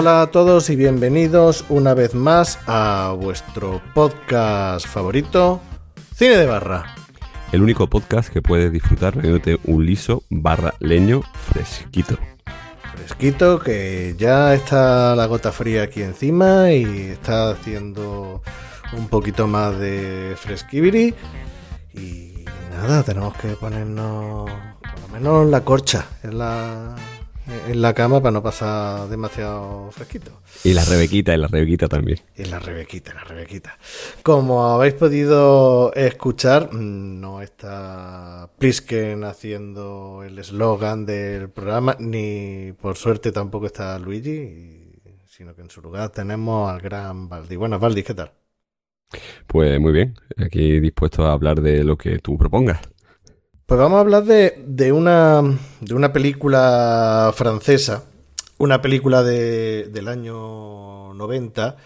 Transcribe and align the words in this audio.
Hola 0.00 0.22
a 0.22 0.30
todos 0.30 0.70
y 0.70 0.76
bienvenidos 0.76 1.66
una 1.68 1.92
vez 1.92 2.14
más 2.14 2.58
a 2.66 3.14
vuestro 3.20 3.82
podcast 3.92 4.86
favorito, 4.86 5.60
Cine 6.14 6.38
de 6.38 6.46
Barra. 6.46 6.94
El 7.52 7.60
único 7.60 7.86
podcast 7.86 8.32
que 8.32 8.40
puedes 8.40 8.72
disfrutar 8.72 9.14
bebiéndote 9.14 9.58
un 9.64 9.84
liso 9.84 10.22
barra 10.30 10.72
leño 10.78 11.20
fresquito. 11.52 12.16
Fresquito, 12.94 13.58
que 13.58 14.14
ya 14.16 14.54
está 14.54 15.14
la 15.14 15.26
gota 15.26 15.52
fría 15.52 15.82
aquí 15.82 16.02
encima 16.02 16.72
y 16.72 17.10
está 17.10 17.50
haciendo 17.50 18.40
un 18.96 19.08
poquito 19.08 19.46
más 19.46 19.78
de 19.78 20.34
fresquibiri. 20.34 21.14
Y 21.92 22.46
nada, 22.70 23.02
tenemos 23.02 23.36
que 23.36 23.48
ponernos 23.48 24.50
por 24.80 25.00
lo 25.02 25.08
menos 25.12 25.46
la 25.50 25.60
corcha 25.60 26.06
en 26.22 26.38
la, 26.38 26.96
en 27.68 27.82
la 27.82 27.94
cama 27.94 28.20
para 28.20 28.32
no 28.32 28.42
pasar 28.42 29.08
demasiado 29.08 29.90
fresquito. 29.90 30.40
Y 30.64 30.74
la 30.74 30.84
Rebequita, 30.84 31.34
y 31.34 31.38
la 31.38 31.48
Rebequita 31.48 31.88
también. 31.88 32.18
Y 32.36 32.44
la 32.44 32.58
Rebequita, 32.58 33.14
la 33.14 33.24
Rebequita. 33.24 33.78
Como 34.22 34.64
habéis 34.66 34.94
podido 34.94 35.92
escuchar, 35.94 36.72
mm, 36.72 37.20
no 37.20 37.42
está 37.42 38.50
Plisken 38.58 39.24
haciendo 39.24 40.22
el 40.24 40.38
eslogan 40.38 41.06
del 41.06 41.50
programa, 41.50 41.96
ni 41.98 42.72
por 42.80 42.96
suerte 42.96 43.32
tampoco 43.32 43.66
está 43.66 43.98
Luigi, 43.98 44.92
sino 45.26 45.54
que 45.54 45.62
en 45.62 45.70
su 45.70 45.80
lugar 45.80 46.10
tenemos 46.10 46.70
al 46.70 46.80
gran 46.80 47.28
Valdi. 47.28 47.56
Bueno, 47.56 47.78
Valdi, 47.78 48.02
¿qué 48.02 48.14
tal? 48.14 48.32
Pues 49.46 49.80
muy 49.80 49.92
bien, 49.92 50.14
aquí 50.36 50.78
dispuesto 50.80 51.26
a 51.26 51.32
hablar 51.32 51.60
de 51.60 51.82
lo 51.82 51.96
que 51.96 52.18
tú 52.18 52.38
propongas. 52.38 52.80
Pues 53.70 53.78
vamos 53.78 53.98
a 53.98 54.00
hablar 54.00 54.24
de, 54.24 54.64
de 54.66 54.90
una, 54.90 55.42
de 55.80 55.94
una 55.94 56.12
película 56.12 57.32
francesa, 57.36 58.02
una 58.58 58.82
película 58.82 59.22
de, 59.22 59.84
del 59.84 60.08
año 60.08 61.14
90 61.14 61.76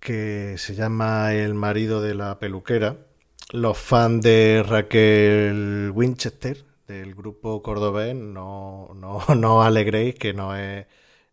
que 0.00 0.56
se 0.58 0.74
llama 0.74 1.32
El 1.32 1.54
marido 1.54 2.02
de 2.02 2.14
la 2.14 2.38
peluquera. 2.38 2.98
Los 3.52 3.78
fans 3.78 4.22
de 4.22 4.62
Raquel 4.68 5.92
Winchester, 5.94 6.62
del 6.86 7.14
grupo 7.14 7.62
cordobés, 7.62 8.14
no, 8.14 8.90
no, 8.94 9.24
no 9.34 9.62
alegréis 9.62 10.14
que 10.16 10.34
no 10.34 10.54
es 10.54 10.84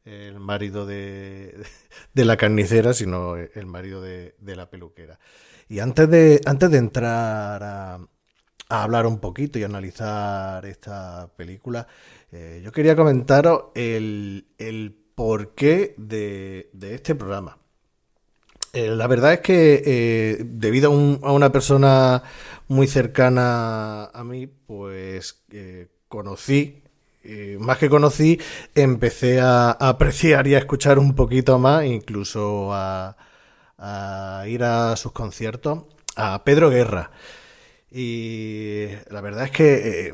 el 0.05 0.39
marido 0.39 0.85
de, 0.85 1.65
de 2.13 2.23
la 2.23 2.37
carnicera, 2.37 2.93
sino 2.93 3.35
el 3.35 3.65
marido 3.65 4.01
de, 4.01 4.35
de 4.39 4.55
la 4.55 4.69
peluquera. 4.69 5.19
Y 5.67 5.79
antes 5.79 6.09
de, 6.09 6.39
antes 6.45 6.71
de 6.71 6.77
entrar 6.77 7.61
a, 7.61 7.99
a 8.69 8.83
hablar 8.83 9.05
un 9.07 9.19
poquito 9.19 9.59
y 9.59 9.63
analizar 9.63 10.65
esta 10.65 11.29
película, 11.35 11.87
eh, 12.31 12.61
yo 12.63 12.71
quería 12.71 12.95
comentaros 12.95 13.65
el, 13.75 14.47
el 14.57 14.95
porqué 15.15 15.95
de, 15.97 16.69
de 16.73 16.95
este 16.95 17.15
programa. 17.15 17.57
Eh, 18.73 18.89
la 18.89 19.07
verdad 19.07 19.33
es 19.33 19.39
que 19.39 19.81
eh, 19.85 20.37
debido 20.45 20.91
a, 20.91 20.93
un- 20.93 21.19
a 21.23 21.31
una 21.31 21.51
persona 21.51 22.21
muy 22.67 22.87
cercana 22.87 24.05
a 24.05 24.23
mí, 24.23 24.45
pues 24.47 25.43
conocí, 26.07 26.83
más 27.59 27.77
que 27.77 27.89
conocí, 27.89 28.39
empecé 28.75 29.39
a, 29.41 29.71
apreciar 29.71 30.47
y 30.47 30.55
a 30.55 30.59
escuchar 30.59 30.99
un 30.99 31.15
poquito 31.15 31.57
más, 31.59 31.85
incluso 31.85 32.71
a 32.73 34.43
ir 34.47 34.63
a 34.63 34.95
sus 34.95 35.11
conciertos, 35.11 35.83
a 36.15 36.43
Pedro 36.43 36.69
Guerra. 36.69 37.11
Y 37.91 38.87
la 39.09 39.21
verdad 39.21 39.45
es 39.45 39.51
que 39.51 40.07
eh, 40.07 40.13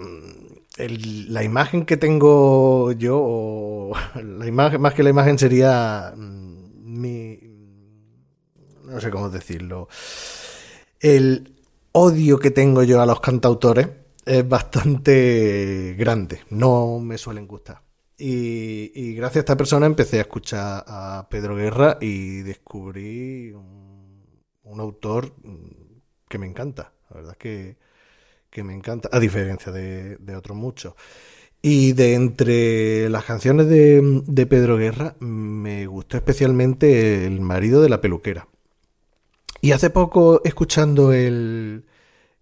la 1.29 1.43
imagen 1.43 1.85
que 1.85 1.97
tengo 1.97 2.91
yo, 2.93 3.19
o 3.21 3.93
la 4.23 4.47
imagen, 4.47 4.81
más 4.81 4.93
que 4.93 5.03
la 5.03 5.09
imagen 5.09 5.37
sería 5.37 6.13
mm, 6.15 6.99
mi, 6.99 7.39
no 8.83 8.99
sé 8.99 9.09
cómo 9.09 9.29
decirlo, 9.29 9.87
el 10.99 11.53
odio 11.91 12.39
que 12.39 12.51
tengo 12.51 12.83
yo 12.83 13.01
a 13.01 13.05
los 13.05 13.19
cantautores 13.19 13.87
es 14.25 14.47
bastante 14.47 15.95
grande, 15.97 16.41
no 16.49 16.99
me 16.99 17.17
suelen 17.17 17.47
gustar. 17.47 17.81
Y, 18.17 19.13
gracias 19.15 19.37
a 19.37 19.39
esta 19.39 19.57
persona 19.57 19.85
empecé 19.85 20.19
a 20.19 20.21
escuchar 20.21 20.85
a 20.87 21.27
Pedro 21.29 21.55
Guerra 21.55 21.97
y 21.99 22.43
descubrí 22.43 23.51
un, 23.51 24.23
un 24.63 24.79
autor 24.79 25.33
mm, 25.43 25.99
que 26.29 26.37
me 26.37 26.47
encanta, 26.47 26.93
la 27.15 27.21
verdad 27.21 27.33
es 27.33 27.37
que, 27.37 27.77
que 28.49 28.63
me 28.63 28.73
encanta, 28.73 29.09
a 29.11 29.19
diferencia 29.19 29.71
de, 29.71 30.17
de 30.17 30.35
otros 30.35 30.57
muchos. 30.57 30.95
Y 31.61 31.93
de 31.93 32.13
entre 32.13 33.09
las 33.09 33.23
canciones 33.23 33.67
de, 33.67 34.21
de 34.27 34.45
Pedro 34.45 34.77
Guerra, 34.77 35.15
me 35.19 35.87
gustó 35.87 36.17
especialmente 36.17 37.25
El 37.25 37.39
marido 37.39 37.81
de 37.81 37.89
la 37.89 38.01
peluquera. 38.01 38.47
Y 39.61 39.71
hace 39.71 39.89
poco, 39.89 40.41
escuchando 40.43 41.13
el, 41.13 41.85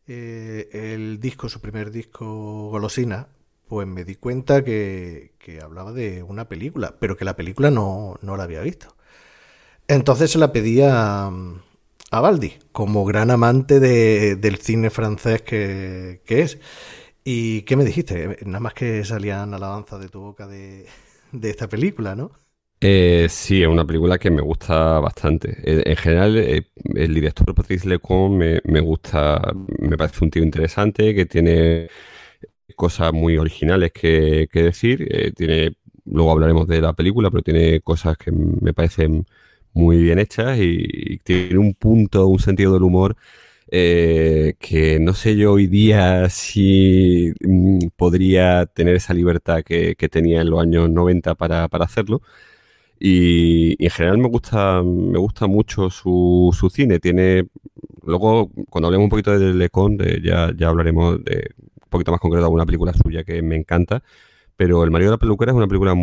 eh, 0.07 0.69
el 0.73 1.19
disco, 1.19 1.47
su 1.47 1.61
primer 1.61 1.91
disco, 1.91 2.69
Golosina, 2.69 3.28
pues 3.67 3.88
me 3.88 4.03
di 4.03 4.16
cuenta 4.16 4.63
que, 4.63 5.34
que 5.38 5.61
hablaba 5.61 5.94
de 5.94 6.23
una 6.23 6.50
película, 6.50 6.95
pero 7.00 7.16
que 7.16 7.25
la 7.25 7.35
película 7.35 7.72
no, 7.72 8.17
no 8.22 8.35
la 8.35 8.44
había 8.44 8.61
visto. 8.61 8.95
Entonces 9.88 10.31
se 10.31 10.40
la 10.40 10.51
pedí 10.51 10.81
a, 10.81 11.31
a 12.16 12.22
Baldi, 12.22 12.53
como 12.72 13.06
gran 13.06 13.31
amante 13.31 13.79
de- 13.79 14.35
del 14.35 14.57
cine 14.57 14.90
francés 14.90 15.41
que, 15.41 16.22
es. 16.28 16.59
¿Y 17.24 17.63
qué 17.63 17.75
me 17.78 17.85
dijiste? 17.85 18.38
Nada 18.46 18.59
más 18.62 18.74
que 18.74 19.06
salían 19.06 19.53
alabanzas 19.53 20.00
de 20.01 20.09
tu 20.09 20.22
boca 20.22 20.47
de, 20.47 20.88
de 21.31 21.50
esta 21.50 21.68
película, 21.69 22.16
¿no? 22.16 22.31
Eh, 22.85 23.28
sí, 23.29 23.62
es 23.62 23.68
una 23.69 23.85
película 23.85 24.19
que 24.19 24.29
me 24.29 24.41
gusta 24.41 25.00
bastante. 25.00 25.57
En, 25.63 25.90
en 25.90 25.96
general, 25.96 26.35
eh, 26.38 26.68
el 26.96 27.13
director 27.13 27.56
Patrice 27.56 27.88
Lecon 27.88 28.38
me, 28.38 28.59
me 28.66 28.81
gusta, 28.81 29.41
me 29.79 29.96
parece 29.97 30.23
un 30.25 30.29
tío 30.31 30.44
interesante, 30.44 31.16
que 31.16 31.25
tiene 31.25 31.88
cosas 32.75 33.13
muy 33.13 33.38
originales 33.38 33.91
que, 33.94 34.47
que 34.52 34.63
decir. 34.63 35.07
eh, 35.12 35.31
tiene, 35.34 35.75
luego 36.06 36.31
hablaremos 36.31 36.68
de 36.68 36.81
la 36.81 36.94
película, 36.94 37.31
pero 37.31 37.44
tiene 37.44 37.81
cosas 37.81 38.18
que 38.18 38.31
me 38.31 38.73
parecen 38.73 39.25
muy 39.73 39.97
bien 39.97 40.19
hechas 40.19 40.57
y, 40.59 41.19
tiene 41.23 41.57
un 41.59 41.73
punto, 41.73 42.28
un 42.28 42.39
sentido 42.39 42.73
del 42.73 42.84
humor 42.84 43.16
eh, 43.72 44.56
que 44.59 45.00
no 45.00 45.13
sé 45.13 45.35
yo 45.35 45.53
hoy 45.53 45.67
día 45.67 46.29
si 46.29 47.34
mm, 47.41 47.88
podría 47.95 48.66
tener 48.67 48.95
esa 48.95 49.13
libertad 49.13 49.63
que, 49.63 49.95
que 49.95 50.09
tenía 50.09 50.41
en 50.41 50.50
los 50.50 50.61
años 50.61 50.89
90 50.89 51.35
para, 51.35 51.67
para 51.69 51.85
hacerlo. 51.85 52.22
Y, 53.00 53.84
en 53.84 53.89
general 53.91 54.17
me 54.17 54.29
gusta, 54.29 54.81
me 54.84 55.17
gusta 55.19 55.47
mucho 55.47 55.90
su, 55.90 56.55
su 56.57 56.69
cine. 56.69 57.00
Tiene, 57.00 57.47
luego, 58.03 58.50
cuando 58.69 58.88
hablemos 58.88 59.05
un 59.05 59.09
poquito 59.09 59.38
de 59.38 59.53
Lecon, 59.53 59.97
ya, 60.23 60.53
ya 60.55 60.69
hablaremos 60.69 61.23
de 61.23 61.50
un 61.84 61.90
poquito 61.90 62.11
más 62.11 62.22
concreto 62.22 62.41
de 62.43 62.46
alguna 62.46 62.66
película 62.66 62.93
suya 62.93 63.23
que 63.23 63.41
me 63.41 63.55
encanta. 63.58 64.03
Pero 64.63 64.81
El 64.85 64.91
marido 64.91 65.11
de 65.11 65.15
la 65.15 65.19
peluquera 65.19 65.51
es 65.51 65.57
una 65.57 65.67
película 65.67 65.93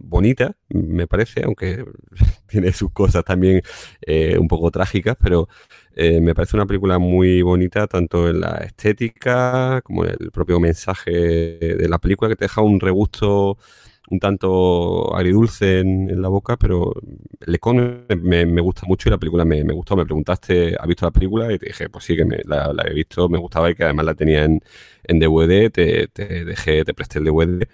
bonita, 0.00 0.56
me 0.68 1.06
parece, 1.06 1.44
aunque 1.44 1.84
tiene 2.48 2.72
sus 2.72 2.90
cosas 2.90 3.24
también 3.24 3.62
eh, 4.00 4.36
un 4.36 4.48
poco 4.48 4.72
trágicas, 4.72 5.16
pero 5.22 5.48
eh, 5.94 6.20
me 6.20 6.34
parece 6.34 6.56
una 6.56 6.66
película 6.66 6.98
muy 6.98 7.42
bonita, 7.42 7.86
tanto 7.86 8.28
en 8.28 8.40
la 8.40 8.56
estética 8.64 9.80
como 9.84 10.04
en 10.04 10.16
el 10.18 10.32
propio 10.32 10.58
mensaje 10.58 11.12
de 11.12 11.88
la 11.88 11.98
película, 12.00 12.28
que 12.28 12.34
te 12.34 12.46
deja 12.46 12.62
un 12.62 12.80
regusto 12.80 13.58
un 14.10 14.20
tanto 14.20 15.14
agridulce 15.16 15.80
en, 15.80 16.10
en 16.10 16.22
la 16.22 16.28
boca, 16.28 16.56
pero 16.56 16.94
Lecon 17.46 18.06
me, 18.22 18.46
me 18.46 18.60
gusta 18.60 18.82
mucho 18.86 19.08
y 19.08 19.12
la 19.12 19.18
película 19.18 19.44
me, 19.44 19.64
me 19.64 19.72
gustó. 19.74 19.96
Me 19.96 20.04
preguntaste, 20.04 20.76
¿has 20.78 20.86
visto 20.86 21.06
la 21.06 21.10
película? 21.12 21.52
Y 21.52 21.58
te 21.58 21.66
dije, 21.66 21.88
pues 21.88 22.04
sí, 22.04 22.16
que 22.16 22.24
me, 22.24 22.38
la, 22.44 22.72
la 22.72 22.84
he 22.84 22.94
visto, 22.94 23.28
me 23.28 23.38
gustaba 23.38 23.70
y 23.70 23.74
que 23.74 23.84
además 23.84 24.06
la 24.06 24.14
tenía 24.14 24.44
en, 24.44 24.60
en 25.04 25.18
DVD, 25.18 25.70
te, 25.70 26.08
te 26.08 26.44
dejé, 26.44 26.84
te 26.84 26.94
presté 26.94 27.18
el 27.18 27.24
DVD. 27.26 27.68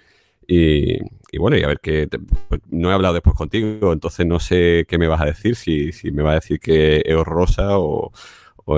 Y, 0.47 0.97
y 1.31 1.37
bueno, 1.37 1.57
y 1.57 1.63
a 1.63 1.67
ver 1.67 1.79
que 1.79 2.07
pues 2.49 2.61
no 2.69 2.91
he 2.91 2.93
hablado 2.93 3.13
después 3.13 3.35
contigo, 3.35 3.93
entonces 3.93 4.25
no 4.25 4.39
sé 4.39 4.85
qué 4.89 4.97
me 4.97 5.07
vas 5.07 5.21
a 5.21 5.25
decir, 5.25 5.55
si, 5.55 5.91
si 5.93 6.11
me 6.11 6.21
vas 6.23 6.31
a 6.33 6.35
decir 6.35 6.59
que 6.59 7.01
es 7.05 7.15
horrorosa 7.15 7.79
o, 7.79 8.11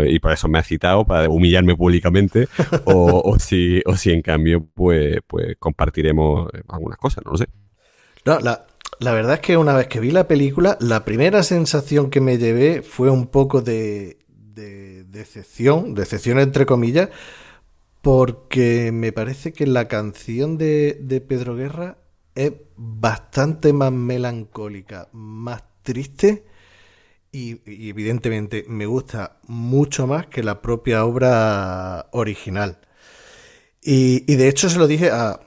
y 0.08 0.20
por 0.20 0.32
eso 0.32 0.48
me 0.48 0.60
ha 0.60 0.64
citado 0.64 1.06
para 1.06 1.30
humillarme 1.30 1.76
públicamente, 1.76 2.48
o, 2.86 3.36
si, 3.40 3.82
o 3.86 3.96
si 3.96 4.12
en 4.12 4.22
cambio 4.22 4.66
pues, 4.74 5.20
pues 5.28 5.56
compartiremos 5.60 6.50
algunas 6.68 6.98
cosas, 6.98 7.24
no 7.26 7.32
lo 7.32 7.38
sé. 7.38 7.48
No, 8.26 8.40
la, 8.40 8.66
la 9.00 9.14
verdad 9.14 9.36
es 9.36 9.40
que 9.42 9.58
una 9.58 9.76
vez 9.76 9.88
que 9.88 10.00
vi 10.00 10.12
la 10.12 10.28
película, 10.28 10.78
la 10.80 11.06
primera 11.06 11.44
sensación 11.44 12.10
que 12.10 12.22
me 12.22 12.38
llevé 12.38 12.82
fue 12.82 13.10
un 13.10 13.28
poco 13.28 13.62
de, 13.62 14.18
de 14.28 15.04
decepción, 15.04 15.94
decepción 15.94 16.40
entre 16.40 16.66
comillas, 16.66 17.10
porque 18.02 18.92
me 18.92 19.12
parece 19.12 19.54
que 19.54 19.68
la 19.68 19.88
canción 19.88 20.58
de, 20.58 20.98
de 21.02 21.22
Pedro 21.22 21.56
Guerra 21.56 21.98
es 22.36 22.54
bastante 22.76 23.74
más 23.74 23.92
melancólica, 23.92 25.10
más 25.12 25.64
triste 25.82 26.46
y, 27.36 27.90
evidentemente 27.90 28.66
me 28.70 28.86
gusta 28.86 29.38
mucho 29.48 30.08
más 30.08 30.28
que 30.28 30.42
la 30.44 30.62
propia 30.62 31.04
obra 31.06 32.08
original. 32.12 32.80
Y, 33.82 34.36
de 34.36 34.48
hecho 34.48 34.70
se 34.70 34.80
lo 34.80 34.88
dije 34.88 35.12
a, 35.12 35.42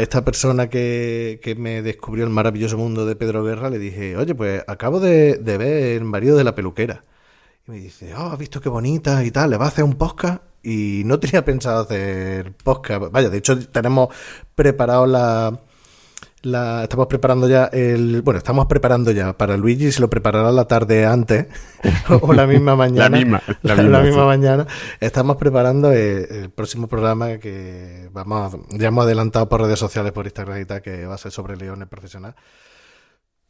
esta 0.00 0.24
persona 0.24 0.70
que, 0.70 1.56
me 1.58 1.82
descubrió 1.82 2.24
el 2.24 2.30
maravilloso 2.30 2.78
mundo 2.78 3.04
de 3.06 3.16
Pedro 3.16 3.42
Guerra, 3.44 3.70
le 3.70 3.78
dije, 3.78 4.16
oye, 4.16 4.34
pues 4.34 4.62
acabo 4.68 5.00
de, 5.00 5.40
ver 5.44 5.96
El 5.96 6.04
marido 6.04 6.36
de 6.36 6.44
la 6.44 6.54
peluquera. 6.54 7.04
Y 7.66 7.70
me 7.72 7.78
dice, 7.78 8.14
oh, 8.14 8.30
has 8.32 8.38
visto 8.38 8.60
qué 8.60 8.68
bonita 8.68 9.24
y 9.24 9.30
tal, 9.32 9.50
le 9.50 9.56
va 9.56 9.66
a 9.66 9.68
hacer 9.68 9.84
un 9.84 9.94
podcast. 9.94 10.42
Y 10.62 11.02
no 11.04 11.18
tenía 11.20 11.44
pensado 11.44 11.82
hacer 11.82 12.52
podcast. 12.52 13.10
Vaya, 13.12 13.30
de 13.30 13.38
hecho 13.38 13.58
tenemos 13.68 14.08
preparado 14.54 15.06
la, 15.06 15.60
la, 16.42 16.84
estamos 16.84 17.06
preparando 17.06 17.48
ya 17.48 17.66
el. 17.66 18.22
Bueno, 18.22 18.38
estamos 18.38 18.66
preparando 18.66 19.10
ya 19.10 19.32
para 19.32 19.56
Luigi, 19.56 19.92
se 19.92 20.00
lo 20.00 20.08
preparará 20.08 20.52
la 20.52 20.66
tarde 20.66 21.06
antes 21.06 21.46
o 22.20 22.32
la 22.32 22.46
misma 22.46 22.76
mañana. 22.76 23.08
la 23.10 23.16
misma, 23.16 23.42
la 23.62 24.00
misma, 24.00 24.26
mañana. 24.26 24.66
Estamos 25.00 25.36
preparando 25.36 25.92
el, 25.92 26.50
próximo 26.50 26.86
programa 26.86 27.38
que 27.38 28.08
vamos 28.12 28.56
ya 28.70 28.88
hemos 28.88 29.04
adelantado 29.04 29.48
por 29.48 29.62
redes 29.62 29.78
sociales, 29.78 30.12
por 30.12 30.26
Instagram 30.26 30.60
y 30.60 30.64
tal, 30.64 30.82
que 30.82 31.06
va 31.06 31.14
a 31.14 31.18
ser 31.18 31.32
sobre 31.32 31.56
leones 31.56 31.88
profesional. 31.88 32.34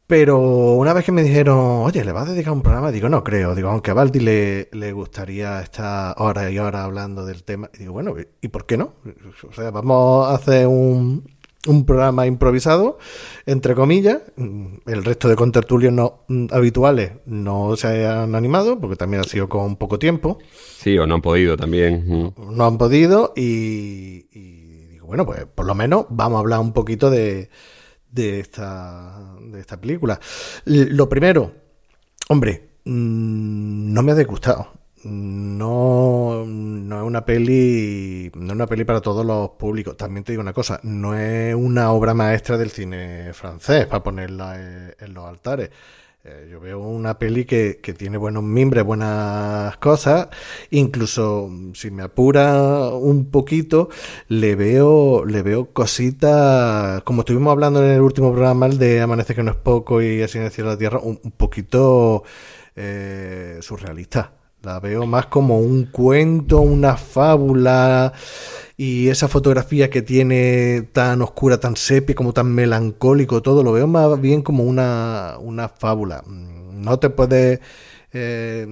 Pero 0.07 0.39
una 0.73 0.91
vez 0.93 1.05
que 1.05 1.11
me 1.11 1.21
dijeron, 1.21 1.83
oye, 1.83 2.03
¿le 2.03 2.11
vas 2.11 2.27
a 2.27 2.31
dedicar 2.31 2.51
un 2.51 2.63
programa? 2.63 2.91
Digo, 2.91 3.09
no 3.09 3.23
creo. 3.23 3.53
Digo, 3.53 3.69
aunque 3.69 3.91
a 3.91 3.93
Baldi 3.93 4.19
le, 4.19 4.67
le 4.71 4.91
gustaría 4.91 5.61
estar 5.61 6.15
hora 6.17 6.49
y 6.49 6.57
hora 6.57 6.83
hablando 6.83 7.27
del 7.27 7.43
tema. 7.43 7.69
Y 7.75 7.79
digo, 7.79 7.93
bueno, 7.93 8.15
¿y 8.41 8.47
por 8.47 8.65
qué 8.65 8.75
no? 8.75 8.93
O 9.47 9.53
sea, 9.53 9.69
vamos 9.69 10.27
a 10.27 10.33
hacer 10.33 10.65
un, 10.65 11.38
un 11.67 11.85
programa 11.85 12.25
improvisado, 12.25 12.97
entre 13.45 13.75
comillas. 13.75 14.21
El 14.37 15.03
resto 15.03 15.27
de 15.27 15.35
contertulios 15.35 15.91
no, 15.91 16.23
mm, 16.27 16.47
habituales 16.51 17.13
no 17.25 17.75
se 17.75 18.07
han 18.07 18.35
animado, 18.35 18.79
porque 18.79 18.95
también 18.95 19.21
ha 19.21 19.25
sido 19.25 19.49
con 19.49 19.75
poco 19.75 19.99
tiempo. 19.99 20.39
Sí, 20.77 20.97
o 20.97 21.05
no 21.05 21.15
han 21.15 21.21
podido 21.21 21.57
también. 21.57 22.05
Mm. 22.07 22.55
No 22.55 22.65
han 22.65 22.77
podido 22.77 23.33
y, 23.35 24.21
digo, 24.91 25.07
bueno, 25.07 25.25
pues 25.25 25.45
por 25.53 25.65
lo 25.65 25.75
menos 25.75 26.05
vamos 26.09 26.37
a 26.37 26.39
hablar 26.39 26.59
un 26.59 26.71
poquito 26.71 27.09
de, 27.09 27.49
de, 28.11 28.39
esta, 28.39 29.35
de 29.41 29.59
esta 29.59 29.79
película. 29.81 30.19
Lo 30.65 31.09
primero, 31.09 31.51
hombre, 32.29 32.69
mm, 32.85 33.93
no 33.93 34.01
me 34.01 34.13
ha 34.13 34.15
disgustado 34.15 34.78
no, 35.03 36.45
no 36.45 36.97
es 36.97 37.03
una 37.03 37.25
peli 37.25 38.31
no 38.35 38.47
es 38.47 38.51
una 38.51 38.67
peli 38.67 38.83
para 38.83 39.01
todos 39.01 39.25
los 39.25 39.51
públicos. 39.51 39.97
También 39.97 40.23
te 40.23 40.31
digo 40.31 40.41
una 40.41 40.53
cosa 40.53 40.79
no 40.83 41.15
es 41.15 41.55
una 41.55 41.91
obra 41.91 42.13
maestra 42.13 42.57
del 42.57 42.71
cine 42.71 43.33
francés 43.33 43.85
para 43.87 44.03
ponerla 44.03 44.93
en, 44.99 45.13
los 45.13 45.25
altares. 45.25 45.69
Eh, 46.23 46.49
yo 46.51 46.59
veo 46.59 46.79
una 46.79 47.17
peli 47.17 47.45
que, 47.45 47.79
que, 47.81 47.93
tiene 47.93 48.17
buenos 48.17 48.43
mimbres 48.43 48.83
buenas 48.83 49.77
cosas. 49.77 50.27
Incluso 50.71 51.49
si 51.73 51.91
me 51.91 52.03
apura 52.03 52.89
un 52.89 53.31
poquito 53.31 53.89
le 54.27 54.55
veo 54.55 55.25
le 55.25 55.41
veo 55.41 55.71
cositas 55.73 57.01
como 57.03 57.21
estuvimos 57.21 57.51
hablando 57.51 57.83
en 57.83 57.91
el 57.91 58.01
último 58.01 58.31
programa 58.31 58.65
el 58.65 58.77
de 58.77 59.01
amanece 59.01 59.35
que 59.35 59.43
no 59.43 59.51
es 59.51 59.57
poco 59.57 60.01
y 60.01 60.21
así 60.21 60.37
en 60.37 60.45
el 60.45 60.51
cielo 60.51 60.69
de 60.71 60.75
la 60.75 60.79
tierra 60.79 60.99
un, 60.99 61.17
poquito 61.37 62.23
eh, 62.75 63.59
surrealista 63.61 64.38
la 64.61 64.79
veo 64.79 65.05
más 65.05 65.27
como 65.27 65.59
un 65.59 65.85
cuento, 65.85 66.59
una 66.61 66.97
fábula 66.97 68.13
y 68.77 69.09
esa 69.09 69.27
fotografía 69.27 69.89
que 69.89 70.01
tiene 70.01 70.87
tan 70.93 71.21
oscura, 71.21 71.59
tan 71.59 71.75
sepia, 71.75 72.15
como 72.15 72.33
tan 72.33 72.53
melancólico, 72.53 73.41
todo 73.41 73.63
lo 73.63 73.71
veo 73.71 73.87
más 73.87 74.19
bien 74.21 74.41
como 74.41 74.63
una, 74.63 75.37
una 75.39 75.69
fábula. 75.69 76.23
No 76.27 76.99
te 76.99 77.09
puedes 77.09 77.59
eh, 78.11 78.65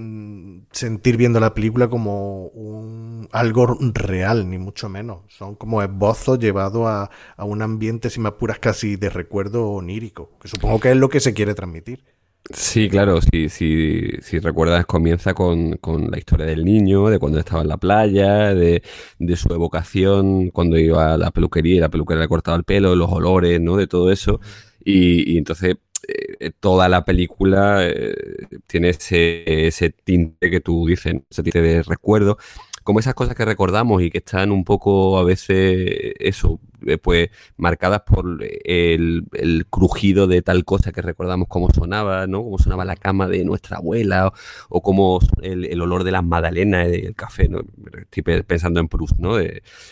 sentir 0.72 1.16
viendo 1.16 1.40
la 1.40 1.54
película 1.54 1.88
como 1.88 2.46
un, 2.48 3.28
algo 3.32 3.78
real, 3.94 4.48
ni 4.48 4.58
mucho 4.58 4.88
menos. 4.88 5.20
Son 5.28 5.54
como 5.54 5.82
esbozos 5.82 6.38
llevados 6.38 6.86
a, 6.86 7.10
a 7.36 7.44
un 7.44 7.62
ambiente, 7.62 8.10
si 8.10 8.20
me 8.20 8.28
apuras, 8.28 8.58
casi 8.58 8.96
de 8.96 9.10
recuerdo 9.10 9.70
onírico, 9.70 10.30
que 10.40 10.48
supongo 10.48 10.80
que 10.80 10.90
es 10.90 10.96
lo 10.96 11.08
que 11.08 11.20
se 11.20 11.34
quiere 11.34 11.54
transmitir. 11.54 12.04
Sí, 12.50 12.88
claro, 12.88 13.20
si, 13.20 13.48
si, 13.50 14.08
si 14.22 14.38
recuerdas, 14.38 14.86
comienza 14.86 15.34
con, 15.34 15.76
con, 15.76 16.10
la 16.10 16.18
historia 16.18 16.46
del 16.46 16.64
niño, 16.64 17.08
de 17.08 17.18
cuando 17.18 17.38
estaba 17.38 17.62
en 17.62 17.68
la 17.68 17.76
playa, 17.76 18.54
de, 18.54 18.82
de, 19.18 19.36
su 19.36 19.52
evocación, 19.52 20.50
cuando 20.50 20.78
iba 20.78 21.12
a 21.14 21.18
la 21.18 21.30
peluquería 21.30 21.76
y 21.76 21.80
la 21.80 21.90
peluquería 21.90 22.22
le 22.22 22.28
cortaba 22.28 22.56
el 22.56 22.64
pelo, 22.64 22.96
los 22.96 23.10
olores, 23.12 23.60
¿no? 23.60 23.76
De 23.76 23.86
todo 23.86 24.10
eso. 24.10 24.40
Y, 24.82 25.34
y 25.34 25.38
entonces 25.38 25.76
eh, 26.06 26.52
toda 26.58 26.88
la 26.88 27.04
película 27.04 27.86
eh, 27.86 28.14
tiene 28.66 28.90
ese, 28.90 29.66
ese 29.66 29.90
tinte 29.90 30.50
que 30.50 30.60
tú 30.60 30.86
dices, 30.86 31.16
ese 31.30 31.42
tinte 31.42 31.60
de 31.60 31.82
recuerdo 31.82 32.38
como 32.88 33.00
esas 33.00 33.12
cosas 33.12 33.34
que 33.34 33.44
recordamos 33.44 34.02
y 34.02 34.10
que 34.10 34.16
están 34.16 34.50
un 34.50 34.64
poco 34.64 35.18
a 35.18 35.22
veces 35.22 36.14
eso, 36.18 36.58
eh, 36.86 36.98
pues 36.98 37.30
marcadas 37.56 38.02
por 38.02 38.38
el, 38.42 39.26
crujido 39.70 40.26
de 40.26 40.42
tal 40.42 40.64
cosa 40.64 40.92
que 40.92 41.02
recordamos 41.02 41.48
cómo 41.48 41.70
sonaba, 41.70 42.26
¿no? 42.26 42.42
Cómo 42.42 42.58
sonaba 42.58 42.84
la 42.84 42.96
cama 42.96 43.28
de 43.28 43.44
nuestra 43.44 43.78
abuela 43.78 44.32
o, 44.68 44.82
cómo 44.82 45.20
el, 45.42 45.80
olor 45.80 46.04
de 46.04 46.12
las 46.12 46.24
magdalenas 46.24 46.88
del 46.88 47.14
café, 47.14 47.48
¿no? 47.48 47.62
Estoy 48.10 48.22
pensando 48.42 48.80
en 48.80 48.88
Proust, 48.88 49.18
¿no? 49.18 49.38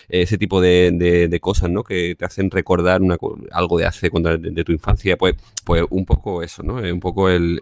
ese 0.09 0.39
tipo 0.39 0.61
de, 0.61 1.39
cosas, 1.41 1.71
¿no? 1.71 1.85
Que 1.85 2.15
te 2.15 2.25
hacen 2.25 2.51
recordar 2.51 3.01
algo 3.53 3.79
de 3.79 3.87
hace 3.87 4.11
cuando, 4.11 4.37
de, 4.37 4.65
tu 4.65 4.73
infancia, 4.73 5.17
pues, 5.17 5.35
pues 5.65 5.85
un 5.91 6.05
poco 6.05 6.43
eso, 6.43 6.63
¿no? 6.63 6.77
Un 6.77 7.01
poco 7.01 7.29
el, 7.29 7.61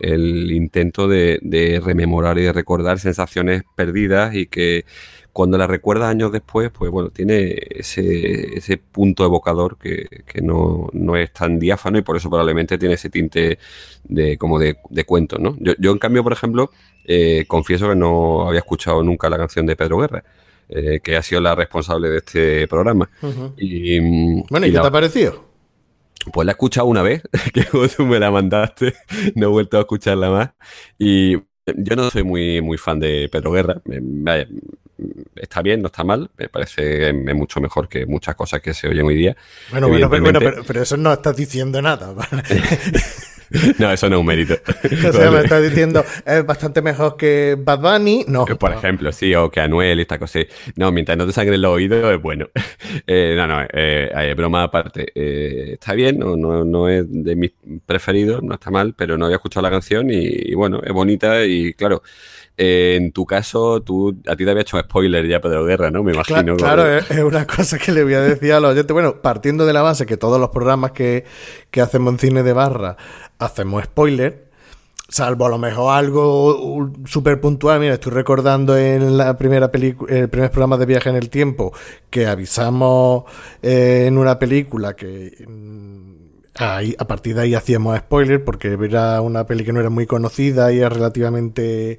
intento 0.53 1.09
de, 1.09 1.38
de 1.43 1.81
rememorar 1.85 2.38
y 2.38 2.43
de 2.43 2.53
recordar 2.53 2.99
sensaciones 2.99 3.62
perdidas 3.75 4.35
y 4.35 4.47
que 4.47 4.85
cuando 5.34 5.58
la 5.58 5.66
recuerdas 5.66 6.10
años 6.10 6.31
después, 6.31 6.70
pues 6.70 6.92
bueno, 6.92 7.10
tiene 7.10 7.58
ese, 7.70 8.56
ese 8.56 8.76
punto 8.78 9.25
evocador 9.25 9.76
que, 9.76 10.06
no, 10.40 10.88
es 11.16 11.32
tan 11.32 11.59
diáfano 11.59 11.99
y 11.99 12.02
por 12.02 12.16
eso 12.16 12.30
probablemente 12.30 12.78
tiene 12.78 12.94
ese 12.94 13.11
tinte 13.11 13.59
de 14.04 14.38
como 14.38 14.61
de, 14.61 14.76
de 14.90 15.04
cuento, 15.04 15.38
¿no? 15.38 15.56
Yo, 15.59 15.90
en 15.90 15.99
cambio, 15.99 16.23
por 16.23 16.32
ejemplo, 16.32 16.70
eh, 17.04 17.47
confieso 17.49 17.88
que 17.88 17.97
no 17.97 18.47
había 18.47 18.61
escuchado 18.61 19.02
nunca 19.02 19.28
la 19.28 19.37
canción 19.37 19.66
de 19.66 19.75
Pedro 19.75 19.99
Guerra. 19.99 20.25
Eh, 20.68 21.00
que 21.02 21.14
ha 21.14 21.23
sido 21.23 21.42
la 21.42 21.54
responsable 21.54 22.09
de 22.09 22.18
este 22.18 22.68
programa. 22.68 23.11
y, 23.59 23.99
bueno, 24.49 24.66
¿y, 24.66 24.73
qué 24.73 24.78
te 24.78 24.87
ha 24.87 24.90
parecido? 24.90 25.44
Pues 26.32 26.47
la 26.47 26.52
he 26.52 26.54
escuchado 26.54 26.87
una 26.87 27.02
vez, 27.02 27.23
que 27.52 27.64
tú 27.64 28.06
me 28.06 28.20
la 28.20 28.30
mandaste, 28.30 28.94
no 29.35 29.47
he 29.47 29.50
vuelto 29.50 29.78
a 29.78 29.80
escucharla 29.80 30.30
más. 30.30 30.50
Y 30.97 31.35
yo 31.66 31.97
no 31.97 32.09
soy 32.09 32.23
muy, 32.23 32.62
muy 32.62 32.78
fan 32.78 33.00
de 33.00 33.28
Pedro 33.30 33.50
Guerra. 33.50 33.82
Está 35.37 35.62
bien, 35.62 35.82
no 35.82 35.87
está 35.87 36.04
mal. 36.04 36.30
Me 36.37 36.49
parece 36.49 37.12
mucho 37.12 37.61
mejor 37.61 37.88
que 37.88 38.06
muchas 38.06 38.34
cosas 38.34 38.61
que 38.61 38.75
se 38.75 38.88
oyen 38.88 39.06
hoy 39.06 39.16
día. 39.16 39.37
Bueno, 39.70 39.88
bueno, 39.88 40.08
pero, 40.40 40.64
pero, 40.64 40.82
eso 40.82 40.96
no 40.96 41.12
estás 41.12 41.37
diciendo 41.37 41.80
nada. 41.80 42.14
no, 43.78 43.92
eso 43.92 44.08
no 44.08 44.16
es 44.16 44.20
un 44.20 44.26
mérito. 44.26 44.54
o 45.08 45.12
sea, 45.12 45.30
me 45.30 45.40
estás 45.40 45.62
diciendo, 45.62 46.04
es 46.25 46.44
bastante 46.44 46.82
mejor 46.82 47.16
que 47.16 47.56
Bad 47.58 47.80
Bunny. 47.80 48.25
No. 48.28 48.44
Por 48.44 48.73
ejemplo, 48.73 49.12
sí, 49.12 49.34
o 49.34 49.50
que 49.50 49.61
Anuel 49.61 49.99
y 49.99 50.02
esta 50.02 50.18
cosa. 50.18 50.40
No, 50.76 50.90
mientras 50.92 51.16
no 51.16 51.26
te 51.26 51.32
sangre 51.32 51.58
los 51.58 51.73
oídos, 51.73 52.12
es 52.12 52.20
bueno. 52.20 52.49
Eh, 53.06 53.34
no, 53.37 53.46
no, 53.46 53.66
eh, 53.73 54.34
broma 54.37 54.62
aparte. 54.62 55.06
Eh, 55.14 55.73
está 55.73 55.94
bien, 55.94 56.18
no, 56.18 56.37
no, 56.37 56.64
no, 56.64 56.88
es 56.88 57.04
de 57.08 57.34
mis 57.34 57.52
preferidos, 57.84 58.42
no 58.42 58.54
está 58.54 58.70
mal, 58.70 58.94
pero 58.96 59.18
no 59.18 59.25
había 59.25 59.37
escuchado 59.37 59.62
la 59.62 59.70
canción 59.70 60.11
y, 60.11 60.54
bueno, 60.54 60.80
es 60.82 60.92
bonita 60.92 61.44
y 61.44 61.75
claro. 61.75 62.02
En 62.56 63.11
tu 63.11 63.26
caso, 63.26 63.82
tú, 63.82 64.16
a 64.28 64.37
ti 64.37 64.44
te 64.44 64.50
había 64.50 64.62
hecho 64.62 64.78
spoiler 64.78 65.26
ya 65.26 65.40
Pedro 65.40 65.64
Guerra, 65.64 65.90
¿no? 65.90 66.04
Me 66.04 66.12
imagino. 66.12 66.56
Claro, 66.56 66.88
es, 66.88 67.11
una 67.18 67.46
cosa 67.46 67.78
que 67.78 67.90
le 67.90 68.04
voy 68.04 68.14
a 68.14 68.20
decir 68.20 68.52
a 68.52 68.61
los 68.61 68.73
oyentes. 68.73 68.92
Bueno, 68.92 69.20
partiendo 69.20 69.66
de 69.66 69.73
la 69.73 69.82
base 69.82 70.06
que 70.06 70.16
todos 70.16 70.40
los 70.40 70.50
programas 70.50 70.92
que, 70.92 71.25
que 71.70 71.80
hacemos 71.80 72.12
en 72.14 72.18
cine 72.18 72.42
de 72.42 72.52
barra 72.52 72.96
hacemos 73.38 73.82
spoiler, 73.84 74.50
salvo 75.08 75.46
a 75.46 75.49
lo 75.49 75.58
mejor 75.58 75.94
algo 75.94 76.92
súper 77.06 77.40
puntual. 77.40 77.80
Mira, 77.80 77.94
estoy 77.94 78.12
recordando 78.12 78.76
en 78.76 79.16
la 79.16 79.37
primera 79.37 79.73
película, 79.73 80.14
el 80.14 80.28
primer 80.28 80.50
programa 80.50 80.76
de 80.76 80.87
viaje 80.87 81.11
en 81.11 81.16
el 81.16 81.30
tiempo, 81.30 81.73
que 82.08 82.26
avisamos 82.26 83.25
eh, 83.62 84.04
en 84.06 84.16
una 84.16 84.38
película 84.38 84.94
que 84.94 85.44
mm, 85.46 86.14
ahí, 86.56 86.94
a 86.99 87.06
partir 87.06 87.34
de 87.34 87.42
ahí 87.42 87.54
hacíamos 87.54 87.99
spoiler, 87.99 88.44
porque 88.44 88.78
era 88.80 89.20
una 89.20 89.44
peli 89.46 89.64
que 89.64 89.73
no 89.73 89.80
era 89.80 89.90
muy 89.90 90.06
conocida 90.06 90.73
y 90.73 90.78
era 90.78 90.88
relativamente 90.88 91.99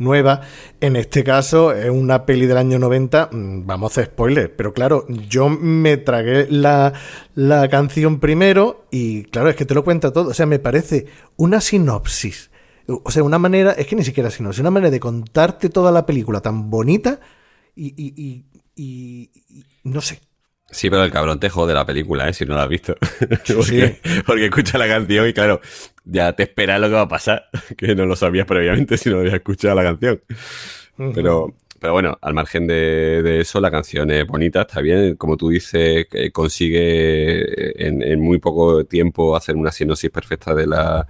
nueva. 0.00 0.40
En 0.80 0.96
este 0.96 1.22
caso 1.22 1.72
es 1.72 1.88
una 1.88 2.26
peli 2.26 2.46
del 2.46 2.56
año 2.56 2.78
90, 2.80 3.28
mm, 3.30 3.66
vamos 3.66 3.96
a 3.98 4.04
spoiler, 4.04 4.56
pero 4.56 4.72
claro, 4.72 5.06
yo 5.28 5.48
me 5.48 5.96
tragué 5.98 6.48
la, 6.50 6.92
la 7.34 7.68
canción 7.68 8.18
primero 8.18 8.86
y 8.90 9.24
claro, 9.24 9.50
es 9.50 9.56
que 9.56 9.66
te 9.66 9.74
lo 9.74 9.84
cuenta 9.84 10.12
todo, 10.12 10.30
o 10.30 10.34
sea, 10.34 10.46
me 10.46 10.58
parece 10.58 11.06
una 11.36 11.60
sinopsis. 11.60 12.50
O 13.04 13.10
sea, 13.12 13.22
una 13.22 13.38
manera, 13.38 13.70
es 13.72 13.86
que 13.86 13.94
ni 13.94 14.02
siquiera 14.02 14.30
sinopsis, 14.30 14.60
una 14.60 14.72
manera 14.72 14.90
de 14.90 14.98
contarte 14.98 15.68
toda 15.68 15.92
la 15.92 16.06
película 16.06 16.40
tan 16.40 16.70
bonita 16.70 17.20
y, 17.76 17.94
y, 17.96 18.44
y, 18.74 19.30
y 19.54 19.64
no 19.84 20.00
sé, 20.00 20.20
Sí, 20.70 20.88
pero 20.88 21.04
el 21.04 21.10
cabrón 21.10 21.40
te 21.40 21.50
jode 21.50 21.74
la 21.74 21.84
película, 21.84 22.28
¿eh? 22.28 22.32
Si 22.32 22.44
no 22.44 22.54
la 22.54 22.64
has 22.64 22.68
visto. 22.68 22.96
porque, 23.54 24.00
porque 24.26 24.44
escucha 24.46 24.78
la 24.78 24.86
canción 24.86 25.28
y 25.28 25.32
claro, 25.32 25.60
ya 26.04 26.32
te 26.32 26.44
espera 26.44 26.78
lo 26.78 26.88
que 26.88 26.94
va 26.94 27.02
a 27.02 27.08
pasar, 27.08 27.48
que 27.76 27.94
no 27.94 28.06
lo 28.06 28.16
sabías 28.16 28.46
previamente 28.46 28.96
si 28.96 29.10
no 29.10 29.18
habías 29.18 29.34
escuchado 29.34 29.74
la 29.74 29.82
canción. 29.82 30.22
Pero, 31.14 31.54
pero 31.80 31.94
bueno, 31.94 32.18
al 32.20 32.34
margen 32.34 32.66
de, 32.66 33.40
eso, 33.40 33.58
la 33.58 33.70
canción 33.70 34.10
es 34.10 34.26
bonita, 34.26 34.62
está 34.62 34.80
bien. 34.82 35.16
Como 35.16 35.36
tú 35.36 35.48
dices, 35.48 36.06
que 36.08 36.30
consigue 36.30 37.86
en, 37.86 38.20
muy 38.20 38.38
poco 38.38 38.84
tiempo 38.84 39.34
hacer 39.34 39.56
una 39.56 39.72
sinopsis 39.72 40.10
perfecta 40.10 40.54
de 40.54 40.66
la, 40.66 41.06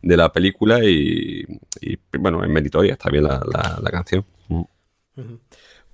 de 0.00 0.16
la 0.16 0.32
película 0.32 0.80
y, 0.82 1.44
bueno, 2.18 2.42
es 2.42 2.48
meritoria, 2.48 2.94
está 2.94 3.10
bien 3.10 3.24
la, 3.24 3.40
la, 3.82 3.90
canción. 3.90 4.24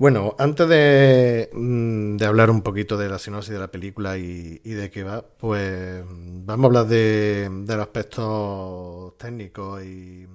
Bueno, 0.00 0.34
antes 0.38 0.66
de, 0.66 1.50
mm, 1.52 2.16
de, 2.16 2.24
hablar 2.24 2.48
un 2.48 2.62
poquito 2.62 2.96
de 2.96 3.10
la 3.10 3.18
sinopsis 3.18 3.52
de 3.52 3.58
la 3.58 3.70
película 3.70 4.16
y, 4.16 4.56
de 4.64 4.90
qué 4.90 5.04
va, 5.04 5.20
pues 5.20 6.02
vamos 6.08 6.64
a 6.64 6.66
hablar 6.68 6.86
de, 6.86 7.50
los 7.66 7.78
aspectos 7.78 9.18
técnicos 9.18 9.84
y, 9.84 10.26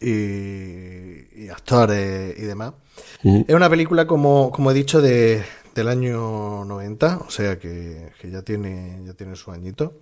y, 0.00 1.48
actores 1.50 2.36
y 2.36 2.42
demás. 2.42 2.72
Es 3.22 3.54
una 3.54 3.70
película, 3.70 4.08
como, 4.08 4.50
como 4.50 4.72
he 4.72 4.74
dicho, 4.74 5.00
de, 5.00 5.44
del 5.72 5.86
año 5.86 6.64
90, 6.64 7.18
o 7.28 7.30
sea 7.30 7.60
que, 7.60 8.10
que 8.20 8.28
ya 8.28 8.42
tiene 8.42 9.00
ya 9.04 9.14
tiene 9.14 9.36
su 9.36 9.52
añito. 9.52 10.00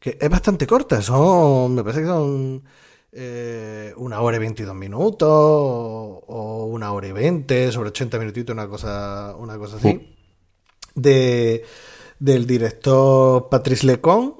Que 0.00 0.16
es 0.18 0.30
bastante 0.30 0.66
corta, 0.66 1.02
son, 1.02 1.74
me 1.74 1.82
parece 1.82 2.00
que 2.00 2.06
son 2.06 2.62
eh, 3.12 3.94
una 3.96 4.20
hora 4.20 4.36
y 4.36 4.40
22 4.40 4.74
minutos 4.74 5.28
o, 5.30 6.68
una 6.70 6.92
hora 6.92 7.08
y 7.08 7.12
20, 7.12 7.72
sobre 7.72 7.88
80 7.90 8.18
minutitos, 8.18 8.52
una 8.52 8.68
cosa, 8.68 9.34
una 9.36 9.56
cosa 9.58 9.76
así. 9.76 10.14
De, 10.94 11.64
del 12.18 12.46
director 12.46 13.48
Patrice 13.48 13.86
Lecon. 13.86 14.36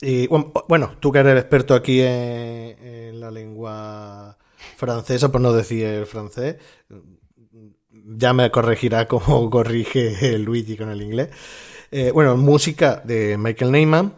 Y 0.00 0.26
bueno, 0.26 0.96
tú 0.98 1.12
que 1.12 1.20
eres 1.20 1.38
experto 1.38 1.74
aquí 1.74 2.00
en, 2.00 3.20
la 3.20 3.30
lengua 3.30 4.36
francesa, 4.76 5.30
por 5.30 5.40
no 5.40 5.52
decir 5.52 5.84
el 5.84 6.06
francés, 6.06 6.56
ya 7.90 8.32
me 8.32 8.50
corregirá 8.50 9.06
como 9.06 9.48
corrige 9.50 10.38
Luigi 10.38 10.76
con 10.76 10.90
el 10.90 11.02
inglés. 11.02 11.30
Eh, 11.92 12.10
bueno, 12.10 12.36
música 12.36 13.00
de 13.04 13.36
Michael 13.38 13.70
Neyman, 13.70 14.14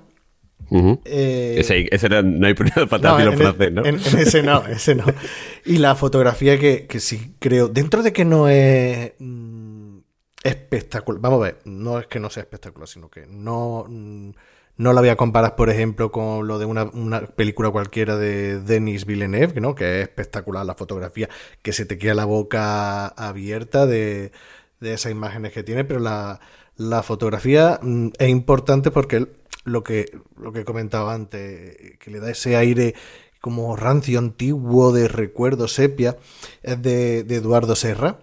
eh, 1.05 1.57
ese, 1.59 2.09
no 2.23 2.47
hay 2.47 2.55
problema 2.55 2.87
para 2.87 3.25
no, 3.25 3.33
francés, 3.33 3.73
¿no? 3.73 3.85
En, 3.85 3.97
ese 3.97 4.43
no, 4.43 4.67
ese 4.67 4.95
no. 4.95 5.05
Y 5.65 5.79
la 5.79 5.95
fotografía 5.95 6.59
que, 6.59 6.87
que 6.87 7.01
sí 7.01 7.35
creo, 7.39 7.69
dentro 7.69 8.03
de 8.03 8.13
que 8.13 8.25
no 8.25 8.49
es 8.49 9.13
mm, 9.19 9.99
espectacular, 10.43 11.21
vamos 11.21 11.41
a 11.41 11.45
ver, 11.45 11.59
no 11.65 11.99
es 11.99 12.07
que 12.07 12.21
no 12.21 12.31
sea 12.31 12.43
espectacular, 12.43 12.89
sino 12.89 13.09
que 13.09 13.27
no, 13.27 13.87
mm, 13.89 14.31
no 14.77 14.93
la 14.93 15.01
voy 15.01 15.11
a 15.11 15.17
comparar, 15.17 15.57
por 15.57 15.71
ejemplo, 15.71 16.11
con 16.11 16.47
lo 16.47 16.59
de 16.59 16.67
una, 16.67 16.91
película 17.37 17.71
cualquiera 17.71 18.17
de 18.17 18.61
Denis 18.61 19.07
Villeneuve, 19.07 19.61
¿no? 19.61 19.75
que 19.75 20.01
es 20.01 20.09
espectacular 20.09 20.67
la 20.67 20.75
fotografía, 20.75 21.29
que 21.63 21.73
se 21.73 21.87
te 21.87 21.97
queda 21.99 22.15
la 22.15 22.25
boca 22.25 23.07
abierta 23.07 23.87
de, 23.87 24.33
de 24.81 24.95
esas 24.95 25.13
imágenes 25.13 25.53
que 25.53 25.63
tiene, 25.63 25.85
pero 25.85 26.01
la, 26.01 26.41
la 26.77 27.03
fotografía 27.03 27.79
mm, 27.83 28.09
es 28.19 28.29
importante 28.29 28.91
porque 28.91 29.27
lo 29.65 29.83
que, 29.83 30.19
lo 30.37 30.53
que 30.53 30.61
he 30.61 30.65
comentado 30.65 31.11
antes, 31.11 31.99
que 31.99 32.11
le 32.11 32.21
da 32.21 32.31
ese 32.31 32.57
aire 32.57 32.95
como 33.41 33.77
rancio 33.77 34.19
antiguo 34.19 34.93
de 34.93 35.09
recuerdo 35.09 35.69
sepia, 35.69 36.17
es 36.63 36.81
de, 36.81 37.21
Eduardo 37.21 37.77
Serra. 37.77 38.19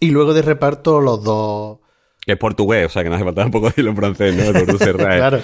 Y 0.00 0.10
luego 0.10 0.34
de 0.34 0.42
reparto 0.42 1.00
los 1.00 1.22
dos... 1.22 1.78
Que 2.26 2.32
es 2.32 2.38
portugués, 2.38 2.86
o 2.86 2.88
sea 2.90 3.02
que 3.02 3.08
no 3.08 3.14
hace 3.14 3.24
falta 3.24 3.46
un 3.46 3.50
poco 3.50 3.66
decirlo 3.66 3.90
en 3.90 3.96
francés, 3.96 4.34
¿no? 4.34 4.42
Eduardo 4.42 4.78
Serra. 4.78 5.16
claro. 5.16 5.40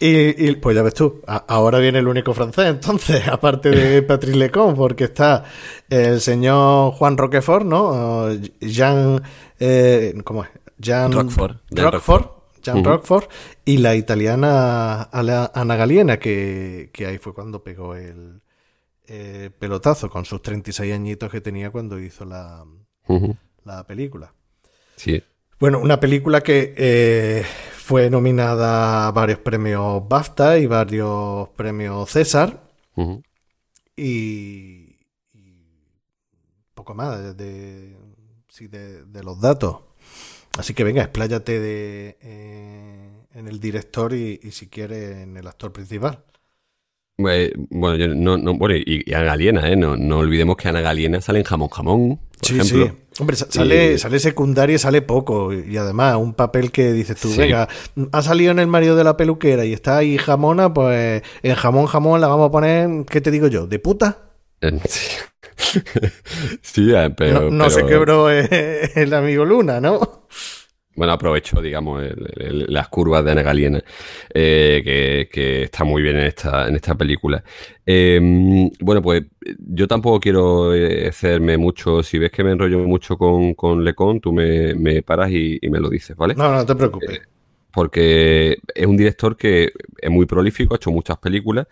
Y, 0.00 0.56
pues 0.56 0.74
ya 0.74 0.82
ves 0.82 0.94
tú, 0.94 1.20
ahora 1.26 1.78
viene 1.78 1.98
el 1.98 2.08
único 2.08 2.34
francés, 2.34 2.66
entonces, 2.66 3.28
aparte 3.28 3.70
de 3.70 4.02
Patrick 4.08 4.36
Lecon, 4.36 4.74
porque 4.74 5.04
está 5.04 5.44
el 5.90 6.20
señor 6.20 6.92
Juan 6.92 7.16
Roquefort, 7.16 7.64
¿no? 7.64 8.26
Jean... 8.60 9.22
Eh, 9.60 10.14
¿Cómo 10.24 10.44
es? 10.44 10.50
Jan 12.64 12.84
Rockford, 12.84 13.24
y 13.64 13.78
la 13.78 13.94
italiana 13.94 15.08
Ana 15.12 15.76
Galiena, 15.76 16.18
que, 16.18 16.90
ahí 17.06 17.18
fue 17.18 17.34
cuando 17.34 17.62
pegó 17.62 17.94
el 17.94 18.40
eh, 19.06 19.50
pelotazo 19.58 20.08
con 20.08 20.24
sus 20.24 20.40
36 20.40 20.92
añitos 20.94 21.30
que 21.30 21.40
tenía 21.40 21.70
cuando 21.70 21.98
hizo 22.00 22.24
la, 22.24 22.64
la 23.64 23.86
película. 23.86 24.32
Sí. 24.96 25.22
Bueno, 25.60 25.78
una 25.78 26.00
película 26.00 26.40
que 26.40 26.74
eh, 26.76 27.44
fue 27.76 28.08
nominada 28.10 29.08
a 29.08 29.12
varios 29.12 29.38
premios 29.40 30.08
BAFTA 30.08 30.58
y 30.58 30.66
varios 30.66 31.48
premios 31.50 32.10
César. 32.10 32.62
y, 33.96 34.96
poco 36.74 36.94
más 36.94 37.36
de, 37.36 37.94
de 38.58 39.22
los 39.22 39.40
datos. 39.40 39.80
Así 40.58 40.74
que 40.74 40.84
venga, 40.84 41.02
expláyate 41.02 41.58
de, 41.58 42.16
eh, 42.22 43.08
en 43.34 43.48
el 43.48 43.58
director 43.60 44.12
y, 44.14 44.38
si 44.50 44.68
quieres 44.68 45.18
en 45.18 45.36
el 45.36 45.46
actor 45.46 45.72
principal. 45.72 46.20
Pues, 47.16 47.52
bueno, 47.70 47.96
yo 47.96 48.08
no, 48.08 48.36
no 48.36 48.54
bueno, 48.54 48.74
y, 48.76 49.04
Ana 49.12 49.24
Galiena, 49.24 49.68
¿eh? 49.68 49.76
No, 49.76 49.96
no, 49.96 50.18
olvidemos 50.18 50.56
que 50.56 50.68
Ana 50.68 50.80
Galiena 50.80 51.20
sale 51.20 51.40
en 51.40 51.44
Jamón 51.44 51.68
Jamón, 51.68 52.16
por 52.16 52.48
sí, 52.48 52.58
ejemplo. 52.58 52.86
Sí. 52.86 52.92
Hombre, 53.20 53.36
sale, 53.36 53.98
sale 53.98 54.18
secundaria 54.18 54.74
y 54.74 54.78
sale 54.78 55.00
poco. 55.00 55.52
Y 55.52 55.76
además, 55.76 56.16
un 56.16 56.34
papel 56.34 56.72
que 56.72 56.92
dices 56.92 57.20
tú, 57.20 57.32
venga, 57.36 57.68
ha 58.10 58.22
salido 58.22 58.50
en 58.50 58.58
el 58.58 58.66
marido 58.66 58.96
de 58.96 59.04
la 59.04 59.16
peluquera 59.16 59.64
y 59.64 59.72
está 59.72 59.98
ahí 59.98 60.18
jamona, 60.18 60.74
pues 60.74 61.22
en 61.44 61.54
jamón 61.54 61.86
jamón 61.86 62.20
la 62.20 62.26
vamos 62.26 62.48
a 62.48 62.50
poner, 62.50 63.04
¿qué 63.06 63.20
te 63.20 63.30
digo 63.30 63.46
yo? 63.46 63.66
¿De 63.66 63.78
puta? 63.78 64.30
Sí, 64.88 65.10
eh, 66.76 67.10
pero. 67.16 67.50
No, 67.50 67.70
se 67.70 67.84
quebró 67.86 68.30
el 68.30 69.14
amigo 69.14 69.44
Luna, 69.44 69.80
¿no? 69.80 70.24
Bueno, 70.96 71.12
aprovecho, 71.12 71.60
digamos, 71.60 72.04
las 72.36 72.88
curvas 72.88 73.24
de 73.24 73.32
Ana 73.32 73.42
Galiena, 73.42 73.82
eh, 74.32 75.28
que, 75.32 75.64
está 75.64 75.82
muy 75.82 76.02
bien 76.02 76.16
en 76.16 76.26
esta, 76.26 76.68
en 76.68 76.76
esta 76.76 76.94
película. 76.94 77.42
Em, 77.84 78.70
bueno, 78.80 79.02
pues 79.02 79.24
yo 79.58 79.88
tampoco 79.88 80.20
quiero 80.20 80.72
eh, 80.72 81.08
hacerme 81.08 81.56
mucho. 81.58 82.02
Si 82.04 82.18
ves 82.18 82.30
que 82.30 82.44
me 82.44 82.52
enrollo 82.52 82.78
mucho 82.80 83.18
con, 83.18 83.54
con 83.54 83.82
Lecon, 83.82 84.20
tú 84.20 84.32
me, 84.32 85.02
paras 85.02 85.30
y, 85.32 85.58
me 85.68 85.80
lo 85.80 85.90
dices, 85.90 86.16
¿vale? 86.16 86.34
No, 86.36 86.54
no 86.54 86.64
te 86.64 86.74
preocupes. 86.76 87.22
porque 87.72 88.58
es 88.72 88.86
un 88.86 88.96
director 88.96 89.36
que 89.36 89.72
es 89.98 90.10
muy 90.10 90.26
prolífico, 90.26 90.74
ha 90.74 90.76
hecho 90.76 90.92
muchas 90.92 91.18
películas, 91.18 91.66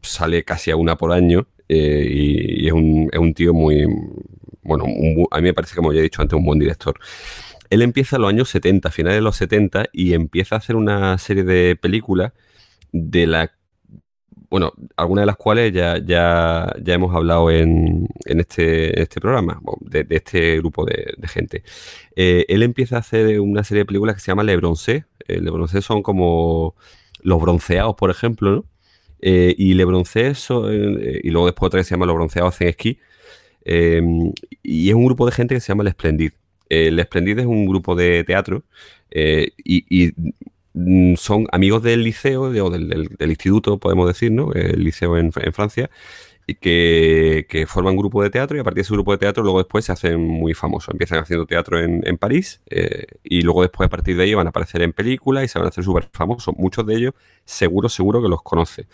sale 0.00 0.44
casi 0.44 0.70
a 0.70 0.76
una 0.76 0.96
por 0.96 1.10
año 1.10 1.48
eh, 1.68 2.06
y, 2.08 2.66
es, 2.66 2.72
un, 2.72 3.08
es, 3.12 3.18
un, 3.18 3.34
tío 3.34 3.54
muy, 3.54 3.86
bueno, 4.62 4.84
a 5.30 5.36
mí 5.38 5.42
me 5.42 5.54
parece, 5.54 5.76
como 5.76 5.92
ya 5.92 6.00
he 6.00 6.02
dicho 6.02 6.22
antes, 6.22 6.36
un 6.36 6.44
buen 6.44 6.58
director. 6.58 6.98
Él 7.70 7.82
empieza 7.82 8.16
en 8.16 8.22
los 8.22 8.30
años 8.30 8.48
70, 8.48 8.90
finales 8.90 9.18
de 9.18 9.22
los 9.22 9.36
70, 9.36 9.86
y 9.92 10.14
empieza 10.14 10.56
a 10.56 10.58
hacer 10.58 10.76
una 10.76 11.18
serie 11.18 11.44
de 11.44 11.76
películas 11.76 12.32
de 12.92 13.26
la 13.26 13.52
bueno, 14.50 14.72
algunas 14.96 15.22
de 15.22 15.26
las 15.26 15.36
cuales 15.36 15.72
ya, 15.72 15.98
ya, 15.98 16.74
ya 16.82 16.94
hemos 16.94 17.14
hablado 17.14 17.50
en, 17.50 18.08
en, 18.24 18.40
este, 18.40 19.00
este 19.00 19.20
programa, 19.20 19.60
de, 19.80 20.06
este 20.10 20.56
grupo 20.58 20.84
de, 20.86 21.16
gente. 21.28 21.62
Eh, 22.16 22.46
él 22.48 22.62
empieza 22.62 22.96
a 22.96 23.00
hacer 23.00 23.40
una 23.40 23.64
serie 23.64 23.82
de 23.82 23.86
películas 23.86 24.14
que 24.14 24.20
se 24.22 24.30
llama 24.30 24.44
Le 24.44 24.56
Bronce. 24.56 25.04
Eh, 25.26 25.40
Le 25.40 25.50
Bronce 25.50 25.82
son 25.82 26.02
como 26.02 26.74
los 27.20 27.40
bronceados, 27.40 27.94
por 27.96 28.10
ejemplo, 28.10 28.50
¿no? 28.50 28.64
Eh, 29.20 29.54
y 29.58 29.74
Le 29.74 29.84
Bronceso, 29.84 30.70
eh, 30.70 31.20
y 31.22 31.30
luego 31.30 31.46
después 31.46 31.66
otra 31.68 31.80
que 31.80 31.84
se 31.84 31.90
llama 31.90 32.06
Los 32.06 32.14
Bronceados 32.14 32.54
hacen 32.54 32.68
esquí. 32.68 32.98
Eh, 33.64 34.00
y 34.62 34.88
es 34.88 34.94
un 34.94 35.04
grupo 35.04 35.26
de 35.26 35.32
gente 35.32 35.54
que 35.54 35.60
se 35.60 35.68
llama 35.68 35.84
El 35.84 35.90
Splendid. 35.90 36.32
el 36.68 37.00
Splendid 37.02 37.40
es 37.40 37.46
un 37.46 37.66
grupo 37.66 37.94
de 37.94 38.24
teatro 38.24 38.62
y, 39.10 40.12
mm, 40.74 41.14
son 41.16 41.46
amigos 41.52 41.82
del 41.82 42.04
liceo 42.04 42.42
o 42.42 42.70
del, 42.70 43.08
instituto, 43.30 43.78
podemos 43.78 44.06
decir, 44.06 44.32
¿no? 44.32 44.52
El 44.52 44.84
liceo 44.84 45.16
en, 45.18 45.32
Francia. 45.32 45.90
Que, 46.60 47.46
que, 47.48 47.66
forman 47.66 47.92
un 47.92 47.98
grupo 47.98 48.22
de 48.22 48.30
teatro 48.30 48.56
y 48.56 48.60
a 48.60 48.64
partir 48.64 48.76
de 48.76 48.82
ese 48.82 48.94
grupo 48.94 49.12
de 49.12 49.18
teatro 49.18 49.42
luego 49.42 49.58
después 49.58 49.84
se 49.84 49.92
hacen 49.92 50.18
muy 50.18 50.54
famosos. 50.54 50.94
Empiezan 50.94 51.18
haciendo 51.18 51.44
teatro 51.44 51.78
en, 51.78 52.02
en 52.06 52.16
París 52.16 52.62
y 53.22 53.42
luego 53.42 53.60
después 53.62 53.86
a 53.86 53.90
partir 53.90 54.16
de 54.16 54.22
ahí 54.22 54.34
van 54.34 54.46
a 54.46 54.50
aparecer 54.50 54.80
en 54.80 54.94
películas 54.94 55.44
y 55.44 55.48
se 55.48 55.58
van 55.58 55.66
a 55.66 55.68
hacer 55.68 55.84
súper 55.84 56.08
famosos. 56.12 56.54
Muchos 56.56 56.86
de 56.86 56.94
ellos 56.96 57.14
seguro, 57.44 57.90
seguro 57.90 58.22
que 58.22 58.28
los 58.28 58.42
conoce. 58.42 58.86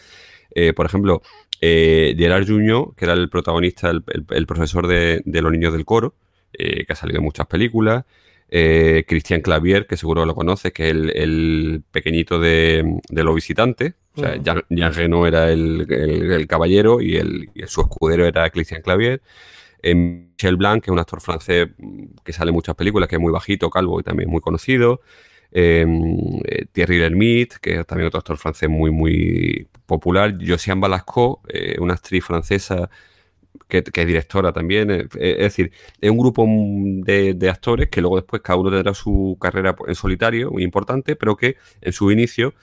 Eh, 0.54 0.72
por 0.72 0.86
ejemplo, 0.86 1.22
Eh, 1.60 2.14
Gerard 2.18 2.46
Juño, 2.46 2.92
que 2.94 3.06
era 3.06 3.14
el 3.14 3.30
protagonista, 3.30 3.90
el, 3.90 4.46
profesor 4.46 4.86
de, 4.86 5.22
Los 5.24 5.52
Niños 5.52 5.72
del 5.72 5.84
Coro, 5.86 6.14
eh, 6.52 6.84
que 6.84 6.92
ha 6.92 6.96
salido 6.96 7.18
en 7.20 7.24
muchas 7.24 7.46
películas. 7.46 8.04
Eh, 8.50 9.04
Christian 9.08 9.40
Clavier, 9.40 9.86
que 9.86 9.96
seguro 9.96 10.26
lo 10.26 10.34
conoces, 10.34 10.72
que 10.72 10.90
es 10.90 10.94
el, 10.94 11.82
pequeñito 11.90 12.38
de, 12.38 13.00
Los 13.10 13.34
Visitantes. 13.34 13.94
O 14.16 14.20
sea, 14.20 14.36
Jean, 14.36 14.94
Reno 14.94 15.26
era 15.26 15.50
el, 15.50 16.46
caballero 16.48 17.00
y, 17.00 17.16
el, 17.16 17.50
su 17.66 17.80
escudero 17.80 18.26
era 18.26 18.48
Christian 18.50 18.82
Clavier. 18.82 19.20
Michel 19.82 20.56
Blanc, 20.56 20.82
que 20.82 20.90
es 20.90 20.92
un 20.92 20.98
actor 20.98 21.20
francés 21.20 21.68
que 22.24 22.32
sale 22.32 22.50
en 22.50 22.54
muchas 22.54 22.74
películas, 22.74 23.08
que 23.08 23.16
es 23.16 23.20
muy 23.20 23.32
bajito, 23.32 23.68
calvo 23.68 24.00
y 24.00 24.02
también 24.02 24.30
muy 24.30 24.40
conocido. 24.40 25.00
Em, 25.50 26.40
eh, 26.44 26.66
Thierry 26.72 26.98
Lhermitte, 26.98 27.58
que 27.60 27.80
es 27.80 27.86
también 27.86 28.08
otro 28.08 28.18
actor 28.18 28.36
francés 28.38 28.68
muy, 28.68 28.90
muy 28.90 29.68
popular. 29.86 30.34
Josiane 30.44 30.80
Balasco, 30.80 31.42
eh, 31.48 31.76
una 31.78 31.94
actriz 31.94 32.24
francesa 32.24 32.90
que, 33.68 33.78
es 33.78 34.06
directora 34.06 34.52
también. 34.52 34.90
Eh, 34.90 35.06
es 35.14 35.38
decir, 35.38 35.72
es 36.00 36.10
un 36.10 36.18
grupo 36.18 36.44
de, 36.46 37.48
actores 37.48 37.88
que 37.88 38.00
luego 38.00 38.16
después 38.16 38.42
cada 38.42 38.58
uno 38.58 38.70
tendrá 38.70 38.94
su 38.94 39.36
carrera 39.40 39.76
en 39.86 39.94
solitario, 39.94 40.50
muy 40.50 40.64
importante, 40.64 41.16
pero 41.16 41.36
que 41.36 41.56
en 41.80 41.92
su 41.92 42.10
inicio 42.10 42.54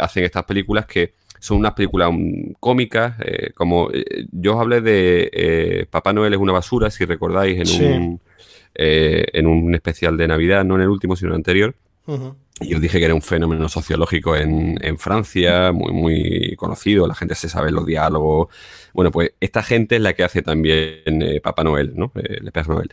hacen 0.00 0.24
estas 0.24 0.44
películas 0.44 0.86
que 0.86 1.14
son 1.38 1.58
unas 1.58 1.72
películas 1.72 2.10
mm, 2.12 2.52
cómicas, 2.60 3.16
como 3.54 3.90
yo 4.30 4.54
os 4.54 4.60
hablé 4.60 4.80
de 4.80 5.86
Papá 5.90 6.12
Noel 6.12 6.34
es 6.34 6.38
una 6.38 6.52
basura, 6.52 6.90
si 6.90 7.04
recordáis, 7.04 7.74
en, 7.74 7.92
un, 7.92 8.20
en 8.74 9.46
un 9.46 9.74
especial 9.74 10.16
de 10.16 10.28
Navidad, 10.28 10.64
no 10.64 10.76
en 10.76 10.82
el 10.82 10.88
último, 10.88 11.16
sino 11.16 11.30
en 11.30 11.34
el 11.34 11.38
anterior. 11.38 11.74
Y 12.60 12.74
os 12.74 12.80
dije 12.80 12.98
que 12.98 13.04
era 13.04 13.14
un 13.14 13.22
fenómeno 13.22 13.68
sociológico 13.68 14.36
en, 14.36 14.98
Francia, 14.98 15.72
muy, 15.72 15.92
muy 15.92 16.56
conocido, 16.56 17.06
la 17.06 17.14
gente 17.14 17.34
se 17.34 17.48
sabe 17.48 17.70
los 17.70 17.86
diálogos. 17.86 18.48
Bueno, 18.92 19.10
pues 19.10 19.32
esta 19.40 19.62
gente 19.62 19.96
es 19.96 20.02
la 20.02 20.12
que 20.12 20.24
hace 20.24 20.42
también 20.42 21.22
eh, 21.22 21.40
Papá 21.40 21.64
Noel, 21.64 21.92
¿no? 21.94 22.12
Eh, 22.14 22.38
Le 22.40 22.52
Père 22.52 22.68
Noel. 22.68 22.92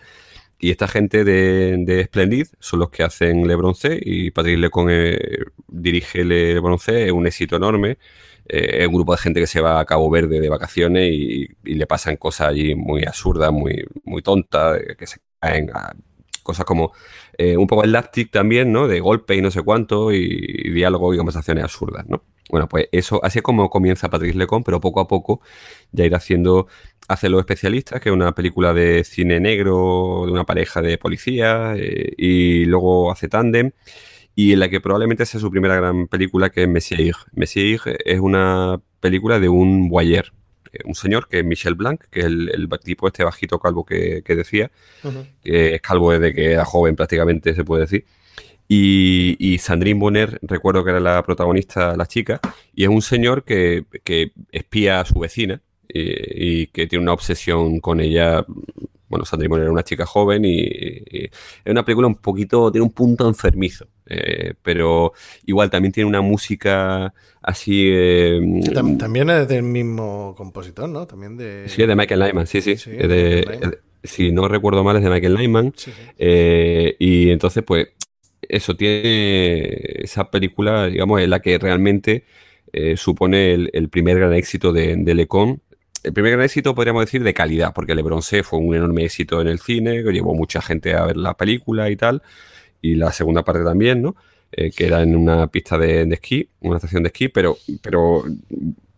Y 0.60 0.72
esta 0.72 0.88
gente 0.88 1.24
de, 1.24 1.78
de, 1.80 2.04
Splendid 2.06 2.48
son 2.60 2.80
los 2.80 2.90
que 2.90 3.04
hacen 3.04 3.48
Le 3.48 3.56
Bronce 3.56 3.98
y 4.02 4.32
Patrick 4.32 4.60
Lecon 4.60 4.88
eh, 4.90 5.18
dirige 5.68 6.26
Le 6.26 6.60
Bronce, 6.60 7.06
es 7.06 7.12
un 7.12 7.28
éxito 7.28 7.56
enorme. 7.56 7.98
es 8.46 8.88
un 8.88 8.94
grupo 8.94 9.14
de 9.14 9.20
gente 9.20 9.40
que 9.40 9.48
se 9.48 9.62
va 9.62 9.80
a 9.80 9.86
Cabo 9.86 10.10
Verde 10.10 10.40
de 10.42 10.50
vacaciones 10.50 11.10
y, 11.14 11.48
le 11.64 11.88
pasan 11.88 12.18
cosas 12.18 12.50
allí 12.50 12.76
muy 12.76 13.06
absurdas, 13.06 13.52
muy, 13.52 13.86
muy 14.04 14.22
tontas, 14.22 14.80
que 14.98 15.08
se 15.08 15.20
caen 15.40 15.70
a 15.74 15.94
cosas 16.50 16.66
como 16.66 16.94
eh, 17.38 17.56
un 17.58 17.68
poco 17.68 17.84
el 17.84 17.92
láctic 17.92 18.32
también, 18.32 18.72
¿no? 18.72 18.88
De 18.88 19.00
golpe 19.00 19.36
y 19.36 19.42
no 19.42 19.52
sé 19.52 19.62
cuánto, 19.62 20.12
y, 20.12 20.72
diálogo 20.72 21.14
y 21.14 21.18
conversaciones 21.18 21.64
absurdas, 21.64 22.06
¿no? 22.08 22.24
Bueno, 22.50 22.68
pues 22.68 22.88
eso, 22.92 23.24
así 23.24 23.40
es 23.40 23.44
como 23.44 23.70
comienza 23.70 24.10
Patrick 24.10 24.36
Lecon, 24.36 24.64
pero 24.64 24.82
poco 24.82 25.00
a 25.00 25.08
poco 25.08 25.42
ya 25.92 26.06
irá 26.06 26.18
haciendo 26.18 26.68
Hace 27.10 27.28
los 27.28 27.40
especialistas, 27.40 28.00
que 28.00 28.10
es 28.10 28.14
una 28.14 28.34
película 28.34 28.74
de 28.74 29.04
cine 29.04 29.40
negro, 29.40 30.24
de 30.26 30.32
una 30.32 30.46
pareja 30.46 30.82
de 30.82 30.98
policías, 30.98 31.78
eh, 31.78 32.14
y 32.18 32.66
luego 32.66 33.12
hace 33.12 33.28
Tandem, 33.28 33.72
y 34.36 34.54
en 34.54 34.60
la 34.60 34.70
que 34.70 34.80
probablemente 34.80 35.26
sea 35.26 35.42
su 35.42 35.50
primera 35.52 35.76
gran 35.76 36.08
película, 36.08 36.52
que 36.52 36.64
es 36.64 36.70
Messier. 36.70 37.16
Messier 37.34 37.80
es 38.06 38.20
una 38.20 38.80
película 39.00 39.40
de 39.40 39.50
un 39.50 39.90
voyeur, 39.90 40.34
eh, 40.72 40.80
un 40.86 40.96
señor 40.96 41.28
que 41.28 41.40
es 41.40 41.46
Michel 41.46 41.76
Blanc, 41.76 42.04
que 42.12 42.20
es 42.22 42.26
el, 42.28 42.70
tipo 42.84 43.08
este 43.08 43.24
bajito 43.24 43.60
calvo 43.60 43.86
que, 43.86 44.24
decía, 44.26 44.72
que 45.44 45.76
es 45.76 45.82
calvo 45.82 46.12
desde 46.12 46.34
que 46.34 46.54
era 46.54 46.64
joven 46.64 46.96
prácticamente, 46.96 47.56
se 47.56 47.64
puede 47.64 47.82
decir. 47.82 48.06
Y, 48.72 49.58
Sandrine 49.60 50.00
Bonner, 50.00 50.40
recuerdo 50.44 50.84
que 50.84 50.92
era 50.92 51.00
la 51.00 51.24
protagonista, 51.24 51.98
la 51.98 52.06
chica, 52.06 52.40
y 52.76 52.84
es 52.84 52.90
un 52.90 53.02
señor 53.02 53.44
que, 53.44 53.86
espía 54.52 55.00
a 55.00 55.06
su 55.06 55.20
vecina 55.20 55.60
y, 55.90 56.68
que 56.68 56.88
tiene 56.88 57.04
una 57.04 57.14
obsesión 57.14 57.80
con 57.80 58.00
ella. 58.00 58.46
Bueno, 59.08 59.26
Sandrine 59.26 59.50
Bonner 59.50 59.64
era 59.64 59.72
una 59.72 59.84
chica 59.84 60.06
joven 60.06 60.46
y, 60.46 60.62
es 60.62 61.32
una 61.66 61.84
película 61.84 62.08
un 62.08 62.16
poquito, 62.16 62.72
tiene 62.72 62.86
un 62.86 62.92
punto 62.92 63.28
enfermizo, 63.28 63.88
eh, 64.06 64.54
pero 64.62 65.14
igual 65.46 65.70
también 65.70 65.92
tiene 65.92 66.08
una 66.08 66.22
música 66.22 67.12
así... 67.42 67.90
Eh, 67.92 68.40
también 68.74 69.30
es 69.32 69.48
del 69.48 69.64
mismo 69.64 70.36
compositor, 70.38 70.88
¿no? 70.88 71.08
También 71.08 71.38
de... 71.38 71.68
Sí, 71.68 71.82
es 71.82 71.88
de 71.88 71.96
Michael 71.96 72.20
Nyman, 72.20 72.46
sí, 72.46 72.62
sí. 72.62 72.76
si 74.04 74.32
no 74.32 74.48
recuerdo 74.48 74.84
mal, 74.84 74.98
es 74.98 75.04
de 75.04 75.10
Michael 75.10 75.36
Nyman. 75.36 75.74
Eh, 76.20 76.96
y 77.00 77.32
entonces, 77.32 77.64
pues, 77.64 77.88
eso 78.42 78.76
tiene 78.76 80.04
esa 80.04 80.30
película, 80.30 80.88
digamos, 80.88 81.22
es 81.22 81.30
la 81.30 81.40
que 81.40 81.58
realmente 81.58 82.26
eh, 82.74 82.98
supone 82.98 83.54
el, 83.54 83.90
primer 83.90 84.18
gran 84.20 84.34
éxito 84.34 84.72
de, 84.72 84.96
de 84.96 85.16
Lecon. 85.16 85.62
El 86.04 86.14
primer 86.14 86.34
gran 86.34 86.46
éxito, 86.46 86.74
podríamos 86.74 87.04
decir, 87.04 87.24
de 87.24 87.34
calidad, 87.34 87.74
porque 87.74 87.96
Le 87.96 88.02
Bronce 88.02 88.44
fue 88.44 88.60
un 88.60 88.74
enorme 88.74 89.06
éxito 89.06 89.42
en 89.42 89.48
el 89.48 89.60
cine, 89.60 90.04
que 90.04 90.12
llevó 90.12 90.34
mucha 90.34 90.62
gente 90.62 90.94
a 90.96 91.06
ver 91.06 91.18
la 91.18 91.36
película 91.36 91.90
y 91.90 91.96
tal, 91.96 92.22
y 92.82 92.96
la 92.96 93.12
segunda 93.12 93.44
parte 93.44 93.64
también, 93.64 94.02
¿no? 94.02 94.16
Eh, 94.52 94.72
que 94.72 94.88
era 94.88 95.04
en 95.04 95.16
una 95.16 95.48
pista 95.48 95.78
de, 95.78 96.02
esquí, 96.12 96.50
una 96.62 96.78
estación 96.78 97.04
de 97.04 97.08
esquí, 97.08 97.28
pero, 97.28 97.58
pero 97.82 98.24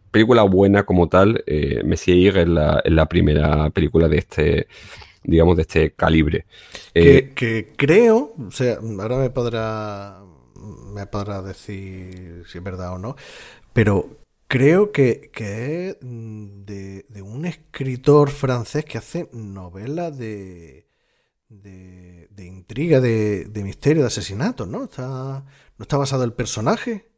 película 0.09 0.43
buena 0.43 0.83
como 0.83 1.09
tal, 1.09 1.43
eh, 1.45 1.81
Messier 1.83 2.37
es 2.37 2.47
la, 2.47 2.81
la, 2.85 3.05
primera 3.07 3.69
película 3.69 4.07
de 4.07 4.17
este, 4.17 4.67
digamos, 5.23 5.57
de 5.57 5.63
este 5.63 5.91
calibre. 5.91 6.45
Eh, 6.93 7.31
que, 7.35 7.73
creo, 7.75 8.33
o 8.47 8.51
sea, 8.51 8.77
ahora 8.99 9.17
me 9.17 9.29
podrá, 9.29 10.21
me 10.93 11.05
podrá 11.07 11.41
decir 11.41 12.43
si 12.47 12.57
es 12.57 12.63
verdad 12.63 12.93
o 12.93 12.97
no, 12.97 13.15
pero 13.73 14.20
creo 14.51 14.91
que, 14.91 15.31
que 15.33 15.87
es 15.87 15.97
de, 16.01 17.05
de 17.07 17.21
un 17.21 17.45
escritor 17.45 18.29
francés 18.29 18.83
que 18.83 18.97
hace 18.97 19.29
novelas 19.31 20.17
de 20.17 20.91
de, 21.47 22.45
intriga, 22.45 22.99
de, 22.99 23.49
misterio, 23.63 24.03
de 24.03 24.07
asesinato, 24.07 24.65
¿no? 24.65 24.83
¿Está, 24.83 25.45
¿No 25.77 25.83
está 25.83 25.95
basado 25.95 26.25
el 26.25 26.33
personaje? 26.33 27.09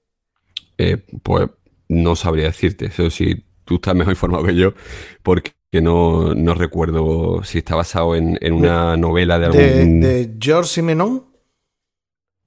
Eh, 0.77 1.03
pues 1.23 1.49
no 1.87 2.15
sabría 2.15 2.45
decirte. 2.45 2.85
Eso 2.85 3.09
sí, 3.09 3.45
tú 3.65 3.75
estás 3.75 3.95
mejor 3.95 4.13
informado 4.13 4.43
que 4.43 4.55
yo, 4.55 4.75
porque 5.23 5.53
no, 5.73 6.35
no 6.35 6.53
recuerdo 6.53 7.43
si 7.43 7.59
está 7.59 7.75
basado 7.75 8.15
en, 8.15 8.37
una 8.53 8.95
novela 8.95 9.39
de 9.39 9.45
algún. 9.45 9.99
¿De, 9.99 10.25
de 10.25 10.37
Georges 10.39 10.71
Simenon? 10.71 11.32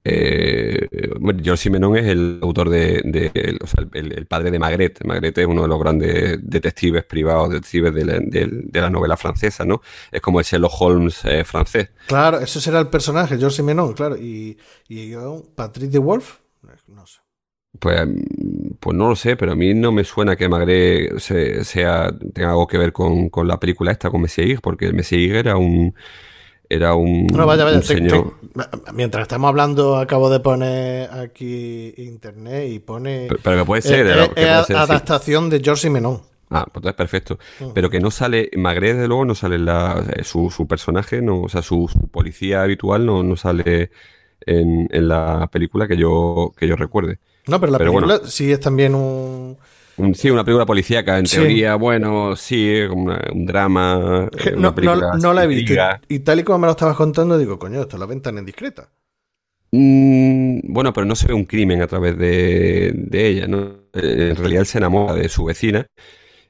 Eh, 0.09 0.87
bueno, 1.19 1.41
George 1.43 1.63
Simenon 1.63 1.97
es 1.97 2.05
el 2.05 2.39
autor 2.41 2.69
de, 2.69 3.31
el, 3.93 4.25
padre 4.25 4.51
de 4.51 4.59
Magret. 4.59 5.03
Magret 5.03 5.37
es 5.37 5.45
uno 5.45 5.63
de 5.63 5.67
los 5.67 5.79
grandes 5.79 6.39
detectives 6.41 7.03
privados, 7.03 7.49
detectives 7.49 7.93
de 7.93 8.81
la, 8.81 8.89
novela 8.89 9.17
francesa, 9.17 9.65
¿no? 9.65 9.81
Es 10.11 10.21
como 10.21 10.39
el 10.39 10.45
Sherlock 10.45 10.71
Holmes 10.79 11.25
eh, 11.25 11.43
francés. 11.43 11.89
Claro, 12.07 12.39
eso 12.39 12.61
será 12.61 12.79
el 12.79 12.87
personaje, 12.87 13.37
George 13.37 13.57
Simenon, 13.57 13.93
claro. 13.93 14.15
Y, 14.15 14.57
y 14.87 15.13
Patrick 15.55 15.91
de 15.91 15.99
Wolf, 15.99 16.37
no 16.87 17.05
sé. 17.05 17.19
Pues, 17.79 18.07
pues 18.79 18.97
no 18.97 19.09
lo 19.09 19.15
sé, 19.15 19.35
pero 19.35 19.51
a 19.51 19.55
mí 19.55 19.73
no 19.73 19.91
me 19.91 20.03
suena 20.03 20.35
que 20.35 20.49
Magret 20.49 21.19
sea, 21.19 22.11
tenga 22.33 22.49
algo 22.49 22.65
que 22.65 22.77
ver 22.77 22.93
con, 22.93 23.29
la 23.45 23.59
película 23.59 23.91
esta, 23.91 24.09
con 24.09 24.21
Messier, 24.21 24.61
porque 24.61 24.91
Messier 24.93 25.35
era 25.35 25.57
un 25.57 25.93
era 26.69 26.95
un, 26.95 27.29
señor. 27.83 28.33
mientras 28.93 29.23
estamos 29.23 29.49
hablando, 29.49 29.97
acabo 29.97 30.29
de 30.29 30.39
poner 30.39 31.09
aquí 31.11 31.93
internet 31.97 32.69
y 32.69 32.79
pone. 32.79 33.27
Pero, 33.43 33.59
que 33.59 33.65
puede 33.65 33.81
ser. 33.81 34.07
Eh, 34.07 34.31
eh, 34.35 34.49
adaptación 34.49 35.49
de 35.49 35.61
George 35.61 35.89
Menon. 35.89 36.21
Ah, 36.49 36.63
pues 36.65 36.77
entonces 36.77 36.93
perfecto. 36.95 37.39
Mm. 37.59 37.71
Pero 37.73 37.89
que 37.89 37.99
no 37.99 38.11
sale, 38.11 38.49
Magre 38.55 38.93
desde 38.93 39.07
luego 39.07 39.25
no 39.25 39.35
sale 39.35 39.57
la, 39.57 40.03
eh, 40.15 40.23
su, 40.23 40.49
su, 40.49 40.67
personaje, 40.67 41.21
no, 41.21 41.41
o 41.41 41.49
sea, 41.49 41.61
su, 41.61 41.89
policía 42.11 42.63
habitual 42.63 43.05
no, 43.05 43.23
no 43.23 43.35
sale 43.35 43.91
en, 44.45 44.87
en, 44.91 45.07
la 45.07 45.49
película 45.51 45.87
que 45.87 45.97
yo, 45.97 46.53
que 46.57 46.67
yo 46.67 46.75
recuerde. 46.75 47.19
No, 47.47 47.59
pero 47.59 47.71
la 47.71 47.77
película 47.77 48.21
sí 48.25 48.51
es 48.51 48.59
también 48.59 48.95
un, 48.95 49.57
sí, 50.13 50.29
una 50.29 50.43
película 50.43 50.65
policíaca, 50.65 51.17
en 51.17 51.25
teoría, 51.25 51.75
bueno, 51.75 52.35
sí, 52.35 52.81
un 52.81 53.45
drama. 53.45 54.29
no, 54.55 54.73
no, 55.17 55.33
la 55.33 55.43
he 55.43 55.47
visto. 55.47 55.73
Y, 56.07 56.19
tal 56.19 56.39
y 56.39 56.43
como 56.43 56.59
me 56.59 56.67
lo 56.67 56.71
estabas 56.71 56.95
contando, 56.95 57.37
digo, 57.37 57.57
coño, 57.57 57.81
esto 57.81 57.97
la 57.97 58.05
ventana 58.05 58.39
en 58.39 58.45
discreta. 58.45 58.89
Mm, 59.71 60.59
bueno, 60.71 60.93
pero 60.93 61.05
no 61.05 61.15
se 61.15 61.27
ve 61.27 61.33
un 61.33 61.45
crimen 61.45 61.81
a 61.81 61.87
través 61.87 62.17
de, 62.17 63.07
ella, 63.11 63.47
¿no? 63.47 63.87
Eh, 63.93 64.29
en 64.31 64.35
realidad 64.35 64.61
él 64.61 64.65
se 64.67 64.77
enamora 64.77 65.13
de 65.13 65.29
su 65.29 65.43
vecina, 65.43 65.87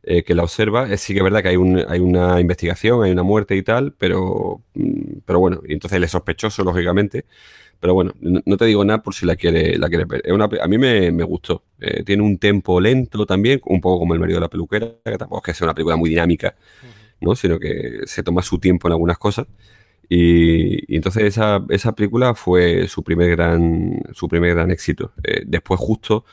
eh, 0.03 0.23
que 0.23 0.35
la 0.35 0.43
observa. 0.43 0.95
sí 0.97 1.13
que 1.13 1.19
es 1.19 1.23
verdad 1.23 1.41
que 1.41 1.49
hay, 1.49 1.57
un, 1.57 1.83
hay 1.87 1.99
una 1.99 2.39
investigación, 2.39 3.03
hay 3.03 3.11
una 3.11 3.23
muerte 3.23 3.55
y 3.55 3.63
tal, 3.63 3.93
pero, 3.93 4.61
mm, 4.75 5.19
pero 5.25 5.39
bueno, 5.39 5.61
y 5.67 5.73
entonces 5.73 5.97
él 5.97 6.03
es 6.03 6.11
sospechoso, 6.11 6.63
lógicamente. 6.63 7.25
Pero 7.79 7.93
bueno, 7.93 8.13
no, 8.19 8.57
te 8.57 8.65
digo 8.65 8.83
nada 8.83 9.03
por 9.03 9.13
si 9.13 9.25
la 9.25 9.35
quieres 9.35 9.77
la 9.77 9.87
quiere 9.87 10.05
ver. 10.05 10.23
a 10.61 10.67
mí 10.67 10.77
me, 10.77 11.23
gustó. 11.23 11.63
Eh, 11.79 12.03
tiene 12.03 12.23
un 12.23 12.37
tempo 12.37 12.79
lento 12.81 13.25
también, 13.25 13.61
un 13.65 13.81
poco 13.81 13.99
como 13.99 14.13
El 14.13 14.19
marido 14.19 14.37
de 14.37 14.41
la 14.41 14.49
peluquera, 14.49 14.91
que 15.03 15.17
tampoco 15.17 15.39
es 15.39 15.43
que 15.45 15.53
sea 15.53 15.65
una 15.65 15.75
película 15.75 15.95
muy 15.95 16.09
dinámica, 16.09 16.55
¿no? 17.21 17.35
Sino 17.35 17.59
que 17.59 17.99
se 18.05 18.23
toma 18.23 18.41
su 18.41 18.57
tiempo 18.57 18.87
en 18.87 18.93
algunas 18.93 19.17
cosas. 19.19 19.45
Y, 20.09 20.95
entonces 20.95 21.23
esa, 21.23 21.63
esa, 21.69 21.93
película 21.93 22.33
fue 22.33 22.87
su 22.87 23.03
primer 23.03 23.29
gran, 23.35 24.01
su 24.13 24.27
primer 24.27 24.55
gran 24.55 24.71
éxito. 24.71 25.11
Eh, 25.23 25.43
después 25.45 25.79
justo, 25.79 26.25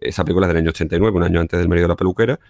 esa 0.00 0.24
película 0.24 0.46
es 0.46 0.54
del 0.54 0.62
año 0.62 0.70
89, 0.70 1.16
un 1.16 1.22
año 1.24 1.40
antes 1.40 1.58
del 1.58 1.68
marido 1.68 1.84
de 1.84 1.88
la 1.88 1.96
peluquera, 1.96 2.40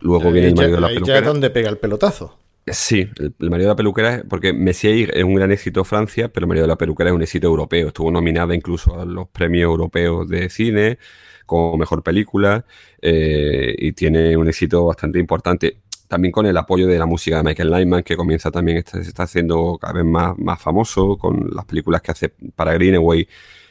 luego 0.00 0.32
viene 0.32 0.48
el 0.48 0.54
marido 0.56 0.76
de 0.76 0.80
la 0.80 0.88
peluquera. 0.88 1.14
Ya 1.14 1.20
es 1.20 1.26
donde 1.26 1.50
pega 1.50 1.70
el 1.70 1.78
pelotazo. 1.78 2.43
Sí, 2.66 3.10
el, 3.18 3.50
marido 3.50 3.68
de 3.68 3.72
la 3.72 3.76
peluquera, 3.76 4.24
porque 4.28 4.54
Messier 4.54 5.14
es 5.14 5.22
un 5.22 5.34
gran 5.34 5.52
éxito 5.52 5.84
Francia, 5.84 6.32
pero 6.32 6.44
el 6.44 6.48
marido 6.48 6.64
de 6.64 6.68
la 6.68 6.78
peluquera 6.78 7.10
es 7.10 7.14
un 7.14 7.22
éxito 7.22 7.46
europeo. 7.46 7.88
Estuvo 7.88 8.10
nominada 8.10 8.54
incluso 8.54 8.98
a 8.98 9.04
los 9.04 9.28
premios 9.28 9.64
europeos 9.64 10.26
de 10.28 10.48
cine 10.48 10.98
como 11.46 11.76
mejor 11.76 12.02
película 12.02 12.64
eh, 13.02 13.74
y 13.78 13.92
tiene 13.92 14.36
un 14.36 14.48
éxito 14.48 14.86
bastante 14.86 15.18
importante. 15.18 15.82
También 16.08 16.32
con 16.32 16.46
el 16.46 16.56
apoyo 16.56 16.86
de 16.86 16.98
la 16.98 17.06
música 17.06 17.38
de 17.38 17.42
Michael 17.44 17.70
Nyman, 17.70 18.02
que 18.02 18.16
comienza 18.16 18.50
también, 18.50 18.82
se 18.86 19.00
está 19.00 19.24
haciendo 19.24 19.78
cada 19.78 19.94
vez 19.94 20.04
más, 20.04 20.38
más 20.38 20.60
famoso 20.60 21.18
con 21.18 21.50
las 21.54 21.66
películas 21.66 22.00
que 22.02 22.12
hace 22.12 22.30
para 22.56 22.72
Greenaway. 22.74 23.28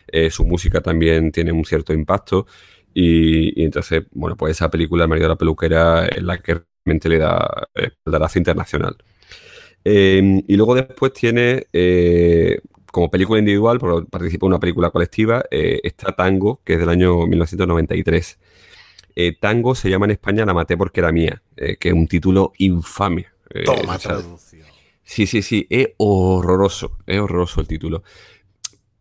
Eh, 0.08 0.30
su 0.30 0.46
música 0.46 0.82
también 0.82 1.32
tiene 1.32 1.52
un 1.52 1.66
cierto 1.66 1.94
impacto. 1.94 2.46
Y, 2.94 3.64
entonces, 3.64 4.04
bueno, 4.12 4.36
pues 4.38 4.52
esa 4.52 4.70
película, 4.70 5.04
El 5.04 5.10
marido 5.10 5.28
de 5.28 5.34
la 5.34 5.38
peluquera, 5.38 6.06
es 6.08 6.22
la 6.24 6.38
que 6.40 6.62
le 6.86 7.20
da 7.20 7.68
el 7.76 7.94
internacional. 8.36 8.98
Em, 9.84 10.44
y 10.48 10.56
luego 10.56 10.76
después 10.76 11.14
tiene, 11.14 11.68
eh, 11.74 12.60
como 12.92 13.10
película 13.10 13.40
individual, 13.40 13.80
porque 13.80 14.08
participa 14.10 14.46
en 14.46 14.54
una 14.54 14.60
película 14.60 14.90
colectiva, 14.92 15.44
eh, 15.52 15.82
está 15.84 16.14
Tango, 16.14 16.62
que 16.64 16.74
es 16.74 16.80
del 16.80 16.90
año 16.90 17.26
1993. 17.26 18.40
Eh, 19.16 19.36
Tango 19.40 19.76
se 19.76 19.90
llama 19.90 20.06
en 20.06 20.12
España 20.12 20.46
La 20.46 20.54
maté 20.54 20.78
porque 20.78 21.00
era 21.02 21.12
mía, 21.12 21.42
que 21.56 21.90
es 21.90 21.94
un 21.94 22.08
título 22.08 22.54
infame. 22.58 23.28
Toma 23.66 23.98
traducción. 24.00 24.64
Sí, 25.06 25.28
sí, 25.28 25.42
sí, 25.42 25.68
es 25.70 25.90
horroroso, 25.98 26.98
es 27.06 27.20
horroroso 27.20 27.62
el 27.62 27.68
título. 27.68 28.04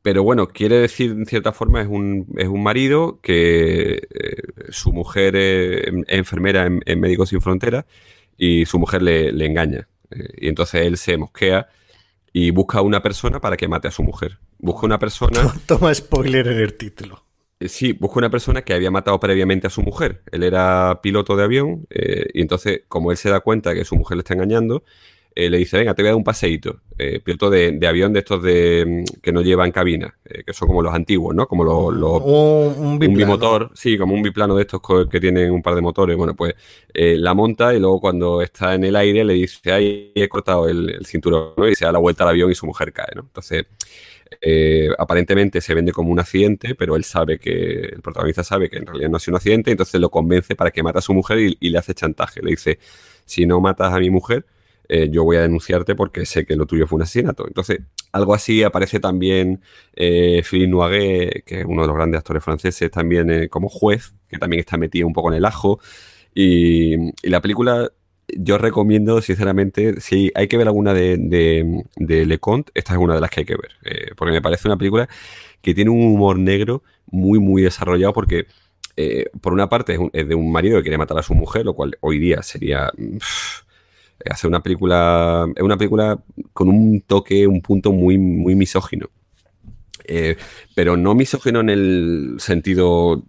Pero 0.02 0.24
bueno, 0.24 0.48
quiere 0.48 0.76
decir, 0.76 1.12
en 1.12 1.26
cierta 1.26 1.52
forma, 1.52 1.80
es 1.80 1.86
un, 1.88 2.26
es 2.36 2.48
un 2.48 2.62
marido 2.62 3.20
que 3.22 4.08
eh, 4.10 4.42
su 4.70 4.92
mujer 4.92 5.36
es, 5.36 5.92
enfermera 6.08 6.66
en, 6.66 7.00
Médicos 7.00 7.28
Sin 7.28 7.40
Fronteras 7.40 7.84
y 8.36 8.66
su 8.66 8.80
mujer 8.80 9.02
le, 9.02 9.46
engaña. 9.46 9.88
Eh, 10.10 10.28
y 10.38 10.48
entonces 10.48 10.86
él 10.86 10.96
se 10.96 11.16
mosquea 11.16 11.68
y 12.32 12.50
busca 12.50 12.78
a 12.78 12.82
una 12.82 13.00
persona 13.00 13.40
para 13.40 13.56
que 13.56 13.68
mate 13.68 13.86
a 13.86 13.92
su 13.92 14.02
mujer. 14.02 14.38
Busca 14.58 14.86
una 14.86 14.98
persona... 14.98 15.54
Toma 15.66 15.94
spoiler 15.94 16.48
en 16.48 16.58
el 16.58 16.74
título. 16.74 17.24
Eh, 17.60 17.68
sí, 17.68 17.92
busca 17.92 18.18
una 18.18 18.30
persona 18.30 18.62
que 18.62 18.74
había 18.74 18.90
matado 18.90 19.20
previamente 19.20 19.68
a 19.68 19.70
su 19.70 19.82
mujer. 19.82 20.22
Él 20.32 20.42
era 20.42 20.98
piloto 21.00 21.36
de 21.36 21.44
avión 21.44 21.86
y 21.90 22.40
entonces, 22.40 22.82
como 22.88 23.12
él 23.12 23.16
se 23.16 23.30
da 23.30 23.38
cuenta 23.38 23.72
que 23.72 23.84
su 23.84 23.94
mujer 23.94 24.16
le 24.16 24.22
está 24.22 24.34
engañando, 24.34 24.82
eh, 25.34 25.48
le 25.48 25.58
dice, 25.58 25.78
venga, 25.78 25.94
te 25.94 26.02
voy 26.02 26.08
a 26.08 26.10
dar 26.10 26.16
un 26.16 26.24
paseíto. 26.24 26.80
Eh, 26.98 27.20
piloto 27.20 27.48
de, 27.48 27.78
avión 27.86 28.12
de 28.12 28.20
estos 28.20 28.42
de 28.42 29.04
mm, 29.08 29.20
que 29.20 29.32
no 29.32 29.40
llevan 29.40 29.72
cabina, 29.72 30.14
eh, 30.24 30.42
que 30.44 30.52
son 30.52 30.68
como 30.68 30.82
los 30.82 30.94
antiguos, 30.94 31.34
¿no? 31.34 31.46
Como 31.46 31.64
los... 31.64 32.22
un, 32.24 32.98
bimotor, 32.98 33.70
sí, 33.74 33.96
como 33.96 34.14
un 34.14 34.22
biplano 34.22 34.54
de 34.56 34.62
estos 34.62 34.80
que 35.10 35.20
tienen 35.20 35.50
un 35.50 35.62
par 35.62 35.74
de 35.74 35.80
motores. 35.80 36.16
Bueno, 36.16 36.34
pues 36.36 36.54
la 36.94 37.34
monta 37.34 37.74
y 37.74 37.80
luego 37.80 38.00
cuando 38.00 38.42
está 38.42 38.74
en 38.74 38.84
el 38.84 38.96
aire 38.96 39.24
le 39.24 39.34
dice, 39.34 39.72
ay, 39.72 40.12
he 40.14 40.28
cortado 40.28 40.68
el, 40.68 41.04
cinturón, 41.06 41.54
Y 41.70 41.74
se 41.74 41.86
da 41.86 41.92
la 41.92 41.98
vuelta 41.98 42.24
al 42.24 42.30
avión 42.30 42.50
y 42.50 42.54
su 42.54 42.66
mujer 42.66 42.92
cae, 42.92 43.14
¿no? 43.14 43.22
Entonces... 43.22 43.66
aparentemente 44.98 45.60
se 45.60 45.74
vende 45.74 45.92
como 45.92 46.10
un 46.10 46.18
accidente, 46.18 46.74
pero 46.74 46.96
él 46.96 47.04
sabe 47.04 47.38
que, 47.38 47.52
el 47.94 48.00
protagonista 48.02 48.42
sabe 48.42 48.68
que 48.68 48.78
en 48.78 48.86
realidad 48.86 49.10
no 49.10 49.16
ha 49.16 49.20
sido 49.20 49.32
un 49.32 49.36
accidente, 49.36 49.70
entonces 49.70 50.00
lo 50.00 50.10
convence 50.10 50.56
para 50.56 50.70
que 50.70 50.82
mate 50.82 50.98
a 50.98 51.02
su 51.02 51.14
mujer 51.14 51.38
y, 51.38 51.56
y 51.60 51.70
le 51.70 51.78
hace 51.78 51.94
chantaje. 51.94 52.40
Le 52.42 52.50
dice, 52.50 52.78
si 53.24 53.46
no 53.46 53.60
matas 53.60 53.92
a 53.92 53.98
mi 54.00 54.10
mujer, 54.10 54.44
eh, 54.88 55.08
yo 55.10 55.24
voy 55.24 55.36
a 55.36 55.42
denunciarte 55.42 55.94
porque 55.94 56.26
sé 56.26 56.44
que 56.44 56.56
lo 56.56 56.66
tuyo 56.66 56.86
fue 56.86 56.96
un 56.96 57.02
asesinato. 57.02 57.46
Entonces, 57.46 57.80
algo 58.12 58.34
así 58.34 58.62
aparece 58.62 59.00
también 59.00 59.62
eh, 59.94 60.42
Philippe 60.48 60.70
Noiré, 60.70 61.42
que 61.46 61.60
es 61.60 61.66
uno 61.66 61.82
de 61.82 61.88
los 61.88 61.96
grandes 61.96 62.18
actores 62.18 62.44
franceses, 62.44 62.90
también 62.90 63.30
eh, 63.30 63.48
como 63.48 63.68
juez, 63.68 64.14
que 64.28 64.38
también 64.38 64.60
está 64.60 64.76
metido 64.76 65.06
un 65.06 65.14
poco 65.14 65.30
en 65.30 65.38
el 65.38 65.44
ajo. 65.46 65.80
Y, 66.34 67.12
la 67.22 67.40
película, 67.40 67.90
yo 68.28 68.58
recomiendo, 68.58 69.20
sinceramente, 69.22 70.00
si 70.00 70.30
hay 70.34 70.46
que 70.46 70.58
ver 70.58 70.66
alguna 70.66 70.94
de, 70.94 71.16
de, 71.96 72.26
Le 72.26 72.38
Conte, 72.38 72.70
esta 72.74 72.92
es 72.92 72.98
una 72.98 73.14
de 73.14 73.20
las 73.20 73.30
que 73.30 73.40
hay 73.40 73.46
que 73.46 73.56
ver. 73.56 73.70
Eh, 73.84 74.10
porque 74.16 74.32
me 74.32 74.42
parece 74.42 74.68
una 74.68 74.76
película 74.76 75.08
que 75.62 75.74
tiene 75.74 75.90
un 75.90 76.04
humor 76.04 76.38
negro 76.38 76.82
muy, 77.06 77.38
muy 77.38 77.62
desarrollado 77.62 78.12
porque... 78.12 78.46
por 79.40 79.54
una 79.54 79.68
parte 79.68 79.98
es, 80.12 80.28
de 80.28 80.34
un 80.34 80.52
marido 80.52 80.76
que 80.76 80.82
quiere 80.82 80.98
matar 80.98 81.18
a 81.18 81.22
su 81.22 81.34
mujer, 81.34 81.64
lo 81.64 81.72
cual 81.74 81.96
hoy 82.00 82.18
día 82.18 82.42
sería 82.42 82.92
hace 84.30 84.46
una 84.46 84.62
película, 84.62 85.46
es 85.54 85.62
una 85.62 85.76
película 85.76 86.18
con 86.52 86.68
un 86.68 87.00
toque, 87.02 87.46
un 87.46 87.60
punto 87.60 87.92
muy, 87.92 88.18
muy 88.18 88.54
misógino. 88.54 89.08
Eh, 90.04 90.36
pero 90.74 90.96
no 90.96 91.14
misógino 91.14 91.60
en 91.60 91.70
el 91.70 92.36
sentido 92.38 93.22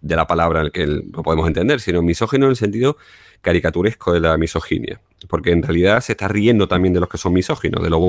de 0.00 0.16
la 0.16 0.26
palabra 0.26 0.60
en 0.60 0.66
el 0.66 0.72
que 0.72 0.86
lo 0.86 1.22
podemos 1.22 1.46
entender, 1.46 1.80
sino 1.80 2.02
misógino 2.02 2.46
en 2.46 2.50
el 2.50 2.56
sentido 2.56 2.96
caricaturesco 3.40 4.12
de 4.12 4.20
la 4.20 4.36
misoginia. 4.36 5.00
Porque 5.28 5.52
en 5.52 5.62
realidad 5.62 6.00
se 6.00 6.12
está 6.12 6.28
riendo 6.28 6.68
también 6.68 6.94
de 6.94 7.00
los 7.00 7.08
que 7.08 7.18
son 7.18 7.32
misóginos, 7.32 7.82
de 7.82 7.90
los 7.90 8.00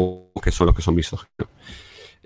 que 0.42 0.52
son 0.52 0.68
los 0.68 0.76
que 0.76 0.82
son 0.82 0.96
misóginos. 0.96 1.50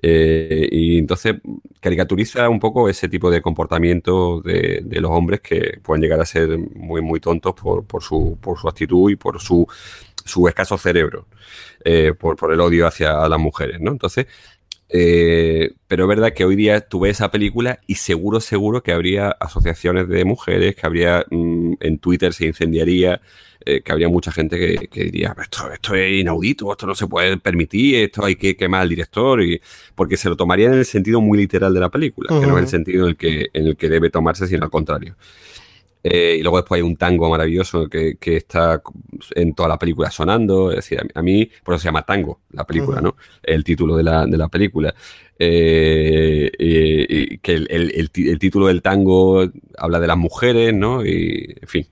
Eh, 0.01 0.67
y 0.71 0.97
entonces 0.97 1.35
caricaturiza 1.79 2.47
un 2.49 2.59
poco 2.59 2.87
ese 2.87 3.09
tipo 3.09 3.29
de 3.29 3.41
comportamiento 3.41 4.41
de, 4.41 4.81
los 4.91 5.11
hombres 5.11 5.41
que 5.41 5.79
pueden 5.83 6.01
llegar 6.01 6.21
a 6.21 6.25
ser 6.25 6.57
muy, 6.57 7.01
muy 7.01 7.19
tontos 7.19 7.53
por, 7.53 8.03
su, 8.03 8.37
por 8.41 8.57
su 8.57 8.69
actitud 8.69 9.11
y 9.11 9.15
por 9.15 9.41
su, 9.41 9.67
su 10.25 10.47
escaso 10.47 10.77
cerebro, 10.77 11.27
eh, 11.83 12.13
por, 12.17 12.35
por, 12.35 12.53
el 12.53 12.61
odio 12.61 12.87
hacia 12.87 13.27
las 13.27 13.39
mujeres, 13.39 13.79
¿no? 13.81 13.91
Entonces, 13.91 14.27
eh, 14.91 15.75
pero 15.87 16.03
es 16.05 16.09
verdad 16.09 16.33
que 16.33 16.45
hoy 16.45 16.55
día 16.55 16.81
tuve 16.81 17.11
esa 17.11 17.29
película 17.29 17.79
y 17.85 17.95
seguro, 17.95 18.39
seguro 18.39 18.81
que 18.81 18.91
habría 18.91 19.29
asociaciones 19.29 20.07
de 20.07 20.25
mujeres, 20.25 20.75
que 20.75 20.85
habría 20.85 21.25
mm, 21.29 21.73
en 21.79 21.99
Twitter 21.99 22.33
se 22.33 22.47
incendiaría, 22.47 23.21
eh, 23.75 23.81
que 23.81 23.91
habría 23.91 24.09
mucha 24.09 24.31
gente 24.31 24.87
que, 24.89 25.03
diría, 25.03 25.35
esto, 25.39 25.71
esto 25.71 25.95
es 25.95 26.19
inaudito, 26.19 26.71
esto 26.71 26.87
no 26.87 26.95
se 26.95 27.07
puede 27.07 27.37
permitir, 27.37 27.97
esto 27.97 28.25
hay 28.25 28.35
que 28.35 28.55
quemar 28.55 28.81
al 28.81 28.89
director, 28.89 29.41
y, 29.41 29.61
porque 29.95 30.17
se 30.17 30.29
lo 30.29 30.35
tomarían 30.35 30.73
en 30.73 30.79
el 30.79 30.85
sentido 30.85 31.21
muy 31.21 31.37
literal 31.37 31.73
de 31.73 31.79
la 31.79 31.89
película, 31.89 32.39
que 32.39 32.47
no 32.47 32.57
es 32.57 32.63
el 32.63 32.69
sentido 32.69 33.03
en 33.03 33.09
el 33.09 33.17
que, 33.17 33.47
en 33.53 33.67
el 33.67 33.77
que 33.77 33.89
debe 33.89 34.09
tomarse, 34.09 34.47
sino 34.47 34.63
al 34.63 34.71
contrario. 34.71 35.15
Eh, 36.01 36.37
y 36.39 36.41
luego 36.41 36.57
después 36.57 36.79
hay 36.79 36.87
un 36.87 36.95
tango 36.95 37.29
maravilloso 37.29 37.89
que, 37.89 38.17
está 38.21 38.81
en 39.35 39.53
toda 39.53 39.69
la 39.69 39.77
película 39.77 40.09
sonando. 40.09 40.71
Es 40.71 40.77
decir, 40.77 40.99
a, 41.13 41.21
mí, 41.21 41.49
por 41.63 41.75
eso 41.75 41.81
se 41.81 41.87
llama 41.89 42.03
Tango, 42.03 42.39
la 42.51 42.65
película, 42.65 43.01
¿no? 43.01 43.15
El 43.43 43.63
título 43.63 43.97
de 43.97 44.03
la, 44.03 44.25
de 44.25 44.37
la 44.37 44.47
película. 44.47 44.93
Eh, 45.37 47.39
que 47.41 47.53
el, 47.53 47.67
el, 47.69 48.39
título 48.39 48.67
del 48.67 48.81
tango 48.81 49.43
habla 49.77 49.99
de 49.99 50.07
las 50.07 50.17
mujeres, 50.17 50.73
¿no? 50.73 51.05
Y, 51.05 51.55
en 51.61 51.67
fin. 51.67 51.87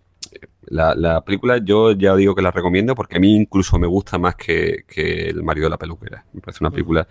La, 0.67 0.95
la, 0.95 1.23
película 1.23 1.59
yo 1.63 1.91
ya 1.91 2.15
digo 2.15 2.35
que 2.35 2.41
la 2.41 2.51
recomiendo 2.51 2.93
porque 2.95 3.17
a 3.17 3.19
mí 3.19 3.35
incluso 3.35 3.77
me 3.79 3.87
gusta 3.87 4.17
más 4.17 4.35
que, 4.35 4.83
que 4.87 5.29
El 5.29 5.43
marido 5.43 5.65
de 5.65 5.71
la 5.71 5.77
peluquera. 5.77 6.25
Me 6.33 6.41
parece 6.41 6.63
una 6.63 6.71
película 6.71 7.07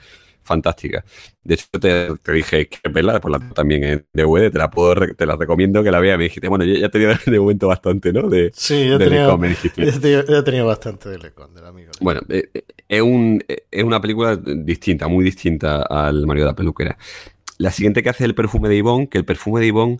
fantástica. 0.46 1.04
De 1.42 1.54
hecho, 1.54 1.66
te, 1.80 2.32
dije 2.32 2.68
que 2.68 2.88
verla, 2.88 3.20
la 3.22 3.38
también 3.52 3.84
en 3.84 4.06
DVD, 4.12 4.50
te 4.50 4.58
la 4.58 4.70
puedo 4.70 4.94
te 5.14 5.26
la 5.26 5.36
recomiendo 5.36 5.82
que 5.82 5.90
la 5.90 6.00
veas. 6.00 6.16
Me 6.16 6.24
dijiste, 6.24 6.48
bueno, 6.48 6.64
ya, 6.64 6.78
ya 6.78 6.88
tenía 6.88 7.20
de 7.26 7.38
momento 7.38 7.68
bastante, 7.68 8.12
¿no? 8.12 8.28
De, 8.28 8.50
sí, 8.54 8.88
ya 8.88 8.98
tenía, 8.98 9.36
ya, 10.28 10.44
tenía 10.44 10.64
bastante 10.64 11.08
de 11.10 11.18
Lecon, 11.18 11.52
del 11.54 11.66
amigo. 11.66 11.90
Bueno, 12.00 12.20
eh, 12.28 12.48
eh, 12.54 12.64
es, 12.88 13.02
un, 13.02 13.44
es 13.48 13.84
una 13.84 14.00
película 14.00 14.36
distinta, 14.36 15.08
muy 15.08 15.24
distinta 15.24 15.82
al 15.82 16.26
Mario 16.26 16.44
de 16.44 16.50
la 16.50 16.56
Peluquera. 16.56 16.96
La 17.58 17.70
siguiente 17.70 18.02
que 18.02 18.10
hace 18.10 18.24
es 18.24 18.28
el 18.28 18.34
perfume 18.34 18.68
de 18.68 18.76
Ivonne, 18.76 19.08
que 19.08 19.18
el 19.18 19.24
perfume 19.24 19.60
de 19.60 19.66
Ivonne 19.66 19.98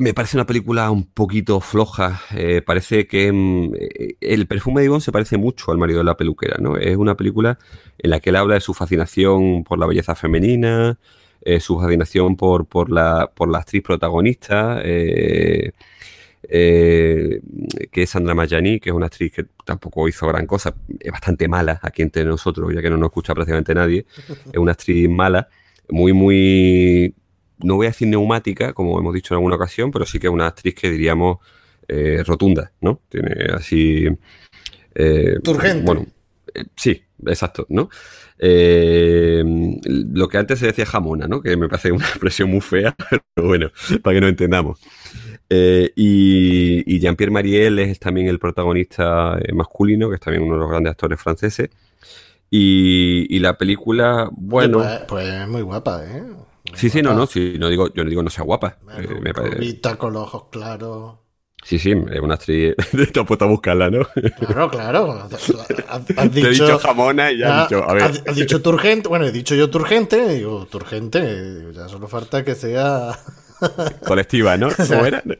me 0.00 0.14
parece 0.14 0.36
una 0.36 0.46
película 0.46 0.90
un 0.90 1.04
poquito 1.04 1.60
floja. 1.60 2.20
Eh, 2.34 2.62
parece 2.62 3.06
que 3.06 3.30
mm, 3.32 3.74
eh, 3.74 4.16
el 4.20 4.46
perfume 4.46 4.80
de 4.80 4.86
Ivonne 4.86 5.00
se 5.00 5.12
parece 5.12 5.36
mucho 5.36 5.70
al 5.72 5.78
marido 5.78 5.98
de 5.98 6.04
la 6.04 6.16
peluquera, 6.16 6.56
¿no? 6.60 6.76
Es 6.76 6.96
una 6.96 7.16
película 7.16 7.58
en 7.98 8.10
la 8.10 8.20
que 8.20 8.30
él 8.30 8.36
habla 8.36 8.54
de 8.54 8.60
su 8.60 8.74
fascinación 8.74 9.64
por 9.64 9.78
la 9.78 9.86
belleza 9.86 10.14
femenina, 10.14 10.98
eh, 11.42 11.60
su 11.60 11.78
fascinación 11.78 12.36
por, 12.36 12.66
por, 12.66 12.90
la, 12.90 13.30
por 13.34 13.50
la 13.50 13.58
actriz 13.58 13.82
protagonista, 13.82 14.80
que 14.82 15.72
es 17.92 18.10
Sandra 18.10 18.34
Mayani, 18.34 18.80
que 18.80 18.90
es 18.90 18.96
una 18.96 19.06
actriz 19.06 19.32
que 19.32 19.46
tampoco 19.64 20.08
hizo 20.08 20.26
gran 20.26 20.46
cosa, 20.46 20.74
es 21.00 21.12
bastante 21.12 21.48
mala 21.48 21.80
aquí 21.82 22.02
entre 22.02 22.24
nosotros, 22.24 22.72
ya 22.74 22.82
que 22.82 22.90
no 22.90 22.96
nos 22.96 23.08
escucha 23.08 23.34
prácticamente 23.34 23.74
nadie. 23.74 24.06
Es 24.52 24.58
una 24.58 24.72
actriz 24.72 25.08
mala, 25.08 25.48
muy, 25.88 26.12
muy 26.12 27.14
no 27.64 27.76
voy 27.76 27.86
a 27.86 27.90
decir 27.90 28.08
neumática, 28.08 28.72
como 28.72 28.98
hemos 28.98 29.14
dicho 29.14 29.34
en 29.34 29.36
alguna 29.36 29.56
ocasión, 29.56 29.90
pero 29.90 30.06
sí 30.06 30.18
que 30.18 30.28
es 30.28 30.32
una 30.32 30.46
actriz 30.46 30.74
que 30.74 30.90
diríamos 30.90 31.38
eh, 31.88 32.22
rotunda, 32.24 32.72
¿no? 32.80 33.00
Tiene 33.08 33.52
así... 33.52 34.08
Eh, 34.94 35.38
Bueno, 35.82 36.06
eh, 36.54 36.64
sí, 36.76 37.02
exacto, 37.26 37.66
¿no? 37.68 37.88
Eh, 38.38 39.42
lo 39.84 40.28
que 40.28 40.38
antes 40.38 40.58
se 40.58 40.66
decía 40.66 40.86
jamona, 40.86 41.26
¿no? 41.26 41.40
Que 41.40 41.56
me 41.56 41.68
parece 41.68 41.92
una 41.92 42.06
expresión 42.08 42.50
muy 42.50 42.60
fea, 42.60 42.94
pero 43.34 43.48
bueno, 43.48 43.70
para 44.02 44.14
que 44.14 44.20
no 44.20 44.28
entendamos. 44.28 44.80
y, 45.50 46.98
Jean-Pierre 47.00 47.32
Mariel 47.32 47.78
es 47.78 47.98
también 47.98 48.28
el 48.28 48.38
protagonista 48.38 49.38
masculino, 49.52 50.08
que 50.08 50.16
es 50.16 50.20
también 50.20 50.44
uno 50.44 50.54
de 50.54 50.60
los 50.60 50.70
grandes 50.70 50.92
actores 50.92 51.20
franceses. 51.20 51.70
Y, 52.50 53.38
la 53.40 53.58
película, 53.58 54.28
bueno. 54.30 54.78
Pues, 54.78 55.00
pues, 55.08 55.28
es 55.28 55.48
muy 55.48 55.62
guapa, 55.62 56.04
¿eh? 56.04 56.22
Sí, 56.74 56.90
sí, 56.90 57.02
no, 57.02 57.14
no, 57.14 57.26
sí, 57.26 57.56
no 57.58 57.68
digo, 57.68 57.92
yo 57.92 58.04
no 58.04 58.10
digo 58.10 58.22
no 58.22 58.30
sea 58.30 58.44
guapa. 58.44 58.78
Eh, 58.96 59.08
me 59.20 59.32
parece... 59.32 59.96
con 59.96 60.12
los 60.12 60.22
ojos 60.24 60.44
claros. 60.50 61.16
Sí, 61.64 61.78
sí, 61.78 61.92
es 61.92 62.20
una 62.20 62.34
actriz. 62.34 62.74
Te 63.12 63.20
has 63.20 63.26
puesto 63.26 63.46
a 63.46 63.48
buscarla, 63.48 63.88
¿no? 63.88 64.04
Claro, 64.38 64.70
claro. 64.70 65.12
Has, 65.32 65.50
has 65.88 66.06
dicho, 66.06 66.30
Te 66.30 66.40
he 66.40 66.50
dicho 66.50 66.78
jamona 66.78 67.32
y 67.32 67.38
ya 67.38 67.62
has 67.62 67.68
dicho. 67.70 67.88
A 67.88 67.94
ver. 67.94 68.02
Has, 68.02 68.36
dicho 68.36 68.60
turgente. 68.60 69.08
Bueno, 69.08 69.24
he 69.24 69.32
dicho 69.32 69.54
yo 69.54 69.70
turgente. 69.70 70.28
Digo, 70.28 70.66
turgente. 70.66 71.72
Ya 71.72 71.88
solo 71.88 72.06
falta 72.06 72.44
que 72.44 72.54
sea. 72.54 73.18
Colectiva, 74.06 74.56
¿no? 74.56 74.68
¿Cómo 74.76 75.06
era? 75.06 75.22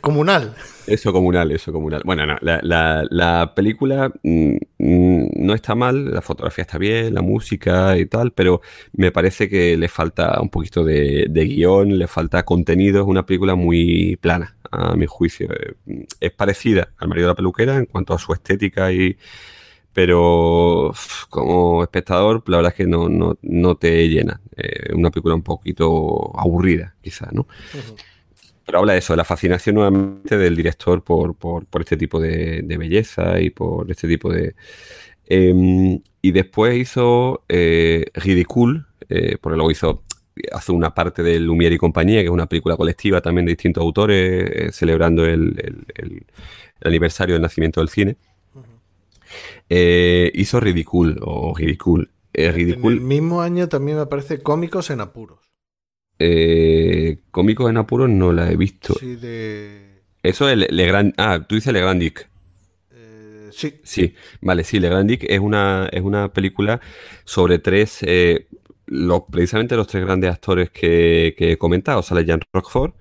comunal. 0.00 0.54
Eso 0.86 1.12
comunal, 1.12 1.52
eso 1.52 1.72
comunal. 1.72 2.02
Bueno, 2.04 2.26
no, 2.26 2.36
la, 2.40 3.04
la, 3.08 3.52
película 3.54 4.12
mm, 4.22 4.56
mm, 4.78 5.26
no 5.36 5.54
está 5.54 5.74
mal, 5.74 6.12
la 6.12 6.22
fotografía 6.22 6.62
está 6.62 6.78
bien, 6.78 7.14
la 7.14 7.22
música 7.22 7.96
y 7.96 8.06
tal, 8.06 8.32
pero 8.32 8.60
me 8.92 9.12
parece 9.12 9.48
que 9.48 9.76
le 9.76 9.88
falta 9.88 10.40
un 10.40 10.48
poquito 10.48 10.84
de, 10.84 11.26
de 11.30 11.44
guion, 11.44 11.98
le 11.98 12.08
falta 12.08 12.44
contenido, 12.44 13.02
es 13.02 13.06
una 13.06 13.24
película 13.24 13.54
muy 13.54 14.16
plana, 14.16 14.56
a 14.70 14.96
mi 14.96 15.06
juicio. 15.06 15.48
Eh, 15.52 16.06
es 16.20 16.32
parecida 16.32 16.88
al 16.98 17.08
marido 17.08 17.28
de 17.28 17.32
la 17.32 17.36
peluquera 17.36 17.76
en 17.76 17.86
cuanto 17.86 18.14
a 18.14 18.18
su 18.18 18.32
estética 18.32 18.92
y, 18.92 19.16
pero 19.92 20.92
como 21.28 21.82
espectador 21.82 22.42
la 22.46 22.58
verdad 22.58 22.72
es 22.72 22.76
que 22.76 22.86
no, 22.86 23.08
no, 23.08 23.36
no 23.42 23.74
te 23.76 24.08
llena. 24.08 24.40
Es 24.56 24.90
eh, 24.90 24.94
una 24.94 25.10
película 25.10 25.34
un 25.34 25.42
poquito 25.42 26.32
aburrida, 26.38 26.94
quizás, 27.02 27.32
¿no? 27.32 27.46
Pero 28.64 28.78
habla 28.78 28.92
de 28.92 29.00
eso, 29.00 29.12
de 29.12 29.18
la 29.18 29.24
fascinación 29.24 29.74
nuevamente 29.74 30.38
del 30.38 30.56
director 30.56 31.02
por, 31.02 31.34
por, 31.34 31.66
por 31.66 31.82
este 31.82 31.96
tipo 31.96 32.20
de, 32.20 32.64
belleza 32.78 33.40
y 33.40 33.50
por 33.50 33.90
este 33.90 34.08
tipo 34.08 34.32
de... 34.32 34.54
Em, 35.26 36.00
y 36.20 36.32
después 36.32 36.76
hizo 36.76 37.44
eh, 37.48 38.04
Ridicule, 38.14 38.84
eh, 39.08 39.36
porque 39.40 39.56
luego 39.56 39.70
hizo 39.70 40.02
hace 40.52 40.72
una 40.72 40.94
parte 40.94 41.22
de 41.22 41.38
Lumière 41.40 41.74
y 41.74 41.78
compañía, 41.78 42.20
que 42.20 42.26
es 42.26 42.30
una 42.30 42.46
película 42.46 42.76
colectiva 42.76 43.20
también 43.20 43.46
de 43.46 43.52
distintos 43.52 43.82
autores, 43.82 44.50
eh, 44.50 44.72
celebrando 44.72 45.24
el, 45.24 45.84
el, 45.94 46.26
aniversario 46.84 47.34
del 47.34 47.42
nacimiento 47.42 47.80
del 47.80 47.88
cine. 47.88 48.16
Eh, 49.74 50.30
hizo 50.34 50.60
Ridicule 50.60 51.16
o 51.22 51.54
Ridicule. 51.56 52.10
Ridicule. 52.34 52.96
En 52.96 53.00
el 53.02 53.06
mismo 53.06 53.40
año 53.40 53.70
también 53.70 53.96
me 53.96 54.02
aparece 54.02 54.42
Cómicos 54.42 54.90
en 54.90 55.00
Apuros. 55.00 55.38
Eh, 56.18 57.20
Cómicos 57.30 57.70
en 57.70 57.78
apuros 57.78 58.10
no 58.10 58.34
la 58.34 58.50
he 58.50 58.56
visto. 58.56 58.92
Sí, 59.00 59.16
de... 59.16 60.02
Eso 60.22 60.46
es 60.50 60.58
Le, 60.58 60.86
Grand... 60.86 61.14
Ah, 61.16 61.46
tú 61.48 61.54
dices 61.54 61.72
Le 61.72 61.80
Grand 61.80 61.98
Dick. 61.98 62.28
Eh, 62.90 63.48
sí. 63.50 63.80
Sí, 63.82 64.14
vale, 64.42 64.62
sí, 64.62 64.78
Le 64.78 64.90
Grand 64.90 65.08
Dick 65.08 65.24
es 65.26 65.40
una, 65.40 65.88
es 65.90 66.02
una 66.02 66.34
película 66.34 66.82
sobre 67.24 67.58
tres... 67.58 68.00
Eh, 68.02 68.48
los, 68.84 69.22
precisamente 69.30 69.74
los 69.74 69.86
tres 69.86 70.04
grandes 70.04 70.30
actores 70.30 70.68
que, 70.68 71.34
he 71.38 71.56
comentado. 71.56 72.02
Sale 72.02 72.26
Jean 72.26 72.40
Roquefort, 72.52 72.94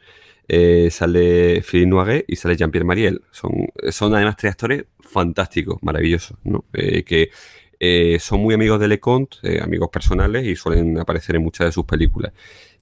sale 0.89 1.61
Philippe 1.63 1.89
Noiret 1.89 2.25
y 2.29 2.37
sale 2.37 2.55
Jean-Pierre 2.55 2.85
Mariel. 2.85 3.21
Son, 3.31 3.51
son 3.89 4.15
además 4.15 4.37
tres 4.37 4.51
actores 4.53 4.85
fantásticos, 5.11 5.77
maravillosos, 5.81 6.37
¿no? 6.43 6.65
que 6.71 7.29
son 8.19 8.41
muy 8.41 8.53
amigos 8.53 8.79
de 8.79 8.87
LeConte, 8.87 9.61
amigos 9.61 9.89
personales 9.89 10.45
y 10.45 10.55
suelen 10.55 10.99
aparecer 10.99 11.35
en 11.35 11.43
muchas 11.43 11.67
de 11.67 11.71
sus 11.71 11.85
películas. 11.85 12.31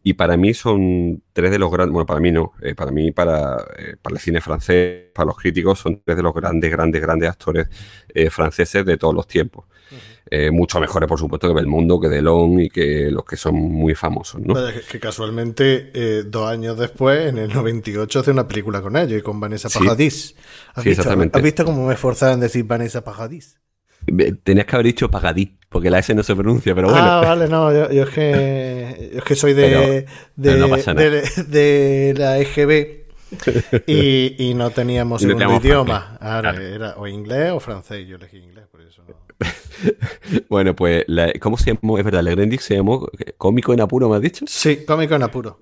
Y 0.02 0.14
para 0.14 0.38
mí 0.38 0.54
son 0.54 1.22
tres 1.34 1.52
de 1.52 1.60
los 1.60 1.70
grandes, 1.70 1.92
bueno, 1.92 2.06
para 2.06 2.22
mí 2.22 2.32
no, 2.32 2.54
eh, 2.62 2.74
para 2.74 2.92
mí, 2.92 3.12
para, 3.12 3.58
eh, 3.78 3.96
para 4.02 4.16
el 4.16 4.20
cine 4.22 4.40
francés, 4.40 5.08
para 5.14 5.28
los 5.28 5.38
críticos, 5.38 5.80
son 5.80 6.02
tres 6.06 6.16
de 6.16 6.24
los 6.24 6.34
grandes, 6.34 6.72
grandes, 6.72 7.02
grandes 7.02 7.30
actores 7.30 7.68
eh, 8.14 8.30
franceses 8.30 8.86
de 8.86 8.98
todos 8.98 9.14
los 9.14 9.28
tiempos. 9.28 9.66
mucho 10.52 10.80
mejores, 10.80 11.10
por 11.10 11.20
supuesto, 11.20 11.48
que 11.48 11.54
Belmondo, 11.56 12.00
que 12.00 12.08
Delon 12.08 12.60
y 12.62 12.70
que 12.70 13.10
los 13.12 13.26
que 13.26 13.36
son 13.36 13.56
muy 13.56 13.96
famosos, 13.96 14.40
¿no? 14.40 14.54
que, 14.90 15.00
casualmente, 15.00 16.24
dos 16.24 16.48
años 16.48 16.78
después, 16.78 17.28
en 17.28 17.40
el 17.40 17.52
98, 17.52 18.20
hace 18.20 18.32
una 18.32 18.48
película 18.48 18.82
con 18.82 18.96
ellos 18.96 19.20
y 19.20 19.22
con 19.22 19.40
Vanessa 19.40 19.70
Paradis. 19.70 20.36
¿Has, 20.76 20.84
sí, 20.84 20.92
exactamente. 20.92 21.38
¿Has 21.38 21.44
visto 21.44 21.66
cómo 21.66 21.88
me 21.88 21.96
esforzaron 21.96 22.36
en 22.36 22.42
decir 22.42 22.64
Vanessa 22.64 23.04
Paradis? 23.04 23.60
Tenías 24.44 24.66
que 24.66 24.76
haber 24.76 24.86
dicho 24.86 25.10
Pagadí, 25.10 25.58
porque 25.70 25.90
la 25.90 26.00
S 26.00 26.14
no 26.14 26.24
se 26.24 26.36
pronuncia, 26.36 26.74
pero 26.76 26.90
bueno. 26.90 27.06
Ah, 27.06 27.22
vale, 27.22 27.48
no, 27.48 27.72
yo, 27.72 28.04
es, 28.04 28.10
que, 28.10 29.12
es 29.16 29.24
que 29.24 29.36
soy 29.36 29.54
de, 29.54 30.06
de, 30.36 30.56
de, 31.48 32.14
la 32.18 32.40
EGB 32.40 33.06
y, 33.86 34.50
y 34.50 34.54
no 34.54 34.72
teníamos 34.72 35.22
segundo 35.22 35.56
idioma. 35.56 36.18
era 36.22 36.96
o 36.98 37.08
inglés 37.08 37.52
o 37.52 37.60
francés, 37.60 38.08
yo 38.08 38.16
elegí 38.16 38.38
inglés, 38.38 38.66
por 38.72 38.82
eso. 38.82 39.04
bueno, 40.50 40.76
pues, 40.76 41.06
¿cómo 41.40 41.58
se 41.58 41.74
llamó? 41.74 41.98
Es 41.98 42.04
verdad, 42.04 42.24
Legrendic 42.24 42.62
se 42.62 42.76
llamó 42.76 43.08
Cómico 43.38 43.74
en 43.74 43.82
Apuro, 43.82 44.10
¿me 44.10 44.16
has 44.18 44.22
dicho? 44.22 44.46
Sí, 44.48 44.86
Cómico 44.86 45.16
en 45.16 45.24
Apuro. 45.24 45.60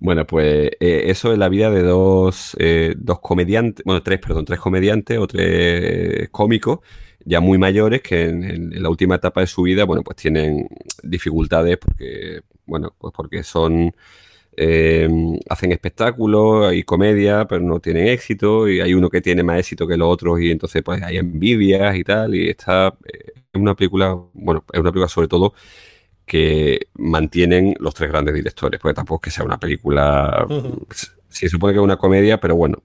Bueno, 0.00 0.26
pues 0.26 0.70
eh, 0.78 1.04
eso 1.06 1.32
es 1.32 1.38
la 1.38 1.48
vida 1.48 1.70
de 1.70 1.82
dos, 1.82 2.56
eh, 2.58 2.94
dos 2.96 3.18
comediantes, 3.20 3.84
bueno, 3.84 4.02
tres, 4.02 4.20
perdón, 4.20 4.44
tres 4.44 4.60
comediantes 4.60 5.18
o 5.18 5.26
tres 5.26 6.28
cómicos 6.30 6.80
ya 7.28 7.40
muy 7.40 7.58
mayores 7.58 8.02
que 8.02 8.24
en, 8.24 8.82
la 8.82 8.88
última 8.88 9.16
etapa 9.16 9.42
de 9.42 9.46
su 9.46 9.62
vida, 9.62 9.84
bueno, 9.84 10.02
pues 10.02 10.16
tienen 10.16 10.68
dificultades 11.02 11.76
porque, 11.78 12.40
bueno, 12.66 12.94
pues 12.98 13.12
porque 13.14 13.42
son, 13.42 13.94
eh, 14.56 15.08
hacen 15.48 15.72
espectáculos 15.72 16.72
y 16.74 16.84
comedia, 16.84 17.46
pero 17.46 17.62
no 17.62 17.80
tienen 17.80 18.08
éxito 18.08 18.68
y 18.68 18.80
hay 18.80 18.94
uno 18.94 19.10
que 19.10 19.20
tiene 19.20 19.42
más 19.42 19.58
éxito 19.60 19.86
que 19.86 19.96
los 19.98 20.08
otros 20.08 20.40
y 20.40 20.50
entonces 20.50 20.82
pues 20.82 21.02
hay 21.02 21.18
envidias 21.18 21.96
y 21.96 22.04
tal 22.04 22.34
y 22.34 22.48
está, 22.48 22.96
eh, 23.04 23.32
es 23.52 23.60
una 23.60 23.74
película, 23.74 24.16
bueno, 24.32 24.64
es 24.72 24.80
una 24.80 24.90
película 24.90 25.08
sobre 25.08 25.28
todo 25.28 25.54
que 26.26 26.88
mantienen 26.94 27.74
los 27.80 27.94
tres 27.94 28.10
grandes 28.10 28.34
directores, 28.34 28.80
porque 28.80 28.94
tampoco 28.94 29.20
es 29.22 29.32
que 29.32 29.36
sea 29.36 29.44
una 29.44 29.58
película 29.58 30.46
sí, 31.28 31.48
supone 31.48 31.72
que 31.72 31.78
es 31.78 31.84
una 31.84 31.96
comedia, 31.96 32.40
pero 32.40 32.56
bueno, 32.56 32.82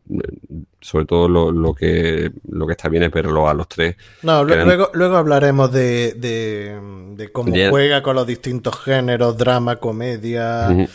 sobre 0.82 1.06
todo 1.06 1.28
lo, 1.28 1.74
que, 1.74 2.32
lo 2.50 2.68
que 2.68 2.74
está 2.74 2.90
bien 2.90 3.04
es 3.04 3.12
verlo 3.12 3.48
a 3.48 3.54
los 3.54 3.68
tres. 3.68 3.96
No, 4.22 4.44
luego, 4.44 4.90
luego 4.94 5.18
hablaremos 5.18 5.72
de, 5.72 6.14
de, 6.14 7.32
cómo 7.32 7.54
juega 7.70 8.04
con 8.04 8.16
los 8.16 8.28
distintos 8.28 8.80
géneros, 8.80 9.38
drama, 9.38 9.78
comedia. 9.78 10.88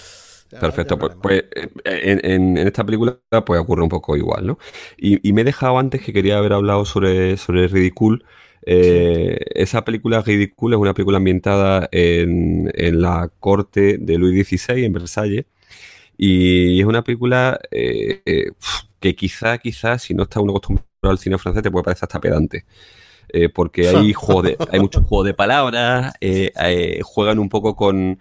Perfecto, 0.49 0.99
pues, 0.99 1.15
pues 1.21 1.45
en, 1.85 2.57
esta 2.57 2.85
película 2.85 3.19
pues 3.45 3.61
ocurre 3.61 3.83
un 3.83 3.89
poco 3.91 4.17
igual, 4.17 4.47
¿no? 4.47 4.59
Y, 4.97 5.33
me 5.33 5.43
he 5.43 5.45
dejado 5.45 5.79
antes 5.79 6.03
que 6.03 6.13
quería 6.13 6.39
haber 6.39 6.53
hablado 6.53 6.85
sobre, 6.85 7.37
sobre 7.37 7.69
Ridicule. 7.69 8.25
Eh, 8.71 9.39
esa 9.55 9.85
película 9.85 10.21
Ridicule 10.21 10.77
es 10.77 10.81
una 10.81 10.93
película 10.93 11.19
ambientada 11.19 11.89
en, 11.93 12.71
en 12.75 13.01
la 13.01 13.31
corte 13.41 13.97
de 13.99 14.19
Luis 14.19 14.47
XVI 14.47 14.85
en 14.85 14.93
Versalles 14.93 15.45
y 16.21 16.81
es 16.81 16.85
una 16.85 17.05
película 17.05 17.61
eh, 17.71 18.23
eh, 18.27 18.51
que 18.99 19.15
quizá, 19.15 19.57
quizá, 19.59 19.99
si 19.99 20.15
no 20.15 20.25
está 20.25 20.41
uno 20.41 20.51
acostumbrado 20.51 20.89
al 21.03 21.19
cine 21.19 21.39
francés, 21.39 21.63
te 21.63 21.71
puede 21.71 21.85
parecer 21.85 22.07
hasta 22.07 22.21
pedante. 22.21 22.67
Eh, 23.29 23.49
porque 23.49 23.89
hay, 23.89 24.13
juego 24.15 24.43
de, 24.43 24.57
hay 24.73 24.81
mucho 24.81 25.01
juego 25.03 25.23
de 25.23 25.35
palabras, 25.35 26.15
juegan 27.05 27.39
un 27.39 27.49
poco 27.49 27.77
con, 27.77 28.19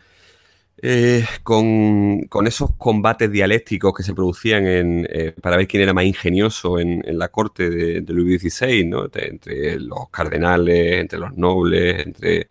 con, 1.42 2.46
esos 2.46 2.76
combates 2.78 3.32
dialécticos 3.32 3.96
que 3.96 4.04
se 4.04 4.14
producían 4.14 4.68
en, 4.68 5.34
para 5.42 5.58
ver 5.58 5.68
quién 5.68 5.82
era 5.82 5.94
más 5.96 6.06
ingenioso 6.06 6.80
en, 6.80 7.02
la 7.18 7.30
corte 7.30 7.68
de, 7.68 8.14
Luis 8.14 8.40
XVI, 8.42 8.86
¿no? 8.86 9.06
entre, 9.12 9.80
los 9.80 10.10
cardenales, 10.12 11.02
entre 11.02 11.18
los 11.18 11.36
nobles, 11.36 12.06
entre, 12.06 12.48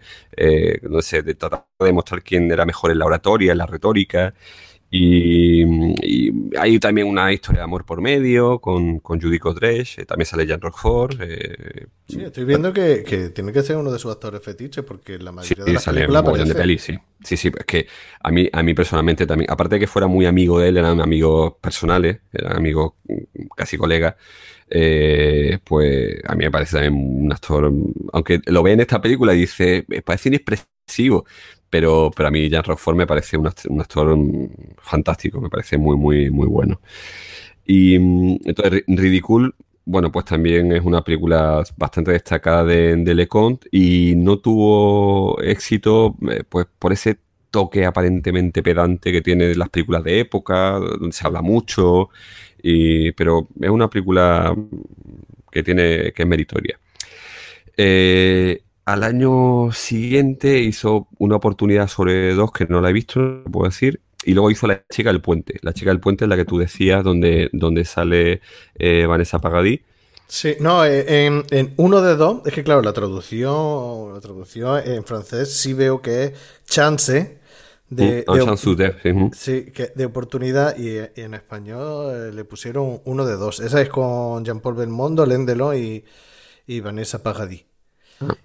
no 0.88 1.00
sé, 1.02 1.22
de 1.22 1.36
tratar 1.36 1.66
de 1.78 1.86
demostrar 1.86 2.24
quién 2.24 2.50
era 2.50 2.66
mejor 2.66 2.90
en 2.90 2.98
la 2.98 3.06
oratoria, 3.06 3.52
en 3.52 3.58
la 3.58 3.66
retórica. 3.66 4.34
Y, 4.90 5.64
hay 6.58 6.78
también 6.78 7.08
una 7.08 7.32
historia 7.32 7.60
de 7.60 7.64
amor 7.64 7.84
por 7.84 8.00
medio 8.00 8.60
con, 8.60 9.00
con 9.00 9.20
Judy 9.20 9.38
Godrèche, 9.38 10.02
eh, 10.02 10.06
también 10.06 10.26
sale 10.26 10.46
Jean 10.46 10.60
Roquefort. 10.60 11.20
Eh, 11.20 11.86
sí, 12.08 12.22
estoy 12.22 12.44
viendo 12.44 12.72
que, 12.72 13.30
tiene 13.34 13.52
que 13.52 13.62
ser 13.62 13.76
uno 13.76 13.90
de 13.90 13.98
sus 13.98 14.12
actores 14.12 14.42
fetiches 14.42 14.84
porque 14.84 15.18
la 15.18 15.32
mayoría 15.32 15.64
de 15.64 15.72
las 15.72 15.84
películas 15.84 16.48
de 16.48 16.54
peli, 16.54 16.78
sí. 16.78 16.96
Sí, 17.24 17.36
sí, 17.36 17.50
es 17.56 17.64
que 17.64 17.86
a 18.22 18.30
mí, 18.30 18.48
a 18.52 18.62
mí 18.62 18.74
personalmente 18.74 19.26
también, 19.26 19.50
aparte 19.50 19.76
de 19.76 19.80
que 19.80 19.86
fuera 19.86 20.06
muy 20.06 20.26
amigo 20.26 20.60
de 20.60 20.68
él, 20.68 20.76
eran 20.76 21.00
amigos 21.00 21.54
personales, 21.60 22.20
eran 22.32 22.56
amigos 22.56 22.92
casi 23.56 23.76
colegas, 23.76 24.14
eh, 24.68 25.58
pues 25.64 26.16
a 26.26 26.34
mí 26.34 26.44
me 26.44 26.50
parece 26.50 26.76
también 26.76 27.24
un 27.24 27.32
actor, 27.32 27.72
aunque 28.12 28.40
lo 28.46 28.62
ve 28.62 28.72
en 28.72 28.80
esta 28.80 29.00
película 29.00 29.34
y 29.34 29.38
dice, 29.38 29.86
parece 30.04 30.28
inexpresivo, 30.28 31.24
pero, 31.70 32.10
pero 32.14 32.28
a 32.28 32.30
mí 32.30 32.50
Jan 32.50 32.64
Rockford 32.64 32.96
me 32.96 33.06
parece 33.06 33.36
un, 33.36 33.46
actor 33.46 34.16
fantástico, 34.78 35.40
me 35.40 35.50
parece 35.50 35.78
muy, 35.78 35.96
muy, 35.96 36.30
muy 36.30 36.46
bueno. 36.46 36.80
Y 37.66 37.98
mm, 37.98 38.38
entonces, 38.44 38.84
Ridicule, 38.86 39.52
bueno, 39.84 40.10
pues 40.12 40.24
también 40.24 40.72
es 40.72 40.82
una 40.84 41.02
película 41.02 41.62
bastante 41.76 42.12
destacada 42.12 42.64
de, 42.64 42.96
de 42.96 43.14
LeConte 43.14 43.68
y 43.70 44.14
no 44.16 44.38
tuvo 44.38 45.40
éxito 45.42 46.16
eh, 46.30 46.42
pues 46.48 46.66
por 46.78 46.92
ese 46.92 47.18
toque 47.50 47.86
aparentemente 47.86 48.62
pedante 48.62 49.12
que 49.12 49.22
tiene 49.22 49.54
las 49.54 49.70
películas 49.70 50.04
de 50.04 50.20
época, 50.20 50.72
donde 50.72 51.12
se 51.12 51.26
habla 51.26 51.42
mucho, 51.42 52.10
y, 52.62 53.12
pero 53.12 53.48
es 53.60 53.70
una 53.70 53.88
película 53.88 54.54
que 55.50 55.62
tiene 55.62 56.12
que 56.12 56.22
es 56.22 56.28
meritoria. 56.28 56.78
Eh, 57.76 58.62
al 58.86 59.02
año 59.02 59.72
siguiente 59.72 60.60
hizo 60.60 61.08
una 61.18 61.36
oportunidad 61.36 61.88
sobre 61.88 62.34
dos 62.34 62.52
que 62.52 62.66
no 62.66 62.80
la 62.80 62.90
he 62.90 62.92
visto, 62.92 63.42
puedo 63.50 63.68
decir, 63.68 64.00
y 64.24 64.32
luego 64.32 64.50
hizo 64.50 64.66
La 64.66 64.84
chica 64.88 65.10
del 65.12 65.20
puente. 65.20 65.58
La 65.62 65.72
chica 65.72 65.90
del 65.90 66.00
puente 66.00 66.24
es 66.24 66.28
la 66.28 66.36
que 66.36 66.44
tú 66.44 66.58
decías, 66.58 67.04
donde, 67.04 67.50
donde 67.52 67.84
sale 67.84 68.40
eh, 68.76 69.06
Vanessa 69.06 69.40
Pagadí. 69.40 69.82
Sí, 70.28 70.56
no, 70.60 70.84
eh, 70.84 71.26
en, 71.26 71.74
uno 71.76 72.00
de 72.00 72.16
dos, 72.16 72.42
es 72.46 72.52
que 72.52 72.64
claro, 72.64 72.82
la 72.82 72.92
traducción, 72.92 74.14
la 74.14 74.20
traducción 74.20 74.80
en 74.84 75.04
francés 75.04 75.52
sí 75.52 75.72
veo 75.72 76.00
que 76.00 76.24
es 76.24 76.32
chance 76.66 77.38
de, 77.88 78.24
Mm, 78.26 78.32
un 78.32 78.44
chance 78.44 78.74
de, 78.74 78.94
sí, 79.02 79.64
sí, 79.64 79.70
que 79.72 79.92
de 79.94 80.04
oportunidad 80.04 80.76
y, 80.76 80.98
y 80.98 81.24
en 81.24 81.34
español 81.34 82.14
eh, 82.14 82.32
le 82.32 82.44
pusieron 82.44 83.00
uno 83.04 83.24
de 83.24 83.36
dos. 83.36 83.60
Esa 83.60 83.80
es 83.80 83.88
con 83.88 84.44
Jean-Paul 84.44 84.74
Belmondo, 84.74 85.22
Alain 85.22 85.46
Delon 85.46 85.76
y, 85.76 86.04
y 86.66 86.80
Vanessa 86.80 87.22
Paradis. 87.22 87.64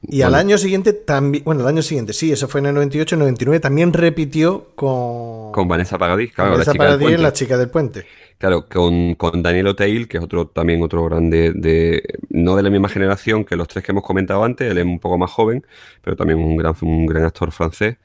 Y 0.03 0.21
al 0.21 0.35
año 0.35 0.57
siguiente 0.57 0.93
también, 0.93 1.43
bueno, 1.43 1.61
el 1.61 1.67
año 1.67 1.81
siguiente, 1.81 2.13
sí, 2.13 2.31
eso 2.31 2.47
fue 2.47 2.59
en 2.59 2.67
el 2.67 2.73
98, 2.75 3.15
en 3.15 3.21
el 3.21 3.25
99, 3.25 3.59
también 3.59 3.93
repitió 3.93 4.71
con, 4.75 5.51
Con 5.53 5.67
Vanessa 5.67 5.97
Pagadí, 5.97 6.29
claro, 6.29 6.51
Vanessa 6.51 6.71
la 6.71 6.73
chica 6.73 6.83
del 6.83 6.89
Paradis 6.89 7.01
en 7.01 7.09
puente. 7.09 7.23
La 7.23 7.33
chica 7.33 7.57
del 7.57 7.69
puente. 7.69 8.05
Claro, 8.37 8.67
con, 8.67 9.15
con 9.15 9.41
Daniel 9.41 9.67
O'Teil, 9.67 10.07
que 10.07 10.17
es 10.17 10.23
otro 10.23 10.47
también 10.47 10.81
otro 10.81 11.05
grande 11.05 11.53
de 11.53 12.03
no 12.29 12.55
de 12.55 12.63
la 12.63 12.69
misma 12.69 12.89
generación 12.89 13.45
que 13.45 13.55
los 13.55 13.67
tres 13.67 13.85
que 13.85 13.91
hemos 13.91 14.03
comentado 14.03 14.43
antes, 14.43 14.69
él 14.69 14.77
es 14.77 14.85
un 14.85 14.99
poco 14.99 15.17
más 15.17 15.31
joven, 15.31 15.65
pero 16.01 16.15
también 16.17 16.39
un 16.39 16.57
gran, 16.57 16.75
un 16.81 17.05
gran 17.05 17.25
actor 17.25 17.51
francés, 17.51 17.97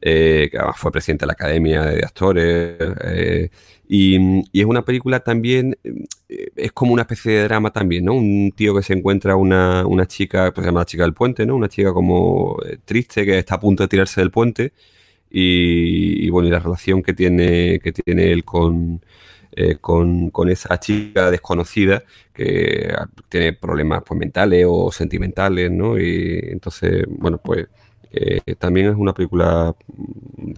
eh, 0.00 0.48
que 0.50 0.58
además 0.58 0.76
fue 0.78 0.90
presidente 0.90 1.22
de 1.22 1.26
la 1.28 1.34
Academia 1.34 1.82
de 1.82 2.04
Actores. 2.04 2.76
eh, 3.04 3.50
y, 3.94 4.16
es 4.58 4.64
una 4.64 4.86
película 4.86 5.20
también, 5.20 5.76
eh, 6.28 6.48
es 6.56 6.72
como 6.72 6.94
una 6.94 7.02
especie 7.02 7.32
de 7.32 7.42
drama 7.44 7.72
también, 7.72 8.06
¿no? 8.06 8.14
Un 8.14 8.52
tío 8.56 8.74
que 8.74 8.82
se 8.82 8.94
encuentra 8.94 9.36
una, 9.36 9.86
una 9.86 10.06
chica, 10.06 10.50
pues 10.50 10.64
se 10.64 10.70
llama 10.70 10.80
la 10.80 10.86
chica 10.86 11.02
del 11.02 11.12
puente, 11.12 11.44
¿no? 11.44 11.56
Una 11.56 11.68
chica 11.68 11.92
como 11.92 12.56
eh, 12.64 12.78
triste 12.86 13.26
que 13.26 13.38
está 13.38 13.56
a 13.56 13.60
punto 13.60 13.82
de 13.82 13.88
tirarse 13.88 14.22
del 14.22 14.30
puente. 14.30 14.72
Y, 15.30 16.26
y 16.26 16.30
bueno, 16.30 16.48
y 16.48 16.52
la 16.52 16.60
relación 16.60 17.02
que 17.02 17.12
tiene, 17.12 17.80
que 17.80 17.92
tiene 17.92 18.32
él 18.32 18.44
con, 18.44 19.02
eh, 19.52 19.76
con, 19.80 20.30
con 20.30 20.48
esa 20.48 20.80
chica 20.80 21.30
desconocida 21.30 22.02
que 22.32 22.90
ah, 22.96 23.08
tiene 23.28 23.52
problemas 23.52 24.02
pues, 24.06 24.18
mentales 24.18 24.64
o 24.68 24.90
sentimentales, 24.90 25.70
¿no? 25.70 25.98
Y 25.98 26.40
entonces, 26.50 27.04
bueno, 27.08 27.38
pues 27.38 27.68
eh, 28.12 28.54
también 28.56 28.88
es 28.88 28.96
una 28.96 29.14
película 29.14 29.74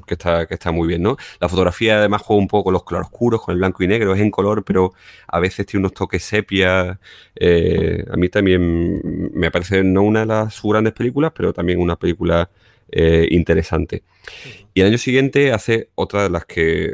que 0.06 0.14
está, 0.14 0.46
que 0.46 0.54
está 0.54 0.72
muy 0.72 0.88
bien, 0.88 1.02
¿no? 1.02 1.16
La 1.40 1.48
fotografía 1.48 1.98
además 1.98 2.22
juega 2.22 2.42
un 2.42 2.48
poco 2.48 2.64
con 2.64 2.72
los 2.72 2.84
claroscuros, 2.84 3.42
con 3.42 3.52
el 3.52 3.58
blanco 3.58 3.82
y 3.84 3.86
negro, 3.86 4.14
es 4.14 4.20
en 4.20 4.30
color, 4.30 4.64
pero 4.64 4.92
a 5.28 5.38
veces 5.40 5.66
tiene 5.66 5.82
unos 5.82 5.94
toques 5.94 6.24
sepia. 6.24 6.98
Eh, 7.36 8.04
a 8.10 8.16
mí 8.16 8.28
también 8.28 9.30
me 9.32 9.50
parece 9.50 9.84
no 9.84 10.02
una 10.02 10.20
de 10.20 10.26
las 10.26 10.54
sus 10.54 10.70
grandes 10.72 10.92
películas, 10.94 11.32
pero 11.34 11.52
también 11.52 11.80
una 11.80 11.96
película 11.96 12.50
eh, 12.90 13.28
interesante. 13.30 14.02
Y 14.72 14.80
el 14.80 14.88
año 14.88 14.98
siguiente 14.98 15.52
hace 15.52 15.90
otra 15.94 16.24
de 16.24 16.30
las 16.30 16.44
que 16.46 16.92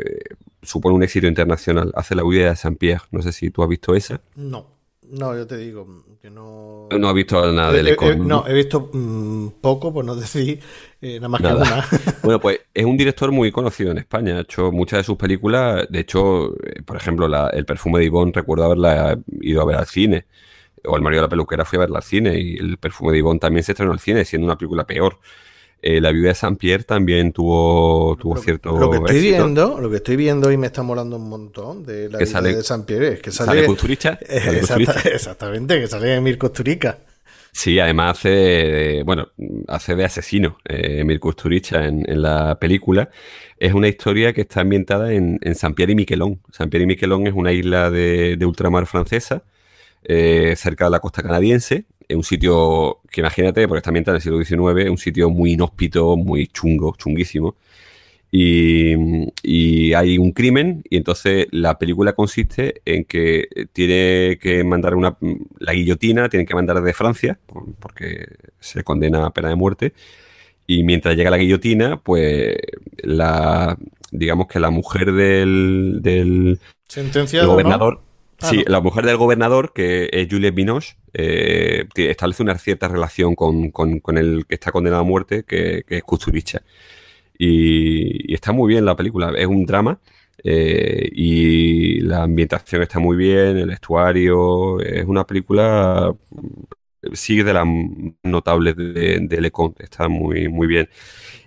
supone 0.63 0.95
un 0.95 1.03
éxito 1.03 1.27
internacional, 1.27 1.93
hace 1.95 2.15
La 2.15 2.25
huida 2.25 2.51
de 2.51 2.57
Saint-Pierre. 2.57 3.05
No 3.11 3.23
sé 3.23 3.33
si 3.33 3.51
tú 3.51 3.63
has 3.63 3.69
visto 3.69 3.95
esa. 3.95 4.21
No, 4.37 4.80
no, 5.11 5.37
yo 5.37 5.47
te 5.47 5.57
digo 5.57 6.05
que 6.21 6.31
no. 6.31 6.89
No 6.97 7.09
has 7.09 7.15
visto 7.15 7.53
nada 7.53 7.73
de 7.73 7.81
eh, 7.81 7.83
Lecon. 7.83 8.27
no, 8.29 8.47
he 8.47 8.55
visto 8.55 8.91
poco, 9.61 9.93
por 9.93 10.05
no 10.05 10.15
decir 10.17 10.61
eh, 11.01 11.17
nada 11.17 11.29
más 11.29 11.41
Nada. 11.41 11.87
que 11.89 11.97
una. 11.97 12.15
Bueno, 12.23 12.41
pues 12.41 12.61
es 12.75 12.85
un 12.85 12.97
director 12.97 13.33
muy 13.33 13.51
conocido 13.53 13.91
en 13.91 13.99
España. 13.99 14.37
Ha 14.37 14.41
hecho 14.41 14.71
muchas 14.73 14.99
de 15.01 15.05
sus 15.05 15.17
películas. 15.17 15.87
De 15.89 16.01
hecho, 16.01 16.55
eh, 16.65 16.83
por 16.85 16.97
ejemplo, 16.97 17.29
la- 17.29 17.49
El 17.49 17.65
perfume 17.65 17.99
de 18.01 18.05
Ivonne, 18.07 18.33
recuerdo 18.35 18.65
haberla 18.65 19.19
ido 19.41 19.63
a 19.63 19.65
ver 19.65 19.77
al 19.77 19.87
cine. 19.87 20.27
O 20.85 20.97
El 20.97 21.03
marido 21.03 21.21
de 21.23 21.27
la 21.27 21.31
peluquera 21.31 21.65
fui 21.65 21.77
a 21.77 21.81
verla 21.81 21.99
al 21.99 22.05
cine. 22.05 22.39
Y 22.39 22.57
El 22.57 22.79
perfume 22.79 23.13
de 23.13 23.19
Ivonne 23.19 23.41
también 23.41 23.65
se 23.65 23.73
estrenó 23.73 23.93
al 23.93 24.01
cine, 24.01 24.25
siendo 24.25 24.47
una 24.47 24.57
película 24.57 24.87
peor. 24.87 25.19
Eh, 25.83 26.01
la 26.01 26.13
viuda 26.13 26.29
de 26.29 26.35
Saint-Pierre 26.35 26.85
también 26.85 27.33
tuvo, 27.33 28.15
tuvo 28.21 28.37
cierto 28.37 28.79
Lo 28.79 28.91
que 28.91 28.99
estoy 28.99 29.17
éxito. 29.17 29.37
viendo, 29.45 29.81
lo 29.81 29.89
que 29.91 29.97
estoy 29.97 30.17
viendo 30.17 30.53
y 30.53 30.57
me 30.59 30.67
está 30.67 30.83
molando 30.83 31.17
un 31.17 31.29
montón 31.29 31.85
de 31.87 32.11
la 32.11 32.19
Que 32.19 32.27
sale- 32.27 32.55
de 32.57 32.63
San 32.63 32.85
Pierre 32.85 33.15
es 33.15 33.23
que 33.23 33.31
Sale 33.31 33.53
sale, 33.53 33.67
Kusturica, 33.67 34.19
Eh, 34.29 34.61
exacta- 34.61 35.01
exactamente, 35.09 35.81
que 35.81 35.87
sale 35.87 36.15
Emir 36.15 36.37
Kusturica. 36.39 36.99
Sí, 37.53 37.81
además 37.81 38.19
hace 38.19 38.29
de, 38.29 39.03
bueno, 39.05 39.29
hace 39.69 39.97
de 39.97 40.05
asesino 40.05 40.59
eh, 40.69 40.99
Emir 41.01 41.19
Kusturica 41.19 41.85
en, 41.87 42.05
en 42.09 42.23
la 42.23 42.59
película. 42.61 43.09
Es 43.59 43.73
una 43.75 43.89
historia 43.89 44.33
que 44.33 44.43
está 44.43 44.61
ambientada 44.61 45.13
en, 45.13 45.39
en 45.43 45.55
Saint-Pierre 45.55 45.93
y 45.93 45.97
Miquelon. 45.97 46.41
Saint-Pierre 46.53 46.85
y 46.85 46.87
Miquelon 46.87 47.27
es 47.27 47.33
una 47.35 47.53
isla 47.53 47.91
de, 47.91 48.37
de 48.37 48.47
ultramar 48.47 48.87
francesa, 48.87 49.43
eh, 50.05 50.55
cerca 50.57 50.85
de 50.85 50.91
la 50.93 51.01
costa 51.01 51.23
canadiense. 51.23 51.87
Es 52.11 52.17
un 52.17 52.25
sitio 52.25 53.01
que 53.11 53.21
imagínate, 53.21 53.67
porque 53.69 53.79
está 53.79 53.91
ambientada 53.91 54.17
en 54.17 54.19
el 54.19 54.23
siglo 54.23 54.39
XIX, 54.39 54.91
un 54.91 54.99
sitio 54.99 55.31
muy 55.31 55.53
inhóspito, 55.53 56.17
muy 56.17 56.47
chungo, 56.49 56.95
chunguísimo. 56.99 57.57
Y, 58.33 58.95
y 59.43 59.93
hay 59.95 60.17
un 60.19 60.31
crimen 60.31 60.85
y 60.89 60.97
entonces 60.99 61.49
la 61.51 61.79
película 61.79 62.13
consiste 62.13 62.81
en 62.85 63.05
que 63.05 63.49
tiene 63.73 64.39
que 64.41 64.63
mandar 64.63 64.95
una 64.95 65.17
la 65.59 65.73
guillotina, 65.73 66.29
tienen 66.29 66.47
que 66.47 66.55
mandar 66.55 66.81
de 66.81 66.93
Francia 66.93 67.41
por- 67.47 67.65
porque 67.81 68.27
se 68.61 68.85
condena 68.85 69.27
a 69.27 69.33
pena 69.33 69.49
de 69.49 69.57
muerte 69.57 69.95
y 70.67 70.85
mientras 70.85 71.17
llega 71.17 71.31
la 71.31 71.39
guillotina 71.39 71.99
pues 72.03 72.57
la 73.03 73.77
digamos 74.13 74.47
que 74.49 74.61
la 74.61 74.71
mujer 74.71 75.13
del, 75.13 75.99
del 76.03 76.59
Sentenciado, 76.89 77.61
¿no? 77.63 77.71
Ah, 78.43 78.55
sí, 78.55 78.65
la 78.67 78.81
mujer 78.81 79.05
del 79.07 79.17
gobernador, 79.17 79.73
que 79.73 80.09
es 80.13 80.29
Juliette 80.31 80.55
Binoche, 80.55 80.97
eh, 81.13 81.87
establece 81.95 82.43
una 82.43 82.59
cierta 82.59 82.89
relación 82.89 83.35
con, 83.35 83.71
con- 83.71 84.01
con 84.01 84.17
el 84.19 84.47
que 84.47 84.55
está 84.55 84.73
condenado 84.73 85.03
a 85.03 85.05
muerte, 85.05 85.45
que, 85.45 85.85
que 85.87 85.99
es 85.99 86.05
Kusturica. 86.05 86.63
Y, 87.39 88.33
y 88.33 88.35
está 88.35 88.53
muy 88.53 88.69
bien 88.69 88.85
la 88.85 88.97
película, 88.97 89.33
es 89.37 89.47
un 89.47 89.67
drama 89.67 90.01
eh, 90.45 91.09
y 91.13 92.01
la 92.03 92.25
ambientación 92.25 92.83
está 92.83 92.99
muy 93.01 93.17
bien, 93.17 93.59
el 93.59 93.71
estuario, 93.73 94.81
es 94.81 95.05
una 95.07 95.27
película, 95.27 96.15
mm, 96.31 97.15
sigue 97.15 97.45
de 97.45 97.55
las 97.55 97.67
notables 98.23 98.77
de, 98.77 99.21
de 99.21 99.41
Lecon, 99.41 99.75
está 99.79 100.09
muy, 100.09 100.49
muy 100.49 100.67
bien. 100.67 100.89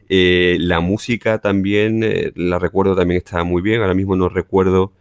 Eh, 0.09 0.57
la 0.59 0.79
música 0.79 1.39
también, 1.39 2.01
la 2.35 2.59
recuerdo, 2.59 2.95
también 2.95 3.19
está 3.19 3.43
muy 3.43 3.61
bien, 3.61 3.81
ahora 3.81 3.93
mismo 3.93 4.15
no 4.15 4.29
recuerdo 4.29 4.93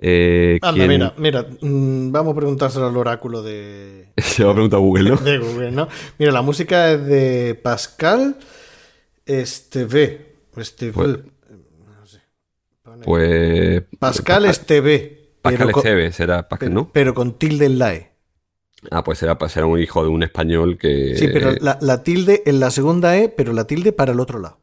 eh, 0.00 0.58
Anda, 0.62 0.74
quién- 0.86 0.88
mira, 0.88 1.14
mira, 1.16 1.46
mm, 1.60 2.12
vamos 2.12 2.32
a 2.32 2.36
preguntárselo 2.36 2.86
al 2.86 2.96
oráculo 2.96 3.42
de, 3.42 4.12
Se 4.16 4.44
va 4.44 4.50
a 4.50 4.54
preguntar 4.54 4.78
a 4.78 4.80
Google, 4.80 5.10
¿no? 5.10 5.16
de 5.18 5.38
Google, 5.38 5.70
¿no? 5.72 5.88
Mira, 6.18 6.32
la 6.32 6.42
música 6.42 6.92
es 6.92 7.04
de 7.06 7.54
Pascal 7.62 8.36
Esteve. 9.26 10.34
Esteve. 10.56 10.92
Pues- 10.92 11.18
no 11.18 12.06
sé. 12.06 12.20
Pues. 13.04 13.82
Pascal 13.98 14.44
Esteve. 14.46 15.32
Pascal 15.42 15.70
con- 15.72 15.80
Esteve, 15.84 16.12
será 16.12 16.48
Pascal, 16.48 16.74
¿no? 16.74 16.90
pero 16.92 17.14
con 17.14 17.38
tilde 17.38 17.66
en 17.66 17.78
la 17.78 17.94
E. 17.94 18.10
Ah, 18.90 19.02
pues 19.02 19.18
será, 19.18 19.36
será 19.48 19.66
un 19.66 19.78
hijo 19.80 20.02
de 20.02 20.08
un 20.08 20.22
español 20.22 20.78
que. 20.78 21.16
Sí, 21.16 21.28
pero 21.32 21.52
la, 21.60 21.78
la 21.80 22.02
tilde 22.02 22.42
en 22.46 22.60
la 22.60 22.70
segunda 22.70 23.16
E, 23.18 23.28
pero 23.28 23.52
la 23.52 23.66
tilde 23.66 23.92
para 23.92 24.12
el 24.12 24.20
otro 24.20 24.38
lado. 24.38 24.60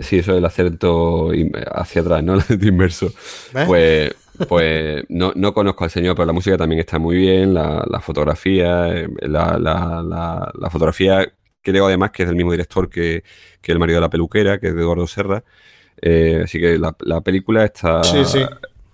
Sí, 0.00 0.18
eso 0.18 0.32
es 0.32 0.38
el 0.38 0.44
acento 0.44 1.30
hacia 1.72 2.02
atrás, 2.02 2.22
¿no? 2.22 2.34
El 2.34 2.40
acento 2.40 2.66
inverso. 2.66 3.12
¿Ves? 3.52 3.66
Pues, 3.66 4.14
pues 4.48 5.04
no, 5.08 5.32
no 5.34 5.52
conozco 5.52 5.84
al 5.84 5.90
señor, 5.90 6.14
pero 6.14 6.26
la 6.26 6.32
música 6.32 6.56
también 6.56 6.80
está 6.80 6.98
muy 6.98 7.16
bien, 7.16 7.54
la, 7.54 7.84
la 7.88 8.00
fotografía, 8.00 8.88
eh, 8.88 9.08
la, 9.22 9.58
la, 9.58 10.52
la, 10.54 10.70
fotografía, 10.70 11.26
creo 11.62 11.86
además 11.86 12.10
que 12.12 12.22
es 12.22 12.28
del 12.28 12.36
mismo 12.36 12.52
director 12.52 12.88
que, 12.88 13.24
que 13.60 13.72
El 13.72 13.78
marido 13.78 13.96
de 13.96 14.02
la 14.02 14.10
peluquera, 14.10 14.58
que 14.58 14.68
es 14.68 14.74
de 14.74 14.80
Eduardo 14.80 15.06
Serra. 15.06 15.42
Eh, 16.00 16.42
así 16.44 16.60
que 16.60 16.78
la, 16.78 16.94
la 17.00 17.20
película 17.20 17.64
está. 17.64 18.04
Sí, 18.04 18.24
sí. 18.24 18.40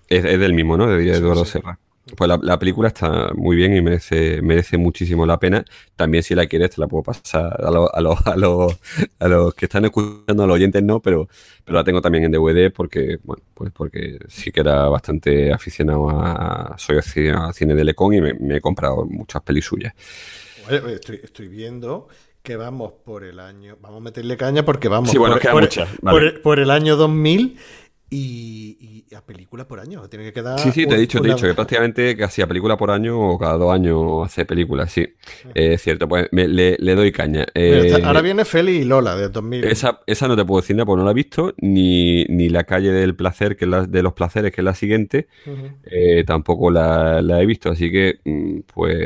Es, 0.09 0.25
es 0.25 0.40
del 0.40 0.55
mismo, 0.55 0.77
¿no? 0.77 0.87
De 0.87 1.11
Eduardo 1.11 1.44
sí. 1.44 1.53
Serra. 1.53 1.79
Pues 2.19 2.29
la, 2.29 2.38
la 2.43 2.59
película 2.59 2.88
está 2.88 3.31
muy 3.35 3.57
bien 3.57 3.75
y 3.75 3.81
merece, 3.81 4.43
merece 4.43 4.77
muchísimo 4.77 5.25
la 5.25 5.38
pena. 5.38 5.64
También 5.97 6.23
si 6.23 6.35
la 6.35 6.47
quieres 6.47 6.71
te 6.75 6.81
la 6.81 6.87
puedo 6.87 7.03
pasar 7.03 7.57
a, 7.64 7.71
los- 7.71 7.88
a, 7.95 8.01
los- 8.03 8.27
a, 8.27 8.37
los, 8.37 8.79
a 9.21 9.29
los 9.29 9.55
que 9.55 9.64
están 9.64 9.87
escuchando, 9.87 10.43
a 10.45 10.47
los 10.47 10.55
oyentes 10.55 10.83
no, 10.83 11.01
pero, 11.01 11.29
pero 11.64 11.79
la 11.79 11.85
tengo 11.85 12.03
también 12.03 12.25
en 12.25 12.33
DVD 12.33 12.71
porque, 12.71 13.19
bueno, 13.25 13.43
pues 13.55 13.73
porque 13.73 14.19
sí 14.29 14.53
que 14.53 14.61
era 14.61 14.87
bastante 14.88 15.51
aficionado 15.53 16.11
a, 16.11 16.75
soy 16.79 16.98
aficionado 16.98 17.46
al 17.46 17.55
cine 17.55 17.75
de 17.75 17.85
Lecon 17.85 18.13
y 18.13 18.21
me, 18.21 18.35
me 18.35 18.57
he 18.57 18.61
comprado 18.61 19.07
muchas 19.07 19.42
pelis 19.42 19.65
suyas. 19.65 19.94
Bueno, 20.69 20.88
estoy, 20.88 21.21
estoy 21.23 21.48
viendo 21.48 22.09
que 22.42 22.57
vamos 22.57 22.92
por 23.05 23.25
el 23.25 23.40
año. 23.40 23.77
Vamos 23.81 23.98
a 23.98 24.05
meterle 24.05 24.37
caña 24.37 24.65
porque 24.65 24.88
vamos 24.88 25.11
Sí, 25.11 25.19
bueno, 25.19 25.37
por, 25.38 25.63
muchas, 25.63 25.88
vale. 26.02 26.33
por 26.33 26.59
el 26.59 26.71
año 26.71 26.96
2000 26.96 27.59
y, 28.19 29.04
y 29.10 29.15
a 29.15 29.21
película 29.25 29.67
por 29.67 29.81
año. 29.81 30.08
Tiene 30.08 30.25
que 30.27 30.33
quedar. 30.33 30.58
Sí, 30.58 30.71
sí, 30.73 30.87
te 30.87 30.94
he 30.94 30.98
dicho, 30.98 31.21
te 31.21 31.29
he 31.29 31.33
dicho 31.35 31.46
que 31.46 31.54
prácticamente 31.54 32.17
casi 32.17 32.42
a 32.42 32.46
película 32.46 32.77
por 32.77 32.90
año 32.90 33.19
o 33.21 33.38
cada 33.38 33.56
dos 33.56 33.73
años 33.73 34.25
hace 34.25 34.44
películas, 34.44 34.92
sí. 34.92 35.06
Es 35.54 35.83
cierto, 35.83 36.08
pues 36.08 36.29
me- 36.33 36.48
le, 36.48 36.77
le 36.79 36.94
doy 36.94 37.12
caña. 37.12 37.46
Mira, 37.54 37.98
Eh, 37.98 38.02
ahora 38.04 38.21
viene 38.23 38.44
Feli 38.44 38.73
y 38.79 38.85
Lola 38.85 39.17
de 39.17 39.29
2000. 39.29 39.65
Esa, 39.65 40.00
esa 40.06 40.29
no 40.29 40.37
te 40.37 40.44
puedo 40.44 40.60
decir 40.60 40.77
nada 40.77 40.87
porque 40.87 40.98
no 41.00 41.04
la 41.04 41.10
he 41.10 41.15
visto, 41.15 41.54
ni, 41.58 42.25
ni 42.27 42.48
La 42.48 42.65
calle 42.65 42.92
del 42.92 43.15
placer, 43.17 43.56
que 43.56 43.65
es 43.65 43.71
la, 43.71 43.87
de 43.87 44.02
los 44.02 44.12
placeres, 44.12 44.52
que 44.52 44.60
es 44.60 44.65
la 44.65 44.75
siguiente, 44.75 45.29
Ujú. 45.46 45.69
eh, 45.85 46.25
tampoco 46.27 46.71
la, 46.71 47.21
la 47.23 47.40
he 47.42 47.46
visto, 47.46 47.71
así 47.71 47.90
que, 47.90 48.21
mm, 48.25 48.60
pues... 48.73 48.96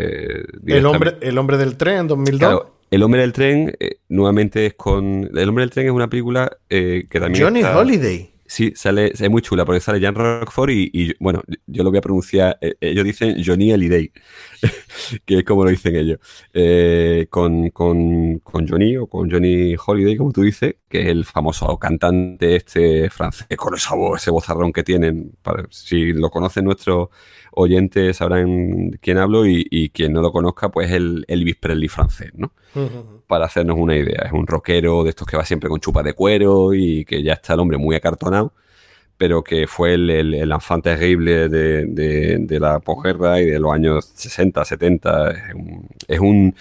el, 0.67 0.87
hombre, 0.87 1.15
el 1.21 1.39
hombre 1.39 1.57
del 1.57 1.77
tren 1.77 1.99
en 1.99 2.09
2002. 2.09 2.39
Claro, 2.39 2.75
El 2.91 3.03
hombre 3.03 3.21
del 3.21 3.33
tren, 3.33 3.75
eh, 3.81 3.99
nuevamente 4.09 4.67
es 4.67 4.75
con... 4.75 5.31
El 5.35 5.49
hombre 5.49 5.63
del 5.63 5.71
tren 5.71 5.87
es 5.87 5.93
una 5.93 6.09
película 6.09 6.51
eh, 6.71 7.07
que 7.11 7.21
también 7.21 7.45
Johnny 7.45 7.61
está- 7.61 7.79
Holiday. 7.79 8.31
Sí, 8.51 8.73
sale, 8.75 9.13
es 9.13 9.31
muy 9.31 9.43
chula 9.43 9.67
porque 9.67 9.79
sale 9.79 10.01
Jan 10.01 10.15
Rockford 10.15 10.71
y, 10.71 11.15
bueno, 11.21 11.43
yo 11.67 11.85
lo 11.85 11.91
voy 11.91 11.99
a 11.99 12.01
pronunciar, 12.01 12.57
eh, 12.63 12.77
ellos 12.81 13.05
dicen 13.05 13.37
Johnny 13.45 13.73
Hallyday, 13.73 14.11
que 15.25 15.39
es 15.39 15.45
como 15.45 15.65
lo 15.65 15.71
dicen 15.71 15.97
ellos, 15.97 16.19
eh, 16.53 17.27
con, 17.31 17.71
con, 17.71 18.39
con, 18.41 18.69
Johnny 18.69 18.97
o 18.97 19.07
con 19.07 19.31
Johnny 19.31 19.75
Holiday, 19.75 20.17
como 20.17 20.33
tú 20.33 20.43
dices, 20.43 20.77
que 20.89 21.03
es 21.03 21.07
el 21.09 21.25
famoso 21.25 21.79
cantante 21.79 22.57
este 22.57 23.11
francés, 23.11 23.47
con 23.57 23.75
esa 23.75 23.95
voz, 23.95 24.21
ese 24.21 24.31
vozarrón 24.31 24.73
que 24.73 24.83
tienen, 24.83 25.33
si 25.71 26.13
lo 26.13 26.31
conocen 26.31 26.65
nuestros 26.65 27.09
oyentes 27.53 28.17
sabrán 28.17 28.91
quién 29.01 29.19
hablo 29.19 29.45
y, 29.47 29.91
quien 29.91 30.13
no 30.13 30.23
lo 30.23 30.33
conozca, 30.33 30.71
pues 30.71 30.93
el 30.93 31.25
Elvis 31.29 31.57
Presley 31.57 31.89
francés, 31.89 32.31
¿no? 32.35 32.53
Para 33.27 33.47
hacernos 33.47 33.77
una 33.79 33.97
idea, 33.97 34.23
es 34.27 34.33
un 34.33 34.47
rockero 34.47 35.03
de 35.03 35.11
estos 35.11 35.27
que 35.27 35.37
va 35.37 35.45
siempre 35.45 35.69
con 35.69 35.81
chupa 35.81 36.03
de 36.03 36.13
cuero 36.13 36.75
y 36.75 37.05
que 37.05 37.23
ya 37.23 37.35
está 37.35 37.55
el 37.55 37.61
hombre 37.61 37.79
muy 37.79 37.97
acartonado, 37.97 38.55
pero 39.19 39.43
que 39.43 39.67
fue 39.67 39.95
el, 39.95 40.09
el, 40.09 40.35
el 40.35 40.53
enfant 40.53 40.85
terrible 40.85 41.49
de, 41.49 42.59
la 42.61 42.79
posguerra 42.79 43.41
y 43.41 43.47
de 43.47 43.59
los 43.59 43.73
años 43.73 44.13
60, 44.15 44.65
70. 44.65 45.31
Es 46.07 46.21
un, 46.21 46.55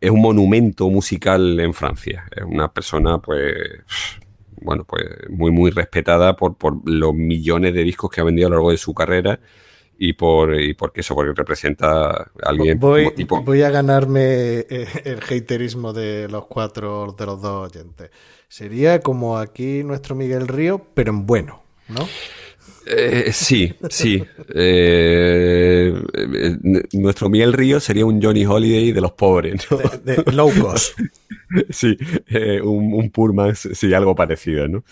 es 0.00 0.10
un, 0.10 0.22
monumento 0.22 0.88
musical 0.88 1.58
en 1.58 1.74
Francia. 1.74 2.24
Es 2.34 2.44
una 2.44 2.72
persona, 2.72 3.18
pues 3.18 3.44
bueno, 4.62 4.84
pues 4.84 5.04
muy, 5.30 5.50
muy 5.50 5.72
respetada 5.72 6.36
por, 6.36 6.56
por, 6.56 6.88
los 6.88 7.12
millones 7.12 7.74
de 7.74 7.82
discos 7.82 8.08
que 8.10 8.20
ha 8.20 8.24
vendido 8.24 8.46
a 8.46 8.50
lo 8.50 8.56
largo 8.56 8.70
de 8.70 8.76
su 8.76 8.94
carrera 8.94 9.40
y 9.98 10.12
por 10.12 10.58
y 10.58 10.74
porque 10.74 11.00
eso, 11.00 11.14
porque 11.14 11.32
representa 11.34 12.10
a 12.10 12.30
alguien 12.44 12.78
voy, 12.78 13.12
tipo... 13.14 13.42
voy 13.42 13.62
a 13.62 13.70
ganarme 13.70 14.60
eh, 14.60 14.86
el 15.04 15.20
haterismo 15.20 15.92
de 15.92 16.28
los 16.28 16.46
cuatro, 16.46 17.14
de 17.18 17.26
los 17.26 17.42
dos 17.42 17.70
oyentes. 17.70 18.10
Sería 18.48 19.00
como 19.00 19.38
aquí 19.38 19.82
nuestro 19.82 20.14
Miguel 20.14 20.46
Río, 20.46 20.86
pero 20.94 21.10
en 21.10 21.26
bueno, 21.26 21.62
¿no? 21.90 22.08
Eh, 22.86 23.30
sí, 23.32 23.72
sí. 23.88 24.24
Eh, 24.54 25.94
nuestro 26.92 27.28
Miguel 27.28 27.52
Río 27.52 27.78
sería 27.78 28.04
un 28.04 28.20
Johnny 28.20 28.44
Holiday 28.44 28.92
de 28.92 29.00
los 29.00 29.12
pobres. 29.12 29.66
¿no? 29.70 29.78
De, 30.02 30.24
low 30.32 30.50
cost. 30.60 30.98
sí, 31.70 31.96
un, 32.62 32.94
un 32.94 33.54
sí, 33.54 33.92
algo 33.94 34.14
parecido, 34.14 34.66
¿no? 34.66 34.84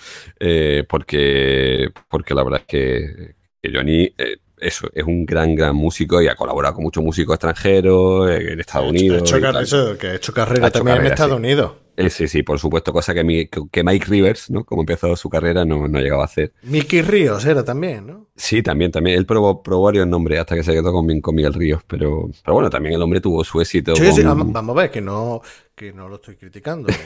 porque, 0.88 1.90
porque 2.08 2.34
la 2.34 2.44
verdad 2.44 2.60
es 2.60 2.66
que, 2.66 3.34
que 3.62 3.72
Johnny 3.72 4.12
eso, 4.60 4.88
es 4.94 5.04
un 5.04 5.24
gran, 5.26 5.54
gran 5.54 5.74
músico 5.74 6.20
y 6.22 6.28
ha 6.28 6.34
colaborado 6.34 6.76
con 6.76 6.84
muchos 6.84 7.02
músicos 7.02 7.34
extranjeros 7.34 8.30
en 8.30 8.60
Estados 8.60 8.90
Unidos. 8.90 9.32
eso, 9.62 9.98
que 9.98 10.06
ha 10.08 10.14
hecho 10.14 10.32
carrera 10.32 10.70
también 10.70 10.98
en 10.98 11.06
Estados 11.06 11.36
Unidos. 11.36 11.72
Eh, 11.98 12.10
sí, 12.10 12.28
sí, 12.28 12.44
por 12.44 12.60
supuesto, 12.60 12.92
cosa 12.92 13.12
que, 13.12 13.50
que 13.72 13.82
Mike 13.82 14.06
Rivers, 14.08 14.50
¿no? 14.50 14.62
Como 14.62 14.82
empezó 14.82 15.16
su 15.16 15.28
carrera, 15.28 15.64
no, 15.64 15.88
no 15.88 15.98
llegaba 15.98 16.22
a 16.22 16.26
hacer. 16.26 16.52
Mickey 16.62 17.02
Ríos 17.02 17.44
era 17.44 17.64
también, 17.64 18.06
¿no? 18.06 18.28
Sí, 18.36 18.62
también, 18.62 18.92
también. 18.92 19.18
Él 19.18 19.26
probó, 19.26 19.64
probó 19.64 19.86
varios 19.86 20.06
nombres 20.06 20.38
hasta 20.38 20.54
que 20.54 20.62
se 20.62 20.72
quedó 20.72 20.92
con, 20.92 21.20
con 21.20 21.34
Miguel 21.34 21.54
Ríos, 21.54 21.82
pero, 21.88 22.30
pero 22.44 22.54
bueno, 22.54 22.70
también 22.70 22.94
el 22.94 23.02
hombre 23.02 23.20
tuvo 23.20 23.42
su 23.42 23.60
éxito. 23.60 23.96
Sí, 23.96 24.12
sí, 24.12 24.22
vamos 24.22 24.54
a 24.54 24.80
ver, 24.80 24.92
que 24.92 25.00
no, 25.00 25.42
que 25.78 25.92
no 25.92 26.08
lo 26.08 26.16
estoy 26.16 26.36
criticando. 26.36 26.88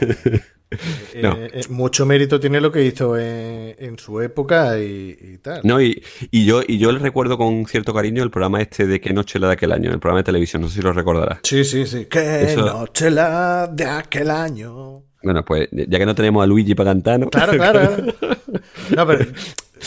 Eh, 1.13 1.21
eh, 1.23 1.51
eh, 1.53 1.63
mucho 1.69 2.07
mérito 2.07 2.41
tiene 2.41 2.59
lo 2.59 2.73
que 2.73 2.83
hizo 2.83 3.19
en, 3.19 3.99
su 3.99 4.23
época 4.23 4.79
y, 4.79 5.39
tal. 5.43 5.61
No, 5.65 5.83
y, 5.83 6.03
yo, 6.31 6.63
y 6.67 6.79
yo 6.79 6.93
le 6.93 6.99
recuerdo 6.99 7.37
con 7.37 7.67
cierto 7.67 7.93
cariño 7.93 8.23
el 8.23 8.31
programa 8.31 8.63
este 8.63 8.87
de 8.87 8.99
Qué 8.99 9.13
noche 9.13 9.39
la 9.39 9.49
de 9.49 9.53
aquel 9.53 9.73
año, 9.73 9.91
el 9.91 9.99
programa 10.01 10.21
de 10.21 10.25
televisión, 10.25 10.63
no 10.63 10.69
sé 10.69 10.77
si 10.77 10.81
lo 10.81 10.95
recordarás. 10.95 11.41
Sí, 11.43 11.63
sí, 11.67 11.85
sí. 11.85 12.07
Qué 12.07 12.55
noche 12.57 13.11
la 13.11 13.67
de 13.71 13.85
aquel 13.85 14.31
año. 14.31 15.03
Bueno, 15.23 15.45
pues 15.45 15.69
ya 15.71 15.99
que 15.99 16.07
no 16.07 16.15
tenemos 16.15 16.43
a 16.43 16.47
Luigi 16.47 16.75
para 16.75 16.93
cantar, 16.93 17.21
¿no? 17.21 17.29
Claro, 17.29 17.53
claro. 17.53 17.97
no, 18.97 19.07
pero 19.07 19.27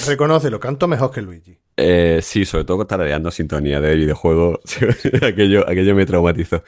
reconócelo, 0.05 0.59
canto 0.59 0.87
mejor 0.87 1.09
que 1.09 1.23
Luigi. 1.23 1.57
Eh, 1.77 2.19
sí, 2.21 2.45
sobre 2.45 2.63
todo 2.63 2.85
tarareando 2.87 3.31
sintonía 3.31 3.81
de 3.81 3.95
videojuego. 3.95 4.61
aquello, 5.21 5.67
aquello 5.69 5.95
me 5.95 6.05
traumatizó. 6.05 6.63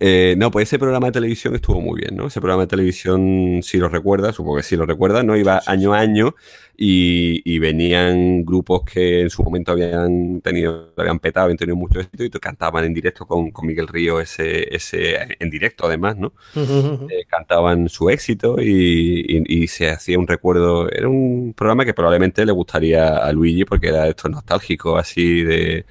Eh, 0.00 0.34
no, 0.36 0.50
pues 0.50 0.68
ese 0.68 0.78
programa 0.78 1.06
de 1.06 1.12
televisión 1.12 1.54
estuvo 1.54 1.80
muy 1.80 2.00
bien, 2.00 2.16
¿no? 2.16 2.26
Ese 2.26 2.40
programa 2.40 2.62
de 2.62 2.68
televisión, 2.68 3.60
si 3.62 3.78
lo 3.78 3.88
recuerdas, 3.88 4.34
supongo 4.34 4.56
que 4.56 4.62
sí 4.64 4.76
lo 4.76 4.86
recuerdas, 4.86 5.24
¿no? 5.24 5.36
Iba 5.36 5.62
año 5.66 5.94
a 5.94 6.00
año 6.00 6.34
y, 6.80 7.58
venían 7.58 8.44
grupos 8.44 8.82
que 8.84 9.22
en 9.22 9.30
su 9.30 9.42
momento 9.42 9.72
habían 9.72 10.40
tenido, 10.40 10.92
habían 10.96 11.18
petado, 11.18 11.44
habían 11.44 11.56
tenido 11.58 11.74
mucho 11.74 11.98
éxito 11.98 12.24
y 12.24 12.30
cantaban 12.30 12.84
en 12.84 12.94
directo 12.94 13.26
con, 13.26 13.50
Miguel 13.62 13.88
Río 13.88 14.20
ese, 14.20 14.72
ese, 14.74 15.18
en 15.40 15.50
directo 15.50 15.86
además, 15.86 16.16
¿no? 16.16 16.32
Eh, 16.54 17.24
cantaban 17.28 17.88
su 17.88 18.08
éxito 18.10 18.60
y, 18.60 19.66
se 19.66 19.90
hacía 19.90 20.18
un 20.18 20.28
recuerdo, 20.28 20.88
era 20.90 21.08
un 21.08 21.52
programa 21.54 21.84
que 21.84 21.92
probablemente 21.92 22.46
le 22.46 22.52
gustaría 22.52 23.16
a 23.16 23.32
Luigi 23.32 23.64
porque 23.64 23.88
era 23.88 24.06
esto 24.06 24.28
nostálgico, 24.28 24.96
así 24.96 25.42
de, 25.42 25.84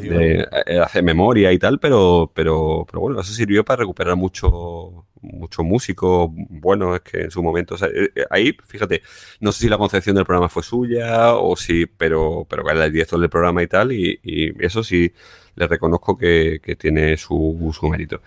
de, 0.00 0.46
eh, 0.66 0.78
hacer 0.78 1.02
memoria 1.02 1.52
y 1.52 1.58
tal, 1.58 1.80
pero, 1.80 2.30
pero, 2.34 2.84
pero 2.86 3.00
bueno, 3.00 3.20
eso 3.20 3.32
sirvió 3.32 3.64
para 3.64 3.80
recuperar 3.80 4.14
mucho 4.14 5.06
muchos 5.22 5.64
músicos 5.64 6.30
buenos 6.32 6.96
es 6.96 7.02
que 7.02 7.20
en 7.22 7.30
su 7.30 7.42
momento 7.42 7.76
eh, 7.76 8.10
eh, 8.14 8.24
ahí 8.30 8.56
fíjate 8.64 9.02
no 9.40 9.52
sé 9.52 9.62
si 9.62 9.68
la 9.68 9.78
concepción 9.78 10.16
del 10.16 10.24
programa 10.24 10.48
fue 10.48 10.62
suya 10.62 11.34
o 11.34 11.56
si 11.56 11.86
pero 11.86 12.46
pero 12.48 12.68
era 12.70 12.84
el 12.84 12.92
director 12.92 13.20
del 13.20 13.30
programa 13.30 13.62
y 13.62 13.66
tal 13.66 13.92
y, 13.92 14.18
eso 14.60 14.82
sí 14.82 15.12
le 15.56 15.66
reconozco 15.66 16.16
que, 16.16 16.60
tiene 16.78 17.16
su, 17.16 17.74
su, 17.78 17.88
mérito. 17.88 18.20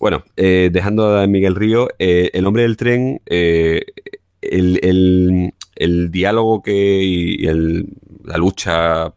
Bueno 0.00 0.24
eh, 0.36 0.70
dejando 0.72 1.18
a 1.18 1.26
Miguel 1.26 1.54
Río 1.54 1.88
el 1.98 2.46
hombre 2.46 2.62
del 2.62 2.76
tren 2.76 3.20
el, 3.26 3.84
el, 5.76 6.10
diálogo 6.10 6.62
que 6.62 7.02
y 7.02 7.46
el, 7.46 7.88
la 8.24 8.38
lucha 8.38 9.12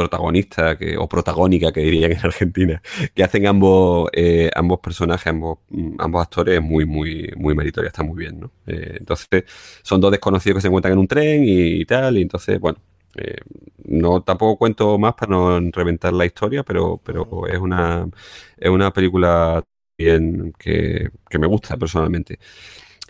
protagonista 0.00 0.76
que, 0.78 0.96
o 0.96 1.08
protagónica 1.08 1.72
que 1.72 1.80
dirían 1.82 2.12
en 2.12 2.18
Argentina, 2.24 2.82
que 3.14 3.22
hacen 3.24 3.46
ambos, 3.46 4.08
eh, 4.12 4.50
ambos 4.54 4.80
personajes, 4.80 5.26
ambos, 5.28 5.58
mm, 5.70 5.96
ambos 5.98 6.22
actores, 6.22 6.56
es 6.58 6.62
muy, 6.62 6.86
muy, 6.86 7.30
muy 7.36 7.54
meritoria, 7.54 7.88
está 7.88 8.02
muy 8.02 8.16
bien, 8.18 8.40
¿no? 8.40 8.50
Eh, 8.66 8.96
entonces, 9.00 9.44
son 9.82 10.00
dos 10.00 10.10
desconocidos 10.10 10.56
que 10.56 10.62
se 10.62 10.68
encuentran 10.68 10.92
en 10.94 10.98
un 11.00 11.08
tren 11.08 11.42
y, 11.44 11.84
tal, 11.84 12.16
y 12.18 12.22
entonces, 12.22 12.58
bueno, 12.60 12.78
eh, 13.16 13.36
no 13.84 14.22
tampoco 14.22 14.56
cuento 14.58 14.98
más 14.98 15.14
para 15.14 15.30
no 15.32 15.60
reventar 15.72 16.12
la 16.12 16.24
historia, 16.26 16.62
pero, 16.62 17.00
pero 17.04 17.46
es 17.48 17.58
una 17.58 18.08
es 18.56 18.70
una 18.70 18.92
película 18.92 19.62
bien 19.98 20.52
que, 20.58 21.10
que 21.28 21.38
me 21.38 21.46
gusta 21.46 21.76
personalmente. 21.76 22.38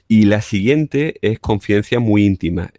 Y 0.08 0.24
la 0.24 0.40
siguiente 0.42 1.16
es 1.22 1.38
Confidencia 1.40 2.00
muy 2.00 2.24
íntima. 2.26 2.72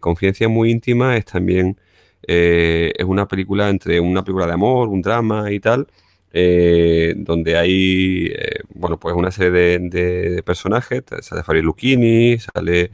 Confidencia 0.00 0.48
muy 0.48 0.70
íntima 0.70 1.16
es 1.16 1.26
también 1.26 1.78
eh, 2.26 2.92
es 2.96 3.04
una 3.04 3.26
película 3.26 3.68
entre 3.68 4.00
una 4.00 4.24
película 4.24 4.46
de 4.46 4.52
amor, 4.52 4.88
un 4.88 5.02
drama 5.02 5.50
y 5.52 5.60
tal, 5.60 5.88
eh, 6.32 7.14
donde 7.16 7.56
hay, 7.56 8.32
eh, 8.34 8.60
bueno, 8.74 8.98
pues 8.98 9.14
una 9.14 9.30
serie 9.30 9.78
de, 9.78 10.42
personajes, 10.44 11.02
sale 11.20 11.42
Farid 11.42 11.62
Lucchini, 11.62 12.38
sale... 12.38 12.90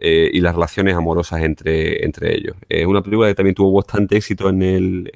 y 0.00 0.40
las 0.40 0.54
relaciones 0.54 0.94
amorosas 0.94 1.42
entre, 1.42 2.04
entre 2.04 2.34
ellos. 2.36 2.56
Es 2.68 2.86
una 2.86 3.02
película 3.02 3.28
que 3.28 3.34
también 3.34 3.54
tuvo 3.54 3.72
bastante 3.72 4.16
éxito 4.16 4.48
en 4.48 4.62
el, 4.62 5.10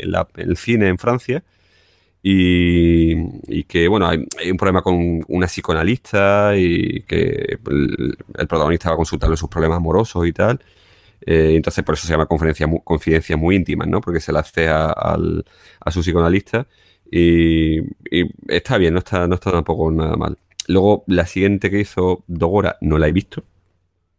cine 0.56 0.88
en 0.88 0.98
Francia 0.98 1.44
y, 2.22 3.64
que, 3.64 3.88
bueno, 3.88 4.08
hay, 4.08 4.26
un 4.50 4.56
problema 4.56 4.82
con 4.82 5.24
una 5.28 5.46
psicoanalista 5.46 6.56
y 6.56 7.02
que 7.02 7.58
el, 7.70 8.16
el 8.38 8.46
protagonista 8.48 8.88
va 8.90 8.94
a 8.94 8.96
consultarle 8.96 9.36
sus 9.36 9.48
problemas 9.48 9.76
amorosos 9.78 10.26
y 10.26 10.32
tal. 10.32 10.60
Eh, 11.24 11.54
entonces, 11.54 11.84
por 11.84 11.94
eso 11.94 12.06
se 12.06 12.12
llama 12.12 12.26
confidencia, 12.26 12.68
confidencia 12.84 13.36
muy 13.36 13.56
íntima, 13.56 13.86
¿no? 13.86 14.00
Porque 14.00 14.20
se 14.20 14.32
la 14.32 14.40
hace 14.40 14.68
a, 14.68 15.16
su 15.90 16.00
psicoanalista 16.00 16.66
y, 17.10 17.80
está 18.48 18.78
bien, 18.78 18.94
no 18.94 18.98
está, 18.98 19.26
no 19.26 19.34
está 19.36 19.52
tampoco 19.52 19.90
nada 19.90 20.16
mal. 20.16 20.38
Luego, 20.68 21.04
la 21.06 21.26
siguiente 21.26 21.70
que 21.70 21.80
hizo 21.80 22.24
Dogora 22.26 22.76
no 22.80 22.98
la 22.98 23.08
he 23.08 23.12
visto. 23.12 23.44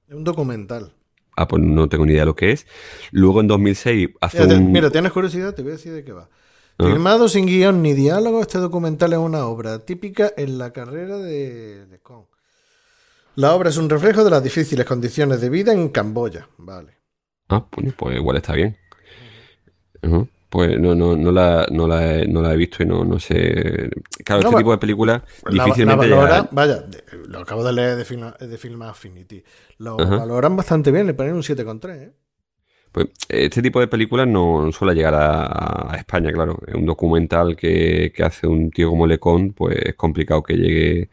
Es 0.07 0.15
un 0.15 0.23
documental. 0.23 0.93
Ah, 1.35 1.47
pues 1.47 1.63
no 1.63 1.89
tengo 1.89 2.05
ni 2.05 2.11
idea 2.11 2.21
de 2.21 2.27
lo 2.27 2.35
que 2.35 2.51
es. 2.51 2.67
Luego, 3.11 3.41
en 3.41 3.47
2006, 3.47 4.09
hace 4.21 4.45
mira, 4.45 4.57
un... 4.57 4.71
Mira, 4.71 4.89
¿tienes 4.91 5.11
curiosidad? 5.11 5.55
Te 5.55 5.63
voy 5.63 5.71
a 5.71 5.75
decir 5.75 5.93
de 5.93 6.03
qué 6.03 6.11
va. 6.11 6.29
Filmado 6.77 7.29
sin 7.29 7.45
guion 7.45 7.81
ni 7.81 7.93
diálogo, 7.93 8.41
este 8.41 8.57
documental 8.57 9.13
es 9.13 9.19
una 9.19 9.45
obra 9.45 9.79
típica 9.79 10.33
en 10.35 10.57
la 10.57 10.73
carrera 10.73 11.17
de, 11.17 11.85
de 11.85 11.99
Kong. 11.99 12.25
La 13.35 13.55
obra 13.55 13.69
es 13.69 13.77
un 13.77 13.89
reflejo 13.89 14.23
de 14.23 14.29
las 14.29 14.43
difíciles 14.43 14.85
condiciones 14.85 15.41
de 15.41 15.49
vida 15.49 15.73
en 15.73 15.89
Camboya. 15.89 16.47
Vale. 16.57 16.97
Ah, 17.49 17.65
pues, 17.69 17.93
pues 17.93 18.15
igual 18.15 18.37
está 18.37 18.53
bien. 18.53 18.77
Pues 20.49 20.79
no, 20.79 20.93
no, 20.93 21.15
no, 21.15 21.31
la, 21.31 21.65
no, 21.71 21.87
la 21.87 22.17
he, 22.19 22.27
no 22.27 22.41
la 22.41 22.53
he 22.53 22.57
visto 22.57 22.83
y 22.83 22.85
no, 22.85 23.03
no 23.03 23.17
sé. 23.19 23.89
Claro, 24.23 24.43
este 24.43 24.57
tipo 24.57 24.71
de 24.71 24.77
películas 24.77 25.23
difícilmente. 25.49 26.09
vaya, 26.51 26.85
lo 27.27 27.39
acabo 27.39 27.63
de 27.63 27.73
leer 27.73 27.95
de 27.95 28.05
Film, 28.05 28.31
de 28.39 28.57
Film 28.59 28.81
Affinity. 28.83 29.43
Lo 29.79 29.97
valoran 29.97 30.55
bastante 30.55 30.91
bien, 30.91 31.07
le 31.07 31.15
ponen 31.15 31.33
un 31.33 31.41
7,3. 31.41 31.95
¿eh? 31.95 32.13
Pues 32.91 33.07
este 33.29 33.63
tipo 33.63 33.79
de 33.79 33.87
películas 33.87 34.27
no 34.27 34.71
suele 34.71 34.93
llegar 34.93 35.15
a, 35.15 35.95
España, 35.97 36.31
claro. 36.31 36.59
Un 36.71 36.85
documental 36.85 37.55
que, 37.55 38.13
que, 38.15 38.23
hace 38.23 38.45
un 38.45 38.69
tío 38.69 38.89
como 38.89 39.07
Lecon, 39.07 39.53
pues 39.53 39.75
es 39.77 39.95
complicado 39.95 40.43
que 40.43 40.53
llegue, 40.55 41.09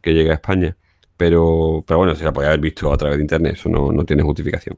que 0.00 0.12
llegue 0.12 0.30
a 0.30 0.34
España. 0.34 0.76
Pero, 1.16 1.82
pero 1.86 1.98
bueno, 1.98 2.14
se 2.14 2.24
la 2.24 2.32
podía 2.32 2.48
haber 2.48 2.60
visto 2.60 2.92
a 2.92 2.96
través 2.96 3.18
de 3.18 3.24
internet, 3.24 3.54
eso 3.54 3.68
no, 3.68 3.90
no 3.92 4.04
tiene 4.04 4.22
justificación. 4.22 4.76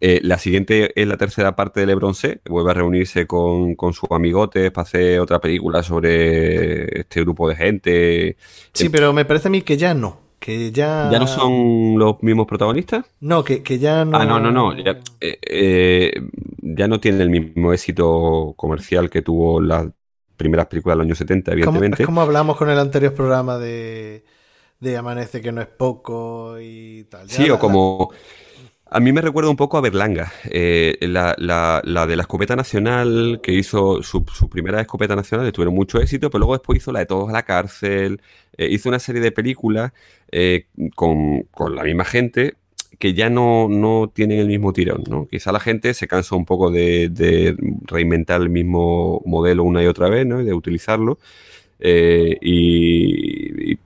Eh, 0.00 0.20
la 0.22 0.38
siguiente 0.38 0.98
es 1.00 1.06
la 1.06 1.16
tercera 1.16 1.54
parte 1.54 1.80
de 1.80 1.86
Lebron 1.86 2.14
C, 2.14 2.40
vuelve 2.48 2.70
a 2.70 2.74
reunirse 2.74 3.26
con, 3.26 3.74
con 3.74 3.92
sus 3.92 4.10
amigotes 4.10 4.70
para 4.70 4.82
hacer 4.82 5.20
otra 5.20 5.40
película 5.40 5.82
sobre 5.82 7.00
este 7.00 7.20
grupo 7.20 7.48
de 7.48 7.56
gente. 7.56 8.36
Sí, 8.72 8.88
pero 8.88 9.12
me 9.12 9.24
parece 9.24 9.48
a 9.48 9.50
mí 9.50 9.62
que 9.62 9.76
ya 9.76 9.94
no. 9.94 10.24
Que 10.38 10.72
ya... 10.72 11.08
¿Ya 11.10 11.18
no 11.18 11.26
son 11.26 11.98
los 11.98 12.22
mismos 12.22 12.46
protagonistas? 12.46 13.06
No, 13.20 13.42
que, 13.44 13.62
que 13.62 13.78
ya 13.78 14.04
no... 14.04 14.18
Ah, 14.18 14.26
no, 14.26 14.38
no, 14.38 14.50
no. 14.50 14.76
Ya, 14.76 15.00
eh, 15.20 15.38
eh, 15.42 16.12
ya 16.60 16.86
no 16.86 17.00
tiene 17.00 17.22
el 17.22 17.30
mismo 17.30 17.72
éxito 17.72 18.52
comercial 18.56 19.08
que 19.08 19.22
tuvo 19.22 19.60
las 19.60 19.86
primeras 20.36 20.66
películas 20.66 20.94
de 20.94 20.98
los 20.98 21.04
años 21.06 21.18
70, 21.18 21.52
evidentemente. 21.52 22.02
Es 22.02 22.06
como 22.06 22.20
hablamos 22.20 22.56
con 22.56 22.68
el 22.68 22.78
anterior 22.78 23.14
programa 23.14 23.58
de, 23.58 24.24
de 24.80 24.96
Amanece 24.96 25.40
que 25.42 25.52
no 25.52 25.60
es 25.60 25.66
poco 25.68 26.56
y 26.60 27.04
tal. 27.04 27.28
Ya 27.28 27.46
Sí, 27.46 27.48
la- 27.48 27.58
o 27.58 27.58
como... 27.58 28.10
A 28.90 29.00
mí 29.00 29.12
me 29.12 29.20
recuerda 29.22 29.50
un 29.50 29.56
poco 29.56 29.78
a 29.78 29.82
Berlanga, 29.82 30.32
eh, 30.50 30.96
la, 31.02 31.34
la- 31.38 31.82
la 31.84 32.06
de 32.06 32.16
la 32.16 32.22
escopeta 32.22 32.56
nacional, 32.56 33.40
que 33.42 33.52
hizo 33.52 34.02
su, 34.02 34.24
su 34.32 34.48
primera 34.50 34.80
escopeta 34.80 35.16
nacional, 35.16 35.52
tuvieron 35.52 35.74
mucho 35.74 36.00
éxito, 36.00 36.30
pero 36.30 36.40
luego 36.40 36.54
después 36.54 36.78
hizo 36.78 36.92
la 36.92 37.00
de 37.00 37.06
Todos 37.06 37.28
a 37.30 37.32
la 37.32 37.44
cárcel, 37.44 38.20
eh, 38.58 38.68
hizo 38.70 38.88
una 38.90 39.00
serie 39.00 39.20
de 39.22 39.32
películas 39.32 39.92
eh, 40.32 40.68
con, 40.96 41.42
con 41.52 41.76
la 41.76 41.84
misma 41.84 42.04
gente 42.04 42.56
que 42.98 43.14
ya 43.14 43.30
no, 43.30 43.68
no 43.68 44.10
tienen 44.14 44.38
el 44.40 44.48
mismo 44.48 44.72
tirón, 44.72 45.04
¿no? 45.10 45.26
Quizá 45.28 45.52
la 45.52 45.60
gente 45.60 45.94
se 45.94 46.08
cansa 46.08 46.36
un 46.36 46.44
poco 46.46 46.70
de, 46.70 47.08
de 47.10 47.56
reinventar 47.86 48.40
el 48.42 48.50
mismo 48.50 49.22
modelo 49.26 49.64
una 49.64 49.82
y 49.82 49.86
otra 49.86 50.08
vez, 50.10 50.26
¿no? 50.26 50.40
Y 50.40 50.44
de 50.44 50.54
utilizarlo. 50.54 51.18
eh, 51.80 52.38
y, 52.40 53.72
y- 53.74 53.78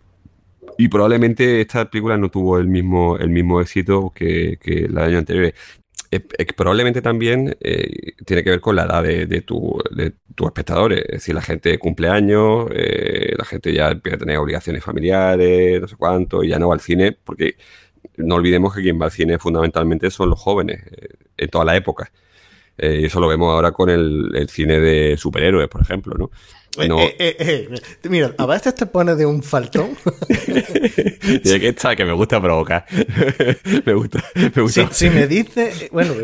y 0.78 0.88
probablemente 0.88 1.60
esta 1.60 1.90
película 1.90 2.16
no 2.16 2.30
tuvo 2.30 2.58
el 2.58 2.68
mismo, 2.68 3.18
el 3.18 3.28
mismo 3.30 3.60
éxito 3.60 4.12
que, 4.14 4.58
que 4.60 4.88
la 4.88 5.02
del 5.02 5.10
año 5.10 5.18
anterior. 5.18 5.52
Probablemente 6.56 7.02
también 7.02 7.54
eh, 7.60 8.14
tiene 8.24 8.42
que 8.42 8.50
ver 8.50 8.60
con 8.60 8.76
la 8.76 8.84
edad 8.84 9.02
de, 9.02 9.26
de 9.26 9.42
tu- 9.42 9.78
de 9.90 10.14
tus 10.34 10.46
espectadores. 10.46 11.00
Es 11.00 11.12
decir, 11.12 11.34
la 11.34 11.42
gente 11.42 11.78
cumple 11.78 12.08
años, 12.08 12.66
eh, 12.72 13.34
la 13.36 13.44
gente 13.44 13.74
ya 13.74 13.90
empieza 13.90 14.16
a 14.16 14.18
tener 14.20 14.38
obligaciones 14.38 14.82
familiares, 14.82 15.80
no 15.80 15.86
sé 15.88 15.96
cuánto, 15.96 16.42
y 16.42 16.48
ya 16.48 16.58
no 16.58 16.68
va 16.68 16.74
al 16.74 16.80
cine, 16.80 17.12
porque 17.12 17.56
no 18.16 18.36
olvidemos 18.36 18.74
que 18.74 18.82
quien 18.82 18.98
va 19.00 19.06
al 19.06 19.10
cine 19.12 19.38
fundamentalmente 19.38 20.10
son 20.10 20.30
los 20.30 20.40
jóvenes, 20.40 20.82
eh, 20.92 21.08
en 21.36 21.48
toda 21.50 21.64
la 21.66 21.76
época. 21.76 22.10
Eh, 22.78 23.00
y 23.02 23.04
eso 23.06 23.20
lo 23.20 23.28
vemos 23.28 23.52
ahora 23.52 23.72
con 23.72 23.90
el, 23.90 24.30
el 24.34 24.48
cine 24.48 24.80
de 24.80 25.16
superhéroes, 25.16 25.68
por 25.68 25.82
ejemplo, 25.82 26.14
¿no? 26.16 26.30
No- 26.86 27.00
Eh, 27.00 27.16
eh, 27.18 27.36
eh, 27.38 27.68
eh, 27.72 28.08
Mira, 28.08 28.34
a 28.38 28.46
veces 28.46 28.74
te 28.74 28.86
pones 28.86 29.16
de 29.18 29.26
un 29.26 29.42
faltón. 29.42 29.96
Y 30.38 31.50
es 31.50 31.60
que 31.60 31.68
está, 31.68 31.94
que 31.96 32.04
me 32.04 32.12
gusta 32.12 32.40
provocar. 32.40 32.84
me 33.84 33.94
gusta, 33.94 34.22
me 34.34 34.62
gusta. 34.62 34.88
Si, 34.92 35.06
si 35.06 35.10
me 35.10 35.26
dices, 35.26 35.88
bueno, 35.90 36.14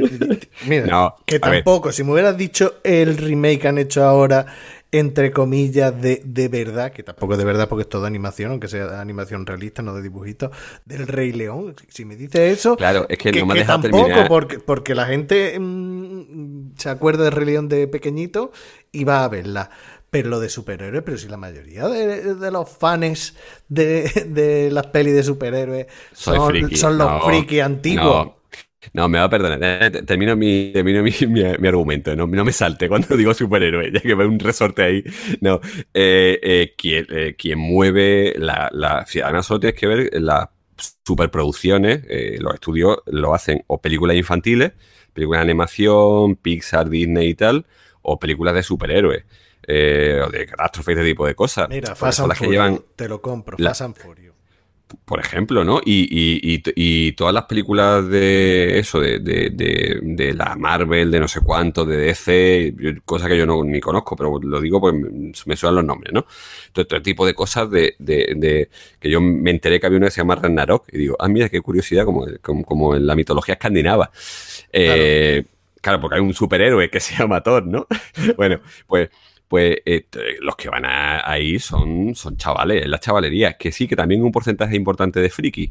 mira, 0.66 0.86
No, 0.86 1.16
que 1.26 1.38
ver. 1.38 1.40
tampoco, 1.64 1.92
si 1.92 2.04
me 2.04 2.12
hubieras 2.12 2.36
dicho 2.36 2.74
el 2.84 3.16
remake 3.16 3.60
que 3.60 3.68
han 3.68 3.78
hecho 3.78 4.04
ahora, 4.04 4.46
entre 4.92 5.30
comillas, 5.32 6.00
de, 6.00 6.22
de 6.24 6.48
verdad, 6.48 6.92
que 6.92 7.02
tampoco 7.02 7.32
es 7.32 7.38
de 7.38 7.44
verdad 7.44 7.68
porque 7.68 7.82
es 7.82 7.88
todo 7.88 8.06
animación, 8.06 8.52
aunque 8.52 8.68
sea 8.68 9.00
animación 9.00 9.44
realista, 9.44 9.82
no 9.82 9.94
de 9.94 10.02
dibujitos, 10.02 10.50
del 10.84 11.06
Rey 11.06 11.32
León, 11.32 11.74
si- 11.88 12.04
me 12.04 12.16
dices 12.16 12.58
eso, 12.58 12.76
Claro, 12.76 13.06
es 13.08 13.18
que, 13.18 13.32
no 13.32 13.46
me 13.46 13.54
que 13.54 13.60
deja 13.60 13.72
tampoco, 13.72 14.04
terminar. 14.04 14.28
porque, 14.28 14.58
porque 14.60 14.94
la 14.94 15.06
gente 15.06 15.58
mm, 15.58 16.74
se 16.78 16.88
acuerda 16.88 17.24
de 17.24 17.30
Rey 17.30 17.46
León 17.46 17.68
de 17.68 17.88
pequeñito 17.88 18.52
y 18.92 19.02
va 19.04 19.24
a 19.24 19.28
verla. 19.28 19.70
Pero 20.14 20.28
lo 20.30 20.38
de 20.40 20.48
superhéroes, 20.48 21.02
pero 21.04 21.18
si 21.18 21.28
la 21.28 21.36
mayoría 21.36 21.88
de, 21.88 22.34
de 22.36 22.50
los 22.52 22.68
fans 22.70 23.34
de, 23.68 24.08
de 24.28 24.70
las 24.70 24.86
pelis 24.94 25.14
de 25.14 25.24
superhéroes 25.24 25.86
son, 26.12 26.40
friki. 26.40 26.76
son 26.76 26.98
los 26.98 27.12
No, 27.12 27.20
frikis 27.24 27.62
antiguos. 27.62 28.22
No, 28.22 28.36
no, 28.94 29.08
me 29.08 29.18
va 29.18 29.24
a 29.24 29.30
perdonar. 29.30 29.58
Eh, 29.62 29.90
te- 29.90 30.02
Termino 30.02 30.36
mi, 30.36 30.72
termino 30.72 31.02
mi, 31.02 31.10
mi- 31.28 31.44
mi 31.58 31.68
argumento. 31.68 32.14
No, 32.16 32.26
no 32.26 32.44
me 32.44 32.52
salte 32.52 32.88
cuando 32.88 33.16
digo 33.16 33.34
superhéroe, 33.34 33.90
ya 33.94 34.00
que 34.00 34.14
veo 34.14 34.28
un 34.28 34.38
resorte 34.38 34.82
ahí. 34.82 35.04
No, 35.40 35.60
eh, 35.94 36.38
eh, 36.42 36.74
quien, 36.76 37.06
eh, 37.10 37.34
quien 37.36 37.58
mueve 37.58 38.34
la, 38.38 38.70
la. 38.72 39.06
Además, 39.24 39.46
solo 39.46 39.60
tienes 39.60 39.78
que 39.80 39.86
ver 39.86 40.10
las 40.22 40.48
superproducciones. 41.06 42.02
los 42.40 42.54
estudios 42.54 42.98
lo 43.06 43.34
hacen 43.34 43.64
o 43.68 43.80
películas 43.80 44.16
infantiles, 44.16 44.72
películas 45.12 45.40
de 45.40 45.44
animación, 45.44 46.36
Pixar, 46.36 46.88
Disney 46.90 47.30
y 47.30 47.34
tal, 47.34 47.66
o 48.02 48.18
películas 48.18 48.54
de 48.54 48.62
superhéroes. 48.62 49.24
Eh, 49.66 50.20
o 50.26 50.30
de 50.30 50.46
catástrofes, 50.46 50.96
este 50.96 51.08
tipo 51.08 51.26
de 51.26 51.34
cosas. 51.34 51.68
Mira, 51.68 51.94
Fast 51.94 52.20
and 52.20 52.28
las 52.28 52.38
que 52.38 52.46
llevan 52.48 52.80
te 52.96 53.08
lo 53.08 53.20
compro, 53.20 53.56
la- 53.58 53.70
Fast 53.70 53.82
and 53.82 53.96
Furious. 53.96 54.34
por 55.06 55.18
ejemplo, 55.18 55.64
¿no? 55.64 55.80
Y, 55.84 56.02
y- 56.08 56.54
y- 56.54 56.62
y 56.76 57.12
todas 57.12 57.34
las 57.34 57.44
películas 57.46 58.06
de 58.08 58.78
eso, 58.78 59.00
de, 59.00 59.18
de- 59.18 59.50
de- 59.50 59.98
de 60.02 60.34
la 60.34 60.54
Marvel, 60.56 61.10
de 61.10 61.18
no 61.18 61.26
sé 61.26 61.40
cuánto, 61.40 61.84
de 61.84 61.96
DC, 61.96 62.74
yo- 62.78 62.90
cosa 63.04 63.26
que 63.28 63.36
yo 63.36 63.44
no 63.44 63.64
ni 63.64 63.80
conozco, 63.80 64.14
pero 64.14 64.38
lo 64.40 64.60
digo 64.60 64.80
porque 64.80 64.98
me 65.46 65.56
suenan 65.56 65.76
los 65.76 65.84
nombres, 65.84 66.12
¿no? 66.12 66.26
Todo 66.72 66.82
este 66.82 67.00
tipo 67.00 67.26
de 67.26 67.34
cosas 67.34 67.68
de, 67.70 67.96
que 69.00 69.10
yo 69.10 69.20
me 69.20 69.50
enteré 69.50 69.80
que 69.80 69.86
había 69.86 69.98
una 69.98 70.06
que 70.08 70.12
se 70.12 70.20
llama 70.20 70.36
Ragnarok 70.36 70.86
y 70.92 70.98
digo, 70.98 71.16
ah, 71.18 71.26
mira, 71.28 71.48
qué 71.48 71.60
curiosidad, 71.60 72.04
como, 72.04 72.26
como, 72.40 72.62
como 72.64 72.94
en 72.94 73.06
la 73.06 73.16
mitología 73.16 73.54
escandinava. 73.54 74.10
Eh, 74.72 75.44
claro. 75.80 76.00
porque 76.00 76.16
hay 76.16 76.20
un 76.22 76.34
superhéroe 76.34 76.88
que 76.90 77.00
se 77.00 77.16
llama 77.16 77.42
Thor, 77.42 77.66
¿no? 77.66 77.86
bueno, 78.36 78.60
pues 78.86 79.08
pues 79.48 79.76
eh, 79.84 80.06
los 80.40 80.56
que 80.56 80.68
van 80.68 80.84
a, 80.84 81.28
ahí 81.30 81.58
son, 81.58 82.14
son 82.14 82.36
chavales, 82.36 82.82
es 82.82 82.88
la 82.88 82.98
chavalería. 83.00 83.54
Que 83.56 83.72
sí, 83.72 83.86
que 83.88 83.96
también 83.96 84.22
un 84.22 84.32
porcentaje 84.32 84.76
importante 84.76 85.20
de 85.20 85.30
frikis, 85.30 85.70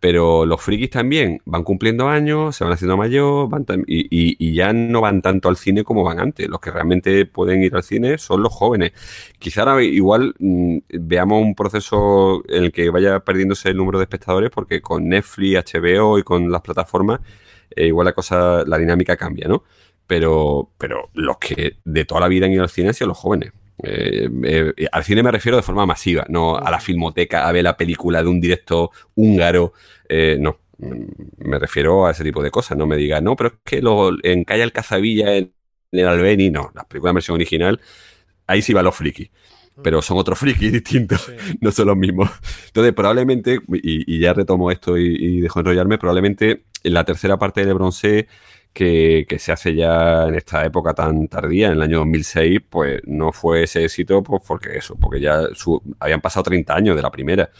pero 0.00 0.46
los 0.46 0.60
frikis 0.62 0.88
también 0.90 1.42
van 1.44 1.62
cumpliendo 1.62 2.08
años, 2.08 2.56
se 2.56 2.64
van 2.64 2.72
haciendo 2.72 2.96
mayor 2.96 3.48
van 3.50 3.66
y, 3.86 4.00
y- 4.10 4.36
y 4.38 4.54
ya 4.54 4.72
no 4.72 5.02
van 5.02 5.20
tanto 5.22 5.48
al 5.50 5.56
cine 5.56 5.84
como 5.84 6.02
van 6.04 6.18
antes. 6.20 6.48
Los 6.48 6.60
que 6.60 6.70
realmente 6.70 7.26
pueden 7.26 7.62
ir 7.62 7.74
al 7.76 7.82
cine 7.82 8.16
son 8.18 8.42
los 8.42 8.52
jóvenes. 8.52 8.92
Quizá 9.38 9.62
ahora 9.62 9.82
igual 9.82 10.34
mm, 10.38 10.78
veamos 11.00 11.42
un 11.42 11.54
proceso 11.54 12.42
en 12.48 12.64
el 12.64 12.72
que 12.72 12.88
vaya 12.90 13.20
perdiéndose 13.20 13.68
el 13.70 13.76
número 13.76 13.98
de 13.98 14.04
espectadores 14.04 14.50
porque 14.50 14.80
con 14.80 15.08
Netflix, 15.08 15.64
HBO 15.74 16.18
y 16.18 16.22
con 16.22 16.50
las 16.50 16.62
plataformas 16.62 17.20
eh, 17.76 17.86
igual 17.86 18.06
la 18.06 18.12
cosa, 18.12 18.64
la 18.66 18.78
dinámica 18.78 19.16
cambia, 19.16 19.48
¿no? 19.48 19.64
Pero, 20.10 20.72
pero 20.76 21.08
los 21.14 21.38
que 21.38 21.76
de 21.84 22.04
toda 22.04 22.20
la 22.22 22.26
vida 22.26 22.46
han 22.46 22.52
ido 22.52 22.64
al 22.64 22.68
cine 22.68 22.88
han 22.88 22.94
sido 22.94 23.06
los 23.06 23.16
jóvenes. 23.18 23.52
Eh, 23.80 24.28
eh, 24.42 24.74
al 24.90 25.04
cine 25.04 25.22
me 25.22 25.30
refiero 25.30 25.56
de 25.56 25.62
forma 25.62 25.86
masiva, 25.86 26.26
no 26.28 26.56
a 26.56 26.68
la 26.68 26.80
filmoteca 26.80 27.46
a 27.46 27.52
ver 27.52 27.62
la 27.62 27.76
película 27.76 28.20
de 28.20 28.28
un 28.28 28.40
directo 28.40 28.90
húngaro, 29.14 29.72
eh, 30.08 30.36
no. 30.40 30.58
Mm, 30.78 31.04
Me 31.48 31.60
refiero 31.60 32.06
a 32.06 32.10
ese 32.10 32.24
tipo 32.24 32.42
de 32.42 32.50
cosas. 32.50 32.76
No 32.76 32.88
me 32.88 32.96
diga, 32.96 33.20
no, 33.20 33.36
pero 33.36 33.50
es 33.50 33.54
que 33.64 33.80
lo, 33.80 34.10
en 34.24 34.42
Calle 34.42 34.64
Alcazavilla, 34.64 35.36
en, 35.36 35.52
en 35.92 36.00
el 36.00 36.08
Albeni, 36.08 36.50
no. 36.50 36.72
Las 36.74 36.86
películas 36.86 37.12
en 37.12 37.14
versión 37.14 37.34
original, 37.36 37.80
ahí 38.48 38.62
sí 38.62 38.72
van 38.72 38.84
los 38.86 38.96
frikis. 38.96 39.30
Pero 39.82 40.02
son 40.02 40.18
otros 40.18 40.38
frikis 40.40 40.72
distintos, 40.80 41.22
Sí. 41.22 41.32
no 41.60 41.70
son 41.70 41.86
los 41.88 41.96
mismos. 41.96 42.30
Entonces, 42.66 42.92
probablemente, 42.94 43.60
y, 43.74 44.16
y 44.16 44.18
ya 44.20 44.32
retomo 44.34 44.70
esto 44.72 44.98
y, 44.98 45.04
y 45.18 45.40
dejo 45.40 45.60
enrollarme, 45.60 45.98
probablemente 45.98 46.64
en 46.82 46.94
la 46.94 47.04
tercera 47.04 47.38
parte 47.38 47.64
de 47.64 47.72
Bronce 47.74 48.28
que, 48.72 49.26
se 49.38 49.52
hace 49.52 49.74
ya 49.74 50.26
en 50.28 50.34
esta 50.36 50.64
época 50.64 50.94
tan 50.94 51.28
tardía, 51.28 51.68
en 51.68 51.74
el 51.74 51.82
año 51.82 51.98
2006, 51.98 52.60
pues 52.68 53.00
no 53.06 53.32
fue 53.32 53.64
ese 53.64 53.84
éxito, 53.84 54.22
pues 54.22 54.42
porque 54.46 54.76
eso, 54.76 54.96
porque 54.96 55.20
ya 55.20 55.42
habían 55.98 56.20
pasado 56.20 56.44
30 56.44 56.74
años 56.74 56.96
de 56.96 57.02
la 57.02 57.10
primera. 57.10 57.50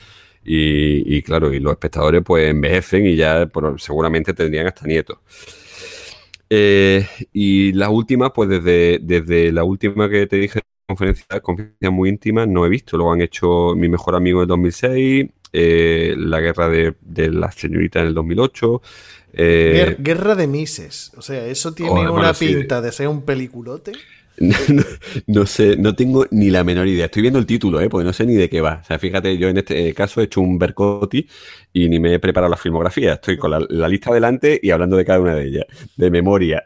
Y, 0.43 1.23
claro, 1.23 1.53
y 1.53 1.61
los 1.61 1.73
espectadores 1.73 2.23
pues 2.25 2.49
envejecen 2.51 3.07
y 3.07 3.17
ya 3.17 3.47
pues, 3.47 3.83
seguramente 3.83 4.33
tendrían 4.35 4.67
hasta 4.69 4.87
nietos. 4.87 5.19
Eh, 6.49 7.07
y 7.33 7.73
la 7.75 7.91
última, 7.91 8.33
pues 8.33 8.49
desde, 8.49 8.99
desde 9.03 9.53
la 9.53 9.65
última 9.65 10.09
que 10.09 10.27
te 10.27 10.37
dije, 10.37 10.61
conferencia, 10.87 11.41
conferencia 11.41 11.91
muy 11.91 12.09
íntima, 12.09 12.47
no 12.47 12.67
he 12.67 12.69
visto. 12.69 12.97
Luego 12.97 13.13
han 13.13 13.21
hecho 13.23 13.75
Mi 13.77 13.89
Mejor 13.89 14.17
Amigo 14.17 14.41
en 14.41 14.43
el 14.45 14.49
2006, 14.49 15.31
eh, 15.53 16.15
La 16.19 16.41
Guerra 16.41 16.69
de, 16.69 16.95
de 17.01 17.31
las 17.31 17.55
Señoritas 17.57 18.03
en 18.03 18.09
el 18.09 18.15
2008. 18.15 18.83
eh, 19.33 19.97
Guer- 19.97 19.97
Guerra 19.99 20.35
de 20.35 20.47
Mises. 20.47 21.13
O 21.17 21.23
sea, 21.23 21.47
eso 21.47 21.73
tiene 21.75 22.07
Joder, 22.07 22.11
una 22.11 22.35
sí. 22.35 22.47
pinta 22.47 22.81
de 22.81 22.93
ser 22.93 23.09
un 23.09 23.25
peliculote. 23.25 24.05
No, 24.41 24.57
no- 24.69 24.85
no 25.27 25.45
sé, 25.47 25.77
no 25.77 25.95
tengo 25.95 26.25
ni 26.31 26.49
la 26.49 26.65
menor 26.65 26.89
idea. 26.89 27.05
Estoy 27.07 27.21
viendo 27.23 27.39
el 27.39 27.45
título, 27.47 27.79
¿eh? 27.81 27.91
porque 27.91 28.07
no 28.07 28.13
sé 28.15 28.25
ni 28.25 28.35
de 28.37 28.49
qué 28.49 28.63
va. 28.63 28.81
O 28.83 28.85
sea, 28.87 28.99
fíjate, 28.99 29.37
yo 29.37 29.49
en 29.49 29.59
este 29.59 29.93
caso 29.93 30.21
he 30.21 30.25
hecho 30.25 30.41
un 30.41 30.59
Bercotti 30.59 31.29
y 31.75 31.89
ni 31.91 31.99
me 32.01 32.15
he 32.15 32.19
preparado 32.19 32.51
la 32.51 32.57
filmografía. 32.57 33.15
Estoy 33.15 33.37
con 33.37 33.51
la, 33.51 33.61
la 33.69 33.87
lista 33.89 34.15
delante 34.15 34.59
y 34.63 34.71
hablando 34.71 34.97
de 34.97 35.05
cada 35.05 35.21
una 35.21 35.35
de 35.35 35.45
ellas, 35.47 35.67
de 35.97 36.11
memoria. 36.11 36.65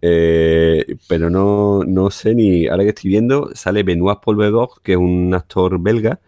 Eh, 0.00 0.84
pero 1.08 1.28
no, 1.30 1.82
no 1.84 2.10
sé 2.10 2.34
ni. 2.34 2.68
Ahora 2.68 2.84
que 2.84 2.90
estoy 2.90 3.10
viendo, 3.10 3.50
sale 3.54 3.82
Benoit 3.82 4.20
Polvedor, 4.20 4.68
que 4.84 4.92
es 4.92 4.98
un 4.98 5.34
actor 5.34 5.80
belga. 5.80 6.20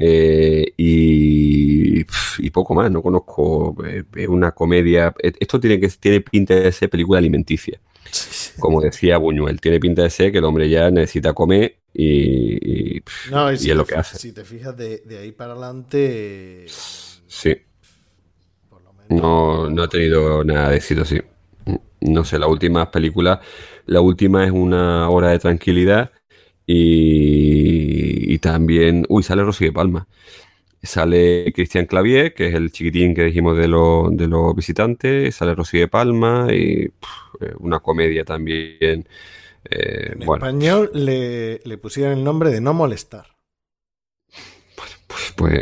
Eh, 0.00 0.72
y, 0.78 2.00
y 2.38 2.50
poco 2.50 2.74
más, 2.74 2.90
no 2.90 3.02
conozco. 3.02 3.76
eh, 3.86 4.04
Es 4.16 4.28
una 4.28 4.52
comedia. 4.52 5.14
Esto 5.20 5.60
tiene 5.60 5.80
que 5.80 5.88
tiene 5.90 6.22
pinta 6.22 6.54
de 6.56 6.72
ser 6.72 6.90
película 6.90 7.18
alimenticia 7.20 7.80
como 8.58 8.80
decía 8.80 9.18
Buñuel, 9.18 9.60
tiene 9.60 9.80
pinta 9.80 10.02
de 10.02 10.10
ser 10.10 10.32
que 10.32 10.38
el 10.38 10.44
hombre 10.44 10.68
ya 10.68 10.90
necesita 10.90 11.32
comer 11.32 11.76
y, 11.94 12.96
y, 12.96 13.00
pff, 13.00 13.14
No, 13.24 13.52
y, 13.52 13.56
y 13.56 13.56
si 13.56 13.70
es 13.70 13.76
lo 13.76 13.86
que 13.86 13.96
hace. 13.96 14.18
Si 14.18 14.32
te 14.32 14.44
fijas 14.44 14.76
de, 14.76 14.98
de 15.06 15.18
ahí 15.18 15.32
para 15.32 15.52
adelante. 15.52 16.80
Sí, 17.26 17.56
No, 19.08 19.68
no 19.70 19.84
he 19.84 19.88
tenido 19.88 20.44
nada 20.44 20.70
de 20.70 20.76
éxito, 20.76 21.04
sí. 21.04 21.20
No 22.00 22.24
sé, 22.24 22.38
la 22.38 22.46
última 22.46 22.90
película, 22.90 23.40
la 23.86 24.00
última 24.00 24.44
es 24.44 24.50
una 24.52 25.08
hora 25.10 25.30
de 25.30 25.38
tranquilidad 25.38 26.12
y, 26.66 28.32
y 28.34 28.38
también, 28.38 29.04
uy, 29.08 29.22
sale 29.22 29.42
Rosy 29.44 29.66
de 29.66 29.72
Palma. 29.72 30.06
Sale 30.82 31.52
Cristian 31.54 31.86
Clavier, 31.86 32.34
que 32.34 32.48
es 32.48 32.54
el 32.54 32.72
chiquitín 32.72 33.14
que 33.14 33.24
dijimos 33.24 33.56
de, 33.58 33.68
los 33.68 34.16
de 34.16 34.28
los 34.28 34.54
visitantes, 34.56 35.34
sale 35.34 35.54
Rosy 35.54 35.78
de 35.78 35.88
Palma 35.88 36.48
y 36.52 36.88
pff, 36.88 37.42
eh, 37.42 37.54
una 37.60 37.80
comedia 37.80 38.24
también. 38.24 39.06
eh, 39.70 40.16
En 40.18 40.24
bueno, 40.24 40.46
español 40.46 40.90
le, 40.94 41.60
le 41.64 41.78
pusieron 41.78 42.18
el 42.18 42.24
nombre 42.24 42.50
de 42.50 42.60
No 42.62 42.72
Molestar. 42.74 43.26
pues, 45.06 45.32
pues 45.36 45.52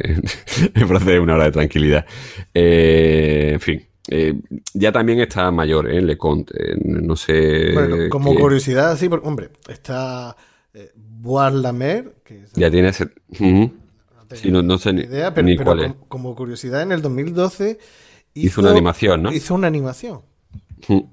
en 0.74 0.88
francés 0.88 1.08
es 1.14 1.20
una 1.20 1.34
hora 1.34 1.44
de 1.44 1.52
tranquilidad. 1.52 2.06
Eh, 2.54 3.50
en 3.54 3.60
fin, 3.60 3.86
eh, 4.10 4.34
ya 4.74 4.92
también 4.92 5.20
está 5.20 5.50
mayor, 5.50 5.90
¿eh? 5.90 6.00
Leconte. 6.02 6.72
eh, 6.72 6.76
no 6.84 7.16
sé. 7.16 7.72
Bueno, 7.72 8.08
como 8.08 8.34
qué- 8.34 8.40
curiosidad, 8.40 8.96
sí, 8.96 9.08
porque, 9.08 9.26
hombre, 9.28 9.50
está 9.68 10.36
eh, 11.18 11.22
Bois 11.22 11.52
Lamer, 11.54 12.16
que 12.24 12.42
es- 12.42 12.52
Ya 12.52 12.70
tiene 12.70 12.88
ese. 12.88 13.04
Ujú. 13.30 13.72
no 14.30 14.36
Sí, 14.36 14.50
no, 14.50 14.62
no 14.62 14.78
sé 14.78 14.92
ni, 14.92 15.02
idea, 15.02 15.32
pero, 15.32 15.46
ni 15.46 15.56
pero 15.56 15.64
cuál 15.66 15.80
es. 15.80 15.92
como, 15.92 16.08
como 16.08 16.34
curiosidad, 16.36 16.82
en 16.82 16.92
el 16.92 17.02
2012 17.02 17.78
Hizo 18.34 18.60
una 18.60 18.70
animación, 18.70 19.22
¿no? 19.22 19.32
Hizo 19.32 19.54
una 19.54 19.66
animación. 19.66 20.20
Ujú. 20.88 21.08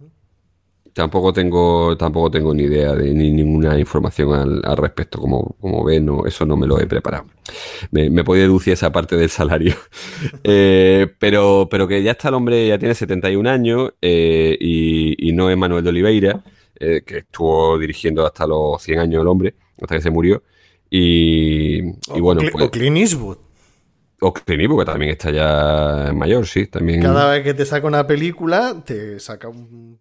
Tampoco 0.93 1.33
tengo, 1.33 1.97
tampoco 1.97 2.31
tengo 2.31 2.53
ni 2.53 2.63
idea 2.63 2.93
de 2.93 3.13
ni 3.13 3.29
ninguna 3.29 3.77
información 3.77 4.33
al, 4.33 4.61
al 4.63 4.77
respecto. 4.77 5.19
Como, 5.19 5.55
como 5.59 5.83
ven, 5.83 6.05
no, 6.05 6.25
eso 6.25 6.45
no 6.45 6.55
me 6.55 6.67
lo 6.67 6.79
he 6.79 6.87
preparado. 6.87 7.25
Me, 7.91 8.09
me 8.09 8.23
podía 8.23 8.43
deducir 8.43 8.73
esa 8.73 8.91
parte 8.91 9.17
del 9.17 9.29
salario. 9.29 9.75
Eh, 10.43 11.07
pero, 11.19 11.67
pero 11.69 11.87
que 11.87 12.01
ya 12.03 12.11
está 12.11 12.29
el 12.29 12.35
hombre, 12.35 12.67
ya 12.67 12.77
tiene 12.79 12.95
71 12.95 13.47
años 13.47 13.93
eh, 14.01 14.55
y, 14.59 15.29
y 15.29 15.33
no 15.33 15.49
es 15.49 15.57
Manuel 15.57 15.83
de 15.83 15.89
Oliveira, 15.89 16.43
eh, 16.79 17.01
que 17.05 17.19
estuvo 17.19 17.77
dirigiendo 17.77 18.25
hasta 18.25 18.47
los 18.47 18.81
100 18.81 18.99
años 18.99 19.21
el 19.21 19.27
hombre, 19.27 19.55
hasta 19.81 19.95
que 19.95 20.01
se 20.01 20.11
murió. 20.11 20.43
Y, 20.89 21.81
y 22.13 22.19
O- 22.19 22.21
bueno, 22.21 22.45
o, 22.45 22.49
pues, 22.49 22.65
o 22.65 22.71
Clint 22.71 22.97
Eastwood. 22.97 23.37
o 24.21 24.33
Clint 24.33 24.61
Eastwood, 24.61 24.79
que 24.81 24.85
también 24.91 25.11
está 25.11 25.31
ya 25.31 26.13
mayor, 26.13 26.45
sí, 26.47 26.67
también. 26.67 27.03
Cada 27.03 27.29
vez 27.31 27.43
que 27.43 27.53
te 27.53 27.65
saca 27.65 27.87
una 27.87 28.07
película, 28.07 28.83
te 28.85 29.19
saca 29.19 29.47
un. 29.49 29.99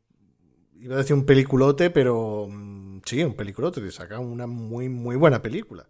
Iba 0.81 0.97
a 0.97 0.99
decir 0.99 1.15
un 1.17 1.27
peliculote, 1.27 1.91
pero. 1.91 2.47
mm, 2.51 2.85
Sí, 3.07 3.23
un 3.25 3.35
peliculote. 3.37 3.81
Te 3.81 3.91
saca 3.93 4.19
una 4.21 4.47
muy, 4.47 4.89
muy 4.89 5.17
buena 5.17 5.43
película. 5.43 5.89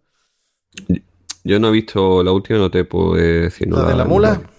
Yo 1.43 1.59
no 1.59 1.67
he 1.69 1.71
visto 1.71 2.23
la 2.23 2.31
última, 2.31 2.59
no 2.59 2.71
te 2.71 2.85
puedo 2.85 3.15
decir. 3.15 3.67
no 3.67 3.83
¿La 3.83 3.85
de 3.85 3.95
la 3.95 4.05
mula? 4.05 4.41
la- 4.41 4.49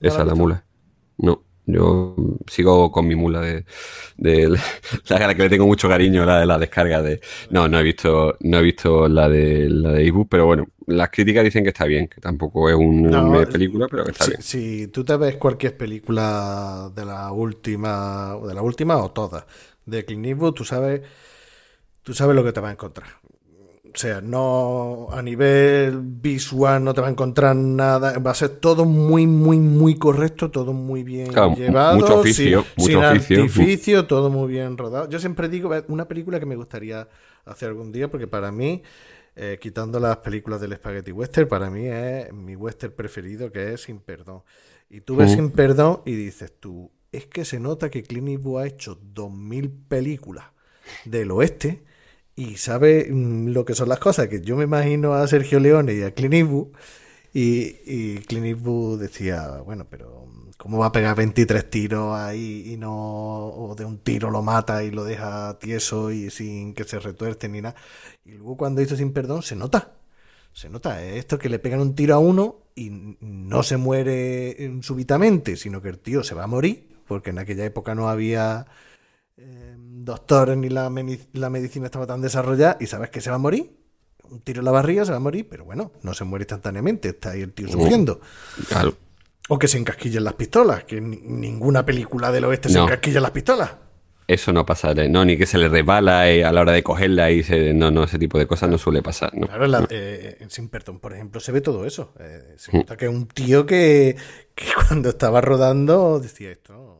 ¿No 0.00 0.14
Esa, 0.14 0.24
la 0.24 0.34
mula. 0.34 0.64
No, 1.18 1.44
yo 1.68 2.16
sigo 2.48 2.90
con 2.92 3.06
mi 3.08 3.14
mula 3.16 3.40
de, 3.42 3.64
de 4.16 4.48
la, 5.08 5.18
la 5.18 5.34
que 5.34 5.42
le 5.44 5.50
tengo 5.50 5.66
mucho 5.66 5.88
cariño, 5.88 6.24
la 6.26 6.40
de 6.40 6.46
la 6.46 6.58
descarga 6.58 7.02
de. 7.02 7.20
No, 7.50 7.68
no 7.68 7.78
he 7.78 7.82
visto, 7.82 8.36
no 8.40 8.58
he 8.58 8.62
visto 8.62 9.08
la 9.08 9.28
de 9.28 9.68
la 9.70 9.92
de 9.92 10.06
ebook, 10.06 10.28
pero 10.30 10.46
bueno, 10.46 10.66
las 10.86 11.10
críticas 11.10 11.44
dicen 11.44 11.62
que 11.64 11.70
está 11.70 11.84
bien, 11.86 12.08
que 12.08 12.20
tampoco 12.20 12.68
es 12.70 12.76
una 12.76 13.22
No, 13.26 13.46
película, 13.46 13.88
pero 13.88 14.04
que 14.04 14.10
está 14.12 14.24
Si, 14.24 14.26
bien. 14.26 14.40
si 14.42 14.88
tú 14.88 15.04
te 15.04 15.16
ves 15.16 15.36
cualquier 15.36 15.76
película 15.76 16.90
de 16.94 17.04
la 17.06 17.32
última, 17.32 18.36
de 18.46 18.54
la 18.54 18.62
última 18.62 18.96
o 18.98 19.10
todas, 19.12 19.46
de 19.86 20.04
Clint 20.04 20.26
Eastwood, 20.26 20.52
tú 20.54 20.64
sabes, 20.64 21.02
tú 22.02 22.14
sabes 22.14 22.36
lo 22.36 22.44
que 22.44 22.52
te 22.52 22.60
vas 22.60 22.70
a 22.70 22.72
encontrar. 22.72 23.08
O 23.94 23.98
sea, 23.98 24.20
no 24.20 25.08
a 25.10 25.22
nivel 25.22 26.00
visual 26.02 26.84
no 26.84 26.92
te 26.94 27.00
va 27.00 27.08
a 27.08 27.10
encontrar 27.10 27.56
nada, 27.56 28.18
va 28.18 28.30
a 28.32 28.34
ser 28.34 28.50
todo 28.50 28.84
muy, 28.84 29.26
muy, 29.26 29.58
muy 29.58 29.96
correcto, 29.96 30.50
todo 30.50 30.72
muy 30.72 31.02
bien 31.02 31.32
Claro, 31.32 31.54
llevado, 31.54 31.96
mucho 31.96 32.20
oficio, 32.20 32.64
sin, 32.76 32.76
mucho 32.76 33.00
sin 33.00 33.04
oficio. 33.04 33.42
artificio, 33.42 34.06
todo 34.06 34.30
muy 34.30 34.48
bien 34.52 34.76
rodado. 34.76 35.08
Yo 35.08 35.18
siempre 35.18 35.48
digo, 35.48 35.74
eh, 35.74 35.84
una 35.88 36.06
película 36.06 36.38
que 36.38 36.46
me 36.46 36.54
gustaría 36.56 37.08
hacer 37.44 37.70
algún 37.70 37.90
día, 37.92 38.10
porque 38.10 38.26
para 38.26 38.52
mí, 38.52 38.82
eh, 39.36 39.58
quitando 39.60 39.98
las 40.00 40.18
películas 40.18 40.60
del 40.60 40.74
Spaghetti 40.74 41.12
Western, 41.12 41.48
para 41.48 41.70
mí 41.70 41.86
es 41.86 42.32
mi 42.32 42.56
western 42.56 42.92
preferido, 42.92 43.50
que 43.50 43.72
es 43.72 43.82
Sin 43.82 44.00
Perdón. 44.00 44.42
Y 44.90 45.00
tú 45.00 45.16
ves 45.16 45.30
Mm. 45.32 45.34
Sin 45.34 45.50
Perdón 45.50 46.02
y 46.04 46.12
dices 46.14 46.52
tú, 46.60 46.90
es 47.10 47.26
que 47.26 47.44
se 47.44 47.58
nota 47.58 47.90
que 47.90 48.02
Clint 48.02 48.28
Eastwood 48.28 48.60
ha 48.62 48.66
hecho 48.66 48.98
2000 49.14 49.70
películas 49.88 50.44
del 51.04 51.30
oeste 51.30 51.84
y 52.38 52.56
sabe 52.56 53.08
mm, 53.10 53.48
lo 53.48 53.64
que 53.64 53.74
son 53.74 53.88
las 53.88 53.98
cosas, 53.98 54.28
que 54.28 54.40
yo 54.40 54.56
me 54.56 54.62
imagino 54.62 55.14
a 55.14 55.26
Sergio 55.26 55.58
Leone 55.58 55.94
y 55.94 56.02
a 56.02 56.12
Clint 56.12 56.34
Eastwood 56.34 56.68
y, 57.34 57.76
y 57.84 58.18
Clint 58.28 58.46
Eastwood 58.46 59.00
decía, 59.00 59.60
bueno, 59.64 59.88
pero 59.90 60.26
mm, 60.26 60.50
¿cómo 60.56 60.78
va 60.78 60.86
a 60.86 60.92
pegar 60.92 61.16
23 61.16 61.68
tiros 61.68 62.16
ahí 62.16 62.72
y 62.72 62.76
no, 62.76 62.92
o 62.94 63.74
de 63.74 63.84
un 63.84 63.98
tiro 63.98 64.30
lo 64.30 64.42
mata 64.42 64.84
y 64.84 64.92
lo 64.92 65.02
deja 65.02 65.58
tieso 65.58 66.12
y 66.12 66.30
sin 66.30 66.74
que 66.74 66.84
se 66.84 67.00
retuerce 67.00 67.48
ni 67.48 67.60
nada? 67.60 67.74
Y 68.24 68.32
luego 68.34 68.56
cuando 68.56 68.82
hizo 68.82 68.94
Sin 68.96 69.12
Perdón 69.12 69.42
se 69.42 69.56
nota, 69.56 69.94
se 70.52 70.68
nota, 70.68 71.04
es 71.04 71.16
esto 71.16 71.40
que 71.40 71.48
le 71.48 71.58
pegan 71.58 71.80
un 71.80 71.96
tiro 71.96 72.14
a 72.14 72.18
uno 72.18 72.58
y 72.76 72.90
no 73.20 73.64
se 73.64 73.78
muere 73.78 74.50
eh, 74.50 74.78
súbitamente, 74.82 75.56
sino 75.56 75.82
que 75.82 75.88
el 75.88 75.98
tío 75.98 76.22
se 76.22 76.36
va 76.36 76.44
a 76.44 76.46
morir, 76.46 76.86
porque 77.08 77.30
en 77.30 77.40
aquella 77.40 77.64
época 77.64 77.96
no 77.96 78.08
había 78.08 78.66
doctores 80.08 80.56
ni 80.56 80.68
la, 80.68 80.90
medicina 80.90 81.86
estaba 81.86 82.06
tan 82.06 82.20
desarrollada 82.20 82.76
y 82.80 82.86
sabes 82.86 83.10
que 83.10 83.20
se 83.20 83.30
va 83.30 83.36
a 83.36 83.38
morir. 83.38 83.70
Un 84.24 84.40
tiro 84.40 84.58
en 84.60 84.64
la 84.66 84.70
barriga 84.72 85.04
se 85.04 85.10
va 85.12 85.16
a 85.16 85.20
morir, 85.20 85.46
pero 85.48 85.64
bueno, 85.64 85.92
no 86.02 86.12
se 86.12 86.24
muere 86.24 86.42
instantáneamente, 86.42 87.10
está 87.10 87.30
ahí 87.30 87.42
el 87.42 87.52
tío 87.52 87.68
sufriendo. 87.68 88.20
Claro. 88.68 88.94
O 89.48 89.58
que 89.58 89.68
se 89.68 89.78
encasquillen 89.78 90.24
las 90.24 90.34
pistolas, 90.34 90.84
que 90.84 91.00
ni- 91.00 91.16
ninguna 91.22 91.86
película 91.86 92.30
del 92.30 92.44
oeste 92.44 92.68
se 92.68 92.78
encasquilla 92.78 93.20
las 93.20 93.30
pistolas. 93.30 93.70
Eso 94.26 94.52
no 94.52 94.66
pasa, 94.66 94.92
no, 94.92 95.24
ni 95.24 95.38
que 95.38 95.46
se 95.46 95.56
le 95.56 95.70
resbala 95.70 96.28
eh, 96.28 96.44
a 96.44 96.52
la 96.52 96.60
hora 96.60 96.72
de 96.72 96.82
cogerla 96.82 97.30
y 97.30 97.42
se, 97.42 97.72
no, 97.72 97.90
no, 97.90 98.04
ese 98.04 98.18
tipo 98.18 98.38
de 98.38 98.46
cosas 98.46 98.68
no 98.68 98.76
suele 98.76 99.00
pasar, 99.00 99.34
¿no? 99.34 99.46
Claro, 99.46 99.64
en, 99.64 99.70
la- 99.70 99.86
eh, 99.88 100.36
en 100.40 100.50
Sin 100.50 100.68
Perdón, 100.68 100.98
por 101.00 101.14
ejemplo, 101.14 101.40
se 101.40 101.50
ve 101.50 101.62
todo 101.62 101.86
eso. 101.86 102.12
Eh, 102.20 102.52
se 102.58 102.70
Mm. 102.72 102.80
nota 102.80 102.96
que 102.98 103.08
un 103.08 103.26
tío 103.28 103.64
que, 103.64 104.14
que 104.54 104.66
cuando 104.88 105.08
estaba 105.08 105.40
rodando 105.40 106.20
decía 106.20 106.50
esto. 106.50 106.74
no, 106.74 106.80
esto 106.80 106.92
no". 106.92 106.97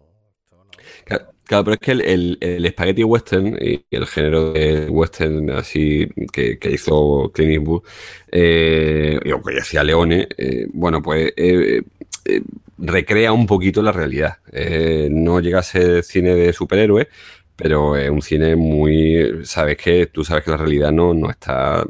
Claro, 1.49 1.65
pero 1.65 1.75
es 1.77 1.81
que 1.81 1.93
el, 1.93 2.03
el, 2.03 2.39
el 2.67 3.05
western 3.07 3.57
y 3.59 3.83
el 3.91 4.07
género 4.07 4.53
de 4.53 4.87
western 4.91 5.49
así 5.51 6.07
que, 6.31 6.59
que 6.59 6.73
hizo 6.73 7.31
Clint 7.33 7.53
Eastwood, 7.55 7.83
eh, 8.31 9.19
y 9.25 9.33
o 9.33 9.43
que 9.43 9.59
hacía 9.59 9.83
Leone, 9.83 10.29
eh, 10.37 10.67
bueno, 10.75 11.01
pues 11.01 11.33
eh, 11.39 11.81
eh, 12.27 12.43
recrea 12.77 13.33
un 13.33 13.47
poquito 13.47 13.81
la 13.83 13.93
realidad. 13.93 14.37
No 15.11 15.41
llega 15.41 15.61
a 15.61 15.63
ser 15.63 16.03
cine 16.05 16.35
de 16.35 16.53
superhéroes, 16.53 17.07
pero 17.57 17.97
es 17.97 18.11
un 18.11 18.21
cine 18.21 18.55
muy, 18.55 19.41
sabes 19.45 19.79
que 19.79 20.07
tú 20.09 20.25
sabes 20.25 20.45
que 20.45 20.51
la 20.51 20.59
realidad 20.59 20.93
no, 20.93 21.15
no 21.15 21.31
está, 21.31 21.83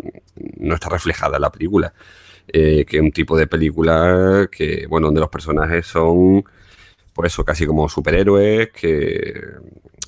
no 0.58 0.74
está 0.74 0.88
reflejada 0.88 1.36
en 1.36 1.42
la 1.42 1.50
película. 1.50 1.92
Que 2.52 2.86
es 2.88 3.00
un 3.00 3.12
tipo 3.12 3.36
de 3.36 3.46
película 3.48 4.48
que, 4.50 4.86
bueno, 4.88 5.08
donde 5.08 5.20
los 5.20 5.30
personajes 5.30 5.86
son 5.86 6.44
pues 7.18 7.32
eso, 7.32 7.44
casi 7.44 7.66
como 7.66 7.88
superhéroes, 7.88 8.70
que, 8.70 9.42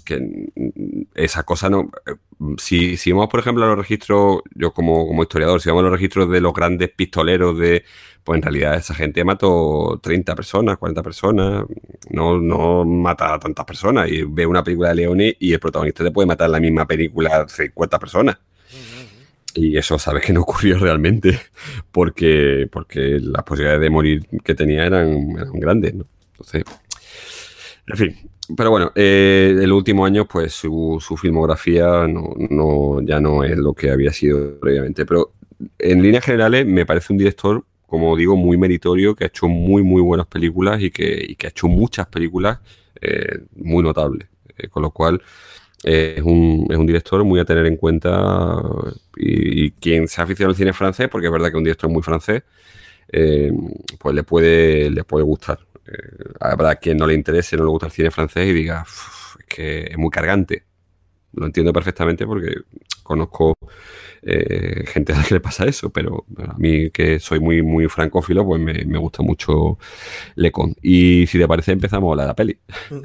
que 0.04 0.46
esa 1.16 1.42
cosa 1.42 1.68
no... 1.68 1.90
Si, 2.56 2.96
si 2.96 3.10
vamos, 3.10 3.28
por 3.28 3.40
ejemplo, 3.40 3.64
a 3.64 3.66
los 3.66 3.78
registros, 3.78 4.42
yo 4.54 4.72
como, 4.72 5.08
como 5.08 5.24
historiador, 5.24 5.60
si 5.60 5.70
vamos 5.70 5.80
a 5.80 5.88
los 5.88 5.92
registros 5.92 6.30
de 6.30 6.40
los 6.40 6.54
grandes 6.54 6.90
pistoleros 6.90 7.58
de... 7.58 7.84
Pues 8.22 8.36
en 8.36 8.42
realidad 8.42 8.76
esa 8.76 8.94
gente 8.94 9.24
mató 9.24 9.98
30 10.00 10.36
personas, 10.36 10.78
40 10.78 11.02
personas, 11.02 11.64
no, 12.10 12.38
no 12.38 12.84
mata 12.84 13.34
a 13.34 13.40
tantas 13.40 13.64
personas 13.64 14.08
y 14.08 14.22
ve 14.22 14.46
una 14.46 14.62
película 14.62 14.90
de 14.90 14.94
Leone 14.94 15.36
y 15.40 15.52
el 15.52 15.58
protagonista 15.58 16.04
te 16.04 16.12
puede 16.12 16.28
matar 16.28 16.46
en 16.46 16.52
la 16.52 16.60
misma 16.60 16.86
película 16.86 17.44
50 17.48 17.98
personas. 17.98 18.38
Y 19.56 19.76
eso 19.76 19.98
sabes 19.98 20.24
que 20.24 20.32
no 20.32 20.42
ocurrió 20.42 20.78
realmente, 20.78 21.40
porque, 21.90 22.68
porque 22.70 23.18
las 23.20 23.42
posibilidades 23.42 23.80
de 23.80 23.90
morir 23.90 24.28
que 24.44 24.54
tenía 24.54 24.86
eran, 24.86 25.32
eran 25.36 25.58
grandes, 25.58 25.94
¿no? 25.94 26.06
Entonces, 26.40 26.64
en 27.90 27.96
fin. 27.96 28.30
Pero 28.56 28.70
bueno, 28.70 28.90
eh, 28.96 29.56
el 29.60 29.72
último 29.72 30.04
año, 30.04 30.26
pues 30.26 30.52
su, 30.52 30.98
su 31.00 31.16
filmografía 31.16 32.06
no, 32.08 32.34
no, 32.50 33.00
ya 33.02 33.20
no 33.20 33.44
es 33.44 33.56
lo 33.56 33.74
que 33.74 33.90
había 33.90 34.12
sido 34.12 34.58
previamente. 34.58 35.06
Pero 35.06 35.32
en 35.78 36.02
líneas 36.02 36.24
generales 36.24 36.66
me 36.66 36.84
parece 36.84 37.12
un 37.12 37.18
director, 37.18 37.64
como 37.86 38.16
digo, 38.16 38.36
muy 38.36 38.56
meritorio, 38.56 39.14
que 39.14 39.24
ha 39.24 39.28
hecho 39.28 39.46
muy, 39.46 39.82
muy 39.82 40.02
buenas 40.02 40.26
películas 40.26 40.82
y 40.82 40.90
que, 40.90 41.24
y 41.28 41.36
que 41.36 41.46
ha 41.46 41.50
hecho 41.50 41.68
muchas 41.68 42.06
películas 42.08 42.58
eh, 43.00 43.38
muy 43.54 43.82
notables. 43.84 44.28
Eh, 44.58 44.68
con 44.68 44.82
lo 44.82 44.90
cual, 44.90 45.22
eh, 45.84 46.14
es, 46.18 46.22
un, 46.22 46.66
es 46.70 46.76
un 46.76 46.86
director 46.86 47.22
muy 47.24 47.40
a 47.40 47.44
tener 47.44 47.66
en 47.66 47.76
cuenta 47.76 48.60
y, 49.16 49.66
y 49.66 49.70
quien 49.72 50.08
se 50.08 50.20
ha 50.20 50.24
aficionado 50.24 50.50
al 50.50 50.56
cine 50.56 50.72
francés, 50.72 51.08
porque 51.08 51.26
es 51.28 51.32
verdad 51.32 51.48
que 51.48 51.52
es 51.56 51.58
un 51.58 51.64
director 51.64 51.90
muy 51.90 52.02
francés, 52.02 52.42
eh, 53.12 53.52
pues 53.98 54.14
le 54.14 54.22
puede, 54.22 54.90
le 54.90 55.04
puede 55.04 55.24
gustar. 55.24 55.58
Habrá 56.40 56.76
quien 56.76 56.96
no 56.96 57.06
le 57.06 57.14
interese, 57.14 57.56
no 57.56 57.64
le 57.64 57.70
gusta 57.70 57.86
el 57.86 57.92
cine 57.92 58.10
francés 58.10 58.48
y 58.48 58.52
diga, 58.52 58.82
"Uf, 58.82 59.36
es 59.40 59.46
que 59.46 59.80
es 59.90 59.98
muy 59.98 60.10
cargante. 60.10 60.64
Lo 61.32 61.46
entiendo 61.46 61.72
perfectamente 61.72 62.26
porque 62.26 62.54
conozco 63.02 63.54
eh, 64.22 64.84
gente 64.86 65.12
a 65.12 65.16
la 65.16 65.24
que 65.24 65.34
le 65.34 65.40
pasa 65.40 65.64
eso, 65.64 65.90
pero 65.90 66.24
a 66.38 66.54
mí 66.58 66.90
que 66.90 67.18
soy 67.18 67.40
muy, 67.40 67.62
muy 67.62 67.88
francófilo, 67.88 68.44
pues 68.44 68.60
me, 68.60 68.98
gusta 68.98 69.22
mucho 69.22 69.78
Lecon. 70.34 70.74
Y 70.82 71.26
si 71.26 71.38
te 71.38 71.48
parece, 71.48 71.72
empezamos 71.72 72.16
la, 72.16 72.26
la 72.26 72.34
peli. 72.34 72.58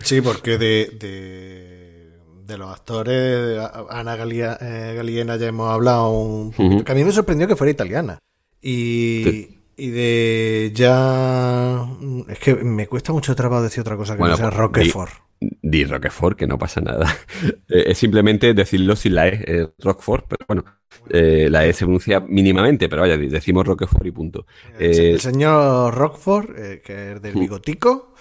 Sí, 0.03 0.21
porque 0.21 0.57
de, 0.57 2.11
de, 2.45 2.57
los 2.57 2.69
actores, 2.69 3.59
Ana 3.89 4.15
eh, 4.15 4.93
Galiena 4.95 5.38
ya 5.38 5.47
hemos 5.47 5.69
hablado 5.69 6.11
un 6.11 6.51
que 6.83 6.91
a 6.91 6.95
mí 6.95 7.03
me 7.03 7.11
sorprendió 7.11 7.47
que 7.47 7.55
fuera 7.55 7.71
italiana. 7.71 8.19
Y, 8.61 9.55
y 9.78 9.89
de 9.89 10.71
ya. 10.73 11.88
Es 12.28 12.39
que 12.39 12.55
me 12.55 12.88
cuesta 12.88 13.13
mucho 13.13 13.36
trabajo 13.36 13.63
decir 13.63 13.82
otra 13.82 13.97
cosa 13.97 14.15
que 14.15 14.23
no 14.23 14.36
sea 14.36 14.49
pues, 14.49 14.57
Roquefort. 14.57 15.13
Di, 15.39 15.84
Roquefort, 15.84 16.38
que 16.38 16.47
no 16.47 16.57
pasa 16.57 16.82
nada. 16.82 17.13
Eh, 17.67 17.86
es 17.88 17.97
simplemente 17.97 18.53
decirlo 18.53 18.95
sin 18.95 19.15
la 19.15 19.28
E, 19.28 19.43
eh, 19.45 19.67
Roquefort, 19.80 20.26
pero 20.28 20.45
bueno, 20.47 20.63
eh, 21.09 21.47
la 21.49 21.65
E 21.65 21.73
se 21.73 21.86
pronuncia 21.86 22.19
mínimamente, 22.19 22.88
pero 22.88 23.01
vaya, 23.01 23.17
decimos 23.17 23.65
Roquefort 23.65 24.05
y 24.05 24.11
punto. 24.11 24.45
el 24.80 25.19
señor 25.19 25.93
Roquefort, 25.95 26.55
que 26.84 27.13
es 27.13 27.21
del 27.21 27.34
bigotico, 27.34 28.13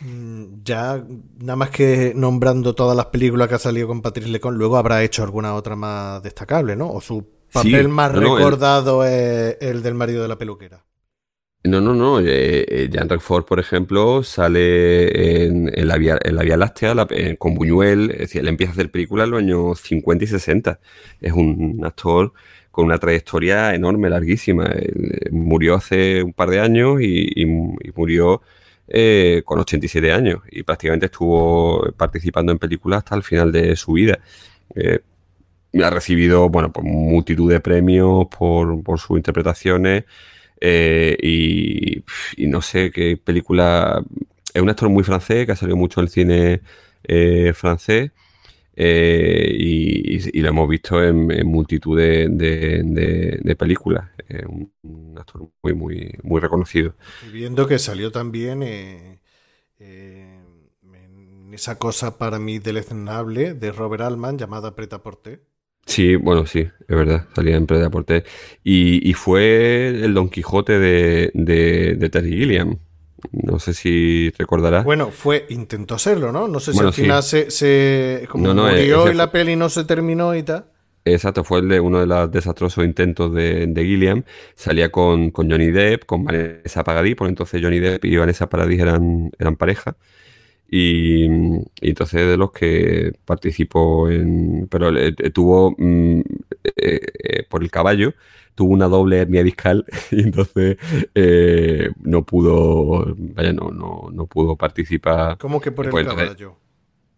mm, 0.00 0.62
ya 0.64 1.04
nada 1.38 1.56
más 1.56 1.68
que 1.68 2.14
nombrando 2.16 2.74
todas 2.74 2.96
las 2.96 3.06
películas 3.06 3.48
que 3.48 3.56
ha 3.56 3.58
salido 3.58 3.88
con 3.88 4.00
Patrice 4.00 4.30
Lecon, 4.30 4.56
luego 4.56 4.78
habrá 4.78 5.02
hecho 5.02 5.22
alguna 5.22 5.54
otra 5.54 5.76
más 5.76 6.22
destacable, 6.22 6.74
¿no? 6.74 6.90
O 6.90 7.02
su 7.02 7.41
papel 7.52 7.88
más 7.88 8.12
recordado 8.12 9.04
es 9.04 9.56
el 9.60 9.82
del 9.82 9.94
marido 9.94 10.22
de 10.22 10.28
la 10.28 10.38
peluquera. 10.38 10.84
No, 11.64 11.80
no, 11.80 11.94
no. 11.94 12.18
Eh, 12.20 12.64
eh 12.68 12.88
Jean 12.90 13.08
Roquefort, 13.08 13.46
por 13.46 13.60
ejemplo, 13.60 14.24
sale 14.24 15.44
en, 15.44 15.70
la, 15.86 15.96
vía, 15.96 16.18
en 16.22 16.34
la 16.34 16.42
Vía 16.42 16.56
Láctea 16.56 16.94
con 17.38 17.54
Buñuel. 17.54 18.10
Es 18.10 18.18
decir, 18.18 18.40
él 18.40 18.48
empieza 18.48 18.72
a 18.72 18.74
hacer 18.74 18.90
películas 18.90 19.26
en 19.26 19.30
los 19.30 19.40
años 19.40 19.80
50 19.80 20.24
y 20.24 20.26
60. 20.26 20.80
Es 21.20 21.32
un 21.32 21.80
actor 21.84 22.32
con 22.72 22.86
una 22.86 22.98
trayectoria 22.98 23.74
enorme, 23.74 24.10
larguísima. 24.10 24.66
Eh, 24.74 25.30
murió 25.30 25.76
hace 25.76 26.22
un 26.24 26.32
par 26.32 26.50
de 26.50 26.60
años 26.60 27.00
y, 27.00 27.46
murió 27.94 28.42
eh, 28.88 29.42
con 29.44 29.60
87 29.60 30.12
años. 30.12 30.40
Y 30.50 30.64
prácticamente 30.64 31.06
estuvo 31.06 31.92
participando 31.96 32.50
en 32.50 32.58
películas 32.58 32.98
hasta 32.98 33.14
el 33.14 33.22
final 33.22 33.52
de 33.52 33.76
su 33.76 33.92
vida 33.92 34.18
ha 35.80 35.90
recibido, 35.90 36.48
bueno, 36.48 36.72
pues 36.72 36.86
multitud 36.86 37.50
de 37.50 37.60
premios 37.60 38.26
por, 38.26 38.82
por 38.82 38.98
sus 38.98 39.16
interpretaciones 39.16 40.04
eh, 40.64 41.16
y, 41.20 42.46
no 42.46 42.62
sé 42.62 42.90
qué 42.92 43.16
película... 43.16 44.04
Es 44.54 44.62
un 44.62 44.68
actor 44.70 44.88
muy 44.90 45.02
francés 45.02 45.44
que 45.46 45.52
ha 45.52 45.56
salido 45.56 45.76
mucho 45.76 46.00
en 46.00 46.04
el 46.04 46.10
cine 46.10 46.60
eh, 47.02 47.52
francés 47.54 48.12
eh, 48.76 49.50
y, 49.58 50.40
lo 50.40 50.48
hemos 50.48 50.68
visto 50.68 51.02
en, 51.02 51.26
multitud 51.46 51.98
de, 51.98 52.28
de, 52.28 53.56
películas. 53.56 54.10
un, 54.46 55.18
actor 55.18 55.48
muy, 55.62 55.74
muy, 55.74 56.14
muy 56.22 56.40
reconocido. 56.40 56.94
Y 57.26 57.32
viendo 57.32 57.66
que 57.66 57.78
salió 57.78 58.12
también 58.12 58.62
esa 61.52 61.78
cosa 61.78 62.18
para 62.18 62.38
mí 62.38 62.60
deleznable 62.60 63.54
de 63.54 63.72
Robert 63.72 64.02
Altman 64.02 64.38
llamada 64.38 64.76
Preta 64.76 65.02
Porte. 65.02 65.51
Sí, 65.86 66.16
bueno, 66.16 66.46
sí, 66.46 66.60
es 66.60 66.96
verdad, 66.96 67.26
salía 67.34 67.56
en 67.56 67.66
Preda 67.66 67.90
Porter. 67.90 68.24
Y, 68.62 69.08
y 69.08 69.14
fue 69.14 69.88
el 69.88 70.14
Don 70.14 70.28
Quijote 70.28 70.78
de, 70.78 71.30
de, 71.34 72.08
Terry 72.10 72.30
Gilliam. 72.30 72.78
No 73.30 73.58
sé 73.58 73.74
si 73.74 74.30
recordarás. 74.38 74.84
Bueno, 74.84 75.10
fue, 75.10 75.46
intentó 75.50 75.98
serlo, 75.98 76.32
¿no? 76.32 76.48
No 76.48 76.60
sé 76.60 76.72
si 76.72 76.80
al 76.80 76.92
final 76.92 77.22
se, 77.22 77.50
se, 77.50 78.26
como 78.28 78.52
murió 78.52 79.10
y 79.10 79.14
la 79.14 79.30
peli 79.30 79.54
no 79.54 79.68
se 79.68 79.84
terminó 79.84 80.34
y 80.34 80.42
tal. 80.42 80.66
Exacto, 81.04 81.42
fue 81.42 81.60
el 81.60 81.68
de 81.68 81.80
uno 81.80 81.98
de 81.98 82.06
los 82.06 82.30
desastrosos 82.30 82.84
intentos 82.84 83.34
de, 83.34 83.66
de 83.66 83.84
Gilliam. 83.84 84.24
Salía 84.54 84.92
con, 84.92 85.30
con, 85.30 85.50
Johnny 85.50 85.70
Depp, 85.70 86.04
con 86.04 86.24
Vanessa 86.24 86.84
Paradis, 86.84 87.16
por 87.16 87.28
entonces 87.28 87.60
Johnny 87.60 87.80
Depp 87.80 88.04
y 88.04 88.16
Vanessa 88.16 88.48
Paradis 88.48 88.80
eran, 88.80 89.30
eran 89.38 89.56
pareja. 89.56 89.96
Y, 90.74 91.26
entonces 91.82 92.26
de 92.26 92.38
los 92.38 92.50
que 92.50 93.12
participó 93.26 94.08
en... 94.08 94.68
Pero 94.70 94.90
tuvo, 95.34 95.74
mm, 95.76 96.20
eh, 96.64 97.00
eh, 97.22 97.42
por 97.46 97.62
el 97.62 97.70
caballo, 97.70 98.14
tuvo 98.54 98.72
una 98.72 98.88
doble 98.88 99.18
hernia 99.18 99.42
discal 99.42 99.84
y 100.10 100.22
entonces 100.22 100.78
eh, 101.14 101.90
no 102.00 102.24
pudo, 102.24 103.14
vaya, 103.18 103.52
no, 103.52 103.70
no, 103.70 104.08
no 104.10 104.26
pudo 104.26 104.56
participar. 104.56 105.36
¿Cómo 105.36 105.60
que 105.60 105.72
por 105.72 105.84
el 105.84 105.90
pues 105.90 106.06
caballo? 106.06 106.56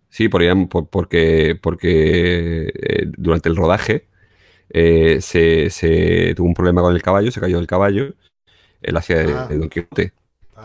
Sí, 0.09 0.29
por, 0.29 0.43
porque, 0.91 1.57
porque 1.63 2.73
durante 3.17 3.49
el 3.49 3.55
rodaje 3.55 4.09
se, 4.69 5.71
se, 5.71 6.35
tuvo 6.35 6.49
un 6.49 6.55
problema 6.55 6.83
con 6.83 6.93
el 6.93 7.03
caballo, 7.03 7.31
se 7.31 7.41
cayó 7.41 7.61
el 7.61 7.69
caballo, 7.69 8.15
él 8.83 8.97
hacía 8.97 9.19
de 9.19 9.33
ah. 9.33 9.49
Don 9.49 9.69
Quijote 9.69 10.13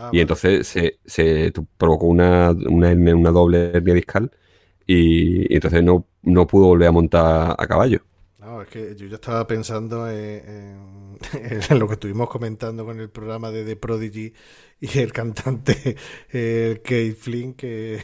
Ah, 0.02 0.10
y 0.12 0.20
entonces 0.20 0.66
se, 0.66 1.52
provocó 1.76 2.06
una, 2.06 2.52
una, 2.52 3.30
doble 3.30 3.70
hernia 3.74 3.92
discal 3.92 4.30
y, 4.86 5.52
entonces 5.54 5.82
no, 5.82 6.06
no 6.22 6.46
pudo 6.46 6.68
volver 6.68 6.88
a 6.88 6.92
montar 6.92 7.54
a 7.58 7.66
caballo. 7.66 8.00
No, 8.38 8.62
es 8.62 8.68
que 8.68 8.96
yo 8.96 9.06
ya 9.06 9.16
estaba 9.16 9.46
pensando 9.46 10.08
en, 10.10 11.18
lo 11.78 11.86
que 11.86 11.92
estuvimos 11.92 12.30
comentando 12.30 12.86
con 12.86 12.98
el 12.98 13.10
programa 13.10 13.50
de 13.50 13.66
The 13.66 13.76
Prodigy 13.76 14.32
y 14.80 14.98
el 14.98 15.12
cantante 15.12 15.96
el 16.30 16.80
Kate 16.80 17.12
Flynn 17.12 17.52
que, 17.52 18.02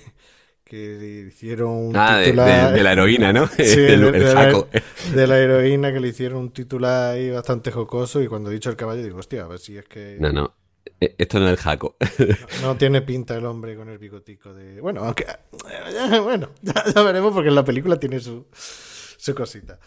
que 0.63 1.25
hicieron 1.29 1.71
un 1.71 1.97
ah, 1.97 2.21
titular... 2.23 2.75
De, 2.75 2.83
la 2.83 2.93
heroína, 2.93 3.33
¿no? 3.33 3.47
Sí, 3.57 3.63
el, 3.63 4.13
de, 4.13 4.35
la, 4.35 4.67
de, 5.15 5.27
la, 5.27 5.39
heroína 5.39 5.95
que 5.95 6.01
le 6.01 6.09
hicieron 6.09 6.41
un 6.41 6.51
titular 6.51 7.15
ahí 7.15 7.31
bastante 7.31 7.71
jocoso 7.71 8.21
y 8.21 8.27
cuando 8.29 8.51
he 8.51 8.53
dicho 8.53 8.69
el 8.69 8.77
caballo 8.77 9.03
digo, 9.03 9.17
hostia, 9.17 9.45
a 9.45 9.49
ver 9.49 9.61
si 9.61 9.79
es 9.79 9.87
que... 9.87 10.19
No, 10.21 10.31
no. 10.31 10.53
Eh, 11.01 11.15
esto 11.19 11.39
no 11.39 11.47
es 11.47 11.53
el 11.53 11.59
jaco. 11.59 11.97
No, 12.63 12.77
tiene 12.77 13.03
pinta 13.03 13.37
el 13.37 13.45
hombre 13.45 13.77
con 13.77 13.89
el 13.89 13.99
bigotico 13.99 14.55
de. 14.55 14.81
Bueno, 14.81 15.03
aunque. 15.05 15.25
Eh, 15.25 16.19
bueno, 16.21 16.51
ya, 16.63 17.03
veremos 17.03 17.33
porque 17.33 17.49
en 17.49 17.55
la 17.55 17.65
película 17.65 17.99
tiene 17.99 18.21
su, 18.21 18.47
su 18.53 19.35
cosita. 19.35 19.79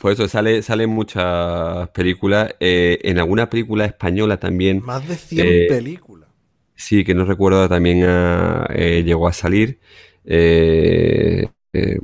Por 0.00 0.12
eso 0.12 0.28
sale, 0.28 0.62
salen 0.62 0.90
muchas 0.90 1.88
películas. 1.90 2.54
Eh, 2.60 2.98
en 3.02 3.18
alguna 3.18 3.48
película 3.48 3.84
española 3.84 4.38
también. 4.38 4.82
Más 4.84 5.06
de 5.06 5.16
100 5.16 5.68
películas. 5.68 6.28
Sí, 6.74 7.04
que 7.04 7.14
no 7.14 7.24
recuerdo, 7.24 7.68
también 7.68 8.00
llegó 9.04 9.28
a 9.28 9.32
salir. 9.32 9.78
no 10.24 10.32
sé 11.72 11.98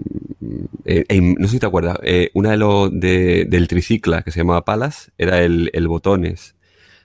si 1.49 1.59
te 1.59 1.67
acuerdas. 1.67 1.99
una 2.33 2.53
de 2.53 2.57
los 2.57 2.91
del 2.99 3.69
tricicla 3.69 4.23
que 4.23 4.31
se 4.31 4.39
llamaba 4.41 4.65
Palas 4.65 5.13
era 5.19 5.43
el, 5.43 5.71
el 5.75 5.89
Botones, 5.89 6.55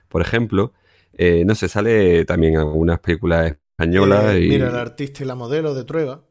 por 0.07 0.21
ejemplo. 0.21 0.71
Eh, 1.17 1.43
no 1.45 1.55
sé, 1.55 1.67
sale 1.67 2.25
también 2.25 2.57
algunas 2.57 2.99
películas 2.99 3.53
españolas. 3.53 4.35
Eh, 4.35 4.47
mira, 4.47 4.69
el 4.69 4.75
artista 4.75 5.23
y 5.23 5.25
la 5.25 5.35
modelo 5.35 5.73
de 5.73 5.83
Trueba. 5.83 6.23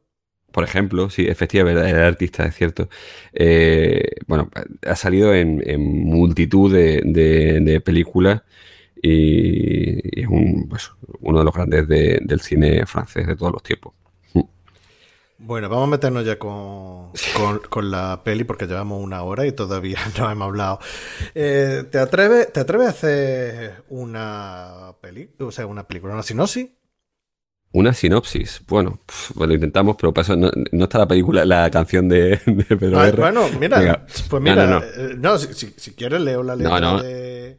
Por 0.52 0.64
ejemplo, 0.64 1.10
sí, 1.10 1.26
efectivamente, 1.26 1.90
el 1.90 1.96
artista, 1.96 2.46
es 2.46 2.54
cierto. 2.54 2.88
Eh, 3.32 4.12
bueno, 4.26 4.48
ha 4.86 4.96
salido 4.96 5.34
en, 5.34 5.60
multitud 5.80 6.72
de, 6.72 7.82
películas 7.84 8.42
y, 9.02 10.22
es 10.22 10.28
pues, 10.68 10.92
uno 11.20 11.40
de 11.40 11.44
los 11.44 11.52
grandes 11.52 11.88
del 11.88 12.40
cine 12.40 12.86
francés 12.86 13.26
de 13.26 13.36
todos 13.36 13.52
los 13.52 13.62
tiempos. 13.62 13.92
Bueno, 15.38 15.68
vamos 15.68 15.84
a 15.84 15.90
meternos 15.90 16.24
ya 16.24 16.38
con, 16.38 17.12
con, 17.68 17.90
la 17.90 18.22
peli 18.24 18.44
porque 18.44 18.66
llevamos 18.66 19.02
una 19.02 19.22
hora 19.22 19.46
y 19.46 19.52
todavía 19.52 19.98
no 20.18 20.30
hemos 20.30 20.46
hablado. 20.46 20.78
Eh, 21.34 21.84
¿te, 21.90 21.98
atreves, 21.98 22.52
¿Te 22.52 22.60
atreves 22.60 22.86
a 22.86 22.90
hacer 22.90 23.84
una 23.88 24.94
peli, 25.00 25.30
o 25.38 25.50
sea, 25.50 25.66
una 25.66 25.86
película, 25.86 26.14
una 26.14 26.22
sinopsis? 26.22 26.68
Una 27.72 27.92
sinopsis. 27.92 28.62
Bueno, 28.66 29.00
lo 29.36 29.52
intentamos, 29.52 29.96
pero 29.96 30.14
para 30.14 30.34
no, 30.36 30.50
está 30.72 30.98
la 30.98 31.08
película, 31.08 31.44
la 31.44 31.70
canción 31.70 32.08
de, 32.08 32.40
Pedro 32.68 32.98
ah, 32.98 33.10
Bueno, 33.10 33.42
mira, 33.60 34.06
pues 34.30 34.42
mira, 34.42 34.66
no, 34.66 35.34
eh, 35.34 35.38
si, 35.38 35.74
si, 35.76 35.92
quieres 35.92 36.22
leo 36.22 36.42
la 36.42 36.56
letra 36.56 37.02
de 37.02 37.58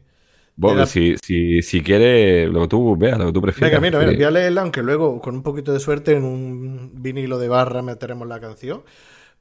bueno, 0.58 0.86
si, 0.86 1.14
si, 1.22 1.62
si 1.62 1.82
quieres, 1.82 2.50
lo 2.50 2.62
que 2.62 2.68
tú 2.68 2.96
veas, 2.96 3.16
lo 3.16 3.26
que 3.26 3.32
tú 3.32 3.40
prefieras. 3.40 3.80
Venga, 3.80 3.80
mira, 3.80 3.98
mira, 4.00 4.16
voy 4.16 4.24
a 4.24 4.30
leerla, 4.32 4.62
aunque 4.62 4.82
luego, 4.82 5.20
con 5.20 5.36
un 5.36 5.42
poquito 5.44 5.72
de 5.72 5.78
suerte, 5.78 6.14
en 6.14 6.24
un 6.24 7.00
vinilo 7.00 7.38
de 7.38 7.48
barra 7.48 7.80
meteremos 7.80 8.26
la 8.26 8.40
canción. 8.40 8.78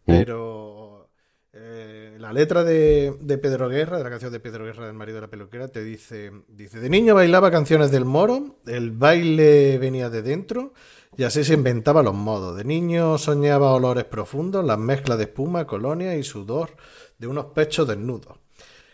Mm. 0.06 0.12
Pero 0.12 1.10
eh, 1.54 2.18
la 2.20 2.32
letra 2.34 2.64
de, 2.64 3.16
de, 3.20 3.38
Pedro 3.40 3.68
Guerra, 3.68 3.98
de 3.98 4.04
la 4.04 4.12
canción 4.12 4.32
de 4.32 4.40
Pedro 4.40 4.66
Guerra 4.66 4.86
del 4.86 4.94
marido 4.94 5.16
de 5.16 5.22
la 5.22 5.30
peluquera, 5.30 5.70
te 5.70 5.84
dice, 5.84 6.32
dice, 6.50 6.80
de 6.80 6.90
niño 6.90 7.16
bailaba 7.16 7.50
canciones 7.50 7.90
del 7.90 8.06
moro, 8.06 8.60
el 8.68 8.92
baile 8.92 9.80
venía 9.80 10.12
de 10.12 10.22
dentro 10.22 10.74
y 11.18 11.24
así 11.24 11.44
se 11.44 11.56
inventaba 11.56 12.04
los 12.04 12.14
modos. 12.14 12.56
De 12.56 12.64
niño 12.64 13.18
soñaba 13.18 13.74
olores 13.74 14.06
profundos, 14.06 14.64
las 14.64 14.78
mezclas 14.78 15.18
de 15.18 15.24
espuma, 15.24 15.66
colonia 15.66 16.16
y 16.16 16.22
sudor 16.22 16.70
de 17.18 17.26
unos 17.26 17.46
pechos 17.46 17.88
desnudos. 17.88 18.38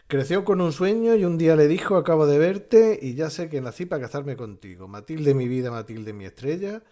Creció 0.07 0.45
con 0.45 0.61
un 0.61 0.71
sueño 0.73 1.15
y 1.15 1.25
un 1.25 1.37
día 1.37 1.55
le 1.55 1.67
dijo, 1.67 1.95
acabo 1.95 2.27
de 2.27 2.37
verte 2.37 2.99
y 3.01 3.15
ya 3.15 3.29
sé 3.29 3.49
que 3.49 3.61
nací 3.61 3.85
para 3.85 4.03
casarme 4.03 4.35
contigo. 4.35 4.87
Matilde 4.87 5.33
mi 5.33 5.47
vida, 5.47 5.71
Matilde 5.71 6.13
mi 6.13 6.25
estrella, 6.25 6.83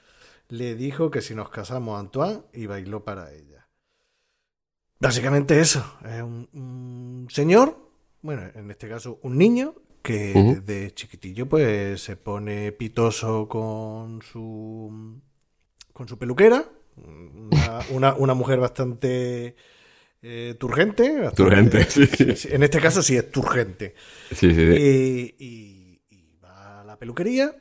le 0.50 0.76
dijo 0.76 1.12
que 1.12 1.22
si 1.22 1.36
nos 1.36 1.50
casamos 1.50 2.00
Antoine 2.00 2.42
y 2.54 2.66
bailó 2.66 3.04
para 3.04 3.32
ella. 3.32 3.68
Básicamente 5.00 5.60
eso. 5.60 5.84
Es 6.06 6.22
un, 6.22 6.48
un 6.54 7.28
señor, 7.30 7.78
bueno, 8.22 8.44
en 8.56 8.72
este 8.72 8.88
caso 8.90 9.20
un 9.24 9.38
niño, 9.38 9.76
que 10.02 10.34
Ujú. 10.36 10.62
desde 10.62 10.92
chiquitillo 10.96 11.48
pues 11.48 12.02
se 12.02 12.16
pone 12.18 12.72
pitoso 12.72 13.48
con 13.48 14.22
su 14.24 15.22
con 15.94 16.08
su 16.08 16.18
peluquera. 16.18 16.66
Una, 16.98 17.80
una- 17.92 18.14
una 18.16 18.34
mujer 18.34 18.60
bastante 18.60 19.56
eh, 20.22 20.56
turgente. 20.60 21.20
bastante- 21.22 21.36
Turgente, 21.36 21.84
sí. 21.86 22.06
sí, 22.36 22.48
En 22.52 22.64
este 22.64 22.80
caso 22.80 23.02
sí 23.02 23.16
es 23.18 23.32
turgente. 23.32 23.96
Sí, 24.32 24.54
sí, 24.54 24.56
sí. 24.56 24.62
Y, 24.62 25.36
y- 25.46 26.02
y 26.16 26.26
va 26.44 26.82
a 26.82 26.84
la 26.84 26.98
peluquería 26.98 27.56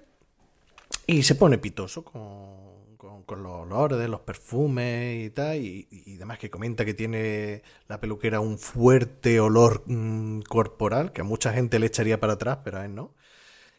y 1.06 1.22
se 1.22 1.34
pone 1.34 1.58
pitoso 1.58 2.04
con, 2.04 2.96
con- 2.96 3.22
con 3.24 3.42
los 3.42 3.52
olores 3.52 4.08
los 4.08 4.20
perfumes 4.20 5.26
y 5.26 5.30
tal. 5.30 5.56
Y, 5.56 5.88
y 5.90 6.16
demás 6.16 6.38
que 6.38 6.50
comenta 6.50 6.84
que 6.84 6.94
tiene 6.94 7.62
la 7.88 8.00
peluquera 8.00 8.40
un 8.40 8.58
fuerte 8.58 9.40
olor 9.40 9.82
mm, 9.86 10.40
corporal 10.42 11.12
que 11.12 11.22
a 11.22 11.24
mucha 11.24 11.52
gente 11.52 11.78
le 11.78 11.86
echaría 11.86 12.20
para 12.20 12.34
atrás, 12.34 12.58
pero 12.64 12.78
a 12.78 12.84
él 12.84 12.94
no. 12.94 13.14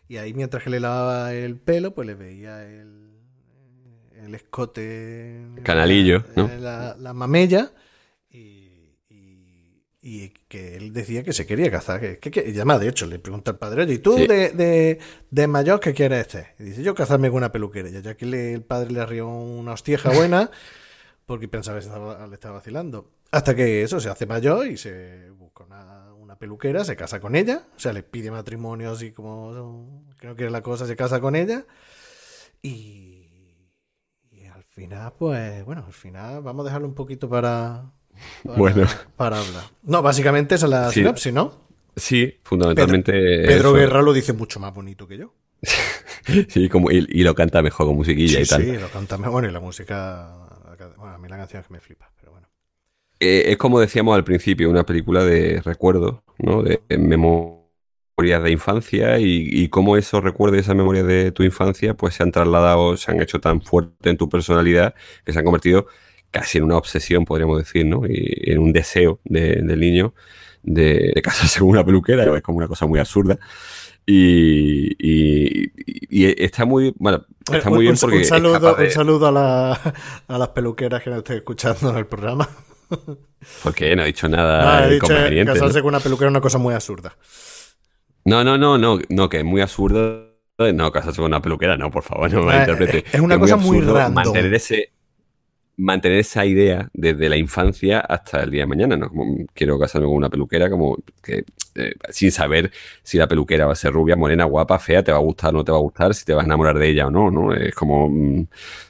Y 0.07 0.17
ahí 0.17 0.33
mientras 0.33 0.63
que 0.63 0.69
le 0.71 0.79
lavaba 0.81 1.33
el 1.33 1.55
pelo, 1.57 1.93
pues 1.93 2.05
le 2.07 2.15
veía 2.15 2.65
el, 2.67 3.11
el 4.25 4.35
escote. 4.35 5.39
Canalillo, 5.63 6.25
¿no? 6.35 6.47
eh, 6.47 6.57
La, 6.59 6.95
la 6.99 7.13
mamella. 7.13 7.71
Y, 10.03 10.29
que 10.47 10.77
él 10.77 10.93
decía 10.93 11.23
que 11.23 11.31
se 11.31 11.45
quería 11.45 11.69
casar. 11.69 11.99
Que, 11.99 12.17
que, 12.17 12.31
que- 12.31 12.47
y 12.49 12.51
además, 12.55 12.79
de 12.79 12.89
hecho, 12.89 13.05
le 13.05 13.19
pregunta 13.19 13.51
al 13.51 13.59
padre, 13.59 13.83
oye, 13.83 13.93
¿y 13.93 13.99
tú 13.99 14.17
Sí. 14.17 14.25
de, 14.27 14.49
de, 14.49 14.99
de 15.29 15.47
mayor 15.47 15.79
qué 15.79 15.93
quieres 15.93 16.25
ser? 16.27 16.55
Y 16.59 16.63
dice, 16.63 16.81
yo 16.83 16.95
casarme 16.95 17.29
con 17.29 17.37
una 17.37 17.51
peluquera. 17.51 17.87
Y 17.89 18.01
ya 18.01 18.15
que 18.17 18.25
le- 18.25 18.53
el 18.53 18.63
padre 18.63 18.91
le 18.91 18.99
arrió 19.01 19.27
una 19.29 19.73
hostieja 19.73 20.09
buena, 20.11 20.49
porque 21.27 21.47
pensaba 21.47 21.77
que 21.79 21.85
estaba- 21.85 22.25
le 22.27 22.33
estaba 22.33 22.55
vacilando. 22.55 23.11
Hasta 23.31 23.55
que 23.55 23.83
eso 23.83 23.99
se 23.99 24.09
hace 24.09 24.25
mayor 24.25 24.67
y 24.67 24.75
se 24.77 25.29
busca 25.31 25.63
una, 25.65 26.13
una 26.15 26.35
peluquera, 26.37 26.83
se 26.83 26.95
casa 26.95 27.19
con 27.21 27.35
ella, 27.35 27.67
o 27.75 27.79
sea, 27.79 27.93
le 27.93 28.01
pide 28.03 28.31
matrimonio 28.31 28.91
así 28.91 29.11
como 29.11 30.03
que 30.19 30.27
no 30.27 30.35
quiere 30.35 30.51
la 30.51 30.61
cosa, 30.63 30.85
se 30.87 30.95
casa 30.95 31.21
con 31.21 31.35
ella. 31.35 31.65
Y, 32.61 33.29
y 34.31 34.45
al 34.45 34.63
final, 34.63 35.13
pues, 35.17 35.63
bueno, 35.65 35.83
al 35.85 35.93
final 35.93 36.41
vamos 36.41 36.63
a 36.65 36.69
dejarlo 36.69 36.87
un 36.87 36.95
poquito 36.95 37.29
para, 37.29 37.91
para, 38.43 38.57
Bueno. 38.57 38.87
para 39.17 39.39
hablar. 39.39 39.63
No, 39.83 40.01
básicamente 40.01 40.55
esa 40.55 40.65
es 40.65 40.69
la 40.69 40.89
Sí. 40.89 40.99
sinopsis, 40.99 41.33
¿no? 41.33 41.53
Sí, 41.95 42.35
fundamentalmente. 42.43 43.11
Pedro 43.11 43.69
eso. 43.69 43.73
Guerra 43.73 44.01
lo 44.01 44.13
dice 44.13 44.33
mucho 44.33 44.59
más 44.59 44.73
bonito 44.73 45.07
que 45.07 45.17
yo. 45.17 45.33
Sí, 46.49 46.69
como, 46.69 46.91
y, 46.91 47.05
y 47.09 47.23
lo 47.23 47.33
canta 47.33 47.61
mejor 47.63 47.87
con 47.87 47.95
musiquilla 47.95 48.37
Sí, 48.37 48.43
y 48.43 48.45
tal. 48.45 48.61
sí, 48.61 48.77
lo 48.77 48.89
canta 48.89 49.17
mejor. 49.17 49.31
Bueno, 49.33 49.49
y 49.49 49.51
la 49.51 49.59
música. 49.59 50.29
Bueno, 50.97 51.15
a 51.15 51.17
mí 51.17 51.27
la 51.27 51.37
canción 51.37 51.61
es 51.61 51.67
que 51.67 51.73
me 51.73 51.79
flipa, 51.79 52.11
pero 52.19 52.31
bueno. 52.31 52.47
Eh, 53.19 53.45
es 53.51 53.57
como 53.57 53.79
decíamos 53.79 54.15
al 54.15 54.23
principio, 54.23 54.69
una 54.69 54.85
película 54.85 55.23
de 55.23 55.61
recuerdos, 55.63 56.19
¿no? 56.37 56.61
De 56.63 56.81
memorias 56.97 58.43
de 58.43 58.51
infancia 58.51 59.17
y, 59.19 59.47
y 59.51 59.69
cómo 59.69 59.97
esos 59.97 60.23
recuerdos 60.23 60.57
y 60.57 60.61
esas 60.61 60.75
memorias 60.75 61.07
de 61.07 61.31
tu 61.31 61.43
infancia 61.43 61.95
pues 61.95 62.13
se 62.15 62.23
han 62.23 62.31
trasladado, 62.31 62.97
se 62.97 63.11
han 63.11 63.21
hecho 63.21 63.39
tan 63.41 63.61
fuerte 63.61 64.09
en 64.11 64.17
tu 64.17 64.29
personalidad 64.29 64.93
que 65.25 65.33
se 65.33 65.39
han 65.39 65.45
convertido 65.45 65.87
casi 66.31 66.57
en 66.57 66.63
una 66.63 66.77
obsesión, 66.77 67.25
podríamos 67.25 67.57
decir, 67.59 67.85
¿no? 67.85 68.05
Y 68.07 68.33
en 68.49 68.59
un 68.59 68.73
deseo 68.73 69.19
de- 69.25 69.57
del 69.61 69.79
niño 69.79 70.13
de, 70.63 71.11
de 71.13 71.21
casarse 71.21 71.59
con 71.59 71.69
una 71.69 71.83
peluquera, 71.85 72.23
es 72.35 72.41
como 72.41 72.57
una 72.57 72.67
cosa 72.67 72.85
muy 72.87 72.99
absurda. 72.99 73.37
Y, 74.05 74.95
y- 74.99 75.71
y 76.09 76.43
está 76.43 76.65
muy, 76.65 76.93
bueno, 76.97 77.23
está 77.51 77.69
Un- 77.69 77.75
muy 77.75 77.83
bien 77.85 77.95
porque 77.99 78.15
un 78.17 78.21
es 78.23 78.27
saludo, 78.29 78.75
de- 78.75 78.85
un 78.85 78.91
saludo 78.91 79.27
a, 79.27 79.31
la- 79.31 79.93
a 80.27 80.37
las 80.37 80.49
peluqueras 80.49 81.03
que 81.03 81.09
nos 81.11 81.19
estén 81.19 81.37
escuchando 81.37 81.91
en 81.91 81.97
el 81.97 82.07
programa. 82.07 82.47
porque 83.63 83.95
no 83.95 84.03
he 84.03 84.07
dicho 84.07 84.27
nada 84.27 84.85
he 84.87 84.93
dicho 84.95 85.05
inconveniente. 85.05 85.45
¿no? 85.53 85.59
casarse 85.59 85.79
con 85.81 85.89
una 85.89 85.99
peluquera 85.99 86.27
es 86.29 86.31
una 86.31 86.41
cosa 86.41 86.57
muy 86.57 86.73
absurda. 86.73 87.15
No, 88.25 88.43
no, 88.43 88.57
no, 88.57 88.77
no, 88.77 88.99
no, 89.09 89.29
que 89.29 89.37
es 89.39 89.43
muy 89.45 89.61
absurdo. 89.61 90.29
No, 90.73 90.91
casarse 90.91 91.17
con 91.17 91.25
una 91.27 91.41
peluquera, 91.41 91.75
no, 91.77 91.89
por 91.89 92.03
favor, 92.03 92.31
no 92.31 92.43
me 92.43 92.53
Ah, 92.53 92.59
malinterprete. 92.67 93.05
es 93.17 93.19
una 93.21 93.39
cosa 93.39 93.55
muy 93.57 93.77
absurdo 93.77 93.93
random. 93.97 94.13
Mantener, 94.25 94.53
ese, 94.53 94.91
mantener 95.77 96.19
esa 96.19 96.45
idea 96.45 96.89
desde 96.93 97.29
la 97.29 97.37
infancia 97.37 97.99
hasta 98.01 98.43
el 98.43 98.51
día 98.51 98.61
de 98.63 98.67
mañana, 98.67 98.97
¿no? 98.97 99.09
Como 99.09 99.45
quiero 99.53 99.79
casarme 99.79 100.07
con 100.07 100.15
una 100.17 100.29
peluquera, 100.29 100.69
como 100.69 100.97
que 101.23 101.43
eh, 101.75 101.93
sin 102.09 102.31
saber 102.31 102.71
si 103.03 103.17
la 103.17 103.27
peluquera 103.27 103.65
va 103.65 103.73
a 103.73 103.75
ser 103.75 103.91
rubia, 103.93 104.15
morena, 104.15 104.43
guapa, 104.45 104.77
fea, 104.79 105.03
te 105.03 105.11
va 105.11 105.17
a 105.17 105.21
gustar 105.21 105.49
o 105.55 105.57
no 105.59 105.63
te 105.63 105.71
va 105.71 105.77
a 105.77 105.81
gustar, 105.81 106.13
si 106.13 106.25
te 106.25 106.33
vas 106.33 106.43
a 106.43 106.45
enamorar 106.45 106.77
de 106.77 106.89
ella 106.89 107.07
o 107.07 107.11
no, 107.11 107.31
¿no? 107.31 107.53
Es 107.53 107.73
como. 107.75 108.09
mm, 108.09 108.45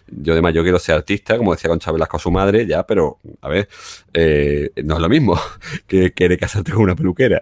yo 0.08 0.34
además 0.34 0.54
yo 0.54 0.64
quiero 0.64 0.80
ser 0.80 0.96
artista, 0.96 1.38
como 1.38 1.54
decía 1.54 1.70
Concha 1.70 1.92
Velasco 1.92 2.18
a 2.18 2.20
su 2.20 2.32
madre, 2.32 2.66
ya, 2.68 2.86
pero 2.86 3.20
a 3.42 3.50
ver, 3.50 3.70
eh, 4.14 4.72
no 4.84 4.96
es 4.96 5.02
lo 5.02 5.10
mismo 5.10 5.40
que 5.88 6.12
querer 6.14 6.38
casarte 6.40 6.72
con 6.72 6.82
una 6.84 6.96
peluquera. 6.96 7.42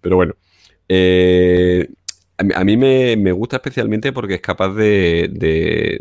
Pero 0.00 0.16
bueno. 0.16 0.34
Eh, 0.88 1.88
a 2.38 2.64
mí, 2.64 2.76
me, 2.76 3.16
me 3.16 3.32
gusta 3.32 3.56
especialmente 3.56 4.12
porque 4.12 4.34
es 4.34 4.40
capaz 4.42 4.68
de, 4.74 5.28
de- 5.32 6.00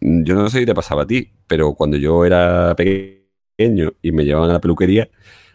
Yo 0.00 0.34
no 0.34 0.48
sé 0.48 0.60
si 0.60 0.66
te 0.66 0.74
pasaba 0.74 1.02
a 1.02 1.06
ti, 1.06 1.30
pero 1.46 1.74
cuando 1.74 1.96
yo 1.96 2.24
era 2.24 2.74
pequeño 2.76 3.92
y 4.02 4.12
me 4.12 4.24
llevaban 4.24 4.50
a 4.50 4.54
la 4.54 4.60
peluquería, 4.60 5.08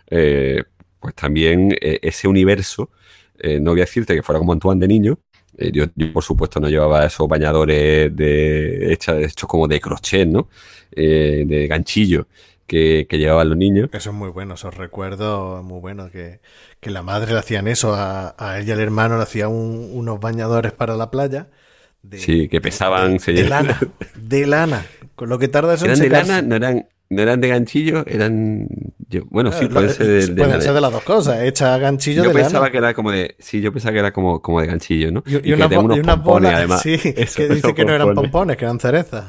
eh, 0.10 0.64
pues 1.00 1.16
también 1.16 1.72
eh, 1.82 2.00
ese 2.02 2.28
universo, 2.28 2.92
eh, 3.40 3.60
no 3.60 3.72
voy 3.72 3.82
a 3.82 3.84
decirte 3.86 4.16
que 4.16 4.24
fuera 4.24 4.40
como 4.40 4.54
Antoine 4.54 4.80
de 4.80 4.88
niño, 4.88 5.20
eh, 5.58 5.72
yo, 5.72 5.86
por 6.14 6.24
supuesto 6.24 6.60
no 6.60 6.70
llevaba 6.70 7.06
esos 7.06 7.28
bañadores 7.28 8.16
de, 8.16 8.94
hecha- 8.94 9.20
hechos 9.20 9.50
como 9.50 9.68
de 9.68 9.80
crochet, 9.82 10.28
¿no? 10.28 10.50
De 10.92 11.68
ganchillo 11.70 12.28
que, 12.68 13.06
que 13.10 13.18
llevaban 13.18 13.50
los 13.50 13.58
niños. 13.58 13.90
Eso 13.92 14.10
es 14.10 14.16
muy 14.16 14.30
bueno, 14.30 14.56
esos 14.56 14.76
recuerdos 14.76 15.64
muy 15.64 15.80
buenos. 15.80 16.12
Que, 16.12 16.42
que 16.82 16.90
la 16.90 17.02
madre 17.02 17.32
le 17.34 17.40
hacían 17.40 17.68
eso, 17.68 17.94
a, 17.96 18.36
ella 18.60 18.70
y 18.70 18.72
al 18.72 18.80
hermano 18.82 19.18
le 19.18 19.24
hacía 19.24 19.48
un- 19.48 19.90
unos 19.94 20.20
bañadores 20.20 20.74
para 20.74 20.96
la 20.96 21.10
playa. 21.12 21.50
De, 22.10 22.18
Sí, 22.20 22.48
que 22.50 22.62
pesaban, 22.62 23.14
de, 23.14 23.20
se 23.20 23.34
de 23.34 23.44
llenan- 23.44 23.68
lana, 23.68 23.80
de 24.16 24.46
lana. 24.46 24.86
Con 25.16 25.30
lo 25.30 25.40
que 25.40 25.48
tarda 25.48 25.74
eso 25.74 25.86
en 25.86 25.92
¿Eran 25.92 26.02
de 26.04 26.10
lana? 26.10 26.42
¿No 26.42 26.56
eran, 26.56 26.88
no 27.10 27.22
eran 27.22 27.42
de 27.42 27.48
ganchillo? 27.48 28.04
Eran... 28.06 28.68
yo- 29.10 29.24
bueno, 29.30 29.52
sí, 29.52 29.66
Eh, 29.66 29.70
pueden 29.70 29.88
lo- 29.90 29.94
ser 29.94 30.06
de, 30.08 30.28
de 30.28 30.36
pueden 30.36 30.62
ser 30.62 30.74
de 30.74 30.82
las 30.82 30.92
dos 30.92 31.04
cosas, 31.04 31.42
hecha 31.42 31.78
ganchillo 31.78 32.24
Yo 32.24 32.30
de 32.30 32.36
pensaba 32.36 32.66
lana. 32.66 32.72
que 32.72 32.78
era 32.78 32.94
como 32.94 33.12
de... 33.12 33.36
Sí, 33.40 33.60
yo 33.62 33.72
pensaba 33.74 33.94
que 33.94 34.00
era 34.00 34.12
como, 34.14 34.42
como 34.42 34.62
de 34.62 34.68
ganchillo, 34.68 35.12
¿no? 35.12 35.24
Y, 35.26 35.54
unas 35.54 35.72
y 35.72 35.76
pompones, 35.76 36.24
bolas, 36.24 36.54
además. 36.54 36.82
sí, 36.82 36.94
Eso, 37.04 37.38
que 37.38 37.50
dice 37.50 37.74
que 37.74 37.86
no 37.86 37.94
eran 37.94 38.08
pompones. 38.08 38.32
pompones, 38.32 38.58
que 38.58 38.66
eran 38.66 38.80
cerezas. 38.80 39.26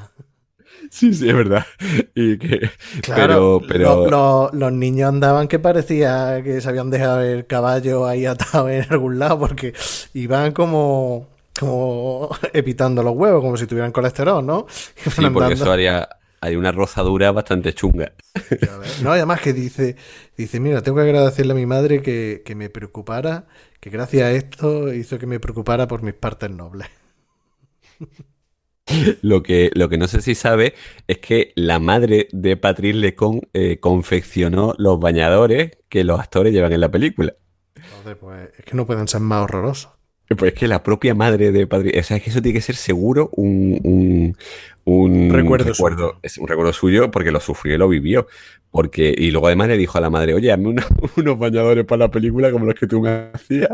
Sí, 0.90 1.12
sí, 1.14 1.28
es 1.28 1.34
verdad. 1.34 1.64
Y 2.14 2.38
que... 2.38 2.70
Claro, 3.02 3.60
pero... 3.66 4.04
pero... 4.04 4.10
lo- 4.10 4.10
lo- 4.10 4.50
los 4.52 4.72
niños 4.72 5.08
andaban 5.08 5.48
que 5.48 5.58
parecía 5.58 6.42
que 6.44 6.60
se 6.60 6.68
habían 6.68 6.90
dejado 6.90 7.22
el 7.22 7.46
caballo 7.46 8.06
ahí 8.06 8.26
atado 8.26 8.68
en 8.68 8.84
algún 8.90 9.18
lado 9.18 9.38
porque 9.38 9.72
iban 10.14 10.52
como, 10.52 11.28
como 11.58 12.30
evitando 12.52 13.02
los 13.02 13.14
huevos, 13.16 13.42
como 13.42 13.56
si 13.56 13.66
tuvieran 13.66 13.92
colesterol, 13.92 14.44
¿no? 14.44 14.66
Sí, 15.06 15.30
porque 15.30 15.54
andando. 15.54 15.54
eso 15.54 15.72
haría, 15.72 16.08
haría 16.40 16.58
una 16.58 16.72
rozadura 16.72 17.32
bastante 17.32 17.72
chunga. 17.74 18.12
No, 18.96 19.14
y 19.14 19.18
además 19.18 19.40
que 19.40 19.52
dice, 19.52 19.96
dice, 20.36 20.60
mira, 20.60 20.82
tengo 20.82 20.96
que 20.98 21.04
agradecerle 21.04 21.52
a 21.52 21.56
mi 21.56 21.66
madre 21.66 22.02
que, 22.02 22.42
que 22.44 22.54
me 22.54 22.70
preocupara, 22.70 23.46
que 23.80 23.90
gracias 23.90 24.24
a 24.24 24.32
esto 24.32 24.92
hizo 24.92 25.18
que 25.18 25.26
me 25.26 25.40
preocupara 25.40 25.86
por 25.88 26.02
mis 26.02 26.14
partes 26.14 26.50
nobles. 26.50 26.88
Lo 29.22 29.42
que, 29.42 29.70
lo 29.74 29.88
que 29.88 29.98
no 29.98 30.06
sé 30.08 30.22
si 30.22 30.34
sabe 30.34 30.74
es 31.08 31.18
que 31.18 31.52
la 31.56 31.78
madre 31.80 32.28
de 32.32 32.56
Patrice 32.56 32.96
Lecon 32.98 33.40
eh, 33.52 33.80
confeccionó 33.80 34.74
los 34.78 35.00
bañadores 35.00 35.72
que 35.88 36.04
los 36.04 36.20
actores 36.20 36.52
llevan 36.52 36.72
en 36.72 36.80
la 36.80 36.90
película. 36.90 37.34
Entonces, 37.90 38.16
pues, 38.20 38.50
es 38.58 38.64
que 38.64 38.74
no 38.76 38.86
pueden 38.86 39.08
ser 39.08 39.20
más 39.20 39.42
horrorosos. 39.44 39.95
Pues 40.28 40.52
es 40.54 40.58
que 40.58 40.66
la 40.66 40.82
propia 40.82 41.14
madre 41.14 41.52
de 41.52 41.66
Patrick, 41.68 41.96
o 41.98 42.02
sea, 42.02 42.16
es 42.16 42.22
que 42.24 42.30
eso 42.30 42.42
tiene 42.42 42.58
que 42.58 42.62
ser 42.62 42.74
seguro 42.74 43.30
un, 43.34 43.80
un, 43.84 44.36
un 44.84 45.30
Recuerdo 45.30 45.72
suyo. 45.72 46.18
es 46.22 46.36
un 46.38 46.48
recuerdo 46.48 46.72
suyo 46.72 47.10
porque 47.12 47.30
lo 47.30 47.38
sufrió 47.40 47.74
y 47.76 47.78
lo 47.78 47.88
vivió. 47.88 48.26
Porque, 48.72 49.14
y 49.16 49.30
luego 49.30 49.46
además 49.46 49.68
le 49.68 49.76
dijo 49.78 49.96
a 49.98 50.00
la 50.00 50.10
madre, 50.10 50.34
oye, 50.34 50.50
hazme 50.52 50.68
una- 50.68 50.86
unos 51.16 51.38
bañadores 51.38 51.84
para 51.84 52.00
la 52.06 52.10
película 52.10 52.50
como 52.50 52.66
los 52.66 52.74
que 52.74 52.86
tú 52.88 53.00
me 53.00 53.30
hacías. 53.32 53.70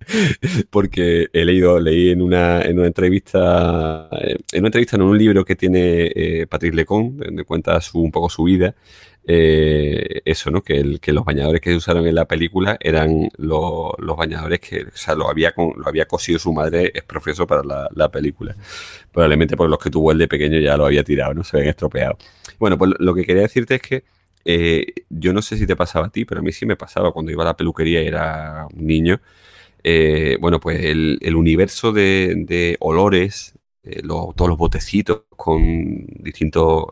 porque 0.70 1.28
he 1.32 1.44
leído, 1.44 1.78
leí 1.80 2.10
en 2.10 2.22
una, 2.22 2.62
en 2.62 2.78
una 2.78 2.86
entrevista, 2.86 4.08
eh, 4.20 4.36
en 4.52 4.60
una 4.60 4.68
entrevista, 4.68 4.96
en 4.96 5.02
un 5.02 5.18
libro 5.18 5.44
que 5.44 5.56
tiene 5.56 6.10
eh, 6.14 6.46
Patrick 6.48 6.74
Lecon, 6.74 7.16
donde 7.18 7.44
cuenta 7.44 7.80
su, 7.80 8.00
un 8.00 8.10
poco 8.10 8.28
su 8.30 8.44
vida, 8.44 8.74
eh, 9.28 10.22
eso, 10.24 10.50
¿no? 10.50 10.62
Que, 10.62 10.78
el, 10.80 11.00
los 11.12 11.24
bañadores 11.26 11.60
que 11.62 11.70
se 11.70 11.76
usaron 11.76 12.06
en 12.08 12.16
la 12.16 12.26
película 12.26 12.78
eran 12.80 13.30
lo- 13.38 13.94
los 14.00 14.16
bañadores 14.16 14.60
que, 14.60 14.86
lo 15.16 15.28
había, 15.30 15.54
lo 15.56 15.88
había 15.88 16.06
cosido 16.08 16.40
su 16.40 16.52
madre 16.54 16.92
es 16.94 17.04
profesor 17.04 17.46
para 17.46 17.62
la, 17.64 17.88
la 17.94 18.10
película. 18.10 18.56
Probablemente 19.12 19.56
por 19.56 19.68
los 19.70 19.78
que 19.78 19.90
tuvo 19.90 20.12
él 20.12 20.18
de 20.18 20.28
pequeño 20.28 20.58
ya 20.58 20.76
lo 20.76 20.86
había 20.86 21.04
tirado, 21.04 21.34
¿no? 21.34 21.44
Se 21.44 21.56
habían 21.56 21.70
estropeado. 21.70 22.18
Bueno, 22.58 22.78
pues 22.78 22.92
lo 22.98 23.14
que 23.14 23.24
quería 23.24 23.42
decirte 23.42 23.76
es 23.76 23.82
que 23.82 24.04
eh, 24.44 24.86
yo 25.10 25.32
no 25.32 25.42
sé 25.42 25.56
si 25.58 25.66
te 25.66 25.76
pasaba 25.76 26.06
a 26.06 26.10
ti, 26.10 26.24
pero 26.24 26.40
a 26.40 26.44
mí 26.44 26.52
sí 26.52 26.66
me 26.66 26.76
pasaba 26.76 27.12
cuando 27.12 27.32
iba 27.32 27.42
a 27.42 27.46
la 27.46 27.56
peluquería 27.56 28.02
y 28.02 28.06
era 28.06 28.66
un 28.74 28.86
niño. 28.86 29.20
eh, 29.84 30.36
bueno, 30.40 30.60
pues 30.60 30.84
el, 30.84 31.18
el 31.22 31.36
universo 31.36 31.92
de, 31.92 32.44
olores 32.80 33.54
todos 34.36 34.48
los 34.48 34.58
botecitos 34.58 35.22
con 35.36 36.06
distintos 36.20 36.86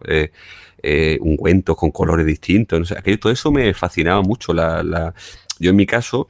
eh, 0.87 1.15
eh, 1.15 1.19
ungüentos, 1.21 1.77
con 1.77 1.91
colores 1.91 2.27
distintos. 2.27 2.79
No 2.79 2.85
sé, 2.87 2.97
aquello, 2.99 3.19
todo 3.19 3.33
eso 3.33 3.51
me 3.51 3.75
fascinaba 3.75 4.23
mucho. 4.23 4.53
La, 4.55 5.15
Yo 5.59 5.71
en 5.71 5.77
mi 5.77 5.87
caso, 5.87 6.29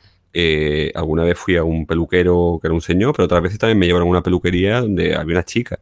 alguna 0.94 1.24
vez 1.24 1.38
fui 1.38 1.57
a 1.57 1.64
un 1.64 1.86
peluquero 1.86 2.59
que 2.61 2.68
era 2.68 2.74
un 2.74 2.80
señor, 2.80 3.14
pero 3.14 3.26
otras 3.26 3.42
veces 3.42 3.59
también 3.59 3.78
me 3.78 3.86
llevaron 3.86 4.09
a 4.09 4.11
una 4.11 4.22
peluquería 4.22 4.80
donde 4.80 5.14
había 5.14 5.34
una 5.36 5.44
chica, 5.44 5.78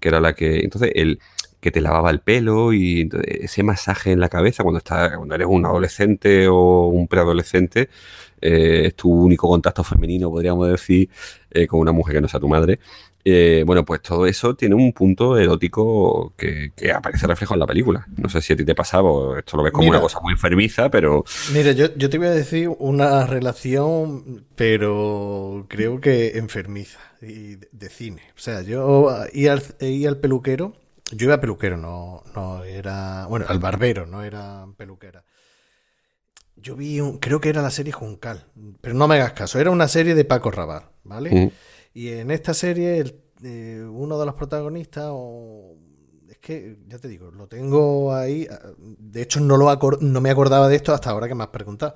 que 0.00 0.08
era 0.08 0.20
la 0.20 0.34
que... 0.34 0.60
Entonces, 0.60 0.92
el 0.94 1.18
que 1.60 1.70
te 1.70 1.80
lavaba 1.80 2.10
el 2.10 2.20
pelo 2.20 2.72
y 2.72 3.08
ese 3.24 3.62
masaje 3.62 4.12
en 4.12 4.20
la 4.20 4.28
cabeza 4.28 4.64
cuando, 4.64 4.78
estás, 4.78 5.16
cuando 5.16 5.34
eres 5.36 5.46
un 5.48 5.64
adolescente 5.64 6.48
o 6.48 6.88
un 6.88 7.06
preadolescente, 7.08 7.88
es 8.40 8.94
tu 8.96 9.12
único 9.12 9.48
contacto 9.48 9.84
femenino, 9.84 10.30
podríamos 10.30 10.68
decir, 10.68 11.08
con 11.68 11.80
una 11.80 11.92
mujer 11.92 12.16
que 12.16 12.20
no 12.20 12.28
sea 12.28 12.40
tu 12.40 12.48
madre. 12.48 12.80
Eh, 13.24 13.62
bueno, 13.64 13.84
pues 13.84 14.02
todo 14.02 14.26
eso 14.26 14.56
tiene 14.56 14.74
un 14.74 14.92
punto 14.92 15.38
erótico 15.38 16.34
que, 16.36 16.72
aparece 16.92 17.26
reflejado 17.26 17.54
en 17.54 17.60
la 17.60 17.66
película. 17.66 18.06
No 18.16 18.28
sé 18.28 18.42
si 18.42 18.52
a 18.52 18.56
ti 18.56 18.64
te 18.64 18.74
pasaba 18.74 19.08
o 19.10 19.36
esto 19.36 19.56
lo 19.56 19.62
ves 19.62 19.72
como 19.72 19.88
una 19.88 20.00
cosa 20.00 20.20
muy 20.20 20.32
enfermiza, 20.32 20.90
pero... 20.90 21.24
Mira, 21.52 21.72
yo, 21.72 21.90
te 21.92 22.18
voy 22.18 22.26
a 22.26 22.32
decir 22.32 22.68
una 22.78 23.26
relación, 23.26 24.44
pero 24.56 25.66
creo 25.68 26.00
que 26.00 26.36
enfermiza, 26.38 26.98
y 27.20 27.56
de, 27.70 27.88
cine. 27.88 28.22
O 28.36 28.40
sea, 28.40 28.62
yo 28.62 29.08
iba 29.32 29.52
al, 29.52 30.18
peluquero, 30.18 30.74
yo 31.12 31.26
iba 31.26 31.34
a 31.34 31.40
peluquero, 31.40 31.76
no, 31.76 32.24
no 32.34 32.64
era... 32.64 33.26
Bueno, 33.28 33.46
al 33.48 33.60
barbero, 33.60 34.06
no 34.06 34.24
era 34.24 34.66
peluquera. 34.76 35.24
Yo 36.56 36.74
vi, 36.76 37.00
un, 37.00 37.18
creo 37.18 37.40
que 37.40 37.48
era 37.48 37.62
la 37.62 37.70
serie 37.70 37.92
Juncal, 37.92 38.46
pero 38.80 38.94
no 38.94 39.06
me 39.06 39.14
hagas 39.14 39.32
caso, 39.32 39.60
era 39.60 39.70
una 39.70 39.88
serie 39.88 40.14
de 40.14 40.24
Paco 40.24 40.50
Rabar, 40.50 40.90
¿vale? 41.04 41.30
Mm. 41.30 41.50
Y 41.94 42.08
en 42.08 42.30
esta 42.30 42.54
serie, 42.54 43.04
eh, 43.42 43.86
uno 43.90 44.18
de 44.18 44.26
los 44.26 44.34
protagonistas, 44.34 45.08
o, 45.10 45.76
es 46.28 46.38
que, 46.38 46.78
ya 46.88 46.98
te 46.98 47.08
digo, 47.08 47.30
lo 47.30 47.46
tengo 47.46 48.14
ahí. 48.14 48.46
Ah, 48.50 48.72
de 48.78 49.22
hecho, 49.22 49.40
no, 49.40 49.56
lo 49.56 49.78
no 50.00 50.20
me 50.20 50.30
acordaba 50.30 50.68
de 50.68 50.76
esto 50.76 50.94
hasta 50.94 51.10
ahora 51.10 51.28
que 51.28 51.34
me 51.34 51.44
has 51.44 51.50
preguntado. 51.50 51.94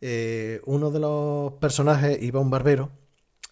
Eh, 0.00 0.60
uno 0.66 0.90
de 0.90 1.00
los 1.00 1.54
personajes 1.54 2.22
iba 2.22 2.38
a 2.38 2.42
un 2.42 2.50
barbero 2.50 2.90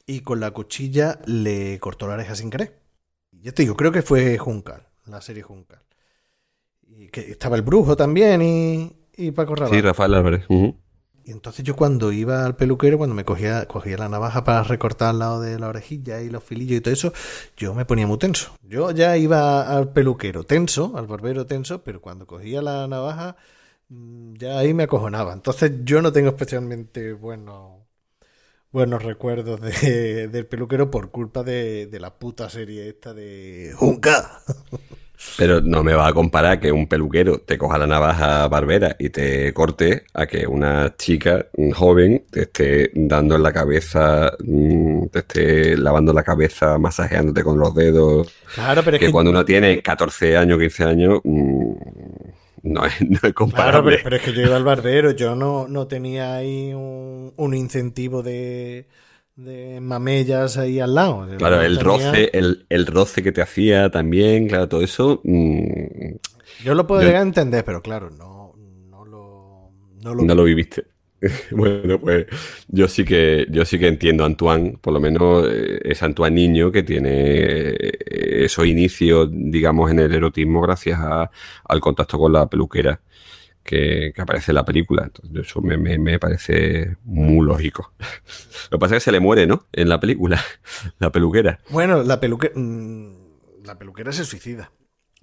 y 0.07 0.21
con 0.21 0.39
la 0.39 0.53
cuchilla 0.53 1.19
le 1.27 1.79
cortó 1.81 2.07
la 2.07 2.15
oreja 2.15 2.37
sin 2.37 2.51
querer. 2.51 2.81
Ya 3.33 3.53
te 3.53 3.63
digo, 3.63 3.77
creo 3.77 3.93
que 3.93 4.03
fue 4.03 4.39
Juncal, 4.39 4.87
la 5.07 5.21
serie 5.21 5.43
Juncal. 5.43 5.83
Y 6.89 7.09
que 7.09 7.33
estaba 7.33 7.57
el 7.57 7.63
brujo 7.63 7.97
también 7.97 8.43
y, 8.43 8.93
y 9.17 9.33
Paco 9.33 9.55
Rabanne. 9.57 9.77
Sí, 9.77 9.83
Rafael 9.83 10.15
Álvarez. 10.15 10.45
Y 11.27 11.33
entonces 11.33 11.65
yo 11.65 11.75
cuando 11.75 12.13
iba 12.13 12.47
al 12.47 12.55
peluquero, 12.55 12.99
cuando 12.99 13.17
me 13.17 13.25
cogía, 13.25 13.67
cogía 13.67 13.99
la 13.99 14.09
navaja 14.09 14.45
para 14.45 14.63
recortar 14.63 15.09
al 15.09 15.19
lado 15.19 15.41
de 15.41 15.59
la 15.59 15.67
orejilla 15.67 16.21
y 16.21 16.31
los 16.31 16.45
filillos 16.45 16.79
y 16.79 16.81
todo 16.81 16.95
eso, 16.95 17.13
yo 17.57 17.75
me 17.75 17.85
ponía 17.85 18.07
muy 18.07 18.17
tenso. 18.17 18.57
Yo 18.63 18.93
ya 18.93 19.17
iba 19.17 19.63
al 19.77 19.93
peluquero 19.93 20.45
tenso, 20.45 20.93
al 20.97 21.09
barbero 21.09 21.45
tenso, 21.45 21.83
pero 21.83 22.01
cuando 22.01 22.29
cogía 22.29 22.63
la 22.63 22.87
navaja, 22.87 23.35
mm, 23.89 24.35
ya 24.35 24.57
ahí 24.61 24.73
me 24.73 24.85
acojonaba. 24.85 25.33
Entonces 25.33 25.73
yo 25.83 26.01
no 26.01 26.13
tengo 26.13 26.29
especialmente 26.29 27.13
buenos, 27.13 27.81
buenos 28.71 29.03
recuerdos 29.03 29.61
de, 29.61 30.29
del 30.33 30.47
peluquero 30.47 30.93
por 30.93 31.11
culpa 31.11 31.43
de, 31.43 31.89
de 31.89 31.99
la 31.99 32.17
puta 32.21 32.49
serie 32.51 32.89
esta 32.89 33.13
de 33.15 33.75
Junca. 33.77 34.43
Pero 35.37 35.61
no 35.61 35.83
me 35.83 35.95
va 35.95 36.09
a 36.09 36.13
comparar 36.13 36.61
que 36.61 36.73
un 36.73 36.87
peluquero 36.87 37.39
te 37.39 37.57
coja 37.57 37.79
la 37.79 37.87
navaja 37.87 38.47
barbera 38.49 38.97
y 38.99 39.11
te 39.11 39.53
corte 39.53 40.05
a 40.15 40.27
que 40.27 40.47
una 40.47 40.95
chica 40.97 41.47
joven 41.75 42.25
te 42.31 42.43
esté 42.43 42.91
dando 42.95 43.37
en 43.37 43.43
la 43.43 43.53
cabeza, 43.53 44.33
mm, 44.45 45.07
te 45.07 45.19
esté 45.21 45.77
lavando 45.77 46.13
la 46.13 46.23
cabeza, 46.23 46.79
masajeándote 46.79 47.43
con 47.43 47.59
los 47.59 47.75
dedos. 47.75 48.33
Claro, 48.55 48.83
pero 48.85 48.97
es 48.97 49.03
que, 49.03 49.11
cuando 49.11 49.31
uno 49.31 49.45
tiene 49.45 49.83
14 49.83 50.37
años, 50.37 50.59
15 50.59 50.85
años, 50.85 51.21
mm, 51.25 51.73
no, 52.63 52.85
es, 52.85 52.95
no 53.23 53.35
comparable. 53.35 53.97
Claro, 53.97 54.05
pero, 54.05 54.17
es 54.17 54.23
que 54.23 54.33
yo 54.33 54.43
iba 54.43 54.57
al 54.57 54.65
barbero, 54.65 55.13
yo 55.13 55.35
no, 55.35 55.67
no 55.69 55.87
tenía 55.87 56.35
ahí 56.35 56.73
un 56.75 57.55
incentivo 57.55 58.23
de 58.23 58.87
de 59.37 59.81
mamellas 59.81 60.57
ahí 60.57 60.81
al 60.81 60.95
lado. 60.95 61.29
Claro, 61.37 61.61
el 61.61 61.79
roce, 61.79 62.31
el, 62.33 62.87
roce 62.87 63.23
que 63.23 63.33
te 63.33 63.43
hacía 63.43 63.91
también, 63.91 64.49
claro, 64.49 64.69
todo 64.69 64.83
eso. 64.83 65.21
Mm, 65.25 66.17
yo 66.65 66.75
lo 66.75 66.87
puedo 66.87 67.03
llegar 67.03 67.17
a 67.17 67.23
entender, 67.23 67.65
pero 67.65 67.83
claro, 67.83 68.11
no, 68.11 68.55
no 68.91 69.05
lo, 69.05 70.25
no 70.25 70.35
lo, 70.35 70.45
viviste. 70.45 70.87
bueno, 71.51 71.99
pues 71.99 72.27
yo 72.69 72.89
sí 72.89 73.05
que 73.05 73.47
yo 73.51 73.65
sí 73.65 73.79
que 73.79 73.89
entiendo 73.89 74.25
a 74.25 74.27
Antoine, 74.27 74.79
por 74.81 74.93
lo 74.93 75.01
menos 75.01 75.47
eh, 75.51 75.81
es 75.85 76.03
Antoine 76.03 76.35
niño 76.35 76.73
que 76.73 76.83
tiene 76.83 77.11
eh, 77.11 78.45
esos 78.45 78.67
inicios, 78.67 79.29
digamos, 79.31 79.91
en 79.91 79.99
el 79.99 80.15
erotismo 80.15 80.63
gracias 80.63 80.99
al 80.99 81.81
contacto 81.81 82.19
con 82.19 82.33
la 82.33 82.49
peluquera 82.49 83.01
que, 83.67 84.13
aparece 84.17 84.53
en 84.53 84.57
la 84.57 84.65
película. 84.65 85.05
Entonces, 85.05 85.47
eso 85.47 85.61
me, 85.61 86.19
parece 86.19 86.97
muy 87.05 87.45
lógico. 87.45 87.93
Lo 88.71 88.79
que 88.79 88.81
pasa 88.81 88.97
es 88.97 89.03
que 89.03 89.05
se 89.07 89.13
le 89.13 89.21
muere, 89.21 89.47
¿no? 89.47 89.67
En 89.73 89.89
la 89.89 90.01
película, 90.01 90.43
la 90.99 91.13
peluquera. 91.13 91.61
Bueno, 91.69 92.03
la 92.03 92.21
peluquera. 92.21 92.55
Mm, 92.57 93.65
la 93.65 93.79
peluquera 93.79 94.13
se 94.13 94.25
suicida. 94.25 94.71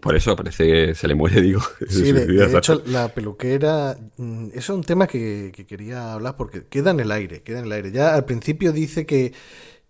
Por 0.03 0.17
eso 0.17 0.35
parece 0.35 0.67
que 0.67 0.95
se 0.95 1.07
le 1.07 1.15
muere, 1.15 1.41
digo. 1.41 1.61
Sí, 1.87 2.11
de, 2.11 2.57
hecho, 2.57 2.83
la 2.87 3.07
peluquera. 3.07 3.97
Mm, 4.17 4.47
eso 4.49 4.73
es 4.73 4.77
un 4.77 4.83
tema 4.83 5.07
que, 5.07 5.51
quería 5.67 6.13
hablar 6.13 6.35
porque 6.35 6.65
queda 6.67 6.91
en 6.91 6.99
el 6.99 7.11
aire. 7.11 7.41
Queda 7.41 7.59
en 7.59 7.65
el 7.65 7.71
aire. 7.71 7.91
Ya 7.91 8.13
al 8.13 8.25
principio 8.25 8.73
dice 8.73 9.05
que. 9.05 9.33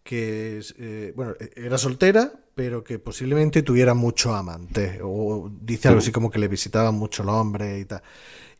Que 0.04 0.62
eh, 0.78 1.14
bueno, 1.16 1.34
era 1.56 1.78
soltera, 1.78 2.34
pero 2.56 2.84
que 2.84 2.99
posiblemente 2.99 3.64
tuviera 3.64 3.93
mucho 3.93 4.36
amante. 4.36 4.99
O 5.01 5.49
dice 5.62 5.88
algo 5.88 5.99
así 5.99 6.12
como 6.12 6.30
que 6.30 6.39
le 6.39 6.47
visitaban 6.47 6.95
mucho 6.95 7.24
los 7.24 7.36
hombres 7.36 7.82
y 7.82 7.86
tal. 7.86 8.04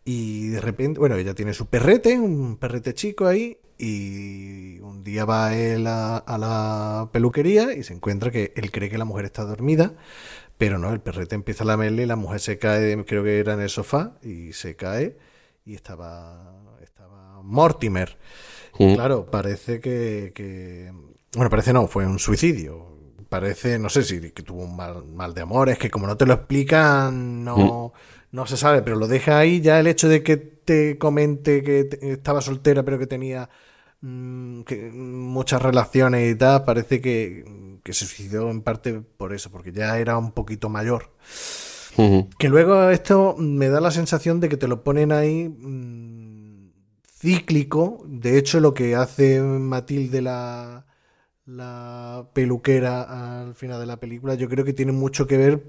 Y 0.06 0.48
de 0.50 0.62
repente, 0.62 1.00
bueno, 1.00 1.16
ella 1.16 1.34
tiene 1.34 1.54
su 1.54 1.68
perrete, 1.68 2.20
un 2.20 2.58
perrete 2.58 2.94
chico 2.94 3.26
ahí, 3.26 3.58
y 3.78 4.80
un 4.82 5.04
día 5.04 5.26
va 5.26 5.56
él 5.56 5.88
a, 5.88 6.24
la 6.28 7.10
peluquería 7.12 7.74
y 7.74 7.84
se 7.84 7.94
encuentra 7.94 8.32
que 8.32 8.54
él 8.56 8.72
cree 8.72 8.90
que 8.90 8.98
la 8.98 9.06
mujer 9.06 9.26
está 9.26 9.44
dormida, 9.44 9.94
pero 10.58 10.78
no, 10.78 10.92
el 10.94 11.02
perrete 11.02 11.36
empieza 11.36 11.64
a 11.64 11.68
lamerle 11.68 12.04
y 12.04 12.06
la 12.06 12.16
mujer 12.16 12.40
se 12.40 12.58
cae, 12.58 13.04
creo 13.06 13.24
que 13.24 13.40
era 13.40 13.54
en 13.54 13.62
el 13.62 13.70
sofá, 13.70 14.18
y 14.22 14.54
se 14.54 14.76
cae 14.76 15.18
y 15.66 15.76
estaba, 15.76 16.78
estaba 16.82 17.42
Mortimer. 17.42 18.18
claro, 18.78 19.30
parece 19.30 19.80
que, 19.80 20.92
Bueno, 21.36 21.50
parece 21.50 21.74
no, 21.74 21.88
fue 21.88 22.06
un 22.06 22.20
suicidio. 22.20 22.94
Parece, 23.30 23.80
no 23.80 23.90
sé 23.90 24.04
si 24.04 24.32
que 24.32 24.44
tuvo 24.44 24.64
un 24.64 24.76
mal, 24.76 25.06
mal 25.06 25.34
de 25.34 25.42
amores, 25.42 25.78
que 25.80 25.90
como 25.90 26.08
no 26.08 26.18
te 26.18 26.26
lo 26.26 26.34
explican, 26.34 27.44
no... 27.44 27.94
Mm. 27.96 28.14
No 28.34 28.48
se 28.48 28.58
sabe, 28.58 28.82
pero 28.82 28.96
lo 28.98 29.08
deja 29.08 29.38
ahí. 29.38 29.62
Ya 29.62 29.80
el 29.80 29.86
hecho 29.86 30.10
de 30.10 30.24
que 30.24 30.38
te 30.38 30.98
comente 30.98 31.64
que 31.64 31.88
estaba 32.02 32.42
soltera, 32.42 32.84
pero 32.84 32.98
que 32.98 33.06
tenía 33.06 33.48
mm, 34.02 34.64
muchas 34.92 35.62
relaciones 35.62 36.32
y 36.34 36.36
tal, 36.36 36.66
parece 36.66 37.00
que, 37.00 37.46
se 37.86 38.06
suicidó 38.06 38.50
en 38.50 38.62
parte 38.64 39.02
por 39.18 39.34
eso, 39.34 39.52
porque 39.52 39.72
ya 39.72 40.00
era 40.00 40.18
un 40.18 40.32
poquito 40.32 40.68
mayor. 40.68 41.12
Que 42.40 42.50
luego 42.50 42.90
esto 42.90 43.36
me 43.38 43.70
da 43.70 43.80
la 43.80 43.92
sensación 43.92 44.40
de 44.40 44.50
que 44.50 44.58
te 44.58 44.68
lo 44.68 44.84
ponen 44.84 45.12
ahí 45.12 45.48
mm, 45.48 46.72
cíclico. 47.20 48.04
De 48.08 48.40
hecho, 48.40 48.60
lo 48.60 48.74
que 48.74 48.96
hace 48.96 49.40
Matilde 49.42 50.24
la, 50.24 50.88
la 51.46 52.28
peluquera 52.34 53.42
al 53.42 53.56
final 53.56 53.80
de 53.80 53.86
la 53.86 53.98
película, 53.98 54.36
yo 54.36 54.50
creo 54.50 54.66
que 54.66 54.74
tiene 54.74 54.92
mucho 54.92 55.28
que 55.28 55.38
ver 55.38 55.64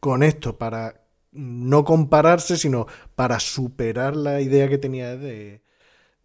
con 0.00 0.22
esto, 0.22 0.56
para 0.58 1.02
no 1.32 1.84
compararse, 1.84 2.56
sino 2.56 2.86
para 3.14 3.40
superar 3.40 4.16
la 4.16 4.40
idea 4.40 4.68
que 4.68 4.78
tenía 4.78 5.16
de, 5.16 5.62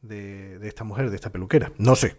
de, 0.01 0.67
esta 0.67 0.83
mujer, 0.83 1.09
de 1.09 1.15
esta 1.15 1.31
peluquera. 1.31 1.71
No 1.77 1.95
sé. 1.95 2.15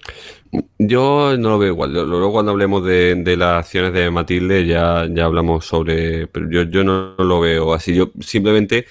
Yo 0.78 1.36
no 1.38 1.50
lo 1.50 1.58
veo 1.58 1.72
igual. 1.72 1.92
Luego 1.92 2.32
cuando 2.32 2.52
hablemos 2.52 2.84
de, 2.84 3.36
las 3.36 3.64
acciones 3.64 3.92
de 3.92 4.10
Matilde 4.10 4.66
ya, 4.66 5.06
ya 5.10 5.24
hablamos 5.24 5.64
sobre... 5.64 6.26
Pero 6.26 6.50
yo, 6.50 6.62
yo 6.62 6.84
no 6.84 7.14
lo 7.18 7.40
veo 7.40 7.72
así. 7.74 7.94
Yo 7.94 8.10
simplemente... 8.20 8.86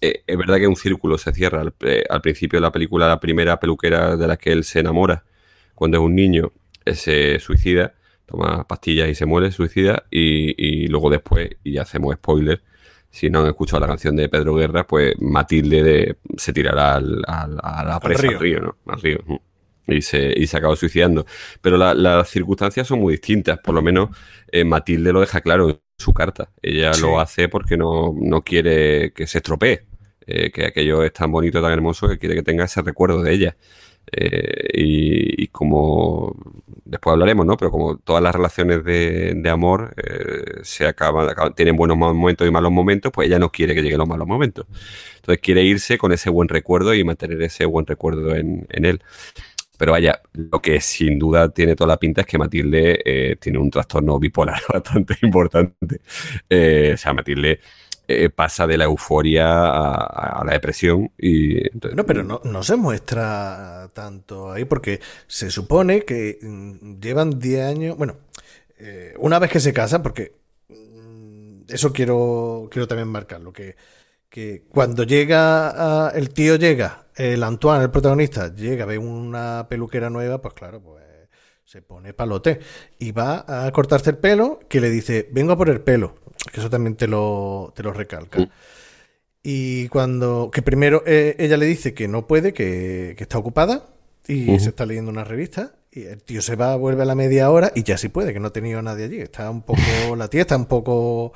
Eh, 0.00 0.24
es 0.26 0.36
verdad 0.36 0.56
que 0.56 0.66
un 0.66 0.74
círculo 0.74 1.16
se 1.16 1.32
cierra 1.32 1.60
al, 1.60 1.74
eh, 1.82 2.04
principio 2.20 2.56
de 2.56 2.62
la 2.62 2.72
película, 2.72 3.06
la 3.06 3.20
primera 3.20 3.60
peluquera 3.60 4.16
de 4.16 4.26
la 4.26 4.36
que 4.36 4.50
él 4.50 4.64
se 4.64 4.80
enamora, 4.80 5.22
cuando 5.76 5.98
es 5.98 6.02
un 6.02 6.16
niño, 6.16 6.50
se 6.86 7.38
suicida, 7.38 7.94
toma 8.26 8.66
pastillas 8.66 9.08
y 9.08 9.14
se 9.14 9.26
muere, 9.26 9.50
suicida, 9.52 10.04
y, 10.10 10.54
y 10.56 10.88
luego 10.88 11.10
después, 11.10 11.50
y 11.64 11.78
hacemos 11.78 12.14
spoiler, 12.14 12.62
si 13.12 13.28
no 13.28 13.40
han 13.40 13.48
escuchado 13.48 13.80
la 13.80 13.86
canción 13.86 14.16
de 14.16 14.28
Pedro 14.30 14.54
Guerra, 14.54 14.86
pues 14.86 15.14
Matilde 15.20 16.16
se 16.36 16.52
tirará 16.52 16.94
al, 16.94 17.22
a 17.28 17.84
la 17.86 18.00
presa, 18.00 18.26
al 18.26 18.40
río, 18.40 18.60
¿no? 18.60 18.76
Al 18.86 19.00
río. 19.00 19.18
Y 19.86 20.00
se, 20.00 20.32
y 20.34 20.46
se 20.46 20.56
acaba 20.56 20.74
suicidando. 20.76 21.26
Pero 21.60 21.76
las 21.76 22.28
circunstancias 22.30 22.86
son 22.86 23.00
muy 23.00 23.12
distintas. 23.12 23.58
Por 23.58 23.74
lo 23.74 23.82
menos 23.82 24.16
eh, 24.50 24.64
Matilde 24.64 25.12
lo 25.12 25.20
deja 25.20 25.42
claro 25.42 25.68
en 25.68 25.80
su 25.98 26.14
carta. 26.14 26.48
Ella 26.62 26.92
lo 27.00 27.20
hace 27.20 27.50
porque 27.50 27.76
no, 27.76 28.14
quiere 28.44 29.12
que 29.12 29.26
se 29.26 29.38
estropee. 29.38 29.84
Eh, 30.24 30.50
que 30.50 30.66
aquello 30.66 31.02
es 31.02 31.12
tan 31.12 31.30
bonito, 31.32 31.60
tan 31.60 31.72
hermoso, 31.72 32.08
que 32.08 32.16
quiere 32.16 32.36
que 32.36 32.42
tenga 32.42 32.64
ese 32.64 32.80
recuerdo 32.80 33.22
de 33.22 33.32
ella. 33.32 33.56
Eh, 34.14 34.68
y, 34.74 35.46
como 35.48 36.36
después 36.84 37.12
hablaremos, 37.12 37.46
¿no? 37.46 37.56
Pero 37.56 37.70
como 37.70 37.96
todas 37.96 38.22
las 38.22 38.34
relaciones 38.34 38.84
de, 38.84 39.42
amor 39.50 39.94
eh, 39.96 40.60
se 40.62 40.86
acaban, 40.86 41.34
tienen 41.54 41.76
buenos 41.76 41.96
momentos 41.96 42.46
y 42.46 42.50
malos 42.50 42.72
momentos, 42.72 43.10
pues 43.12 43.28
ella 43.28 43.38
no 43.38 43.50
quiere 43.50 43.74
que 43.74 43.82
lleguen 43.82 43.98
los 43.98 44.08
malos 44.08 44.26
momentos. 44.28 44.66
Entonces 45.16 45.40
quiere 45.42 45.62
irse 45.64 45.96
con 45.98 46.12
ese 46.12 46.30
buen 46.30 46.48
recuerdo 46.48 46.94
y 46.94 47.04
mantener 47.04 47.40
ese 47.42 47.64
buen 47.64 47.86
recuerdo 47.86 48.34
en, 48.34 48.66
él. 48.70 49.02
Pero 49.78 49.92
vaya, 49.92 50.20
lo 50.34 50.60
que 50.60 50.80
sin 50.80 51.18
duda 51.18 51.48
tiene 51.48 51.74
toda 51.74 51.88
la 51.88 51.98
pinta 51.98 52.20
es 52.20 52.26
que 52.26 52.38
Matilde 52.38 53.00
eh, 53.04 53.36
tiene 53.40 53.58
un 53.58 53.70
trastorno 53.70 54.18
bipolar 54.18 54.60
bastante 54.72 55.16
importante. 55.22 56.00
o 56.94 56.96
sea, 56.96 57.14
Matilde 57.14 57.60
eh, 58.12 58.30
pasa 58.30 58.66
de 58.66 58.78
la 58.78 58.84
euforia 58.84 59.46
a, 59.46 60.42
la 60.44 60.52
depresión. 60.52 61.10
Y, 61.18 61.60
no, 61.94 62.04
pero 62.06 62.22
no, 62.24 62.40
no, 62.44 62.62
se 62.62 62.76
muestra 62.76 63.90
tanto 63.92 64.52
ahí 64.52 64.64
porque 64.64 65.00
se 65.26 65.50
supone 65.50 66.04
que 66.04 66.38
mm, 66.42 67.00
llevan 67.00 67.38
10 67.38 67.62
años, 67.64 67.96
bueno, 67.96 68.16
eh, 68.78 69.14
una 69.18 69.38
vez 69.38 69.50
que 69.50 69.60
se 69.60 69.72
casa, 69.72 70.02
porque 70.02 70.34
mm, 70.68 71.62
eso 71.68 71.92
quiero, 71.92 72.68
quiero 72.70 72.88
también 72.88 73.08
marcarlo, 73.08 73.52
que, 73.52 73.76
que 74.28 74.64
cuando 74.68 75.04
llega, 75.04 76.10
el 76.14 76.30
tío 76.30 76.56
llega, 76.56 77.06
el 77.16 77.42
Antoine, 77.42 77.84
el 77.84 77.90
protagonista, 77.90 78.54
llega, 78.54 78.86
ve 78.86 78.98
una 78.98 79.66
peluquera 79.68 80.10
nueva, 80.10 80.40
pues 80.40 80.54
claro, 80.54 80.80
pues 80.80 81.01
se 81.64 81.82
pone 81.82 82.12
palote 82.12 82.60
y 82.98 83.12
va 83.12 83.44
a 83.66 83.70
cortarse 83.72 84.10
el 84.10 84.18
pelo, 84.18 84.60
que 84.68 84.80
le 84.80 84.90
dice, 84.90 85.28
vengo 85.32 85.52
a 85.52 85.56
por 85.56 85.70
el 85.70 85.80
pelo 85.80 86.22
que 86.50 86.60
eso 86.60 86.70
también 86.70 86.96
te 86.96 87.06
lo, 87.06 87.72
te 87.76 87.82
lo 87.82 87.92
recalca. 87.92 88.48
Y 89.42 89.88
cuando, 89.88 90.50
que 90.52 90.62
primero 90.62 91.02
eh, 91.06 91.36
ella 91.38 91.56
le 91.56 91.66
dice 91.66 91.94
que 91.94 92.08
no 92.08 92.26
puede, 92.26 92.52
que, 92.52 93.16
está 93.18 93.38
ocupada 93.38 93.86
y 94.26 94.58
se 94.58 94.70
está 94.70 94.86
leyendo 94.86 95.10
una 95.10 95.24
revista. 95.24 95.74
Y 95.94 96.04
el 96.04 96.22
tío 96.22 96.40
se 96.40 96.56
va, 96.56 96.74
vuelve 96.76 97.02
a 97.02 97.04
la 97.04 97.14
media 97.14 97.50
hora 97.50 97.70
y 97.74 97.82
ya 97.82 97.98
sí 97.98 98.08
puede, 98.08 98.32
que 98.32 98.40
no 98.40 98.48
ha 98.48 98.52
tenido 98.52 98.80
nadie 98.80 99.04
allí. 99.04 99.20
Está 99.20 99.50
un 99.50 99.62
poco, 99.62 99.80
la 100.16 100.28
tía 100.28 100.42
está 100.42 100.56
un 100.56 100.66
poco 100.66 101.32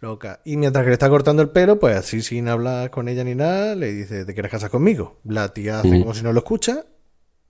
loca. 0.00 0.40
Y 0.44 0.56
mientras 0.56 0.82
que 0.84 0.88
le 0.88 0.94
está 0.94 1.10
cortando 1.10 1.42
el 1.42 1.50
pelo, 1.50 1.78
pues 1.78 1.96
así 1.96 2.22
sin 2.22 2.48
hablar 2.48 2.90
con 2.90 3.08
ella 3.08 3.22
ni 3.22 3.34
nada, 3.34 3.74
le 3.74 3.92
dice, 3.92 4.24
¿te 4.24 4.32
quieres 4.32 4.50
casar 4.50 4.70
conmigo? 4.70 5.20
La 5.24 5.52
tía 5.52 5.80
hace 5.80 6.00
como 6.00 6.14
si 6.14 6.22
no 6.22 6.32
lo 6.32 6.38
escucha, 6.38 6.86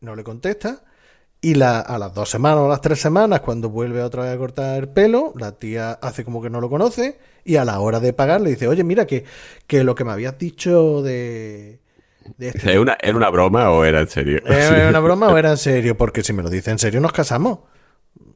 no 0.01 0.17
le 0.17 0.25
contesta 0.25 0.83
y 1.45 1.55
la, 1.55 1.81
a 1.81 1.99
las 1.99 2.15
dos 2.15 2.31
semanas 2.31 2.59
o 2.59 2.67
a 2.67 2.69
las 2.69 2.81
tres 2.81 3.01
semanas, 3.01 3.41
cuando 3.41 3.69
vuelve 3.69 4.01
otra 4.01 4.23
vez 4.23 4.35
a 4.35 4.39
cortar 4.39 4.79
el 4.79 4.89
pelo, 4.89 5.33
la 5.37 5.53
tía 5.53 5.91
hace 6.01 6.25
como 6.25 6.41
que 6.41 6.49
no 6.49 6.61
lo 6.61 6.71
conoce 6.71 7.19
y 7.45 7.57
a 7.57 7.65
la 7.65 7.81
hora 7.81 7.99
de 7.99 8.13
pagar 8.13 8.41
le 8.41 8.51
dice, 8.51 8.69
oye, 8.69 8.85
mira, 8.85 9.07
que, 9.07 9.25
que 9.67 9.83
lo 9.83 9.97
que 9.97 10.05
me 10.05 10.13
habías 10.13 10.39
dicho 10.39 11.03
de... 11.03 11.81
Este 12.39 12.79
una, 12.79 12.97
¿Era 13.03 13.17
una 13.17 13.29
broma 13.31 13.71
o 13.73 13.85
era 13.85 14.01
en 14.01 14.09
serio? 14.09 14.41
¿Era 14.47 14.89
una 14.89 15.01
broma 15.01 15.29
o 15.29 15.37
era 15.37 15.51
en 15.51 15.57
serio? 15.57 15.97
Porque 15.97 16.23
si 16.23 16.33
me 16.33 16.45
lo 16.45 16.49
dice 16.49 16.71
en 16.71 16.79
serio, 16.79 17.01
nos 17.01 17.13
casamos. 17.13 17.59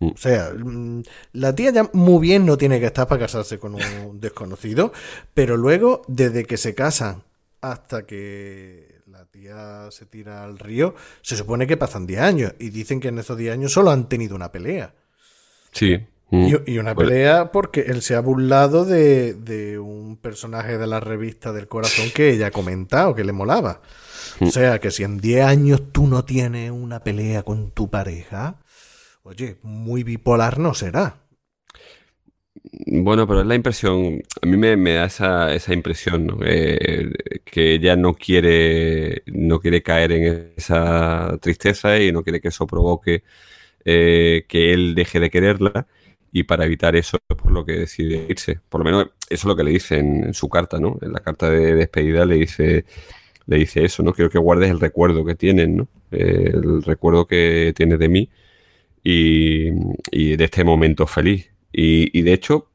Mm. 0.01 0.09
O 0.09 0.17
sea, 0.17 0.51
mm, 0.53 1.03
la 1.35 1.55
tía 1.55 1.71
ya 1.71 1.89
muy 1.93 2.21
bien 2.21 2.45
no 2.45 2.59
tiene 2.59 2.81
que 2.81 2.87
estar 2.87 3.07
para 3.07 3.21
casarse 3.21 3.61
con 3.61 3.77
un 3.77 3.81
desconocido, 4.21 4.93
pero 5.33 5.57
luego, 5.57 6.03
desde 6.09 6.45
que 6.45 6.57
se 6.57 6.75
casan 6.75 7.23
hasta 7.61 8.05
que 8.05 8.96
se 9.91 10.07
tira 10.07 10.45
al 10.45 10.59
río, 10.59 10.95
se 11.23 11.37
supone 11.37 11.67
que 11.67 11.77
pasan 11.77 12.07
10 12.07 12.21
años 12.21 12.55
y 12.59 12.71
dicen 12.71 13.01
que 13.01 13.09
en 13.09 13.19
esos 13.19 13.37
10 13.37 13.53
años 13.53 13.73
solo 13.73 13.91
han 13.91 14.09
tenido 14.09 14.35
una 14.35 14.53
pelea. 14.53 14.95
Sí. 15.73 16.07
Y, 16.31 16.37
mm. 16.37 16.81
una 16.81 16.95
pues 16.95 17.09
pelea 17.09 17.53
porque 17.53 17.83
él 17.83 18.03
se 18.03 18.17
ha 18.17 18.21
burlado 18.21 18.85
de, 18.85 19.79
un 19.79 20.17
personaje 20.17 20.77
de 20.77 20.87
la 20.87 20.99
revista 20.99 21.53
del 21.53 21.69
corazón 21.69 22.11
que 22.15 22.31
ella 22.31 22.49
ha 22.49 22.51
comentado, 22.51 23.15
que 23.15 23.25
le 23.25 23.33
molaba. 23.33 23.81
O 24.41 24.47
mm. 24.47 24.51
sea, 24.51 24.81
que 24.81 24.91
si 24.91 25.05
en 25.05 25.19
10 25.19 25.45
años 25.45 25.83
tú 25.93 26.07
no 26.07 26.25
tienes 26.25 26.71
una 26.71 27.05
pelea 27.05 27.43
con 27.43 27.71
tu 27.71 27.91
pareja, 27.91 28.57
oye, 29.23 29.59
muy 29.63 30.03
bipolar 30.03 30.59
no 30.59 30.75
será. 30.75 31.26
Bueno, 32.73 33.27
pero 33.27 33.41
es 33.43 33.47
la 33.47 33.55
impresión, 33.55 34.23
a 34.43 34.47
mí 34.47 34.57
me, 34.57 34.95
da 34.95 35.05
esa, 35.07 35.55
esa 35.55 35.73
impresión, 35.73 36.27
¿no? 36.27 36.39
Eh, 36.45 37.13
que 37.45 37.75
ella 37.75 37.97
no 37.97 38.15
quiere, 38.15 39.23
no 39.27 39.61
quiere 39.61 39.83
caer 39.83 40.13
en 40.13 40.53
esa 40.57 41.39
tristeza 41.41 41.99
y 42.01 42.11
no 42.13 42.23
quiere 42.25 42.41
que 42.41 42.49
eso 42.49 42.67
provoque 42.67 43.23
eh, 43.85 44.45
que 44.49 44.73
él 44.73 44.95
deje 44.97 45.21
de 45.21 45.31
quererla 45.31 45.87
y 46.33 46.45
para 46.45 46.65
evitar 46.67 46.97
eso 46.97 47.19
es 47.29 47.37
por 47.37 47.53
lo 47.53 47.65
que 47.65 47.73
decide 47.73 48.27
irse. 48.29 48.61
Por 48.69 48.81
lo 48.81 48.85
menos 48.85 49.05
eso 49.05 49.13
es 49.31 49.45
lo 49.45 49.57
que 49.57 49.65
le 49.65 49.71
dice 49.73 49.99
en, 49.99 50.35
su 50.35 50.49
carta, 50.49 50.79
¿no? 50.81 50.99
En 51.03 51.13
la 51.13 51.21
carta 51.21 51.51
de 51.51 51.75
despedida 51.75 52.27
le 52.27 52.37
dice, 52.37 52.85
le 53.47 53.57
dice 53.59 53.85
eso, 53.85 54.03
¿no? 54.03 54.13
Quiero 54.13 54.31
que 54.31 54.39
guardes 54.39 54.71
el 54.71 54.81
recuerdo 54.81 55.25
que 55.25 55.35
tienen, 55.37 55.77
¿no? 55.77 55.89
el 56.11 56.83
recuerdo 56.83 57.27
que 57.27 57.73
tienes 57.77 57.99
de 57.99 58.09
mí 58.09 58.31
y, 59.05 59.71
y 60.11 60.37
de 60.37 60.45
este 60.45 60.65
momento 60.65 61.07
feliz 61.07 61.56
y, 61.73 62.23
de 62.23 62.33
hecho, 62.33 62.69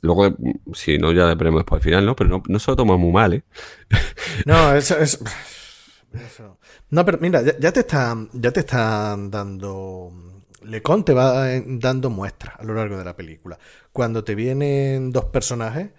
luego, 0.00 0.36
si 0.74 0.98
no, 0.98 1.12
ya 1.12 1.34
veremos 1.34 1.60
después 1.60 1.80
al 1.80 1.84
final, 1.84 2.06
¿no? 2.06 2.16
Pero 2.16 2.42
no, 2.46 2.58
se 2.58 2.70
lo 2.70 2.76
toma 2.76 2.96
muy 2.96 3.12
mal, 3.12 3.34
¿eh? 3.34 3.42
No, 4.46 4.74
eso 4.74 4.98
es... 4.98 5.20
Eso. 6.12 6.58
No, 6.90 7.04
pero 7.06 7.18
mira, 7.20 7.42
ya, 7.58 7.72
te 7.72 7.80
están, 7.80 8.28
ya 8.34 8.50
te 8.50 8.60
están 8.60 9.30
dando. 9.30 10.12
Lecon 10.62 11.04
te 11.04 11.14
va 11.14 11.46
dando 11.66 12.10
muestras 12.10 12.60
a 12.60 12.64
lo 12.64 12.74
largo 12.74 12.98
de 12.98 13.04
la 13.04 13.16
película. 13.16 13.58
Cuando 13.92 14.22
te 14.22 14.34
vienen 14.34 15.10
dos 15.10 15.24
personajes 15.26 15.90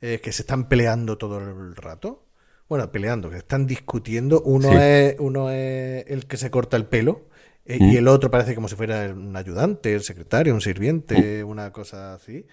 eh, 0.00 0.20
que 0.22 0.32
se 0.32 0.42
están 0.42 0.68
peleando 0.68 1.18
todo 1.18 1.38
el 1.38 1.76
rato. 1.76 2.24
Bueno, 2.70 2.90
peleando, 2.90 3.28
que 3.28 3.36
están 3.36 3.66
discutiendo. 3.66 4.40
Uno, 4.40 4.72
es, 4.80 5.16
uno 5.18 5.50
es 5.50 6.06
el 6.08 6.26
que 6.26 6.38
se 6.38 6.50
corta 6.50 6.78
el 6.78 6.86
pelo 6.86 7.28
eh, 7.64 7.78
y 7.80 7.94
mm. 7.94 7.96
el 7.98 8.08
otro 8.08 8.30
parece 8.30 8.54
como 8.54 8.68
si 8.68 8.76
fuera 8.76 9.12
un 9.12 9.36
ayudante, 9.36 9.94
el 9.94 10.02
secretario, 10.02 10.54
un 10.54 10.60
sirviente, 10.60 11.44
mm. 11.44 11.48
una 11.48 11.72
cosa 11.72 12.14
así. 12.14 12.46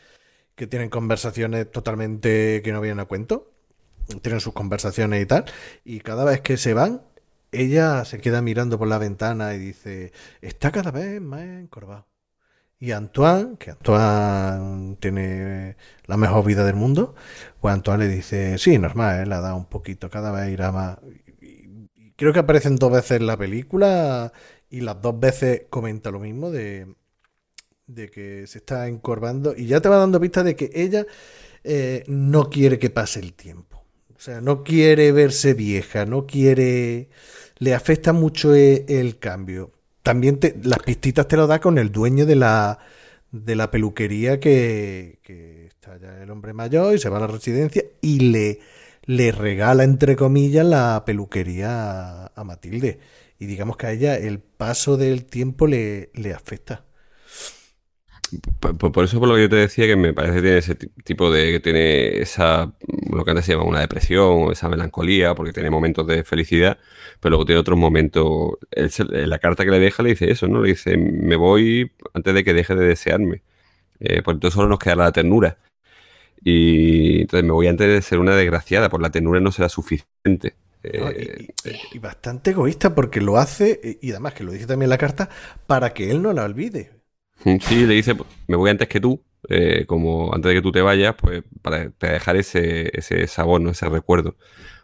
Que 0.56 0.68
tienen 0.68 0.90
conversaciones 0.90 1.72
totalmente 1.72 2.62
que 2.64 2.72
no 2.72 2.82
vienen 2.82 3.00
a 3.00 3.06
cuento. 3.06 3.52
Tienen 4.22 4.40
sus 4.40 4.54
conversaciones 4.54 5.22
y 5.22 5.26
tal. 5.26 5.46
Y 5.86 6.00
cada 6.00 6.26
vez 6.26 6.42
que 6.42 6.58
se 6.58 6.74
van, 6.74 7.02
ella 7.52 8.06
se 8.06 8.20
queda 8.20 8.42
mirando 8.42 8.78
por 8.78 8.88
la 8.88 8.98
ventana 8.98 9.54
y 9.54 9.60
dice, 9.60 10.12
está 10.42 10.72
cada 10.72 10.92
vez 10.92 11.22
más 11.22 11.42
encorvado. 11.42 12.08
Y 12.80 12.92
Antoine, 12.92 13.58
que 13.58 13.72
Antoine 13.72 14.98
tiene 15.00 15.78
la 16.06 16.18
mejor 16.18 16.46
vida 16.46 16.64
del 16.64 16.76
mundo, 16.76 17.16
pues 17.60 17.74
Antoine 17.74 18.06
le 18.06 18.16
dice, 18.16 18.58
sí, 18.60 18.78
normal, 18.78 19.22
¿eh? 19.24 19.26
la 19.26 19.42
da 19.42 19.56
un 19.56 19.66
poquito, 19.66 20.10
cada 20.12 20.32
vez 20.32 20.52
irá 20.54 20.72
más. 20.72 21.00
creo 22.16 22.34
que 22.34 22.40
aparecen 22.40 22.76
dos 22.76 22.92
veces 22.92 23.20
en 23.20 23.28
la 23.28 23.38
película 23.38 24.32
y 24.70 24.82
las 24.82 25.02
dos 25.02 25.20
veces 25.20 25.64
comenta 25.70 26.12
lo 26.12 26.20
mismo 26.20 26.52
de, 26.52 26.88
de 27.88 28.10
que 28.10 28.46
se 28.48 28.60
está 28.60 28.88
encorvando 28.88 29.56
y 29.56 29.66
ya 29.66 29.82
te 29.82 29.90
va 29.90 29.98
dando 29.98 30.20
pista 30.20 30.44
de 30.44 30.56
que 30.56 30.70
ella 30.74 31.06
eh, 31.64 32.04
no 32.08 32.50
quiere 32.50 32.78
que 32.78 32.90
pase 32.90 33.20
el 33.20 33.34
tiempo. 33.34 33.84
O 34.16 34.20
sea, 34.20 34.42
no 34.42 34.64
quiere 34.64 35.12
verse 35.12 35.54
vieja, 35.54 36.06
no 36.06 36.26
quiere... 36.26 37.10
Le 37.60 37.74
afecta 37.74 38.14
mucho 38.14 38.54
e, 38.56 38.86
el, 38.88 39.18
cambio. 39.18 39.72
También 40.04 40.40
te, 40.40 40.56
las 40.64 40.80
pistitas 40.80 41.28
te 41.28 41.38
lo 41.38 41.48
da 41.48 41.60
con 41.60 41.78
el 41.78 41.92
dueño 41.92 42.26
de 42.26 42.36
la, 42.36 42.80
de 43.32 43.56
la 43.56 43.72
peluquería 43.72 44.40
que, 44.40 45.20
que 45.24 45.66
está 45.68 45.98
ya 45.98 46.22
el 46.22 46.30
hombre 46.30 46.54
mayor 46.54 46.96
y 46.96 47.00
se 47.00 47.10
va 47.10 47.18
a 47.18 47.22
la 47.22 47.28
residencia 47.28 47.84
y 48.02 48.20
le, 48.20 48.60
le 49.06 49.32
regala, 49.32 49.84
entre 49.84 50.16
comillas, 50.16 50.66
la 50.66 51.04
peluquería 51.06 52.28
a 52.28 52.44
Matilde 52.44 53.00
y 53.40 53.46
digamos 53.46 53.78
que 53.78 53.88
a 53.88 53.92
ella 53.92 54.16
el 54.18 54.40
paso 54.40 54.98
del 54.98 55.26
tiempo 55.26 55.68
le, 55.68 56.10
afecta. 56.36 56.86
Por, 58.60 59.06
eso, 59.06 59.20
por 59.20 59.30
lo 59.30 59.36
que 59.36 59.44
yo 59.44 59.50
te 59.50 59.56
decía, 59.56 59.86
que 59.86 59.96
me 59.96 60.14
parece 60.14 60.36
que 60.36 60.42
tiene 60.42 60.58
ese 60.58 60.76
tipo 60.76 61.32
de. 61.32 61.52
que 61.52 61.60
tiene 61.60 62.20
esa. 62.20 62.74
lo 63.10 63.24
que 63.24 63.32
antes 63.32 63.46
se 63.46 63.54
llama 63.54 63.64
una 63.64 63.80
depresión 63.80 64.44
o 64.44 64.52
esa 64.52 64.68
melancolía, 64.68 65.34
porque 65.36 65.54
tiene 65.54 65.70
momentos 65.70 66.06
de 66.08 66.24
felicidad, 66.24 66.78
pero 67.22 67.32
luego 67.32 67.46
tiene 67.46 67.60
otros 67.62 67.78
momentos. 67.78 68.58
la 69.08 69.40
carta 69.40 69.64
que 69.64 69.72
le 69.72 69.80
deja 69.80 70.04
le 70.04 70.10
dice 70.10 70.30
eso, 70.32 70.48
¿no? 70.48 70.62
Le 70.62 70.70
dice: 70.70 70.98
Me 70.98 71.36
voy 71.38 71.92
antes 72.14 72.34
de 72.34 72.44
que 72.44 72.54
deje 72.54 72.76
de 72.76 72.86
desearme. 72.88 73.44
Eh, 74.00 74.22
por 74.24 74.36
entonces 74.36 74.56
solo 74.56 74.70
nos 74.70 74.80
queda 74.80 74.96
la 74.96 75.12
ternura. 75.12 75.58
Y 76.44 77.22
entonces 77.22 77.46
me 77.46 77.54
voy 77.54 77.68
antes 77.68 77.88
de 77.88 78.02
ser 78.02 78.20
una 78.20 78.36
desgraciada, 78.36 78.90
por 78.90 79.02
la 79.02 79.12
ternura 79.12 79.40
no 79.40 79.52
será 79.52 79.70
suficiente. 79.70 80.56
Eh, 80.94 81.48
y, 81.94 82.00
bastante 82.00 82.52
egoísta 82.52 82.96
porque 82.96 83.22
lo 83.22 83.38
hace, 83.38 84.00
y 84.02 84.12
además 84.12 84.34
que 84.34 84.44
lo 84.44 84.52
dice 84.52 84.68
también 84.68 84.90
la 84.90 84.98
carta, 84.98 85.30
para 85.66 85.94
que 85.94 86.12
él 86.12 86.22
no 86.22 86.34
la 86.34 86.44
olvide. 86.44 86.92
Mm, 87.44 87.58
sí, 87.60 87.86
le 87.86 87.96
dice, 87.96 88.16
me 88.48 88.56
voy 88.56 88.70
antes 88.70 88.88
que 88.88 89.00
tú, 89.00 89.24
eh, 89.50 89.86
como 89.86 90.34
antes 90.34 90.50
de 90.50 90.56
que 90.56 90.62
tú 90.62 90.72
te 90.72 90.82
vayas, 90.82 91.16
pues 91.16 91.44
para, 91.62 91.92
dejar 92.00 92.36
ese, 92.38 92.92
ese 92.98 93.28
sabor, 93.28 93.62
¿no? 93.62 93.72
ese 93.72 93.88
recuerdo, 93.90 94.36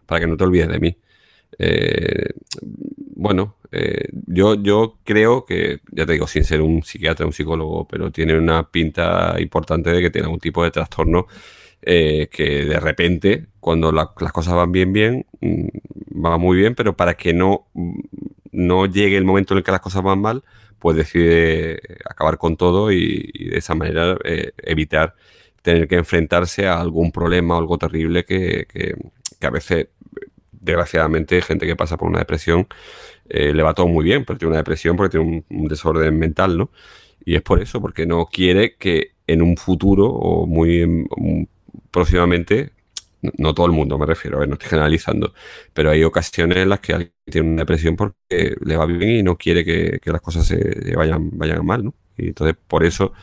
para 0.05 0.21
que 0.21 0.27
no 0.27 0.37
te 0.37 0.43
olvides 0.43 0.67
de 0.67 0.79
mí. 0.79 0.97
Eh, 1.59 2.29
bueno, 3.15 3.57
yo, 4.27 4.53
yo 4.53 4.99
creo 5.03 5.45
que, 5.45 5.79
ya 5.91 6.05
te 6.05 6.13
digo, 6.13 6.27
sin 6.27 6.43
ser 6.43 6.61
un 6.61 6.83
psiquiatra, 6.83 7.25
un 7.25 7.33
psicólogo, 7.33 7.87
pero 7.87 8.11
tiene 8.11 8.37
una 8.37 8.69
pinta 8.69 9.35
importante 9.39 9.89
de 9.89 9.99
que 9.99 10.11
tiene 10.11 10.25
algún 10.25 10.39
tipo 10.39 10.63
de 10.63 10.69
trastorno 10.69 11.27
eh, 11.85 12.29
que 12.31 12.65
de 12.65 12.79
repente, 12.79 13.47
cuando 13.59 13.91
las 13.91 14.07
cosas 14.33 14.55
van 14.55 14.71
bien, 14.71 14.93
bien, 14.93 15.25
mm, 15.41 15.67
va 16.25 16.37
muy 16.37 16.57
bien, 16.57 16.75
pero 16.75 16.95
para 16.95 17.15
que 17.15 17.33
no 17.33 17.67
mm, 17.73 17.99
no 18.53 18.85
llegue 18.85 19.17
el 19.17 19.25
momento 19.25 19.53
en 19.53 19.59
el 19.59 19.63
que 19.63 19.71
las 19.71 19.81
cosas 19.81 20.03
van 20.03 20.21
mal, 20.21 20.43
pues 20.79 20.95
decide 20.95 21.81
acabar 22.09 22.37
con 22.37 22.55
todo 22.57 22.91
y, 22.91 23.31
de 23.49 23.57
esa 23.57 23.75
manera 23.75 24.17
eh, 24.23 24.51
evitar 24.59 25.15
tener 25.61 25.87
que 25.87 25.95
enfrentarse 25.95 26.67
a 26.67 26.79
algún 26.79 27.11
problema 27.11 27.55
o 27.55 27.59
algo 27.59 27.77
terrible 27.77 28.25
que, 28.25 28.67
a 29.41 29.49
veces, 29.49 29.87
desgraciadamente, 30.51 31.41
gente 31.41 31.65
que 31.65 31.75
pasa 31.75 31.97
por 31.97 32.09
una 32.09 32.19
depresión 32.19 32.67
eh, 33.29 33.53
le 33.53 33.63
va 33.63 33.73
todo 33.73 33.87
muy 33.87 34.05
bien, 34.05 34.25
pero 34.25 34.37
tiene 34.37 34.49
una 34.51 34.57
depresión 34.57 34.95
porque 34.97 35.17
tiene 35.17 35.43
un, 35.49 35.67
desorden 35.67 36.17
mental, 36.19 36.57
¿no? 36.57 36.69
Y 37.25 37.35
es 37.35 37.41
por 37.41 37.61
eso, 37.61 37.81
porque 37.81 38.05
no 38.05 38.25
quiere 38.25 38.75
que 38.75 39.13
en 39.27 39.41
un 39.41 39.55
futuro 39.57 40.07
o 40.07 40.45
muy 40.45 41.07
próximamente 41.91 42.71
no 43.37 43.53
todo 43.53 43.65
el 43.67 43.71
mundo 43.71 43.97
me 43.97 44.05
refiero, 44.05 44.37
a 44.37 44.39
ver, 44.41 44.49
no 44.49 44.55
estoy 44.55 44.69
generalizando, 44.69 45.33
pero 45.73 45.91
hay 45.91 46.03
ocasiones 46.03 46.57
en 46.57 46.69
las 46.69 46.79
que 46.79 46.93
alguien 46.93 47.13
tiene 47.25 47.49
una 47.49 47.61
depresión 47.61 47.95
porque 47.95 48.55
le 48.59 48.77
va 48.77 48.85
bien 48.85 49.09
y 49.09 49.23
no 49.23 49.37
quiere 49.37 49.63
que, 49.63 49.99
las 50.05 50.21
cosas 50.21 50.45
se 50.45 50.95
vayan, 50.95 51.29
vayan 51.37 51.65
mal, 51.65 51.85
¿no? 51.85 51.93
Y 52.17 52.27
entonces 52.27 52.55
por 52.67 52.83
eso 52.83 53.13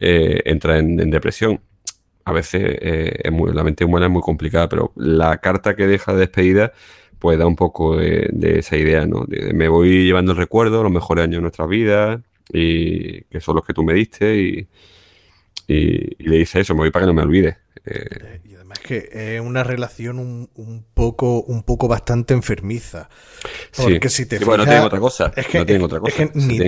eh, 0.00 0.42
entra 0.44 0.78
en, 0.78 0.96
depresión. 1.10 1.60
A 2.24 2.32
veces 2.32 2.62
eh, 2.64 3.20
es 3.22 3.32
muy, 3.32 3.52
la 3.52 3.62
mente 3.62 3.84
humana 3.84 4.06
es 4.06 4.12
muy 4.12 4.22
complicada, 4.22 4.68
pero 4.68 4.92
la 4.96 5.38
carta 5.38 5.76
que 5.76 5.86
deja 5.86 6.12
de 6.12 6.20
despedida 6.20 6.72
pues 7.18 7.38
da 7.38 7.46
un 7.46 7.56
poco 7.56 7.96
de, 7.96 8.58
esa 8.58 8.76
idea, 8.76 9.06
¿no? 9.06 9.24
me 9.54 9.68
voy 9.68 10.04
llevando 10.04 10.32
el 10.32 10.38
recuerdo, 10.38 10.82
los 10.82 10.92
mejores 10.92 11.24
años 11.24 11.36
de 11.36 11.42
nuestra 11.42 11.66
vida 11.66 12.22
y 12.52 13.22
que 13.22 13.40
son 13.40 13.56
los 13.56 13.64
que 13.64 13.72
tú 13.72 13.82
me 13.84 13.94
diste 13.94 14.36
y, 14.36 14.68
le 15.66 16.36
dice 16.36 16.60
eso, 16.60 16.74
me 16.74 16.80
voy 16.80 16.90
para 16.90 17.04
que 17.04 17.06
no 17.08 17.14
me 17.14 17.22
olvide. 17.22 17.58
Eh, 17.84 18.40
que 18.86 19.08
es 19.12 19.40
una 19.40 19.64
relación 19.64 20.18
un, 20.18 20.86
poco, 20.94 21.42
un 21.42 21.62
poco 21.62 21.88
bastante 21.88 22.34
enfermiza. 22.34 23.08
Porque 23.76 24.08
si 24.08 24.26
te 24.26 24.38
fijas, 24.38 24.58
no 24.58 24.64
tienen 24.64 24.84
otra 24.84 25.00
cosa. 25.00 25.32
Es 25.36 25.46
que, 25.46 25.60
otra 25.82 26.00
cosa. 26.00 26.30
ni, 26.34 26.58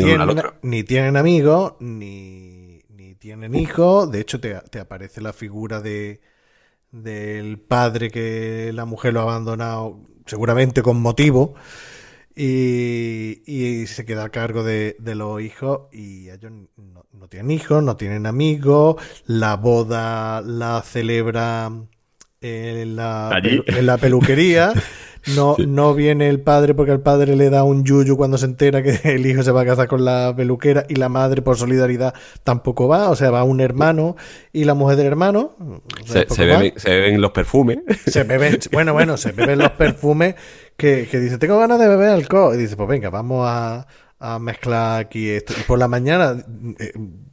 tienen, 0.83 1.17
amigos, 1.17 1.75
ni, 1.81 2.83
tienen 3.19 3.55
hijos. 3.55 4.11
De 4.11 4.21
hecho, 4.21 4.41
te, 4.41 4.57
aparece 4.79 5.21
la 5.21 5.33
figura 5.33 5.81
de 5.81 6.21
del 6.91 7.59
padre 7.59 8.11
que 8.11 8.71
la 8.73 8.87
mujer 8.87 9.13
lo 9.13 9.21
ha 9.21 9.25
abandonado, 9.25 10.01
seguramente 10.25 10.81
con 10.81 10.99
motivo 10.99 11.55
y, 12.41 13.87
se 13.87 14.05
queda 14.05 14.25
a 14.25 14.29
cargo 14.29 14.63
de, 14.63 14.97
los 15.01 15.43
hijos 15.43 15.93
y 15.93 16.31
ellos 16.31 16.53
no, 16.77 17.29
tienen 17.29 17.51
hijos, 17.51 17.83
no 17.83 17.97
tienen 17.97 18.27
amigos, 18.27 18.97
la 19.27 19.57
boda 19.57 20.41
la 20.43 20.81
celebra 20.83 21.73
en 22.41 22.97
la, 22.97 23.41
en 23.43 23.87
la 23.87 23.99
peluquería. 23.99 24.73
No, 25.35 25.57
no 25.59 25.95
viene 25.95 26.29
el 26.29 26.41
padre 26.41 26.75
porque 26.75 26.93
el 26.93 27.01
padre 27.01 27.37
le 27.37 27.51
da 27.51 27.65
un 27.65 27.85
yuyu 27.85 28.17
cuando 28.17 28.39
se 28.39 28.47
entera 28.47 28.83
que 28.83 29.01
el 29.05 29.27
hijo 29.27 29.43
se 29.43 29.51
va 29.51 29.63
a 29.63 29.67
casar 29.67 29.89
con 29.89 30.05
la 30.05 30.33
peluquera 30.37 30.85
y 30.89 30.95
la 30.95 31.09
madre 31.09 31.43
por 31.43 31.57
solidaridad 31.57 32.15
tampoco 32.45 32.89
va, 32.89 33.11
o 33.11 33.17
sea, 33.17 33.31
va 33.31 33.45
un 33.45 33.61
hermano 33.61 34.17
y 34.53 34.65
la 34.65 34.75
mujer 34.75 34.97
del 34.97 35.07
hermano. 35.07 35.57
se, 36.05 36.27
beben, 36.45 37.21
los 37.21 37.33
perfumes. 37.33 37.79
Se 38.07 38.25
beben, 38.25 38.59
bueno, 38.73 38.93
bueno, 38.93 39.17
se 39.17 39.33
beben 39.33 39.59
los 39.59 39.71
perfumes 39.73 40.35
que, 40.77 41.07
dice, 41.07 41.39
tengo 41.39 41.59
ganas 41.59 41.79
de 41.79 41.89
beber 41.89 42.11
alcohol. 42.11 42.55
Y 42.55 42.59
dice, 42.59 42.77
pues 42.77 42.89
venga, 42.89 43.11
vamos 43.11 43.47
a, 43.49 43.87
mezclar 44.41 45.01
aquí 45.01 45.29
esto. 45.29 45.55
Y 45.59 45.63
por 45.63 45.79
la 45.79 45.89
mañana, 45.89 46.45
eh, 46.79 46.93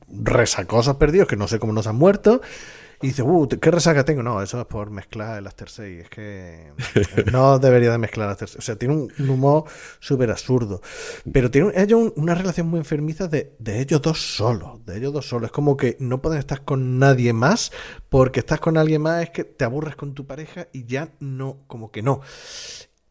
resacosos 0.09 0.95
perdidos 0.97 1.27
que 1.27 1.35
no 1.35 1.47
sé 1.47 1.59
cómo 1.59 1.73
nos 1.73 1.87
han 1.87 1.95
muerto. 1.95 2.41
Y 3.01 3.07
dice, 3.07 3.23
uh, 3.23 3.47
¿qué 3.47 3.71
resaca 3.71 4.05
tengo? 4.05 4.23
No, 4.23 4.41
eso 4.41 4.59
es 4.59 4.65
por 4.67 4.89
mezclar 4.89 5.39
el 5.39 5.47
After 5.47 5.69
6. 5.69 6.03
Es 6.03 6.09
que 6.09 6.71
no 7.31 7.59
debería 7.59 7.91
de 7.91 7.97
mezclar 7.97 8.27
el 8.27 8.33
After 8.33 8.47
6. 8.47 8.59
O 8.59 8.61
sea, 8.61 8.75
tiene 8.75 8.95
un, 8.95 9.29
humor 9.29 9.65
súper 9.99 10.31
absurdo. 10.31 10.81
Pero 11.31 11.51
tiene 11.51 11.71
ellos 11.75 12.13
una 12.15 12.35
relación 12.35 12.67
muy 12.67 12.79
enfermiza 12.79 13.27
de, 13.27 13.55
ellos 13.65 14.01
dos 14.01 14.35
solos. 14.35 14.85
De 14.85 14.97
ellos 14.97 15.13
dos 15.13 15.27
solos. 15.27 15.47
Es 15.47 15.51
como 15.51 15.77
que 15.77 15.97
no 15.99 16.21
pueden 16.21 16.39
estar 16.39 16.63
con 16.63 16.99
nadie 16.99 17.33
más 17.33 17.71
porque 18.09 18.39
estás 18.39 18.59
con 18.59 18.77
alguien 18.77 19.01
más 19.01 19.23
es 19.23 19.29
que 19.31 19.43
te 19.43 19.65
aburres 19.65 19.95
con 19.95 20.13
tu 20.13 20.25
pareja 20.25 20.67
y 20.71 20.85
ya 20.85 21.09
no, 21.19 21.59
como 21.67 21.91
que 21.91 22.01
no. 22.01 22.21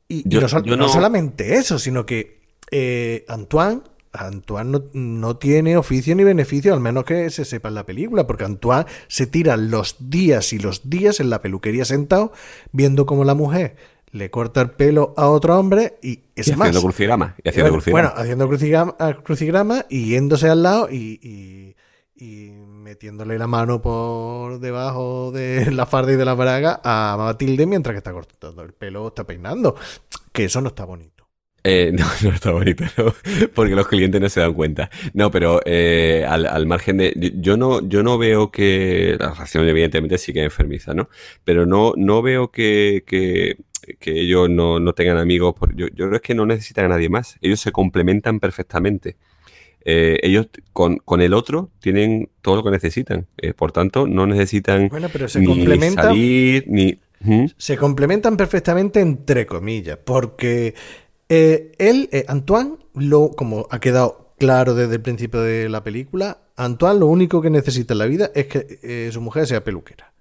Y, 0.08 0.24
no, 0.26 0.76
no, 0.76 0.88
solamente 0.88 1.54
eso, 1.54 1.78
sino 1.78 2.04
que 2.04 2.42
eh, 2.70 3.24
Antoine 3.28 3.82
Antoine 4.14 4.80
no, 4.92 5.36
tiene 5.36 5.76
oficio 5.76 6.14
ni 6.14 6.24
beneficio, 6.24 6.72
al 6.72 6.80
menos 6.80 7.04
que 7.04 7.28
se 7.30 7.44
sepa 7.44 7.68
en 7.68 7.74
la 7.74 7.84
película, 7.84 8.26
porque 8.26 8.44
Antoine 8.44 8.86
se 9.08 9.26
tira 9.26 9.56
los 9.56 9.96
días 9.98 10.52
y 10.52 10.58
los 10.58 10.88
días 10.88 11.20
en 11.20 11.30
la 11.30 11.42
peluquería 11.42 11.84
sentado, 11.84 12.32
viendo 12.72 13.06
cómo 13.06 13.24
la 13.24 13.34
mujer 13.34 13.76
le 14.12 14.30
corta 14.30 14.60
el 14.60 14.70
pelo 14.70 15.12
a 15.16 15.28
otro 15.28 15.58
hombre 15.58 15.98
y 16.00 16.20
es 16.36 16.48
haciendo 16.48 16.80
crucigrama, 16.80 17.34
y 17.42 17.48
haciendo 17.48 17.70
bueno, 17.70 17.82
crucigrama. 17.82 18.08
Bueno, 18.08 18.22
haciendo 18.22 19.22
crucigrama, 19.24 19.86
y 19.88 20.06
yéndose 20.10 20.48
al 20.48 20.62
lado 20.62 20.88
y, 20.90 21.74
metiéndole 22.16 23.38
la 23.38 23.46
mano 23.46 23.82
por 23.82 24.60
debajo 24.60 25.32
de 25.32 25.70
la 25.72 25.84
farda 25.84 26.12
y 26.12 26.16
de 26.16 26.24
la 26.24 26.34
braga 26.34 26.80
a 26.84 27.16
Matilde 27.18 27.66
mientras 27.66 27.92
que 27.92 27.98
está 27.98 28.12
cortando 28.12 28.62
el 28.62 28.72
pelo, 28.72 29.08
está 29.08 29.24
peinando. 29.24 29.74
Que 30.32 30.44
eso 30.44 30.60
no 30.60 30.68
está 30.68 30.84
bonito. 30.84 31.13
Eh, 31.66 31.92
no, 31.98 32.04
no 32.22 32.34
está 32.34 32.52
bonito, 32.52 32.84
porque 33.54 33.74
los 33.74 33.88
clientes 33.88 34.20
no 34.20 34.28
se 34.28 34.40
dan 34.40 34.52
cuenta. 34.52 34.90
No, 35.14 35.30
pero 35.30 35.60
eh, 35.64 36.24
al, 36.28 36.66
margen 36.66 36.98
de. 36.98 37.32
Yo 37.36 37.56
no, 37.56 37.86
yo 37.88 38.02
no 38.02 38.18
veo 38.18 38.50
que. 38.50 39.16
La 39.18 39.30
relación, 39.30 39.66
evidentemente, 39.66 40.18
sí 40.18 40.32
que 40.32 40.44
enfermiza, 40.44 40.92
¿no? 40.92 41.08
Pero 41.42 41.64
no, 41.64 41.94
no 41.96 42.20
veo 42.20 42.50
que, 42.50 43.02
que, 43.06 43.56
ellos 44.04 44.50
no, 44.50 44.92
tengan 44.92 45.16
amigos. 45.16 45.54
yo, 45.74 45.88
yo 45.94 46.08
creo 46.08 46.20
que 46.20 46.34
no 46.34 46.44
necesitan 46.44 46.84
a 46.84 46.88
nadie 46.88 47.08
más. 47.08 47.38
Ellos 47.40 47.60
se 47.60 47.72
complementan 47.72 48.40
perfectamente. 48.40 49.16
Eh, 49.86 50.18
ellos 50.22 50.48
con, 50.72 50.96
con, 50.98 51.20
el 51.20 51.34
otro 51.34 51.70
tienen 51.80 52.30
todo 52.42 52.56
lo 52.56 52.64
que 52.64 52.70
necesitan. 52.70 53.26
por 53.56 53.72
tanto, 53.72 54.06
no 54.06 54.26
necesitan 54.26 54.88
bueno, 54.88 55.08
pero 55.10 55.28
se 55.28 55.40
ni 55.40 55.90
salir 55.90 56.64
ni. 56.68 56.98
Se 57.56 57.78
complementan 57.78 58.36
perfectamente 58.36 59.00
entre 59.00 59.46
comillas, 59.46 59.98
porque 60.04 60.74
eh, 61.28 61.72
él, 61.78 62.08
eh, 62.12 62.24
Antoine, 62.28 62.76
lo, 62.94 63.30
como 63.30 63.66
ha 63.70 63.80
quedado 63.80 64.34
claro 64.38 64.74
desde 64.74 64.96
el 64.96 65.02
principio 65.02 65.40
de 65.40 65.68
la 65.68 65.82
película, 65.82 66.38
Antoine 66.56 67.00
lo 67.00 67.06
único 67.06 67.40
que 67.40 67.50
necesita 67.50 67.94
en 67.94 67.98
la 67.98 68.06
vida 68.06 68.30
es 68.34 68.46
que 68.46 68.78
eh, 68.82 69.10
su 69.12 69.20
mujer 69.20 69.46
sea 69.46 69.64
peluquera. 69.64 70.12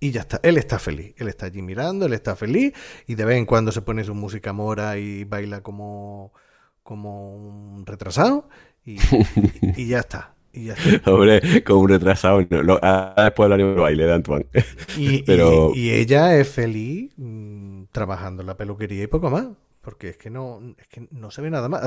Y 0.00 0.12
ya 0.12 0.20
está, 0.20 0.38
él 0.42 0.58
está 0.58 0.78
feliz, 0.78 1.14
él 1.16 1.28
está 1.28 1.46
allí 1.46 1.60
mirando, 1.60 2.06
él 2.06 2.12
está 2.12 2.36
feliz 2.36 2.72
y 3.06 3.16
de 3.16 3.24
vez 3.24 3.36
en 3.36 3.46
cuando 3.46 3.72
se 3.72 3.82
pone 3.82 4.04
su 4.04 4.14
música 4.14 4.52
mora 4.52 4.96
y 4.96 5.24
baila 5.24 5.60
como, 5.60 6.32
como 6.84 7.34
un 7.34 7.84
retrasado 7.84 8.48
y, 8.84 8.96
ya 9.88 9.98
está. 9.98 10.34
Y 10.52 10.66
ya 10.66 10.76
Hombre, 11.06 11.64
como 11.64 11.80
un 11.80 11.88
retrasado, 11.88 12.46
no, 12.48 12.78
ah, 12.80 13.12
después 13.16 13.46
hablaremos 13.46 13.74
del 13.74 13.82
baile 13.82 14.04
de 14.04 14.14
Antoine. 14.14 14.46
Y, 14.96 15.22
Pero... 15.26 15.72
y, 15.74 15.90
ella 15.90 16.36
es 16.36 16.48
feliz 16.48 17.12
mm, 17.16 17.84
trabajando 17.90 18.42
en 18.42 18.46
la 18.46 18.56
peluquería 18.56 19.02
y 19.02 19.08
poco 19.08 19.30
más 19.30 19.46
porque 19.88 20.10
es 20.10 20.16
que 20.18 20.28
no, 20.28 20.60
es 20.76 20.86
que 20.86 21.08
no 21.12 21.30
se 21.30 21.40
ve 21.40 21.48
nada 21.48 21.66
más. 21.66 21.82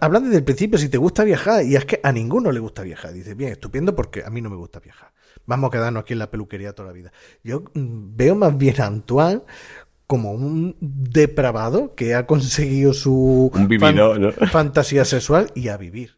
hablan 0.00 0.24
desde 0.24 0.38
el 0.38 0.44
principio 0.44 0.78
si 0.78 0.88
te 0.88 0.96
gusta 0.96 1.24
viajar 1.24 1.62
y 1.62 1.76
es 1.76 1.84
que 1.84 2.00
a 2.02 2.10
ninguno 2.10 2.50
le 2.50 2.58
gusta 2.58 2.80
viajar. 2.80 3.12
Dice, 3.12 3.34
bien, 3.34 3.52
estupendo 3.52 3.94
porque 3.94 4.24
a 4.24 4.30
mí 4.30 4.40
no 4.40 4.48
me 4.48 4.56
gusta 4.56 4.80
viajar. 4.80 5.12
Vamos 5.44 5.68
a 5.68 5.72
quedarnos 5.72 6.04
aquí 6.04 6.14
en 6.14 6.20
la 6.20 6.30
peluquería 6.30 6.72
toda 6.72 6.88
la 6.88 6.94
vida. 6.94 7.12
Yo 7.44 7.64
mm, 7.74 8.16
veo 8.16 8.34
más 8.34 8.56
bien 8.56 8.80
a 8.80 8.86
Antoine 8.86 9.42
como 10.06 10.32
un 10.32 10.74
depravado 10.80 11.94
que 11.94 12.14
ha 12.14 12.24
conseguido 12.26 12.94
su 12.94 13.52
fantasía 14.50 15.04
sexual 15.04 15.52
y 15.54 15.68
a 15.68 15.76
vivir. 15.76 16.16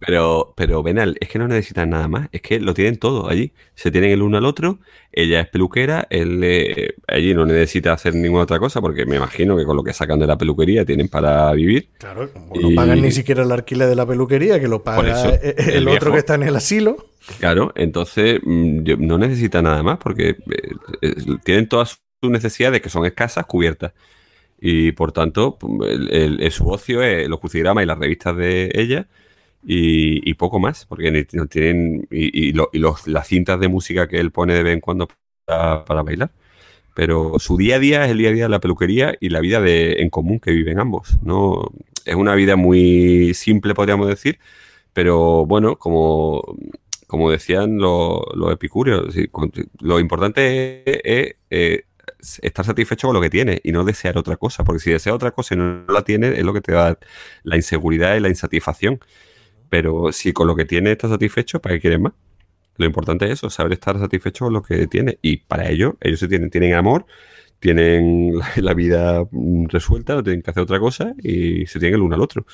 Pero, 0.00 0.54
pero 0.56 0.82
Benal, 0.82 1.16
es 1.20 1.28
que 1.28 1.40
no 1.40 1.48
necesitan 1.48 1.90
nada 1.90 2.06
más, 2.06 2.28
es 2.30 2.40
que 2.40 2.60
lo 2.60 2.72
tienen 2.72 2.98
todo 2.98 3.28
allí. 3.28 3.52
Se 3.74 3.90
tienen 3.90 4.12
el 4.12 4.22
uno 4.22 4.38
al 4.38 4.44
otro, 4.44 4.78
ella 5.10 5.40
es 5.40 5.48
peluquera, 5.48 6.06
él 6.08 6.40
eh, 6.44 6.94
allí 7.08 7.34
no 7.34 7.44
necesita 7.44 7.94
hacer 7.94 8.14
ninguna 8.14 8.44
otra 8.44 8.60
cosa, 8.60 8.80
porque 8.80 9.06
me 9.06 9.16
imagino 9.16 9.56
que 9.56 9.64
con 9.64 9.76
lo 9.76 9.82
que 9.82 9.92
sacan 9.92 10.20
de 10.20 10.28
la 10.28 10.38
peluquería 10.38 10.84
tienen 10.84 11.08
para 11.08 11.52
vivir. 11.52 11.90
Claro, 11.98 12.30
no 12.34 12.74
pagan 12.76 13.02
ni 13.02 13.10
siquiera 13.10 13.42
el 13.42 13.50
alquiler 13.50 13.88
de 13.88 13.96
la 13.96 14.06
peluquería, 14.06 14.60
que 14.60 14.68
lo 14.68 14.84
paga 14.84 15.32
el, 15.32 15.88
otro 15.88 16.12
que 16.12 16.18
está 16.18 16.36
en 16.36 16.44
el 16.44 16.54
asilo. 16.54 16.96
Claro, 17.40 17.72
entonces 17.74 18.40
mm, 18.44 19.04
no 19.04 19.18
necesita 19.18 19.62
nada 19.62 19.82
más, 19.82 19.98
porque 19.98 20.36
eh, 21.02 21.14
tienen 21.42 21.68
todas 21.68 22.00
sus 22.22 22.30
necesidades, 22.30 22.80
que 22.80 22.88
son 22.88 23.04
escasas, 23.04 23.46
cubiertas. 23.46 23.92
Y 24.60 24.92
por 24.92 25.10
tanto, 25.10 25.58
el, 25.88 26.50
su 26.52 26.68
ocio 26.68 27.02
es 27.02 27.28
los 27.28 27.40
crucigramas 27.40 27.82
y 27.82 27.86
las 27.86 27.98
revistas 27.98 28.36
de 28.36 28.70
ella 28.74 29.08
y, 29.70 30.34
poco 30.34 30.58
más, 30.58 30.86
porque 30.86 31.26
no 31.32 31.46
tienen 31.46 32.08
y, 32.10 32.52
los, 32.52 33.06
las 33.06 33.28
cintas 33.28 33.60
de 33.60 33.68
música 33.68 34.08
que 34.08 34.18
él 34.18 34.32
pone 34.32 34.54
de 34.54 34.62
vez 34.62 34.72
en 34.72 34.80
cuando 34.80 35.08
para, 35.44 36.02
bailar. 36.02 36.30
Pero 36.94 37.38
su 37.38 37.58
día 37.58 37.76
a 37.76 37.78
día 37.78 38.04
es 38.06 38.12
el 38.12 38.18
día 38.18 38.30
a 38.30 38.32
día 38.32 38.44
de 38.44 38.48
la 38.48 38.60
peluquería 38.60 39.14
y 39.20 39.28
la 39.28 39.40
vida 39.40 39.60
de, 39.60 40.00
en 40.00 40.08
común 40.08 40.40
que 40.40 40.52
viven 40.52 40.80
ambos. 40.80 41.18
No 41.22 41.70
es 42.06 42.14
una 42.14 42.34
vida 42.34 42.56
muy 42.56 43.34
simple, 43.34 43.74
podríamos 43.74 44.08
decir, 44.08 44.38
pero 44.94 45.44
bueno, 45.44 45.76
como, 45.76 46.42
como 47.06 47.30
decían 47.30 47.76
los, 47.76 48.22
los 48.34 48.52
epicúreos, 48.52 49.14
lo 49.80 50.00
importante 50.00 50.82
es, 50.86 51.36
eh, 51.50 51.84
estar 52.40 52.64
satisfecho 52.64 53.08
con 53.08 53.14
lo 53.14 53.20
que 53.20 53.30
tienes 53.30 53.60
y 53.62 53.72
no 53.72 53.84
desear 53.84 54.16
otra 54.16 54.36
cosa, 54.36 54.64
porque 54.64 54.80
si 54.80 54.90
deseas 54.92 55.14
otra 55.14 55.32
cosa 55.32 55.54
y 55.54 55.58
no 55.58 55.84
la 55.88 56.02
tienes, 56.04 56.38
es 56.38 56.44
lo 56.44 56.54
que 56.54 56.62
te 56.62 56.72
da 56.72 56.98
la 57.42 57.56
inseguridad 57.56 58.16
y 58.16 58.20
la 58.20 58.28
insatisfacción. 58.28 59.00
Pero 59.68 60.12
si 60.12 60.32
con 60.32 60.46
lo 60.46 60.56
que 60.56 60.64
tienes 60.64 60.92
estás 60.92 61.10
satisfecho, 61.10 61.60
¿para 61.60 61.74
qué 61.74 61.80
quieres 61.82 62.00
más? 62.00 62.12
Lo 62.76 62.86
importante 62.86 63.26
es 63.26 63.32
eso, 63.32 63.50
saber 63.50 63.72
estar 63.72 63.98
satisfecho 63.98 64.46
con 64.46 64.54
lo 64.54 64.62
que 64.62 64.86
tienes. 64.86 65.18
Y 65.20 65.38
para 65.38 65.68
ello, 65.68 65.96
ellos 66.00 66.20
se 66.20 66.28
tienen, 66.28 66.50
tienen 66.50 66.74
amor, 66.74 67.06
tienen 67.58 68.32
la, 68.56 68.74
vida 68.74 69.24
mm, 69.30 69.66
resuelta, 69.66 70.14
no 70.14 70.22
tienen 70.22 70.42
que 70.42 70.50
hacer 70.50 70.62
otra 70.62 70.78
cosa 70.78 71.14
y 71.22 71.66
se 71.66 71.78
tienen 71.78 71.96
el 71.96 72.02
uno 72.02 72.14
al 72.14 72.22
otro. 72.22 72.46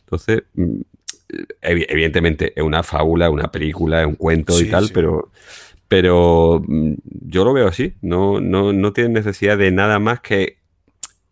Entonces, 0.00 0.42
mm, 0.54 0.80
evidentemente 1.62 2.52
es 2.56 2.62
una 2.62 2.82
fábula, 2.82 3.30
una 3.30 3.50
película, 3.50 4.00
es 4.00 4.06
un 4.06 4.16
cuento 4.16 4.60
y 4.60 4.68
tal, 4.68 4.90
pero 4.92 5.30
pero 5.86 6.62
mm, 6.66 6.94
yo 7.04 7.44
lo 7.44 7.52
veo 7.52 7.68
así. 7.68 7.94
No, 8.02 8.40
no, 8.40 8.72
no 8.72 8.92
tienen 8.92 9.12
necesidad 9.12 9.58
de 9.58 9.70
nada 9.70 9.98
más 9.98 10.20
que 10.20 10.58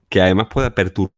que 0.09 0.23
además 0.23 0.49
pueda 0.49 0.75
perturbar 0.75 1.18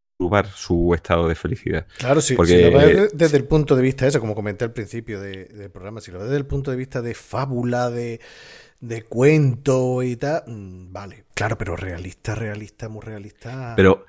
su 0.55 0.93
estado 0.95 1.29
de 1.29 1.35
felicidad. 1.35 1.87
Claro, 1.99 2.21
sí, 2.21 2.35
Porque, 2.35 2.57
si 2.57 2.71
lo 2.71 2.79
ves 2.79 3.11
desde 3.13 3.37
el 3.37 3.45
punto 3.45 3.77
de 3.77 3.83
vista, 3.83 4.07
eso, 4.07 4.21
como 4.21 4.35
comenté 4.35 4.65
al 4.65 4.73
principio 4.73 5.21
del 5.21 5.71
programa, 5.71 6.01
si 6.01 6.11
lo 6.11 6.19
ves 6.19 6.29
desde 6.29 6.39
el 6.39 6.47
punto 6.47 6.71
de 6.71 6.77
vista 6.77 7.03
de 7.03 7.15
fábula, 7.15 7.91
de, 7.91 8.21
de 8.81 9.03
cuento 9.03 10.03
y 10.03 10.17
tal, 10.17 10.43
vale, 10.47 11.25
claro, 11.35 11.57
pero 11.57 11.77
realista, 11.77 12.35
realista, 12.35 12.89
muy 12.89 13.03
realista. 13.03 13.75
Pero, 13.77 14.07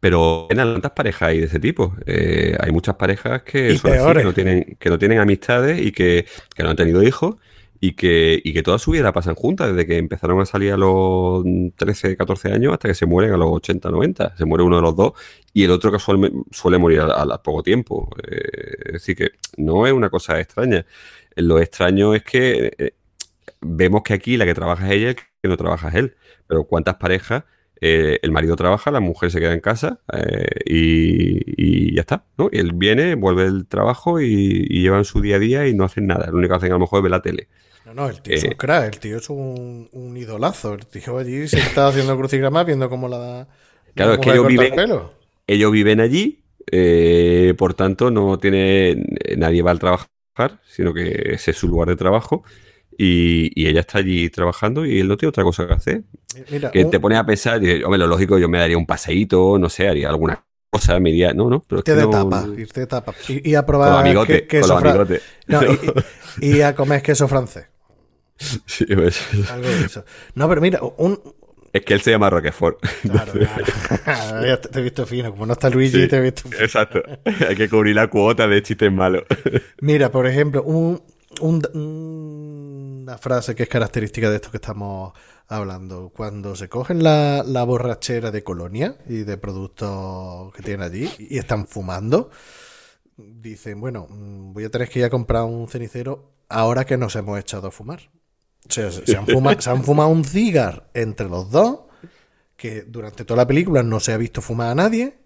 pero 0.00 0.46
en 0.50 0.56
tantas 0.56 0.92
parejas 0.92 1.30
hay 1.30 1.40
de 1.40 1.46
ese 1.46 1.58
tipo. 1.58 1.94
Eh, 2.06 2.56
hay 2.60 2.70
muchas 2.70 2.94
parejas 2.96 3.42
que, 3.42 3.76
son 3.78 3.92
así, 3.92 4.18
que, 4.18 4.24
no 4.24 4.34
tienen, 4.34 4.76
que 4.78 4.90
no 4.90 4.98
tienen 4.98 5.18
amistades 5.18 5.80
y 5.80 5.92
que, 5.92 6.26
no 6.58 6.70
han 6.70 6.76
tenido 6.76 7.02
hijos 7.02 7.36
y 7.84 7.92
que, 7.92 8.40
y 8.42 8.54
que 8.54 8.62
toda 8.62 8.78
su 8.78 8.92
vida 8.92 9.12
pasan 9.12 9.34
juntas, 9.34 9.68
desde 9.68 9.86
que 9.86 9.98
empezaron 9.98 10.40
a 10.40 10.46
salir 10.46 10.72
a 10.72 10.78
los 10.78 11.44
13, 11.76 12.16
14 12.16 12.50
años 12.50 12.72
hasta 12.72 12.88
que 12.88 12.94
se 12.94 13.04
mueren 13.04 13.34
a 13.34 13.36
los 13.36 13.48
80, 13.50 13.90
90. 13.90 14.36
Se 14.38 14.46
muere 14.46 14.64
uno 14.64 14.76
de 14.76 14.82
los 14.82 14.96
dos 14.96 15.12
y 15.52 15.64
el 15.64 15.70
otro 15.70 15.92
casualmente 15.92 16.38
suele 16.50 16.78
morir 16.78 17.00
a, 17.00 17.42
poco 17.42 17.62
tiempo. 17.62 18.08
Eh, 18.26 18.40
es 18.86 18.92
decir, 18.94 19.16
que 19.16 19.30
no 19.58 19.86
es 19.86 19.92
una 19.92 20.08
cosa 20.08 20.40
extraña. 20.40 20.86
Lo 21.36 21.60
extraño 21.60 22.14
es 22.14 22.22
que 22.24 22.72
eh, 22.78 22.94
vemos 23.60 24.02
que 24.02 24.14
aquí 24.14 24.38
la 24.38 24.46
que 24.46 24.54
trabaja 24.54 24.86
es 24.86 24.92
ella, 24.92 25.14
que 25.14 25.48
no 25.48 25.58
trabaja 25.58 25.88
es 25.88 25.94
él. 25.96 26.16
Pero 26.46 26.64
¿cuántas 26.64 26.94
parejas 26.96 27.44
eh, 27.86 28.18
el 28.22 28.30
marido 28.32 28.56
trabaja, 28.56 28.90
la 28.90 29.00
mujer 29.00 29.30
se 29.30 29.40
queda 29.40 29.52
en 29.52 29.60
casa 29.60 30.00
eh, 30.10 30.46
y, 30.64 31.94
ya 31.94 32.00
está, 32.00 32.24
¿no? 32.38 32.48
Y 32.50 32.58
él 32.58 32.72
viene, 32.72 33.14
vuelve 33.14 33.44
el 33.44 33.66
trabajo 33.66 34.22
y, 34.22 34.66
llevan 34.68 35.04
su 35.04 35.20
día 35.20 35.36
a 35.36 35.38
día 35.38 35.68
y 35.68 35.74
no 35.74 35.84
hacen 35.84 36.06
nada. 36.06 36.28
Lo 36.28 36.38
único 36.38 36.52
que 36.52 36.56
hacen 36.56 36.70
a 36.72 36.76
lo 36.76 36.80
mejor 36.80 37.00
es 37.00 37.02
ver 37.02 37.10
la 37.10 37.20
tele. 37.20 37.48
No, 37.86 37.94
no, 37.94 38.08
el 38.08 38.20
tío 38.22 38.34
es 38.34 38.44
un 38.44 38.52
eh, 38.52 38.56
crack, 38.56 38.94
el 38.94 39.00
tío 39.00 39.16
es 39.18 39.28
un, 39.28 40.14
idolazo. 40.16 40.74
El 40.74 40.86
tío 40.86 41.18
allí 41.18 41.48
se 41.48 41.58
está 41.58 41.88
haciendo 41.88 42.16
crucigramas 42.16 42.66
viendo 42.66 42.88
cómo 42.88 43.08
la. 43.08 43.46
Claro, 43.94 44.14
es 44.14 44.18
que 44.20 44.30
ellos 44.30 44.46
viven, 44.46 44.74
ellos 45.46 45.72
viven 45.72 46.00
allí, 46.00 46.42
por 47.56 47.74
tanto, 47.74 48.10
no 48.10 48.38
tiene. 48.38 49.04
Nadie 49.36 49.62
va 49.62 49.70
al 49.70 49.78
trabajar, 49.78 50.60
sino 50.66 50.94
que 50.94 51.34
ese 51.34 51.50
es 51.50 51.56
su 51.56 51.68
lugar 51.68 51.88
de 51.88 51.96
trabajo. 51.96 52.44
Y, 52.96 53.68
ella 53.68 53.80
está 53.80 53.98
allí 53.98 54.30
trabajando 54.30 54.86
y 54.86 55.00
él 55.00 55.08
no 55.08 55.16
tiene 55.16 55.30
otra 55.30 55.44
cosa 55.44 55.66
que 55.66 55.72
hacer. 55.72 56.02
que 56.72 56.84
te 56.84 57.00
pone 57.00 57.16
a 57.16 57.24
pensar, 57.24 57.62
y 57.62 57.82
hombre, 57.82 57.98
lo 57.98 58.06
lógico, 58.06 58.38
yo 58.38 58.48
me 58.48 58.58
daría 58.58 58.78
un 58.78 58.86
paseíto, 58.86 59.58
no 59.58 59.68
sé, 59.68 59.88
haría 59.88 60.08
alguna 60.08 60.44
cosa, 60.70 60.98
me 61.00 61.10
iría, 61.10 61.32
no, 61.32 61.48
no, 61.48 61.62
pero 61.66 61.80
irte 61.80 61.94
de 61.94 62.06
tapa, 62.06 62.46
irte 62.56 62.80
de 62.80 62.86
tapa. 62.86 63.14
Y, 63.28 63.54
a 63.54 63.64
probar 63.64 64.26
queso 64.48 64.78
francés. 64.78 65.22
y, 66.40 66.60
a 66.62 66.74
comer 66.74 67.02
queso 67.02 67.28
francés. 67.28 67.66
Sí, 68.38 68.86
pues. 68.94 69.20
Algo 69.50 69.68
de 69.68 69.84
eso. 69.84 70.04
No, 70.34 70.48
pero 70.48 70.60
mira, 70.60 70.80
un, 70.96 71.20
es 71.72 71.84
que 71.84 71.94
él 71.94 72.00
se 72.00 72.12
llama 72.12 72.30
Roquefort. 72.30 72.78
Claro, 73.02 73.32
claro. 74.04 74.60
te 74.70 74.78
he 74.78 74.82
visto 74.82 75.04
fino. 75.06 75.32
Como 75.32 75.44
no 75.44 75.54
está 75.54 75.68
Luigi, 75.70 76.06
te 76.06 76.18
he 76.18 76.20
visto 76.20 76.48
fino. 76.48 76.62
Exacto. 76.62 77.02
Hay 77.48 77.56
que 77.56 77.68
cubrir 77.68 77.96
la 77.96 78.08
cuota 78.08 78.46
de 78.46 78.62
chistes 78.62 78.92
malos. 78.92 79.24
Mira, 79.80 80.12
por 80.12 80.26
ejemplo, 80.26 80.62
un, 80.62 81.02
una 81.40 83.18
frase 83.18 83.56
que 83.56 83.64
es 83.64 83.68
característica 83.68 84.30
de 84.30 84.36
esto 84.36 84.52
que 84.52 84.58
estamos 84.58 85.12
hablando. 85.48 86.12
Cuando 86.14 86.54
se 86.54 86.68
cogen 86.68 87.02
la, 87.02 87.42
borrachera 87.66 88.30
de 88.30 88.44
colonia 88.44 88.96
y 89.08 89.24
de 89.24 89.36
productos 89.36 90.52
que 90.54 90.62
tienen 90.62 90.82
allí 90.82 91.10
y 91.18 91.38
están 91.38 91.66
fumando, 91.66 92.30
dicen, 93.16 93.80
bueno, 93.80 94.06
mm, 94.08 94.52
voy 94.52 94.64
a 94.64 94.70
tener 94.70 94.88
que 94.88 95.00
ir 95.00 95.04
a 95.06 95.10
comprar 95.10 95.42
un 95.42 95.68
cenicero 95.68 96.34
ahora 96.48 96.84
que 96.84 96.96
nos 96.96 97.16
hemos 97.16 97.38
echado 97.38 97.68
a 97.68 97.70
fumar. 97.70 98.10
O 98.68 98.72
sea, 98.72 98.90
se 98.90 99.16
han, 99.16 99.26
fumado, 99.26 99.60
se 99.60 99.70
han 99.70 99.84
fumado 99.84 100.08
un 100.08 100.24
cigar 100.24 100.88
entre 100.94 101.28
los 101.28 101.50
dos, 101.50 101.80
que 102.56 102.82
durante 102.82 103.24
toda 103.24 103.38
la 103.38 103.46
película 103.46 103.82
no 103.82 104.00
se 104.00 104.12
ha 104.12 104.16
visto 104.16 104.40
fumar 104.40 104.70
a 104.70 104.74
nadie. 104.74 105.18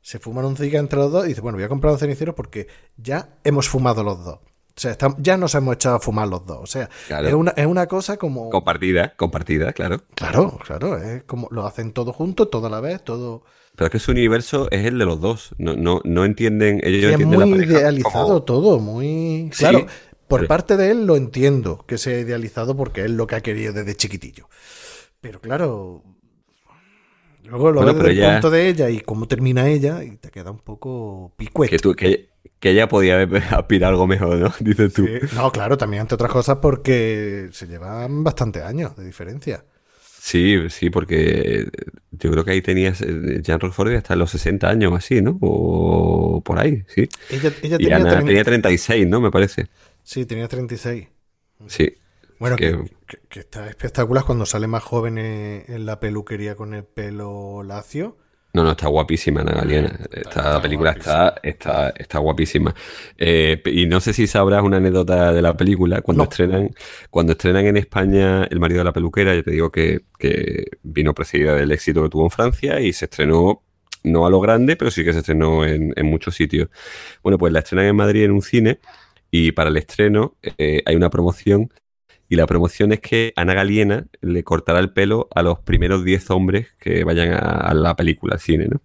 Se 0.00 0.18
fuman 0.18 0.44
un 0.44 0.56
cigar 0.56 0.80
entre 0.80 0.98
los 0.98 1.10
dos 1.10 1.24
y 1.26 1.30
dice, 1.30 1.40
bueno, 1.40 1.56
voy 1.56 1.64
a 1.64 1.68
comprar 1.68 1.92
un 1.92 1.98
cenicero 1.98 2.34
porque 2.34 2.68
ya 2.96 3.30
hemos 3.44 3.68
fumado 3.68 4.04
los 4.04 4.24
dos. 4.24 4.38
O 4.76 4.80
sea, 4.80 4.94
ya 5.16 5.38
nos 5.38 5.54
hemos 5.54 5.74
echado 5.76 5.96
a 5.96 6.00
fumar 6.00 6.28
los 6.28 6.44
dos. 6.44 6.58
O 6.58 6.66
sea, 6.66 6.90
es, 7.08 7.32
una, 7.32 7.52
es 7.52 7.66
una 7.66 7.86
cosa 7.86 8.18
como. 8.18 8.50
Compartida, 8.50 9.14
compartida, 9.16 9.72
claro. 9.72 10.02
Claro, 10.14 10.58
claro. 10.62 10.98
Es 10.98 11.24
como 11.24 11.48
lo 11.50 11.66
hacen 11.66 11.92
todos 11.92 12.14
juntos, 12.14 12.50
toda 12.50 12.68
la 12.68 12.80
vez, 12.80 13.02
todo. 13.02 13.42
Pero 13.74 13.86
es 13.86 13.92
que 13.92 13.98
su 13.98 14.10
universo 14.10 14.68
es 14.70 14.84
el 14.84 14.98
de 14.98 15.06
los 15.06 15.18
dos. 15.18 15.54
No, 15.56 15.74
no, 15.76 16.02
no 16.04 16.26
entienden. 16.26 16.80
Ellos 16.84 17.18
es 17.18 17.26
muy 17.26 17.64
idealizado 17.64 18.42
todo, 18.42 18.78
muy. 18.78 19.50
Claro, 19.56 19.86
por 20.28 20.46
parte 20.46 20.76
de 20.76 20.90
él 20.90 21.06
lo 21.06 21.16
entiendo 21.16 21.84
que 21.86 21.98
sea 21.98 22.18
idealizado 22.18 22.76
porque 22.76 23.04
es 23.04 23.10
lo 23.10 23.26
que 23.26 23.36
ha 23.36 23.40
querido 23.40 23.72
desde 23.72 23.94
chiquitillo. 23.94 24.48
Pero 25.20 25.40
claro. 25.40 26.02
Luego 27.44 27.70
lo 27.70 27.84
ves 27.84 27.96
desde 27.96 28.26
el 28.26 28.32
punto 28.32 28.50
de 28.50 28.68
ella 28.68 28.90
y 28.90 29.00
cómo 29.00 29.28
termina 29.28 29.68
ella 29.68 30.02
y 30.02 30.16
te 30.16 30.30
queda 30.30 30.50
un 30.50 30.58
poco 30.58 31.32
picueto. 31.36 31.70
Que 31.70 31.78
tú, 31.78 31.94
que, 31.94 32.30
que 32.58 32.70
ella 32.70 32.88
podía 32.88 33.22
aspirar 33.50 33.90
algo 33.90 34.06
mejor, 34.06 34.36
¿no? 34.36 34.52
Dices 34.60 34.92
tú. 34.92 35.06
No, 35.34 35.52
claro, 35.52 35.76
también 35.76 36.02
entre 36.02 36.14
otras 36.14 36.30
cosas 36.30 36.58
porque 36.60 37.48
se 37.52 37.66
llevan 37.66 38.24
bastante 38.24 38.62
años 38.62 38.96
de 38.96 39.04
diferencia. 39.04 39.64
Sí, 40.26 40.58
sí, 40.70 40.90
porque 40.90 41.68
yo 42.10 42.32
creo 42.32 42.44
que 42.44 42.50
ahí 42.50 42.60
tenías 42.60 43.00
eh, 43.00 43.40
Jean 43.42 43.60
Rochefort 43.60 43.92
hasta 43.92 44.16
los 44.16 44.32
60 44.32 44.68
años 44.68 44.92
así, 44.96 45.22
¿no? 45.22 45.38
O 45.40 46.42
por 46.44 46.58
ahí, 46.58 46.82
sí. 46.88 47.08
Ella, 47.30 47.52
ella 47.62 47.78
tenía, 47.78 47.96
Ana, 47.96 48.24
tenía 48.24 48.42
36, 48.42 49.06
¿no? 49.06 49.20
Me 49.20 49.30
parece. 49.30 49.68
Sí, 50.06 50.24
tenía 50.24 50.48
36. 50.48 51.08
Sí. 51.66 51.92
Bueno, 52.38 52.56
que, 52.56 52.78
está 53.30 53.68
espectacular 53.68 54.24
cuando 54.24 54.46
sale 54.46 54.66
más 54.66 54.82
joven 54.82 55.18
en 55.18 55.86
la 55.86 56.00
peluquería 56.00 56.54
con 56.54 56.74
el 56.74 56.84
pelo 56.84 57.62
lacio 57.62 58.16
no, 58.56 58.64
no, 58.64 58.70
está 58.70 58.88
guapísima 58.88 59.42
Ana 59.42 59.52
Galiena. 59.52 60.00
Esta 60.10 60.62
película 60.62 60.92
está, 60.92 61.34
está, 61.42 61.90
está 61.90 62.18
guapísima. 62.20 62.74
Eh, 63.18 63.60
y 63.66 63.84
no 63.84 64.00
sé 64.00 64.14
si 64.14 64.26
sabrás 64.26 64.62
una 64.62 64.78
anécdota 64.78 65.30
de 65.30 65.42
la 65.42 65.54
película. 65.54 66.00
Cuando 66.00 66.22
estrenan, 66.22 66.70
cuando 67.10 67.32
estrenan 67.32 67.66
en 67.66 67.76
España 67.76 68.44
El 68.44 68.58
marido 68.58 68.78
de 68.78 68.84
la 68.84 68.94
peluquera, 68.94 69.34
yo 69.34 69.42
te 69.42 69.50
digo 69.50 69.70
que, 69.70 70.00
vino 70.82 71.12
precedida 71.12 71.54
del 71.54 71.70
éxito 71.70 72.02
que 72.02 72.08
tuvo 72.08 72.24
en 72.24 72.30
Francia 72.30 72.80
y 72.80 72.94
se 72.94 73.04
estrenó 73.04 73.62
no 74.04 74.24
a 74.24 74.30
lo 74.30 74.40
grande, 74.40 74.76
pero 74.76 74.90
sí 74.90 75.04
que 75.04 75.12
se 75.12 75.18
estrenó 75.18 75.66
en, 75.66 75.92
muchos 76.04 76.34
sitios. 76.34 76.70
Bueno, 77.22 77.36
pues 77.36 77.52
la 77.52 77.58
estrenan 77.58 77.88
en 77.88 77.96
Madrid 77.96 78.24
en 78.24 78.30
un 78.30 78.40
cine 78.40 78.78
y 79.30 79.52
para 79.52 79.70
el 79.70 79.76
estreno 79.76 80.36
eh, 80.58 80.82
hay 80.86 80.96
una 80.96 81.10
promoción 81.10 81.70
y 82.28 82.36
la 82.36 82.46
promoción 82.46 82.92
es 82.92 83.00
que 83.00 83.32
Ana 83.36 83.54
Galiena 83.54 84.06
le 84.20 84.42
cortará 84.42 84.80
el 84.80 84.92
pelo 84.92 85.28
a 85.34 85.42
los 85.42 85.60
primeros 85.60 86.04
10 86.04 86.30
hombres 86.30 86.68
que 86.80 87.04
vayan 87.04 87.32
a, 87.34 87.72
la 87.74 87.94
película, 87.94 88.34
al 88.34 88.40
cine, 88.40 88.66
¿no? 88.66 88.82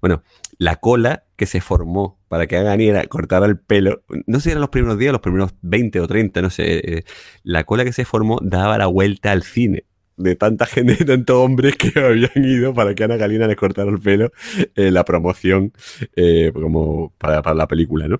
Bueno, 0.00 0.22
la 0.56 0.76
cola 0.76 1.24
que 1.36 1.44
se 1.44 1.60
formó 1.60 2.18
para 2.28 2.46
que 2.46 2.56
Ana 2.56 2.70
Galiena 2.70 3.04
cortara 3.04 3.44
el 3.46 3.58
pelo, 3.58 4.02
no 4.26 4.38
sé 4.38 4.44
si 4.44 4.50
eran 4.50 4.62
los 4.62 4.70
primeros 4.70 4.98
días, 4.98 5.12
los 5.12 5.20
primeros 5.20 5.52
20 5.60 6.00
o 6.00 6.06
30, 6.06 6.40
no 6.40 6.50
sé, 6.50 6.98
eh, 6.98 7.04
la 7.42 7.64
cola 7.64 7.84
que 7.84 7.92
se 7.92 8.06
formó 8.06 8.38
daba 8.42 8.78
la 8.78 8.86
vuelta 8.86 9.32
al 9.32 9.42
cine 9.42 9.84
de 10.20 10.36
tanta 10.36 10.66
gente, 10.66 10.96
de 10.96 11.04
tantos 11.04 11.36
hombres 11.36 11.76
que 11.76 11.92
habían 11.98 12.44
ido 12.44 12.74
para 12.74 12.94
que 12.94 13.04
Ana 13.04 13.16
Galina 13.16 13.46
les 13.46 13.56
cortara 13.56 13.90
el 13.90 13.98
pelo 13.98 14.32
en 14.74 14.94
la 14.94 15.04
promoción 15.04 15.72
eh, 16.14 16.52
como 16.52 17.12
para, 17.18 17.54
la 17.54 17.66
película, 17.66 18.06
¿no? 18.06 18.18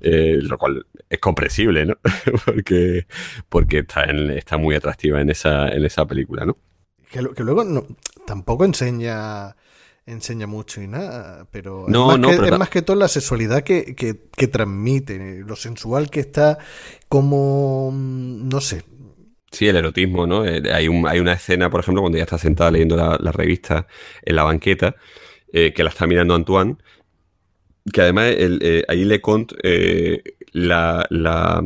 Eh, 0.00 0.38
lo 0.42 0.58
cual 0.58 0.86
es 1.08 1.18
comprensible, 1.18 1.86
¿no? 1.86 1.94
porque 2.44 3.06
porque 3.48 3.78
está, 3.78 4.04
está 4.04 4.58
muy 4.58 4.74
atractiva 4.74 5.20
en 5.20 5.30
esa, 5.30 5.68
en 5.68 5.84
esa 5.84 6.06
película, 6.06 6.44
¿no? 6.44 6.56
Que, 7.10 7.22
luego 7.42 7.64
no, 7.64 7.86
tampoco 8.26 8.64
enseña 8.64 9.54
enseña 10.04 10.46
mucho 10.46 10.80
y 10.80 10.86
nada, 10.86 11.48
pero, 11.50 11.86
no, 11.88 12.12
es, 12.12 12.18
más 12.20 12.38
que, 12.38 12.46
es 12.46 12.58
más 12.58 12.70
que 12.70 12.82
todo 12.82 12.96
la 12.96 13.08
sexualidad 13.08 13.64
que, 13.64 13.96
que, 13.96 14.28
que, 14.36 14.46
transmite, 14.46 15.42
lo 15.44 15.56
sensual 15.56 16.10
que 16.10 16.20
está, 16.20 16.58
como, 17.08 17.90
no 17.92 18.60
sé, 18.60 18.84
Sí, 19.56 19.66
el 19.66 19.76
erotismo, 19.76 20.26
¿no? 20.26 20.44
Eh, 20.44 20.62
hay, 20.70 20.86
un, 20.86 21.08
hay 21.08 21.18
una 21.18 21.32
escena, 21.32 21.70
por 21.70 21.80
ejemplo, 21.80 22.02
cuando 22.02 22.18
ella 22.18 22.24
está 22.24 22.36
sentada 22.36 22.70
leyendo 22.70 22.94
la, 22.94 23.32
revista 23.32 23.86
en 24.22 24.36
la 24.36 24.42
banqueta, 24.44 24.96
eh, 25.50 25.72
que 25.72 25.82
la 25.82 25.88
está 25.88 26.06
mirando 26.06 26.34
Antoine, 26.34 26.76
que 27.90 28.02
además 28.02 28.34
el, 28.36 28.58
eh, 28.62 28.84
ahí 28.86 29.06
le 29.06 29.22
eh, 29.62 30.22
la, 30.52 31.06
la, 31.08 31.62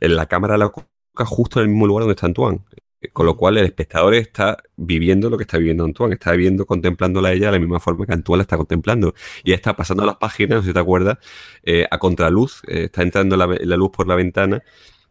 la, 0.00 0.26
cámara 0.26 0.56
la 0.56 0.68
coloca 0.68 1.24
justo 1.24 1.58
en 1.58 1.64
el 1.64 1.70
mismo 1.70 1.88
lugar 1.88 2.02
donde 2.02 2.12
está 2.14 2.26
Antoine. 2.26 2.60
Con 3.12 3.26
lo 3.26 3.36
cual 3.36 3.58
el 3.58 3.66
espectador 3.66 4.14
está 4.14 4.58
viviendo 4.76 5.28
lo 5.28 5.36
que 5.36 5.42
está 5.42 5.58
viviendo 5.58 5.84
Antoine, 5.84 6.14
está 6.14 6.30
viviendo, 6.30 6.64
contemplándola 6.64 7.30
a 7.30 7.32
ella 7.32 7.46
de 7.46 7.52
la 7.52 7.58
misma 7.58 7.80
forma 7.80 8.06
que 8.06 8.12
Antoine 8.12 8.38
la 8.38 8.42
está 8.42 8.56
contemplando. 8.56 9.14
Y 9.42 9.52
está 9.52 9.74
pasando 9.74 10.06
las 10.06 10.16
páginas, 10.16 10.58
no 10.58 10.62
sé 10.62 10.68
si 10.68 10.74
te 10.74 10.80
acuerdas, 10.80 11.18
a 11.90 11.98
contraluz, 11.98 12.62
está 12.68 13.02
entrando 13.02 13.36
la, 13.36 13.76
luz 13.76 13.90
por 13.90 14.06
la 14.06 14.14
ventana 14.14 14.62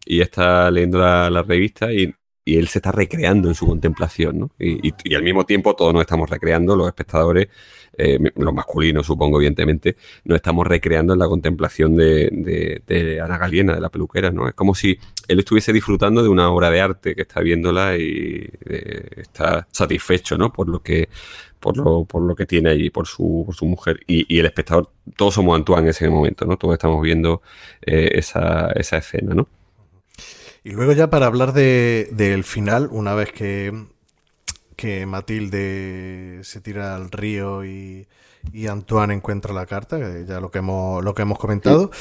y 0.06 0.22
está 0.22 0.70
leyendo 0.72 1.00
la, 1.00 1.44
revista 1.44 1.92
y, 1.92 2.14
él 2.46 2.68
se 2.68 2.78
está 2.78 2.92
recreando 2.92 3.48
en 3.48 3.56
su 3.56 3.66
contemplación, 3.66 4.38
¿no? 4.38 4.52
Y, 4.60 4.94
y, 5.04 5.16
al 5.16 5.24
mismo 5.24 5.48
tiempo 5.48 5.76
todos 5.76 5.92
nos 5.94 6.02
estamos 6.02 6.30
recreando, 6.30 6.76
los 6.76 6.88
espectadores, 6.88 7.48
eh, 7.98 8.20
los 8.36 8.54
masculinos 8.54 9.06
supongo, 9.08 9.38
evidentemente, 9.38 9.96
nos 10.26 10.36
estamos 10.36 10.68
recreando 10.68 11.14
en 11.14 11.20
la 11.20 11.28
contemplación 11.28 11.96
de, 11.96 12.82
de, 12.86 13.22
Ana 13.22 13.40
Galiena, 13.40 13.74
de 13.74 13.82
la 13.82 13.90
peluquera, 13.90 14.30
¿no? 14.32 14.48
Es 14.48 14.54
como 14.54 14.76
si 14.76 14.98
él 15.28 15.40
estuviese 15.40 15.74
disfrutando 15.74 16.22
de 16.22 16.30
una 16.30 16.52
obra 16.52 16.70
de 16.70 16.82
arte 16.82 17.16
que 17.16 17.24
está 17.24 17.42
viéndola 17.42 17.98
y 17.98 18.48
eh, 18.66 19.10
está 19.18 19.68
satisfecho, 19.72 20.38
¿no? 20.38 20.52
Por 20.52 20.70
lo 20.70 20.82
que 20.84 21.10
por 21.60 21.78
lo, 21.78 22.06
por 22.06 22.22
lo 22.22 22.36
que 22.36 22.46
tiene 22.46 22.70
allí, 22.70 22.92
por 22.92 23.08
su, 23.08 23.44
por 23.44 23.56
su 23.56 23.66
mujer. 23.66 24.00
Y, 24.06 24.38
el 24.40 24.46
espectador, 24.46 24.92
todos 25.18 25.34
somos 25.34 25.56
Antoine 25.56 25.84
en 25.84 25.90
ese 25.90 26.08
momento, 26.10 26.46
¿no? 26.46 26.58
Todos 26.58 26.74
estamos 26.74 27.02
viendo 27.02 27.42
eh, 27.82 28.12
esa, 28.14 28.72
esa 28.76 28.98
escena, 28.98 29.34
¿no? 29.34 29.48
Y 30.66 30.72
luego 30.72 30.94
ya 30.94 31.12
para 31.12 31.28
hablar 31.28 31.54
de, 31.54 32.10
del 32.12 32.44
final, 32.44 32.90
una 32.92 33.14
vez 33.14 33.32
que, 33.32 33.86
que 34.76 35.06
Matilde 35.06 36.40
se 36.42 36.60
tira 36.60 36.96
al 36.96 37.12
río 37.12 37.64
y, 37.64 38.08
y 38.52 38.66
Antoine 38.66 39.14
encuentra 39.14 39.54
la 39.54 39.68
carta, 39.68 40.00
ya 40.28 40.40
lo 40.40 40.50
que 40.50 40.58
hemos, 40.58 41.04
lo 41.04 41.14
que 41.14 41.22
hemos 41.22 41.38
comentado, 41.38 41.92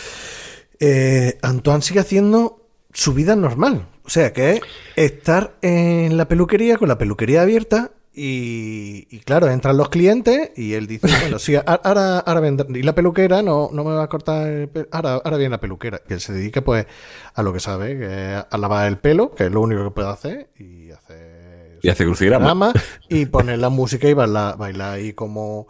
eh, 0.80 1.38
Antoine 1.42 1.82
sigue 1.82 2.00
haciendo 2.00 2.66
su 2.90 3.12
vida 3.12 3.36
normal. 3.36 3.86
O 4.02 4.08
sea, 4.08 4.32
que 4.32 4.52
es 4.52 4.60
estar 4.96 5.56
en 5.60 6.16
la 6.16 6.26
peluquería 6.26 6.78
con 6.78 6.88
la 6.88 6.96
peluquería 6.96 7.42
abierta 7.42 7.90
y, 8.16 9.18
claro, 9.24 9.50
entran 9.50 9.76
los 9.76 9.88
clientes 9.88 10.52
y 10.56 10.74
él 10.74 10.86
dice, 10.86 11.08
bueno, 11.20 11.38
sí, 11.38 11.54
ahora, 11.56 12.20
ahora 12.20 12.40
vendrá. 12.40 12.66
Y 12.68 12.82
la 12.82 12.94
peluquera 12.94 13.42
no, 13.42 13.70
no 13.72 13.82
me 13.82 13.90
va 13.90 14.04
a 14.04 14.08
cortar 14.08 14.46
el 14.46 14.68
pelo. 14.68 14.88
Ahora, 14.92 15.14
ahora 15.14 15.36
viene 15.36 15.50
la 15.50 15.60
peluquera. 15.60 15.98
Que 15.98 16.14
él 16.14 16.20
se 16.20 16.32
dedique 16.32 16.62
pues 16.62 16.86
a 17.34 17.42
lo 17.42 17.52
que 17.52 17.60
sabe, 17.60 17.98
que 17.98 18.36
es 18.36 18.44
a 18.48 18.58
lavar 18.58 18.86
el 18.86 18.98
pelo, 18.98 19.32
que 19.34 19.46
es 19.46 19.52
lo 19.52 19.60
único 19.60 19.82
que 19.84 19.90
puede 19.90 20.08
hacer, 20.08 20.50
y 20.58 20.90
hacer... 20.90 21.80
Y 21.82 21.88
hace 21.88 22.04
crucigrama. 22.04 22.72
Y 23.08 23.26
poner 23.26 23.58
la 23.58 23.68
música 23.68 24.08
y 24.08 24.14
bailar, 24.14 24.56
bailar 24.56 24.94
ahí 24.94 25.12
como... 25.12 25.66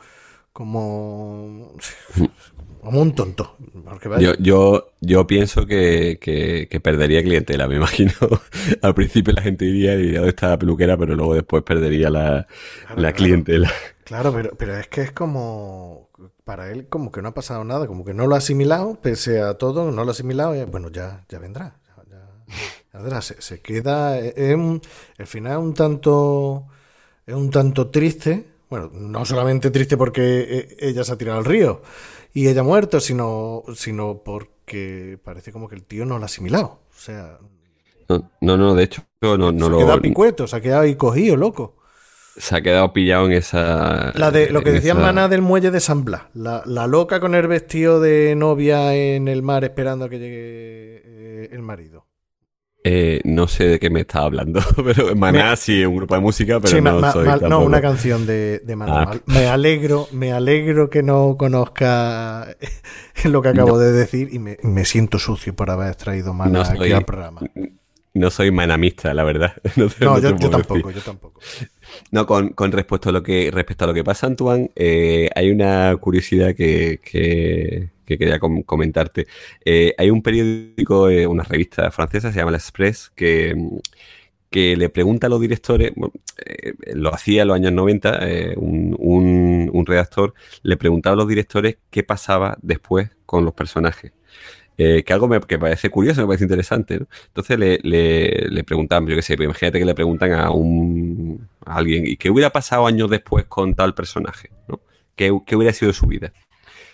Como... 0.53 1.73
Como 2.85 3.01
un 3.01 3.15
tonto. 3.15 3.57
Yo, 4.21 4.35
yo, 4.39 4.93
yo 5.01 5.27
pienso 5.27 5.67
que, 5.67 6.19
que, 6.21 6.81
perdería 6.81 7.23
clientela, 7.23 7.67
me 7.67 7.77
imagino. 7.77 8.13
Al 8.83 8.95
principio 8.95 9.33
la 9.33 9.41
gente 9.41 9.65
iría 9.65 9.95
y 9.95 10.03
diría, 10.03 10.19
¿dónde 10.19 10.31
está 10.31 10.49
la 10.49 10.59
peluquera? 10.59 10.99
Pero 10.99 11.17
luego 11.17 11.35
después 11.35 11.63
perdería 11.63 12.11
la, 12.11 12.47
clientela. 13.15 13.71
Claro, 14.05 14.35
pero, 14.35 14.51
pero 14.59 14.77
es 14.77 14.89
que 14.89 15.01
es 15.01 15.13
como, 15.13 16.11
para 16.45 16.71
él 16.71 16.87
como 16.89 17.11
que 17.11 17.23
no 17.23 17.31
ha 17.31 17.35
pasado 17.35 17.65
nada, 17.65 17.87
como 17.87 18.05
que 18.05 18.13
no 18.13 18.27
lo 18.27 18.35
ha 18.35 18.39
asimilado, 18.39 19.01
pese 19.01 19.41
a 19.41 19.55
todo, 19.55 19.91
no 19.91 20.05
lo 20.05 20.11
ha 20.11 20.13
asimilado, 20.13 20.55
y, 20.55 20.65
bueno, 20.65 20.91
ya, 20.91 21.25
ya 21.29 21.39
vendrá. 21.39 21.77
Ya, 22.93 23.23
Se, 23.23 23.61
queda, 23.61 24.19
es 24.19 24.37
el 24.37 25.27
final 25.27 25.59
un 25.59 25.75
tanto, 25.75 26.67
es 27.27 27.35
un 27.35 27.51
tanto 27.51 27.89
triste, 27.89 28.45
bueno, 28.69 28.91
no 28.93 29.25
solamente 29.25 29.71
triste 29.71 29.97
porque 29.97 30.23
eh, 30.23 30.77
ella 30.81 31.03
se 31.03 31.13
ha 31.13 31.17
tirado 31.17 31.39
al 31.39 31.45
río, 31.45 31.83
y 32.35 32.49
ella 32.49 32.65
muerto, 32.65 32.99
sino, 32.99 33.63
sino 33.77 34.23
porque 34.25 35.19
parece 35.25 35.53
como 35.53 35.69
que 35.69 35.77
el 35.77 35.85
tío 35.85 36.05
no 36.05 36.19
lo 36.19 36.25
ha 36.25 36.27
asimilado. 36.27 36.81
O 36.91 36.99
sea. 36.99 37.39
No, 38.41 38.57
no, 38.57 38.75
de 38.75 38.83
hecho, 38.83 39.05
no, 39.23 39.39
no 39.39 39.53
se 39.53 39.71
lo. 39.71 39.79
Se 39.79 39.83
ha 39.83 39.87
quedado 39.87 40.03
picueto, 40.03 40.47
se 40.49 40.57
ha 40.57 40.61
quedado 40.61 40.83
ahí 40.83 40.97
cogido, 40.97 41.37
loco. 41.37 41.77
Se 42.37 42.57
ha 42.57 42.61
quedado 42.61 42.93
pillado 42.93 43.27
en 43.27 43.33
esa. 43.33 44.13
La 44.17 44.33
de 44.33 44.51
lo 44.51 44.63
que 44.63 44.73
decía 44.73 44.95
Mana 44.95 45.29
del 45.29 45.43
muelle 45.43 45.71
de 45.71 45.79
San 45.79 46.05
Blas. 46.05 46.23
La, 46.35 46.65
la, 46.67 46.89
loca 46.89 47.21
con 47.21 47.37
el 47.37 47.47
vestido 47.47 48.01
de 48.01 48.35
novia 48.35 48.93
en 48.95 49.29
el 49.29 49.43
mar 49.43 49.63
esperando 49.63 50.07
a 50.07 50.09
que 50.09 50.19
llegue 50.19 51.03
eh, 51.05 51.49
el 51.53 51.63
marido. 51.63 52.04
Eh, 52.87 53.23
no 53.25 53.49
sé 53.49 53.65
de 53.65 53.79
qué 53.81 53.89
me 53.89 54.01
está 54.01 54.21
hablando, 54.21 54.61
pero 54.85 55.17
Maná 55.17 55.57
sí 55.57 55.81
es 55.81 55.89
un 55.89 55.97
grupo 55.97 56.15
de 56.17 56.21
música, 56.21 56.61
pero 56.61 56.81
no 56.83 57.13
soy 57.13 57.27
No, 57.49 57.61
una 57.61 57.81
canción 57.81 58.27
de, 58.27 58.59
de 58.59 58.77
Maná. 58.77 59.07
Ah. 59.09 59.17
Me 59.25 59.47
alegro, 59.47 60.07
me 60.13 60.33
alegro 60.35 60.91
que 60.91 61.03
no 61.03 61.37
conozca 61.39 62.47
lo 63.25 63.41
que 63.41 63.49
acabo 63.49 63.79
de 63.79 63.91
decir 63.93 64.29
y 64.33 64.39
me, 64.39 64.59
me, 64.63 64.85
siento 64.85 65.19
sucio 65.19 65.55
por 65.57 65.71
haber 65.71 65.95
traído 65.97 66.35
Maná 66.35 66.61
aquí 66.61 66.93
al 66.93 67.07
programa. 67.07 67.41
No 68.15 68.31
soy 68.31 68.53
manamista, 68.53 69.13
la 69.13 69.25
verdad. 69.25 69.55
No, 69.77 70.21
yo, 70.21 70.51
tampoco, 70.51 70.91
yo 70.91 71.01
tampoco. 71.01 71.41
No, 72.13 72.27
con, 72.27 72.51
con, 72.51 72.71
respecto 72.73 73.09
a 73.09 73.13
lo 73.13 73.23
que 73.23 73.51
respecto 73.53 73.85
a 73.85 73.89
lo 73.89 73.95
que 73.95 74.05
pasa, 74.05 74.29
Antoine, 74.29 74.71
eh, 74.77 75.29
hay 75.35 75.51
una 75.51 75.97
curiosidad 75.97 76.55
que, 76.55 77.01
que, 77.03 77.91
que 78.05 78.19
quería 78.19 78.39
comentarte. 78.39 79.27
Eh, 79.65 79.95
hay 79.99 80.11
un 80.11 80.23
periódico, 80.23 81.09
eh, 81.09 81.27
una 81.27 81.43
revista 81.43 81.91
francesa, 81.91 82.33
se 82.33 82.39
llama 82.39 82.53
La 82.53 82.59
Express, 82.59 83.11
que, 83.15 83.55
que 84.51 84.77
le 84.77 84.89
pregunta 84.89 85.27
a 85.27 85.31
los 85.31 85.41
directores, 85.41 85.93
eh, 86.45 86.75
lo 86.95 87.13
hacía 87.13 87.43
en 87.43 87.49
los 87.49 87.57
años 87.57 87.73
90, 87.73 88.21
un, 88.57 88.97
un, 89.73 89.87
redactor 89.87 90.35
le 90.63 90.77
preguntaba 90.77 91.15
a 91.15 91.17
los 91.17 91.29
directores 91.29 91.79
qué 91.91 92.03
pasaba 92.03 92.59
después 92.63 93.11
con 93.27 93.45
los 93.45 93.55
personajes. 93.55 94.13
Que 94.77 95.13
algo 95.13 95.29
me, 95.29 95.41
que 95.41 95.59
parece 95.59 95.91
curioso, 95.91 96.21
me 96.23 96.27
parece 96.27 96.45
interesante. 96.45 97.01
Entonces 97.27 97.59
le, 97.59 97.79
le, 97.83 98.49
le, 98.49 98.65
preguntaban, 98.65 99.07
yo 99.07 99.17
qué 99.17 99.23
sé, 99.23 99.37
pues 99.37 99.47
imagínate 99.47 99.79
que 99.79 99.85
le 99.85 99.95
preguntan 99.95 100.33
a, 100.33 100.51
un, 100.51 101.49
a 101.65 101.77
alguien, 101.77 102.07
¿y 102.07 102.17
qué 102.17 102.31
hubiera 102.31 102.51
pasado 102.51 102.87
años 102.87 103.11
después 103.11 103.45
con 103.47 103.75
tal 103.75 103.95
personaje? 103.95 104.51
¿no? 104.69 104.81
¿Qué, 105.15 105.37
¿Qué, 105.47 105.57
hubiera 105.57 105.73
sido 105.73 105.93
su 105.93 106.07
vida? 106.07 106.33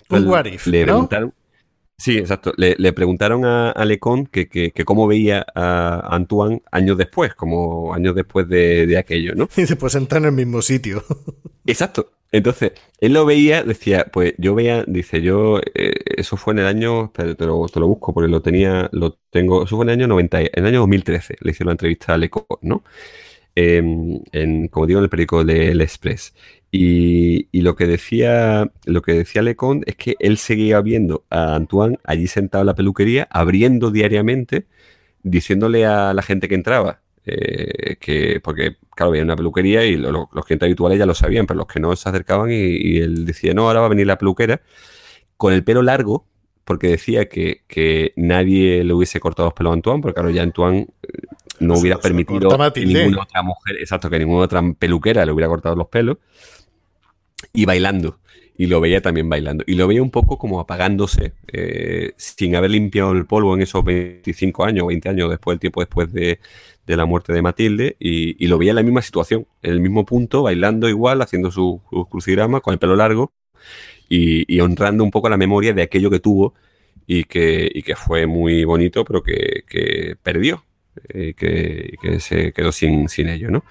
Un 0.09 0.27
what 0.27 0.47
if, 0.47 0.67
le 0.67 0.85
preguntaron, 0.85 1.33
Sí, 2.01 2.17
exacto. 2.17 2.55
Le, 2.57 2.93
preguntaron 2.95 3.45
a, 3.45 3.73
a 3.73 3.85
Lecon 3.85 4.25
que, 4.25 4.49
que, 4.49 4.73
cómo 4.87 5.07
veía 5.07 5.45
a 5.55 6.17
Antoine 6.17 6.63
años 6.73 6.97
después, 6.97 7.35
como 7.35 7.93
años 7.93 8.15
después 8.15 8.49
de, 8.49 8.97
aquello, 8.97 9.35
¿no? 9.35 9.51
Y 9.59 9.67
después 9.67 9.95
entrar 9.95 10.23
en 10.23 10.29
el 10.29 10.33
mismo 10.33 10.63
sitio. 10.63 11.05
Exacto. 11.67 12.11
Entonces, 12.33 12.73
él 13.01 13.13
lo 13.15 13.27
veía, 13.27 13.63
decía, 13.65 14.07
pues 14.13 14.35
yo 14.39 14.55
veía, 14.55 14.85
dice, 14.87 15.21
yo, 15.21 15.59
eh, 15.75 15.95
eso 16.17 16.37
fue 16.37 16.53
en 16.55 16.61
el 16.61 16.67
año, 16.67 17.11
te 17.15 17.25
lo, 17.25 17.67
te 17.69 17.81
lo, 17.81 17.87
busco 17.89 18.15
porque 18.15 18.31
lo 18.31 18.41
tenía, 18.43 18.89
lo 18.93 19.19
tengo, 19.31 19.65
eso 19.65 19.77
fue 19.77 19.85
en 19.85 19.91
el 19.91 19.95
año 19.99 20.07
90, 20.09 20.41
en 20.41 20.49
el 20.55 20.67
año 20.67 20.81
2013, 20.81 21.39
le 21.41 21.51
hicieron 21.51 21.71
la 21.71 21.73
entrevista 21.73 22.15
a 22.15 22.19
Lecon, 22.19 22.45
¿no? 22.63 22.85
Em, 23.57 24.21
en, 24.33 24.69
como 24.69 24.87
digo, 24.87 25.01
en 25.01 25.05
el 25.05 25.11
periódico 25.11 25.45
de 25.45 25.73
El 25.73 25.81
Express. 25.81 26.35
Y, 26.71 27.49
lo 27.61 27.75
que 27.77 27.87
decía 27.87 28.71
lo 28.85 29.03
que 29.03 29.13
decía 29.15 29.43
Lecon 29.43 29.83
es 29.87 29.97
que 29.97 30.15
él 30.21 30.39
seguía 30.39 30.81
viendo 30.81 31.25
a 31.31 31.57
Antoine 31.57 31.99
allí 32.05 32.27
sentado 32.29 32.63
en 32.63 32.67
la 32.67 32.75
peluquería, 32.75 33.29
abriendo 33.31 33.91
diariamente, 33.91 34.67
diciéndole 35.23 35.87
a 35.87 36.15
la 36.15 36.23
gente 36.23 36.49
que 36.49 36.55
entraba, 36.55 37.01
eh, 37.33 37.97
que, 38.01 38.41
porque 38.41 38.77
claro, 38.95 39.11
había 39.11 39.23
una 39.23 39.37
peluquería 39.37 39.85
y 39.85 39.97
los 39.97 40.29
clientes 40.45 40.67
habituales 40.67 40.99
ya 40.99 41.07
lo 41.07 41.15
sabían, 41.15 41.47
pero 41.47 41.59
los 41.59 41.67
que 41.67 41.79
no 41.79 41.95
se 41.95 42.09
acercaban 42.09 42.51
y, 42.51 42.99
él 42.99 43.25
decía, 43.25 43.55
no, 43.55 43.69
ahora 43.69 43.81
va 43.81 43.87
a 43.87 43.91
venir 43.91 44.07
la 44.07 44.19
peluquera, 44.19 44.63
con 45.37 45.53
el 45.53 45.63
pelo 45.63 45.83
largo, 45.83 46.27
porque 46.65 46.89
decía 46.89 47.29
que, 47.29 47.63
que 47.69 48.13
nadie 48.17 48.83
le 48.85 48.93
hubiese 48.93 49.21
cortado 49.21 49.49
los 49.49 49.55
pelos 49.55 49.71
a 49.71 49.75
Antoine, 49.75 50.03
porque 50.03 50.15
claro, 50.15 50.31
ya 50.31 50.43
Antoine 50.43 50.89
eh, 51.03 51.09
no 51.61 51.75
hubiera 51.75 51.99
permitido 51.99 52.51
ninguna 52.75 53.23
otra 53.23 53.43
mujer, 53.43 53.77
exacto, 53.79 54.11
que 54.11 54.19
ninguna 54.19 54.45
otra 54.45 54.63
peluquera 54.79 55.25
le 55.25 55.33
hubiera 55.33 55.49
cortado 55.49 55.77
los 55.77 55.89
pelos 55.89 56.19
y 57.53 57.65
bailando. 57.65 58.19
Y 58.57 58.67
lo 58.67 58.81
veía 58.81 59.01
también 59.01 59.29
bailando. 59.29 59.65
Y 59.67 59.75
lo 59.75 59.87
veía 59.89 60.03
un 60.03 60.11
poco 60.11 60.37
como 60.37 60.61
apagándose, 60.61 61.33
eh, 61.51 62.13
sin 62.17 62.57
haber 62.57 62.73
limpiado 62.73 63.13
el 63.13 63.25
polvo 63.25 63.55
en 63.55 63.63
esos 63.63 63.83
25 63.83 64.65
años, 64.65 64.87
20 64.87 65.09
años 65.09 65.31
después, 65.31 65.55
el 65.55 65.61
tiempo 65.61 65.81
después 65.81 66.13
de, 66.13 66.39
la 66.87 67.07
muerte 67.07 67.33
de 67.33 67.41
Matilde. 67.41 67.97
Y, 67.99 68.47
lo 68.49 68.59
veía 68.59 68.73
en 68.73 68.77
la 68.77 68.83
misma 68.83 69.01
situación, 69.01 69.47
en 69.63 69.73
el 69.73 69.81
mismo 69.81 70.05
punto, 70.05 70.43
bailando 70.43 70.89
igual, 70.89 71.23
haciendo 71.23 71.51
su, 71.51 71.81
crucigrama 72.11 72.61
con 72.61 72.73
el 72.73 72.79
pelo 72.79 72.97
largo 72.97 73.33
y, 74.09 74.61
honrando 74.61 75.05
un 75.05 75.11
poco 75.11 75.29
la 75.29 75.37
memoria 75.37 75.73
de 75.73 75.83
aquello 75.83 76.11
que 76.11 76.21
tuvo 76.21 76.55
y 77.07 77.25
que, 77.25 77.83
que 77.85 77.97
fue 77.97 78.27
muy 78.27 78.65
bonito, 78.65 79.05
pero 79.05 79.23
que, 79.23 79.65
que 79.67 80.17
perdió, 80.23 80.65
eh, 81.09 81.35
que, 81.35 81.95
que, 82.03 82.21
se 82.21 82.53
quedó 82.53 82.73
sin, 82.73 83.09
sin 83.09 83.29
ello, 83.29 83.51
¿no? 83.51 83.65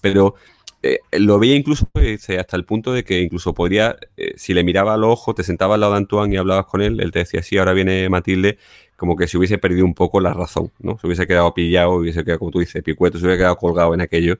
Pero 0.00 0.36
eh, 0.82 1.00
lo 1.12 1.38
veía 1.38 1.56
incluso 1.56 1.86
pues, 1.92 2.28
eh, 2.30 2.38
hasta 2.38 2.56
el 2.56 2.64
punto 2.64 2.92
de 2.92 3.04
que 3.04 3.20
incluso 3.20 3.52
podría, 3.52 3.96
eh, 4.16 4.32
si 4.36 4.54
le 4.54 4.64
miraba 4.64 4.94
a 4.94 4.96
los 4.96 5.12
ojos, 5.12 5.34
te 5.34 5.42
sentabas 5.42 5.74
al 5.74 5.80
lado 5.80 5.92
de 5.92 5.98
Antoine 5.98 6.34
y 6.34 6.38
hablabas 6.38 6.66
con 6.66 6.80
él, 6.80 7.00
él 7.00 7.10
te 7.10 7.20
decía, 7.20 7.42
sí, 7.42 7.58
ahora 7.58 7.74
viene 7.74 8.08
Matilde, 8.08 8.56
como 8.96 9.14
que 9.16 9.28
se 9.28 9.36
hubiese 9.36 9.58
perdido 9.58 9.84
un 9.84 9.94
poco 9.94 10.20
la 10.20 10.32
razón, 10.32 10.72
¿no? 10.78 10.98
Se 10.98 11.06
hubiese 11.06 11.26
quedado 11.26 11.52
pillado, 11.52 11.92
hubiese 11.92 12.24
quedado, 12.24 12.38
como 12.38 12.50
tú 12.50 12.60
dices, 12.60 12.82
picueto, 12.82 13.18
se 13.18 13.26
hubiese 13.26 13.38
quedado 13.38 13.56
colgado 13.56 13.92
en 13.94 14.00
aquello 14.00 14.38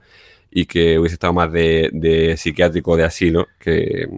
y 0.50 0.66
que 0.66 0.98
hubiese 0.98 1.14
estado 1.14 1.32
más 1.34 1.52
de, 1.52 2.34
psiquiátrico 2.38 2.96
de 2.96 3.04
asilo 3.04 3.48
que, 3.58 4.08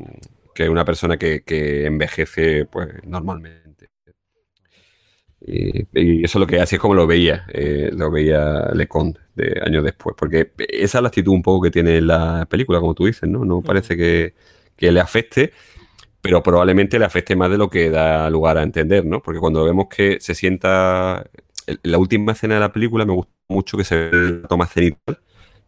una 0.70 0.85
persona 0.85 1.16
que, 1.19 1.43
envejece 1.86 2.66
pues 2.66 2.89
normalmente. 3.05 3.89
Y, 5.40 6.24
eso 6.24 6.39
es 6.39 6.40
lo 6.40 6.47
que 6.47 6.61
así 6.61 6.77
es 6.77 6.81
como 6.81 6.94
lo 6.94 7.07
veía, 7.07 7.47
lo 7.93 8.11
veía 8.11 8.70
Leconte. 8.74 9.22
De 9.35 9.61
años 9.65 9.85
después, 9.85 10.15
porque 10.19 10.53
esa 10.57 10.99
es 10.99 11.03
la 11.03 11.09
actitud 11.09 11.33
un 11.33 11.43
poco 11.43 11.63
que 11.65 11.71
tiene 11.71 12.01
la 12.01 12.47
película, 12.51 12.81
como 12.81 12.95
tú 12.95 13.07
dices, 13.07 13.29
¿no? 13.29 13.45
No 13.45 13.63
parece 13.63 13.97
que, 13.97 14.35
que 14.77 14.93
le 14.93 15.01
afecte, 15.01 15.53
pero 16.21 16.43
probablemente 16.43 16.99
le 16.99 17.05
afecte 17.05 17.35
más 17.35 17.51
de 17.51 17.59
lo 17.59 17.69
que 17.69 17.91
da 17.91 18.31
lugar 18.31 18.59
a 18.59 18.63
entender, 18.63 19.05
¿no? 19.05 19.23
Porque 19.23 19.41
cuando 19.41 19.65
vemos 19.65 19.87
que 19.89 20.19
se 20.21 20.35
sienta... 20.35 21.29
La 21.85 21.99
última 21.99 22.33
escena 22.33 22.55
de 22.55 22.61
la 22.61 22.73
película 22.73 23.05
me 23.05 23.13
gusta 23.13 23.33
mucho 23.49 23.77
que 23.77 23.85
se 23.85 23.97
ve 23.97 24.41
la 24.43 24.49
toma 24.49 24.67
cenital 24.67 25.21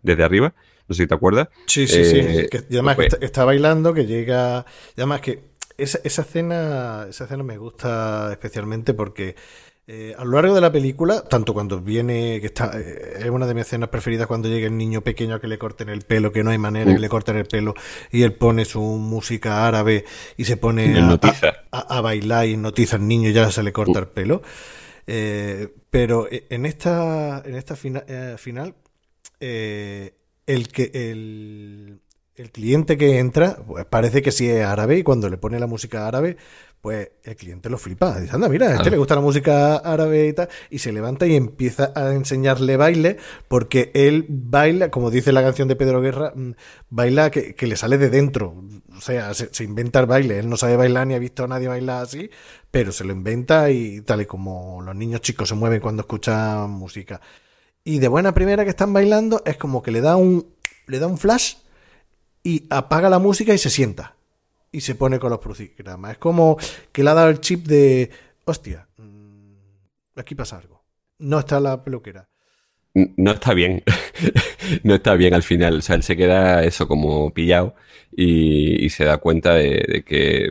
desde 0.03 0.25
arriba, 0.25 0.55
no 0.89 0.95
sé 0.95 1.05
si 1.05 1.09
te 1.09 1.15
acuerdas. 1.15 1.49
Sí, 1.67 1.87
sí, 1.87 2.05
sí. 2.05 2.19
Eh, 2.19 2.49
y 2.69 2.75
además 2.75 2.97
que 2.97 3.09
pues 3.09 3.23
está, 3.23 3.45
bailando, 3.45 3.95
que 3.95 4.07
llega... 4.07 4.67
Y 4.97 5.01
además 5.01 5.21
que 5.21 5.43
esa, 5.79 5.99
esa, 6.05 6.23
escena, 6.23 7.07
esa 7.09 7.25
escena 7.25 7.43
me 7.43 7.59
gusta 7.59 8.31
especialmente 8.33 8.93
porque 8.93 9.37
eh, 9.87 10.15
a 10.17 10.25
lo 10.25 10.33
largo 10.33 10.55
de 10.55 10.63
la 10.63 10.73
película, 10.73 11.23
tanto 11.23 11.53
cuando 11.53 11.79
viene, 11.79 12.41
que 12.41 12.47
está, 12.47 12.73
eh, 12.81 13.19
es 13.19 13.29
una 13.29 13.47
de 13.47 13.53
mis 13.53 13.67
escenas 13.67 13.91
preferidas 13.91 14.27
cuando 14.27 14.49
llega 14.49 14.67
el 14.67 14.79
niño 14.79 15.03
pequeño 15.03 15.35
a 15.35 15.41
que 15.41 15.47
le 15.47 15.59
corten 15.59 15.91
el 15.91 16.03
pelo, 16.03 16.33
que 16.33 16.43
no 16.43 16.51
hay 16.51 16.59
manera 16.59 16.95
que 16.95 16.99
le 16.99 17.09
corten 17.11 17.37
el 17.37 17.45
pelo, 17.45 17.75
y 18.11 18.23
él 18.23 18.33
pone 18.33 18.65
su 18.65 18.81
música 18.81 19.67
árabe 19.67 20.07
y 20.39 20.47
se 20.47 20.57
pone 20.57 20.99
a, 21.71 22.01
bailar 22.01 22.47
y 22.47 22.57
notiza 22.57 22.97
al 22.97 23.07
niño 23.07 23.29
y 23.29 23.35
ya 23.35 23.51
se 23.51 23.63
le 23.63 23.73
corta 23.73 23.99
el 23.99 24.09
pelo. 24.09 24.41
Eh, 25.07 25.69
pero 25.91 26.29
en 26.31 26.65
esta, 26.65 27.43
en 27.45 27.55
esta 27.55 27.77
final, 27.77 28.75
el 29.39 30.69
que 30.69 30.91
el, 30.95 32.01
el 32.37 32.51
cliente 32.51 32.97
que 32.97 33.19
entra, 33.19 33.59
pues 33.67 33.85
parece 33.85 34.23
que 34.23 34.33
sí 34.33 34.49
es 34.49 34.65
árabe 34.65 34.97
y 34.97 35.03
cuando 35.03 35.29
le 35.29 35.37
pone 35.37 35.59
la 35.59 35.67
música 35.67 36.09
árabe, 36.09 36.39
pues 36.85 37.13
el 37.23 37.35
cliente 37.35 37.71
lo 37.71 37.79
flipa. 37.79 38.21
Dice, 38.21 38.35
anda, 38.35 38.47
mira, 38.47 38.69
a 38.69 38.75
este 38.75 38.91
le 38.91 38.99
gusta 38.99 39.15
la 39.15 39.23
música 39.23 39.77
árabe 39.77 40.29
y 40.29 40.35
tal. 40.35 40.51
Y 40.69 40.81
se 40.81 40.93
levanta 40.93 41.27
y 41.27 41.35
empieza 41.35 41.95
a 41.97 42.13
enseñarle 42.13 42.77
baile, 42.77 43.17
porque 43.49 43.91
él 43.95 44.27
baila, 44.29 44.91
como 44.91 45.11
dice 45.11 45.33
la 45.33 45.43
canción 45.43 45.67
de 45.67 45.77
Pedro 45.77 46.03
Guerra, 46.03 46.35
mm, 46.37 46.51
baila 46.91 47.31
que, 47.31 47.57
le 47.59 47.77
sale 47.77 47.97
de 47.97 48.11
dentro. 48.11 48.63
O 48.95 49.01
sea, 49.01 49.33
se, 49.33 49.65
inventa 49.65 49.99
el 50.01 50.05
baile. 50.05 50.39
Él 50.41 50.51
no 50.51 50.59
sabe 50.59 50.77
bailar 50.77 51.07
ni 51.07 51.15
ha 51.15 51.19
visto 51.19 51.45
a 51.45 51.49
nadie 51.49 51.69
bailar 51.69 52.03
así, 52.03 52.29
pero 52.71 52.93
se 52.93 53.05
lo 53.05 53.15
inventa 53.15 53.71
y 53.71 54.03
tal 54.03 54.21
y 54.21 54.27
como 54.27 54.83
los 54.83 54.95
niños 54.95 55.23
chicos 55.23 55.49
se 55.49 55.55
mueven 55.55 55.81
cuando 55.81 56.03
escuchan 56.03 56.69
música. 56.69 57.19
Y 57.83 57.99
de 57.99 58.09
buena 58.09 58.35
primera 58.35 58.63
que 58.63 58.71
están 58.71 58.93
bailando, 58.93 59.43
es 59.47 59.57
como 59.57 59.83
que 59.83 59.91
le 59.91 60.03
da 60.03 60.17
un, 60.17 60.55
le 60.87 60.99
da 60.99 61.07
un 61.07 61.17
flash 61.17 61.55
y 62.43 62.67
apaga 62.69 63.09
la 63.09 63.19
música 63.19 63.55
y 63.55 63.59
se 63.59 63.71
sienta 63.71 64.14
y 64.75 64.81
se 64.81 64.97
pone 64.97 65.19
con 65.19 65.31
los 65.31 65.41
crucigramas. 65.41 66.13
Es 66.13 66.19
como 66.19 66.59
que 66.91 67.05
le 67.05 67.11
ha 67.11 67.15
dado 67.15 67.29
el 67.31 67.41
chip 67.41 67.67
de, 67.67 68.11
hostia, 68.45 68.89
mm, 68.97 69.55
aquí 70.17 70.35
pasa 70.35 70.59
algo. 70.59 70.83
No 71.19 71.39
está 71.39 71.61
la 71.61 71.83
peluquera. 71.83 72.29
No 72.93 73.31
está 73.33 73.55
bien. 73.55 73.83
no 74.83 74.97
está 74.97 75.15
bien 75.15 75.33
al 75.33 75.45
final. 75.45 75.79
O 75.79 75.83
sea, 75.83 75.95
él 75.95 76.03
se 76.03 76.17
queda 76.17 76.65
eso 76.65 76.89
como 76.89 77.33
pillado 77.33 77.75
y, 78.11 78.89
se 78.91 79.05
da 79.05 79.19
cuenta 79.19 79.55
de, 79.55 80.05
que, 80.07 80.51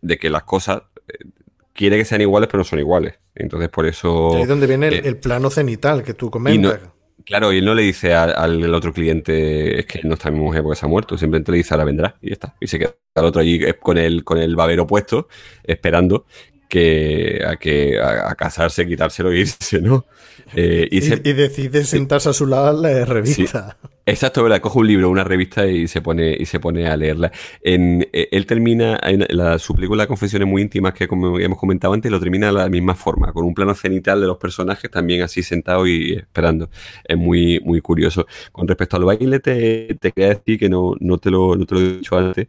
de 0.00 0.18
que 0.18 0.30
las 0.30 0.44
cosas 0.44 0.82
eh, 1.08 1.24
quiere 1.72 1.96
que 1.96 2.04
sean 2.04 2.20
iguales, 2.20 2.48
pero 2.48 2.58
no 2.58 2.64
son 2.64 2.78
iguales. 2.78 3.14
Entonces, 3.34 3.70
por 3.70 3.86
eso. 3.86 4.36
ahí 4.36 4.42
es 4.42 4.48
donde 4.48 4.66
viene 4.66 4.88
el, 4.88 5.16
plano 5.16 5.50
cenital 5.50 6.02
que 6.02 6.14
tú 6.14 6.30
comentas. 6.30 6.80
Claro, 7.24 7.52
y 7.52 7.58
él 7.58 7.64
no 7.64 7.74
le 7.74 7.82
dice 7.82 8.14
al, 8.14 8.74
otro 8.74 8.92
cliente, 8.92 9.80
es 9.80 9.86
que 9.86 10.02
no 10.02 10.14
está 10.14 10.30
mi 10.30 10.40
mujer 10.40 10.62
porque 10.62 10.78
se 10.78 10.84
ha 10.84 10.88
muerto, 10.88 11.16
simplemente 11.16 11.52
le 11.52 11.58
dice, 11.58 11.72
ahora 11.72 11.84
vendrá 11.84 12.16
y 12.20 12.28
ya 12.28 12.32
está. 12.34 12.54
Y 12.60 12.66
se 12.66 12.78
queda 12.78 12.94
el 13.14 13.24
otro 13.24 13.40
allí 13.40 13.60
con 13.80 13.96
el, 13.96 14.24
con 14.24 14.38
el 14.38 14.56
babero 14.56 14.86
puesto, 14.86 15.28
esperando 15.62 16.26
que 16.68 17.42
a, 17.46 17.56
que, 17.56 17.98
a, 18.00 18.34
casarse, 18.34 18.86
quitárselo 18.86 19.32
e 19.32 19.38
irse, 19.40 19.80
¿no? 19.80 20.06
Eh, 20.54 20.88
y, 20.90 21.00
decide 21.00 21.84
sentarse 21.84 22.28
a 22.28 22.32
su 22.32 22.46
lado 22.46 22.80
la 22.82 23.04
revista. 23.04 23.78
Exacto, 24.06 24.42
¿verdad? 24.42 24.60
Coge 24.60 24.78
un 24.78 24.86
libro, 24.86 25.10
una 25.10 25.24
revista 25.24 25.66
y 25.66 25.88
se 25.88 26.00
pone, 26.02 26.36
y 26.38 26.46
se 26.46 26.60
pone 26.60 26.86
a 26.86 26.96
leerla. 26.96 27.32
En, 27.62 28.06
eh, 28.12 28.28
él 28.32 28.46
termina, 28.46 29.00
la, 29.30 29.58
su 29.58 29.74
película 29.74 30.06
Confesiones 30.06 30.48
muy 30.48 30.62
íntimas, 30.62 30.94
que 30.94 31.08
como 31.08 31.38
hemos 31.38 31.58
comentado 31.58 31.94
antes, 31.94 32.10
lo 32.10 32.20
termina 32.20 32.46
de 32.48 32.52
la 32.52 32.68
misma 32.68 32.94
forma, 32.94 33.32
con 33.32 33.44
un 33.44 33.54
plano 33.54 33.74
cenital 33.74 34.20
de 34.20 34.26
los 34.26 34.38
personajes 34.38 34.90
también 34.90 35.22
así 35.22 35.42
sentados 35.42 35.88
y 35.88 36.14
esperando. 36.14 36.70
Es 37.04 37.16
muy, 37.16 37.60
muy 37.60 37.80
curioso. 37.80 38.26
Con 38.52 38.68
respecto 38.68 38.96
al 38.96 39.04
baile, 39.04 39.40
te, 39.40 39.94
te 40.00 40.12
quería 40.12 40.30
decir 40.30 40.58
que 40.58 40.68
no, 40.68 40.94
no, 41.00 41.18
te 41.18 41.30
lo, 41.30 41.56
no 41.56 41.66
te 41.66 41.74
lo 41.74 41.80
he 41.80 41.92
dicho 41.96 42.16
antes. 42.16 42.48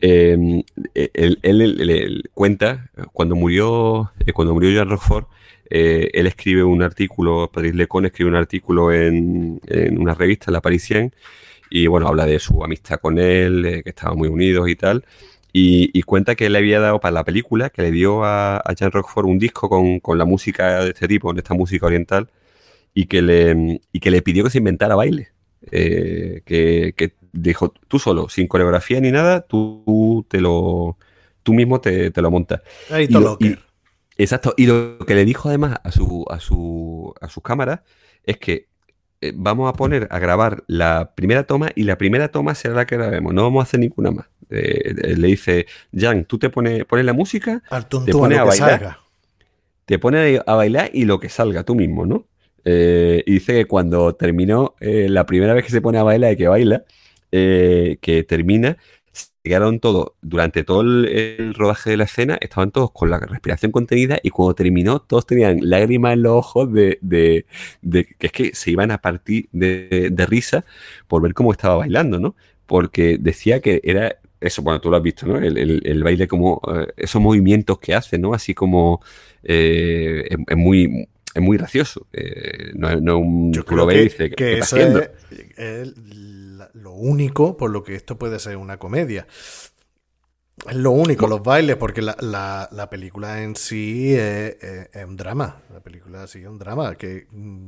Em, 0.00 0.62
él, 0.94 2.30
cuenta, 2.34 2.90
cuando 3.12 3.34
murió, 3.34 4.12
eh, 4.26 4.32
cuando 4.32 4.54
murió 4.54 4.70
Jean 4.70 4.88
Rochefort, 4.88 5.28
eh, 5.70 6.10
él 6.12 6.26
escribe 6.26 6.64
un 6.64 6.82
artículo, 6.82 7.50
Patrice 7.52 7.76
Lecon 7.76 8.06
escribe 8.06 8.30
un 8.30 8.36
artículo 8.36 8.92
en, 8.92 9.60
una 9.98 10.14
revista, 10.14 10.50
La 10.50 10.60
Parisien, 10.60 11.12
y 11.70 11.86
bueno, 11.88 12.08
habla 12.08 12.26
de 12.26 12.38
su 12.38 12.62
amistad 12.62 13.00
con 13.00 13.18
él, 13.18 13.82
que 13.84 13.90
estaban 13.90 14.18
muy 14.18 14.28
unidos 14.28 14.68
y 14.68 14.76
tal. 14.76 15.04
Y, 15.52 16.02
cuenta 16.02 16.34
que 16.34 16.50
le 16.50 16.58
había 16.58 16.80
dado 16.80 17.00
para 17.00 17.12
la 17.12 17.24
película, 17.24 17.70
que 17.70 17.80
le 17.82 17.90
dio 17.90 18.24
a, 18.24 18.62
Jean 18.76 18.92
Rochefort 18.92 19.26
un 19.26 19.38
disco 19.38 19.68
con, 19.70 20.18
la 20.18 20.26
música 20.26 20.84
de 20.84 20.90
este 20.90 21.08
tipo, 21.08 21.28
con 21.28 21.38
esta 21.38 21.54
música 21.54 21.86
oriental, 21.86 22.30
y 22.94 23.06
que 23.06 23.22
le, 23.22 23.80
y 23.92 24.00
que 24.00 24.10
le 24.10 24.22
pidió 24.22 24.44
que 24.44 24.50
se 24.50 24.58
inventara 24.58 24.94
baile. 24.96 25.30
Eh, 25.72 26.42
que, 26.44 27.12
dijo, 27.36 27.72
tú 27.88 27.98
solo, 27.98 28.28
sin 28.28 28.46
coreografía 28.46 29.00
ni 29.00 29.10
nada, 29.10 29.42
tú, 29.42 30.26
te 30.28 30.40
lo, 30.40 30.96
tú 31.42 31.54
mismo 31.54 31.80
te, 31.80 32.10
lo 32.14 32.30
montas. 32.30 32.62
y, 33.38 33.56
exacto. 34.16 34.54
Y 34.56 34.66
lo 34.66 34.98
que 34.98 35.14
le 35.14 35.24
dijo 35.24 35.48
además 35.48 35.78
a 35.82 35.92
su, 35.92 36.24
a 36.28 36.40
su, 36.40 37.14
a 37.20 37.28
sus 37.28 37.42
cámaras 37.42 37.80
es 38.24 38.38
que 38.38 38.68
eh, 39.20 39.32
vamos 39.34 39.68
a 39.68 39.72
poner 39.72 40.08
a 40.10 40.18
grabar 40.18 40.64
la 40.66 41.12
primera 41.14 41.44
toma 41.44 41.70
y 41.74 41.84
la 41.84 41.96
primera 41.96 42.28
toma 42.28 42.54
será 42.54 42.74
la 42.74 42.86
que 42.86 42.96
grabemos, 42.96 43.32
no 43.32 43.44
vamos 43.44 43.60
a 43.60 43.62
hacer 43.62 43.80
ninguna 43.80 44.10
más. 44.10 44.26
Eh, 44.50 45.14
le 45.16 45.28
dice, 45.28 45.66
Jan, 45.94 46.24
tú 46.26 46.38
te 46.38 46.50
pones, 46.50 46.84
pones 46.84 47.04
la 47.04 47.14
música, 47.14 47.62
te 48.04 48.12
pones 48.12 48.38
a, 48.38 48.44
bailar, 48.44 48.98
te 49.86 49.98
pones 49.98 50.40
a 50.46 50.54
bailar 50.54 50.90
y 50.92 51.04
lo 51.04 51.18
que 51.18 51.28
salga 51.28 51.64
tú 51.64 51.74
mismo, 51.74 52.04
¿no? 52.04 52.26
Eh, 52.64 53.22
y 53.26 53.34
dice 53.34 53.54
que 53.54 53.64
cuando 53.64 54.14
terminó, 54.14 54.74
la 54.80 55.24
primera 55.24 55.54
vez 55.54 55.64
que 55.64 55.70
se 55.70 55.80
pone 55.80 55.98
a 55.98 56.02
bailar 56.02 56.32
y 56.32 56.36
que 56.36 56.48
baila, 56.48 56.84
eh, 57.36 57.98
que 58.00 58.22
termina, 58.22 58.78
se 59.12 59.28
quedaron 59.44 59.78
todos, 59.80 60.12
durante 60.22 60.64
todo 60.64 60.80
el, 60.80 61.54
rodaje 61.54 61.90
de 61.90 61.96
la 61.96 62.04
escena, 62.04 62.38
estaban 62.40 62.70
todos 62.70 62.90
con 62.92 63.10
la 63.10 63.18
respiración 63.18 63.72
contenida 63.72 64.18
y 64.22 64.30
cuando 64.30 64.54
terminó, 64.54 65.00
todos 65.00 65.26
tenían 65.26 65.58
lágrimas 65.62 66.14
en 66.14 66.22
los 66.22 66.32
ojos 66.32 66.72
de, 66.72 66.98
que 67.80 68.26
es 68.26 68.32
que 68.32 68.54
se 68.54 68.70
iban 68.70 68.90
a 68.90 68.98
partir 68.98 69.48
de, 69.52 70.26
risa 70.28 70.64
por 71.08 71.22
ver 71.22 71.34
cómo 71.34 71.52
estaba 71.52 71.76
bailando, 71.76 72.18
¿no? 72.18 72.34
Porque 72.66 73.18
decía 73.18 73.60
que 73.60 73.80
era 73.84 74.16
eso, 74.40 74.62
bueno, 74.62 74.80
tú 74.80 74.90
lo 74.90 74.96
has 74.96 75.02
visto, 75.02 75.26
¿no? 75.26 75.38
El, 75.38 76.02
baile 76.02 76.26
como 76.26 76.60
eh, 76.74 76.88
esos 76.96 77.22
movimientos 77.22 77.78
que 77.78 77.94
hace, 77.94 78.18
¿no? 78.18 78.34
Así 78.34 78.54
como 78.54 79.00
eh, 79.44 80.28
es, 80.46 80.56
muy 80.56 81.08
es 81.34 81.42
muy 81.42 81.58
gracioso. 81.58 82.06
no, 82.74 83.00
no 83.00 83.18
un, 83.18 83.52
Yo 83.52 83.64
creo 83.64 83.86
que, 83.86 84.30
que, 84.36 84.58
eso 84.58 84.76
es, 84.76 85.10
lo 86.76 86.92
único 86.92 87.56
por 87.56 87.70
lo 87.70 87.82
que 87.82 87.94
esto 87.94 88.18
puede 88.18 88.38
ser 88.38 88.56
una 88.56 88.78
comedia. 88.78 89.26
Es 90.68 90.76
lo 90.76 90.90
único, 90.90 91.26
los 91.26 91.42
bailes, 91.42 91.76
porque 91.76 92.00
la, 92.00 92.16
la, 92.70 92.90
película 92.90 93.42
en 93.42 93.56
sí 93.56 94.14
es, 94.14 94.56
un 95.06 95.16
drama. 95.16 95.62
La 95.72 95.80
película 95.80 96.26
sí 96.26 96.40
es 96.40 96.48
un 96.48 96.58
drama. 96.58 96.94
Que 96.96 97.26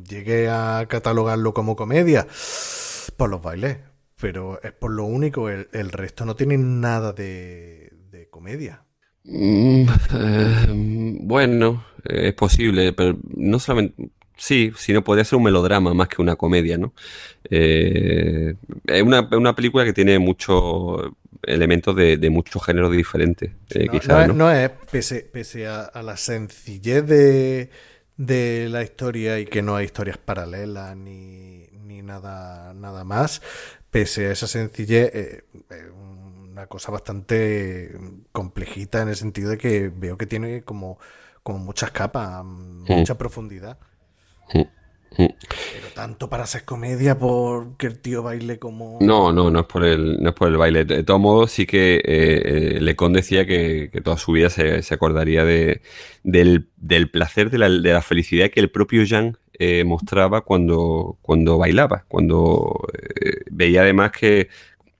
llegue 0.08 0.48
a 0.48 0.86
catalogarlo 0.88 1.52
como 1.52 1.76
comedia 1.76 2.26
por 3.16 3.28
los 3.28 3.42
bailes. 3.42 3.78
Pero 4.20 4.60
es 4.62 4.72
por 4.72 4.90
lo 4.90 5.04
único, 5.04 5.48
el, 5.48 5.90
resto 5.90 6.24
no 6.24 6.34
tiene 6.34 6.56
nada 6.58 7.12
de, 7.12 8.28
comedia. 8.30 8.84
Mm, 9.24 9.88
eh, 10.14 11.18
bueno, 11.20 11.84
es 12.04 12.34
posible, 12.34 12.92
pero 12.94 13.18
no 13.36 13.58
solamente 13.58 14.10
Sí, 14.38 14.72
si 14.76 14.92
no 14.92 15.02
podría 15.02 15.24
ser 15.24 15.36
un 15.36 15.42
melodrama 15.42 15.92
más 15.94 16.06
que 16.06 16.22
una 16.22 16.36
comedia, 16.36 16.78
¿no? 16.78 16.94
Eh, 17.50 18.54
es 18.86 19.02
una, 19.02 19.54
película 19.56 19.84
que 19.84 19.92
tiene 19.92 20.20
muchos 20.20 21.10
elementos 21.42 21.96
de, 21.96 22.30
muchos 22.30 22.64
géneros 22.64 22.92
diferentes, 22.92 23.50
eh, 23.70 23.86
no, 23.86 23.92
quizás, 23.92 24.34
no, 24.34 24.52
es, 24.52 24.70
pese, 24.90 25.66
a, 25.66 26.02
la 26.02 26.16
sencillez 26.16 27.04
de, 28.16 28.68
la 28.70 28.82
historia 28.84 29.40
y 29.40 29.46
que 29.46 29.60
no 29.60 29.74
hay 29.74 29.86
historias 29.86 30.18
paralelas 30.18 30.96
ni, 30.96 31.66
nada, 32.02 32.72
nada 32.74 33.02
más, 33.02 33.42
pese 33.90 34.28
a 34.28 34.32
esa 34.32 34.46
sencillez, 34.46 35.10
eh, 35.14 35.44
es 35.68 35.84
una 36.48 36.68
cosa 36.68 36.92
bastante 36.92 37.92
complejita 38.30 39.02
en 39.02 39.08
el 39.08 39.16
sentido 39.16 39.50
de 39.50 39.58
que 39.58 39.88
veo 39.88 40.16
que 40.16 40.26
tiene 40.26 40.62
como, 40.62 40.98
como 41.42 41.58
muchas 41.58 41.90
capas, 41.90 42.44
mucha 42.44 43.18
profundidad. 43.18 43.78
Pero 45.18 45.88
tanto 45.94 46.30
para 46.30 46.44
hacer 46.44 46.64
comedia 46.64 47.18
porque 47.18 47.88
el 47.88 47.98
tío 47.98 48.22
baile 48.22 48.60
como. 48.60 48.98
No, 49.00 49.32
no, 49.32 49.50
no 49.50 49.60
es 49.60 49.66
por 49.66 49.84
el, 49.84 50.22
no 50.22 50.28
es 50.28 50.34
por 50.34 50.46
el 50.48 50.56
baile. 50.56 50.84
De 50.84 51.02
todos 51.02 51.20
modos, 51.20 51.50
sí 51.50 51.66
que 51.66 51.96
eh, 51.96 52.02
eh 52.04 52.80
Lecon 52.80 53.12
decía 53.12 53.44
que, 53.44 53.90
toda 54.04 54.16
su 54.16 54.32
vida 54.32 54.48
se, 54.48 54.82
acordaría 54.94 55.44
de, 55.44 55.82
del, 56.22 56.68
placer, 57.10 57.50
de 57.50 57.58
la, 57.58 58.02
felicidad 58.02 58.50
que 58.50 58.60
el 58.60 58.70
propio 58.70 59.02
Jean 59.02 59.38
eh, 59.54 59.82
mostraba 59.82 60.42
cuando, 60.42 61.18
cuando 61.20 61.58
bailaba, 61.58 62.04
cuando 62.06 62.86
eh, 63.20 63.40
veía 63.50 63.82
además 63.82 64.12
que 64.12 64.48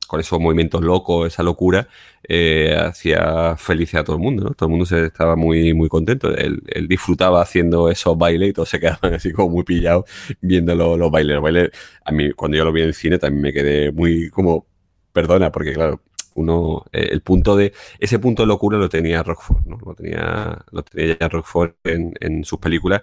con 0.09 0.21
esos 0.21 0.41
movimientos 0.41 0.83
locos, 0.83 1.29
esa 1.29 1.43
locura, 1.43 1.89
eh, 2.25 2.75
hacía 2.81 3.57
feliz 3.57 3.95
a 3.95 4.03
todo 4.05 4.17
el 4.17 4.23
mundo, 4.23 4.45
¿no? 4.45 4.55
Todo 4.55 4.67
el 4.67 4.71
mundo 4.71 4.87
se 4.87 5.07
estaba 5.07 5.37
muy, 5.37 5.75
muy 5.75 5.89
contento. 5.89 6.35
Él, 6.35 6.63
disfrutaba 6.89 7.43
haciendo 7.43 7.91
esos 7.91 8.17
bailes 8.17 8.51
y 8.51 8.53
todos 8.55 8.71
se 8.71 8.81
quedaban 8.81 9.15
así 9.15 9.33
como 9.33 9.51
muy 9.51 9.65
pillados 9.65 10.07
viendo 10.41 10.75
los, 10.75 11.11
bailes. 11.11 11.35
Los 11.35 11.43
bailes, 11.43 11.71
a 12.05 12.11
mí, 12.13 12.33
cuando 12.33 12.57
yo 12.57 12.65
lo 12.65 12.73
vi 12.73 12.81
en 12.83 12.89
el 12.89 12.95
cine, 12.95 13.19
también 13.19 13.43
me 13.43 13.53
quedé 13.53 13.93
muy 13.93 14.31
como, 14.31 14.67
perdona, 15.13 15.53
porque 15.53 15.75
claro, 15.75 16.01
uno, 16.35 16.85
eh, 16.93 17.09
el 17.13 17.21
punto 17.21 17.55
de, 17.55 17.75
ese 17.99 18.19
punto 18.19 18.43
de 18.43 18.47
locura 18.49 18.79
lo 18.79 18.89
tenía 18.89 19.23
Rockford, 19.23 19.67
¿no? 19.67 19.79
Lo 19.85 19.95
tenía, 19.95 20.65
lo 20.73 20.83
tenía 20.83 21.19
ya 21.21 21.29
Rockford 21.29 21.75
en, 21.85 22.45
sus 22.45 22.59
películas 22.59 23.03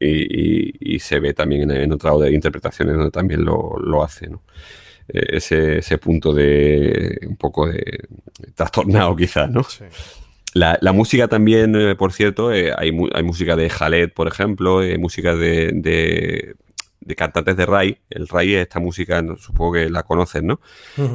y, 0.00 0.98
se 0.98 1.20
ve 1.20 1.32
también 1.34 1.70
en, 1.70 1.82
en 1.82 1.92
otras 1.92 2.14
interpretaciones 2.32 2.96
donde 2.96 3.10
también 3.12 3.44
lo, 3.44 3.78
lo 3.78 4.02
hace, 4.02 4.28
¿no? 4.28 4.42
Eh, 5.12 5.36
ese, 5.36 5.78
ese, 5.78 5.98
punto 5.98 6.32
de 6.32 7.18
un 7.26 7.36
poco 7.36 7.66
de 7.66 8.08
trastornado 8.54 9.14
quizás, 9.16 9.50
¿no? 9.50 9.62
La, 10.54 10.78
la, 10.80 10.92
música 10.92 11.28
también, 11.28 11.76
eh, 11.76 11.94
por 11.94 12.12
cierto, 12.12 12.48
hay, 12.48 12.70
hay, 12.76 13.22
música 13.22 13.54
de 13.56 13.70
Jalet, 13.70 14.12
por 14.12 14.26
ejemplo, 14.26 14.80
hay 14.80 14.98
música 14.98 15.36
de, 15.36 15.70
de, 15.72 16.56
de, 17.00 17.14
cantantes 17.14 17.56
de 17.56 17.66
Rai. 17.66 17.98
El 18.10 18.26
Rai 18.26 18.54
es 18.54 18.62
esta 18.62 18.80
música, 18.80 19.22
supongo 19.38 19.74
que 19.74 19.90
la 19.90 20.02
conocen, 20.02 20.46
¿no? 20.48 20.60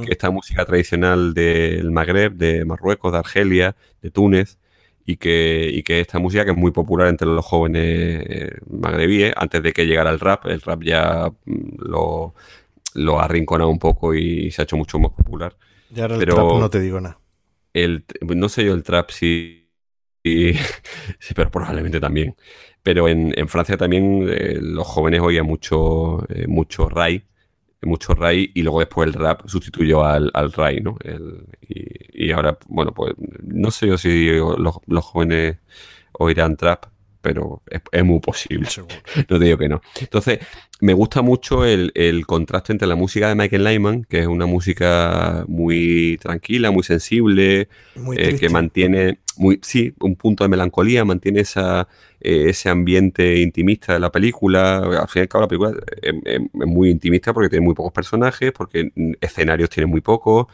Esta 0.08 0.30
música 0.32 0.66
tradicional 0.66 1.34
del 1.34 1.92
Magreb, 1.92 2.34
de 2.34 2.64
Marruecos, 2.64 3.12
de 3.12 3.18
Argelia, 3.18 3.76
de 4.02 4.10
Túnez, 4.10 4.58
y 5.06 5.18
que, 5.18 5.70
y 5.72 5.84
que 5.84 6.00
esta 6.00 6.18
música 6.20 6.46
que 6.46 6.52
es 6.52 6.58
muy 6.58 6.72
popular 6.72 7.08
entre 7.10 7.28
los 7.28 7.46
jóvenes 7.46 8.26
eh, 8.28 8.58
magrebíes, 8.68 9.34
antes 9.36 9.62
de 9.62 9.74
que 9.74 9.86
llegara 9.86 10.10
el 10.10 10.20
rap, 10.20 10.46
el 10.48 10.62
rap 10.62 10.82
ya 10.82 11.32
mm, 11.46 11.76
lo, 11.80 12.34
lo 12.96 13.20
ha 13.20 13.26
arrinconado 13.26 13.70
un 13.70 13.80
poco 13.80 14.14
y 14.14 14.52
se 14.52 14.62
ha 14.62 14.64
hecho 14.64 14.78
mucho 14.78 15.00
más 15.00 15.12
popular. 15.12 15.56
Y 15.94 16.02
ahora 16.02 16.16
el 16.16 16.26
trap 16.26 16.38
no 16.38 16.70
te 16.70 16.80
digo 16.80 17.00
nada. 17.00 17.20
El, 17.74 18.06
no 18.22 18.50
sé 18.50 18.66
yo 18.66 18.74
el 18.74 18.84
trap 18.84 19.12
sí, 19.12 19.70
sí, 20.24 21.34
pero 21.36 21.52
probablemente 21.52 22.00
también. 22.00 22.36
Pero 22.82 23.08
en, 23.08 23.34
en 23.38 23.48
Francia 23.48 23.78
también 23.78 24.28
eh, 24.30 24.58
los 24.62 24.88
jóvenes 24.88 25.22
oían 25.22 25.46
mucho, 25.46 26.26
eh, 26.30 26.48
mucho 26.48 26.88
Rai, 26.88 27.24
mucho 27.82 28.14
Rai 28.14 28.52
y 28.54 28.62
luego 28.64 28.80
después 28.80 29.08
el 29.08 29.14
rap 29.14 29.48
sustituyó 29.48 30.04
al, 30.04 30.32
al 30.34 30.52
Rai, 30.52 30.82
¿no? 30.82 30.98
y, 31.68 32.28
y, 32.28 32.32
ahora, 32.32 32.58
bueno, 32.68 32.94
pues 32.94 33.14
no 33.44 33.72
sé 33.72 33.88
yo 33.88 33.98
si 33.98 34.28
los, 34.30 34.80
los 34.86 35.06
jóvenes 35.06 35.58
oirán 36.14 36.58
trap, 36.58 36.86
pero 37.26 37.64
es, 37.92 38.04
muy 38.04 38.20
posible. 38.20 38.68
No 39.30 39.40
te 39.40 39.46
digo 39.46 39.58
que 39.58 39.68
no. 39.68 39.82
Entonces, 40.00 40.40
me 40.80 40.94
gusta 40.94 41.24
mucho 41.24 41.66
el, 41.66 41.92
contraste 42.28 42.72
entre 42.72 42.88
la 42.88 42.96
música 42.96 43.30
de 43.30 43.34
Michael 43.34 43.64
Lyman, 43.64 44.04
que 44.04 44.20
es 44.20 44.28
una 44.28 44.46
música 44.46 45.44
muy 45.48 46.20
tranquila, 46.22 46.70
muy 46.70 46.84
sensible, 46.84 47.68
eh, 48.16 48.36
que 48.40 48.50
mantiene, 48.50 49.18
muy, 49.38 49.60
sí, 49.64 49.92
un 50.02 50.16
punto 50.16 50.44
de 50.44 50.50
melancolía, 50.50 51.04
mantiene 51.04 51.40
esa, 51.40 51.88
eh, 52.22 52.50
ese 52.50 52.70
ambiente 52.70 53.40
intimista 53.40 53.94
de 53.94 54.00
la 54.00 54.12
película. 54.12 54.78
Al 54.78 55.08
fin 55.08 55.22
y 55.22 55.24
al 55.24 55.28
cabo, 55.28 55.42
la 55.42 55.48
película 55.48 55.74
es, 56.04 56.42
muy 56.54 56.92
intimista 56.92 57.34
porque 57.34 57.50
tiene 57.50 57.66
muy 57.66 57.74
pocos 57.74 57.92
personajes, 57.92 58.52
porque 58.52 58.92
escenarios 59.20 59.72
tiene 59.72 59.88
muy 59.88 60.02
pocos. 60.02 60.46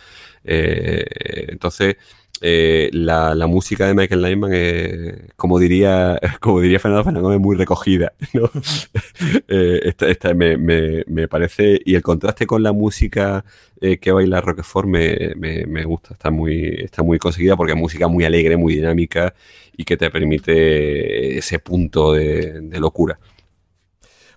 Eh, 0.46 1.06
entonces 1.50 1.98
eh, 2.44 2.90
la, 2.92 3.36
música 3.46 3.86
de 3.86 3.94
Michael 3.94 4.22
Nyman 4.24 4.54
es, 4.54 5.34
como 5.36 5.60
diría, 5.60 6.20
como 6.40 6.60
diría 6.60 6.80
Fernando 6.80 7.04
Fernández, 7.04 7.40
muy 7.40 7.56
recogida. 7.56 8.14
Eh, 9.48 9.94
esta, 10.00 10.34
me, 10.34 11.28
parece, 11.28 11.80
y 11.86 11.96
el 11.96 12.02
contraste 12.02 12.48
con 12.48 12.64
la 12.64 12.72
música 12.72 13.44
eh, 13.80 13.98
que 13.98 14.12
baila 14.12 14.42
Roquefort 14.42 14.88
me, 14.88 15.36
me, 15.36 15.84
gusta, 15.84 16.14
está 16.14 16.32
muy, 16.32 16.68
está 16.84 17.04
muy 17.04 17.20
conseguida 17.20 17.56
porque 17.56 17.74
es 17.74 17.78
música 17.78 18.08
muy 18.08 18.24
alegre, 18.24 18.58
muy 18.58 18.76
dinámica 18.76 19.34
y 19.76 19.84
que 19.84 19.98
te 19.98 20.10
permite 20.10 21.38
ese 21.38 21.60
punto 21.60 22.14
de, 22.14 22.62
locura. 22.80 23.20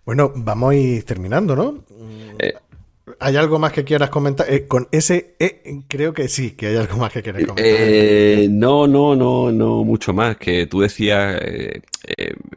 Bueno, 0.04 0.32
vamos 0.34 0.72
a 0.72 0.76
ir 0.76 1.04
terminando, 1.04 1.56
¿no? 1.56 1.84
¿Hay 3.20 3.36
algo 3.36 3.58
más 3.58 3.72
que 3.72 3.84
quieras 3.84 4.10
comentar? 4.10 4.52
Eh, 4.52 4.66
con 4.66 4.88
ese 4.90 5.36
E 5.38 5.62
creo 5.86 6.12
que 6.12 6.28
sí, 6.28 6.52
que 6.52 6.68
hay 6.68 6.76
algo 6.76 6.96
más 6.96 7.12
que 7.12 7.22
quieras 7.22 7.44
comentar. 7.44 7.64
Eh, 7.66 8.48
no, 8.50 8.86
no, 8.86 9.14
no, 9.14 9.50
no 9.52 9.84
mucho 9.84 10.12
más. 10.12 10.36
Que 10.36 10.66
tú 10.66 10.80
decías, 10.80 11.40
eh, 11.42 11.82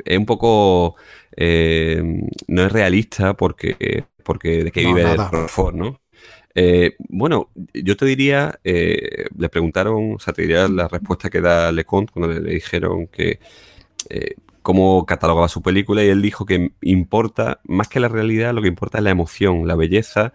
es 0.05 0.17
un 0.17 0.25
poco... 0.25 0.95
no 1.37 2.65
es 2.65 2.71
realista 2.71 3.35
porque, 3.35 4.05
porque 4.23 4.63
de 4.65 4.71
que 4.71 4.85
vive 4.85 5.03
el 5.03 5.17
Rockford, 5.17 5.75
¿no? 5.75 6.01
bueno, 7.09 7.51
yo 7.71 7.95
te 7.95 8.05
diría, 8.05 8.59
le 8.63 9.49
preguntaron, 9.49 10.15
o 10.15 10.19
sea, 10.19 10.33
te 10.33 10.41
diría 10.41 10.67
la 10.67 10.87
respuesta 10.87 11.29
que 11.29 11.39
da 11.39 11.71
Leconte 11.71 12.11
cuando 12.11 12.33
le, 12.33 12.41
le 12.41 12.53
dijeron 12.55 13.07
que 13.07 13.39
cómo 14.67 15.05
catalogaba 15.05 15.47
su 15.47 15.61
película 15.61 16.03
y 16.03 16.09
él 16.09 16.21
dijo 16.21 16.45
que 16.45 16.73
importa, 16.81 17.61
más 17.63 17.87
que 17.87 18.01
la 18.01 18.09
realidad, 18.09 18.53
lo 18.53 18.61
que 18.61 18.67
importa 18.67 18.97
es 18.97 19.03
la 19.05 19.11
emoción, 19.11 19.65
la 19.65 19.75
belleza, 19.75 20.33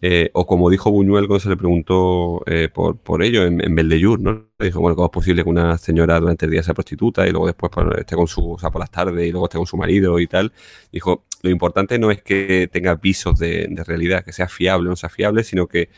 eh, 0.00 0.30
o 0.32 0.46
como 0.46 0.70
dijo 0.70 0.90
Buñuel 0.92 1.26
cuando 1.26 1.40
se 1.40 1.48
le 1.48 1.56
preguntó 1.56 2.42
eh, 2.46 2.68
por, 2.72 2.98
por, 2.98 3.22
ello 3.22 3.44
en, 3.44 3.60
en 3.60 3.74
¿no? 4.22 4.48
Dijo, 4.58 4.80
bueno, 4.80 4.94
¿cómo 4.94 5.06
es 5.06 5.12
posible 5.12 5.42
que 5.42 5.48
una 5.48 5.76
señora 5.78 6.20
durante 6.20 6.46
el 6.46 6.52
día 6.52 6.62
sea 6.62 6.74
prostituta 6.74 7.26
y 7.26 7.30
luego 7.30 7.46
después 7.46 7.70
pues, 7.74 7.86
esté 7.98 8.14
con 8.14 8.28
su, 8.28 8.52
o 8.52 8.58
sea, 8.58 8.70
por 8.70 8.80
las 8.80 8.90
tardes 8.90 9.26
y 9.26 9.32
luego 9.32 9.46
esté 9.46 9.58
con 9.58 9.66
su 9.66 9.76
marido 9.76 10.20
y 10.20 10.26
tal? 10.28 10.52
Dijo, 10.92 11.24
lo 11.42 11.50
importante 11.50 11.98
no 11.98 12.10
es 12.10 12.22
que 12.22 12.68
tenga 12.72 12.94
visos 12.94 13.38
de, 13.38 13.68
realidad, 13.86 14.24
que 14.24 14.32
sea 14.32 14.48
fiable 14.48 14.88
o 14.88 14.90
no 14.90 14.96
sea 14.96 15.08
fiable, 15.08 15.42
sino 15.44 15.66
que 15.66 15.90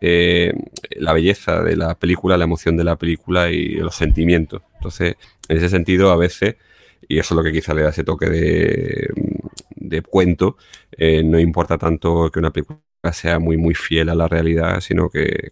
eh, 0.00 0.52
la 0.96 1.12
belleza 1.12 1.62
de 1.62 1.76
la 1.76 1.94
película, 1.98 2.38
la 2.38 2.44
emoción 2.44 2.76
de 2.76 2.84
la 2.84 2.96
película 2.96 3.50
y 3.50 3.74
los 3.74 3.94
sentimientos. 3.94 4.62
Entonces, 4.76 5.16
en 5.48 5.56
ese 5.58 5.68
sentido, 5.68 6.10
a 6.10 6.16
veces 6.16 6.56
y 7.08 7.18
eso 7.18 7.34
es 7.34 7.36
lo 7.36 7.42
que 7.42 7.52
quizá 7.52 7.74
le 7.74 7.82
da 7.82 7.90
ese 7.90 8.04
toque 8.04 8.26
de, 8.30 9.10
de 9.76 10.02
cuento. 10.02 10.56
No 11.24 11.38
importa 11.38 11.76
tanto 11.76 12.30
que 12.30 12.38
una 12.38 12.52
película 12.52 12.78
sea 13.10 13.40
muy 13.40 13.56
muy 13.56 13.74
fiel 13.74 14.10
a 14.10 14.14
la 14.14 14.28
realidad, 14.28 14.80
sino 14.80 15.10
que, 15.10 15.50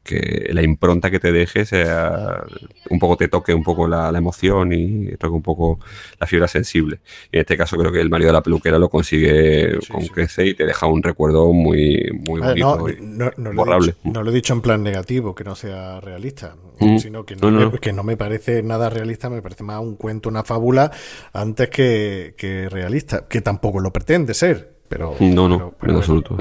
la 0.51 0.63
impronta 0.63 1.11
que 1.11 1.19
te 1.19 1.33
deje 1.33 1.65
sea 1.65 2.45
un 2.89 2.99
poco 3.01 3.17
te 3.17 3.27
toque 3.27 3.53
un 3.53 3.65
poco 3.65 3.89
la, 3.89 4.11
emoción 4.17 4.73
y 4.73 5.17
toque 5.17 5.35
un 5.35 5.43
poco 5.43 5.81
la 6.21 6.27
fibra 6.27 6.47
sensible. 6.47 7.01
Y 7.33 7.39
en 7.39 7.41
este 7.41 7.57
caso 7.57 7.77
creo 7.77 7.91
que 7.91 8.01
el 8.01 8.11
marido 8.11 8.29
de 8.29 8.35
la 8.35 8.43
peluquera 8.43 8.79
lo 8.79 8.89
consigue 8.89 9.79
con 9.91 10.07
crece 10.07 10.47
y 10.47 10.55
te 10.55 10.65
deja 10.65 10.87
un 10.87 11.03
recuerdo 11.03 11.53
muy, 11.53 12.09
muy 12.27 12.41
bonito 12.41 12.87
no, 13.01 13.31
no, 13.37 13.53
borrable. 13.53 13.95
Lo 14.05 14.13
no, 14.13 14.23
lo 14.23 14.31
he 14.31 14.35
dicho 14.35 14.53
en 14.53 14.61
plan 14.61 14.83
negativo, 14.83 15.35
que 15.35 15.43
no 15.43 15.57
sea 15.57 16.01
realista, 16.01 16.55
mm. 16.79 16.99
sino 16.99 17.25
que 17.25 17.35
no, 17.35 17.51
me, 17.51 17.79
que 17.79 17.93
no 17.93 18.05
me 18.05 18.17
parece 18.17 18.63
nada 18.63 18.91
realista, 18.91 19.31
me 19.31 19.43
parece 19.43 19.65
más 19.65 19.81
un 19.81 19.97
cuento, 19.97 20.29
una 20.29 20.45
fábula, 20.45 20.93
antes 21.33 21.69
que, 21.71 22.35
que 22.37 22.69
realista, 22.69 23.27
que 23.27 23.41
tampoco 23.41 23.81
lo 23.81 23.93
pretende 23.93 24.35
ser. 24.35 24.79
Pero, 24.89 25.15
no, 25.21 25.49
no, 25.49 25.75
en 25.83 25.97
absoluto. 25.97 26.37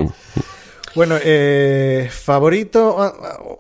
Bueno, 0.96 1.16
eh, 1.24 2.08
favorito. 2.12 2.96
Ah, 3.00 3.14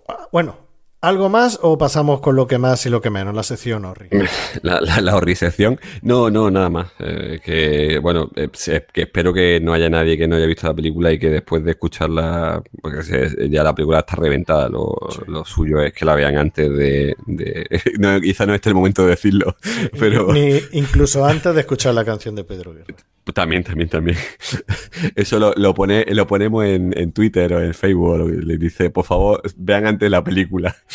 ah, 0.07 0.27
bueno, 0.31 0.57
¿algo 1.01 1.29
más 1.29 1.59
o 1.61 1.77
pasamos 1.77 2.19
con 2.21 2.35
lo 2.35 2.47
que 2.47 2.57
más 2.57 2.85
y 2.85 2.89
lo 2.89 3.01
que 3.01 3.09
menos? 3.09 3.33
La 3.33 3.43
sección 3.43 3.85
Horri. 3.85 4.09
La, 4.61 4.81
la, 4.81 4.99
la 4.99 5.35
sección. 5.35 5.79
No, 6.01 6.29
no, 6.29 6.49
nada 6.51 6.69
más. 6.69 6.91
Eh, 6.99 7.39
que 7.43 7.99
bueno, 7.99 8.29
eh, 8.35 8.49
que 8.91 9.01
espero 9.03 9.33
que 9.33 9.59
no 9.61 9.73
haya 9.73 9.89
nadie 9.89 10.17
que 10.17 10.27
no 10.27 10.35
haya 10.35 10.45
visto 10.45 10.67
la 10.67 10.73
película 10.73 11.11
y 11.11 11.19
que 11.19 11.29
después 11.29 11.63
de 11.63 11.71
escucharla, 11.71 12.61
porque 12.81 13.49
ya 13.49 13.63
la 13.63 13.73
película 13.75 13.99
está 13.99 14.15
reventada. 14.15 14.67
Lo, 14.69 14.95
lo 15.27 15.45
suyo 15.45 15.81
es 15.81 15.93
que 15.93 16.05
la 16.05 16.15
vean 16.15 16.37
antes 16.37 16.69
de. 16.69 17.15
no, 17.99 18.19
quizá 18.19 18.45
no 18.45 18.53
esté 18.53 18.69
el 18.69 18.75
momento 18.75 19.03
de 19.03 19.09
decirlo, 19.11 19.55
pero. 19.97 20.33
Ni, 20.33 20.59
incluso 20.73 21.25
antes 21.25 21.53
de 21.53 21.61
escuchar 21.61 21.93
la 21.93 22.03
canción 22.03 22.35
de 22.35 22.43
Pedro 22.43 22.73
Guerra. 22.73 22.95
También, 23.33 23.63
también, 23.63 23.89
también. 23.89 24.17
Eso 25.15 25.39
lo, 25.39 25.53
lo, 25.55 25.73
pone, 25.73 26.05
lo 26.13 26.25
ponemos 26.25 26.65
en, 26.65 26.97
en, 26.97 27.11
Twitter 27.11 27.53
o 27.53 27.61
en 27.61 27.73
Facebook. 27.73 28.29
Le 28.43 28.57
dice, 28.57 28.89
por 28.89 29.05
favor, 29.05 29.41
vean 29.55 29.85
antes 29.85 30.09
la 30.09 30.23
película. 30.23 30.75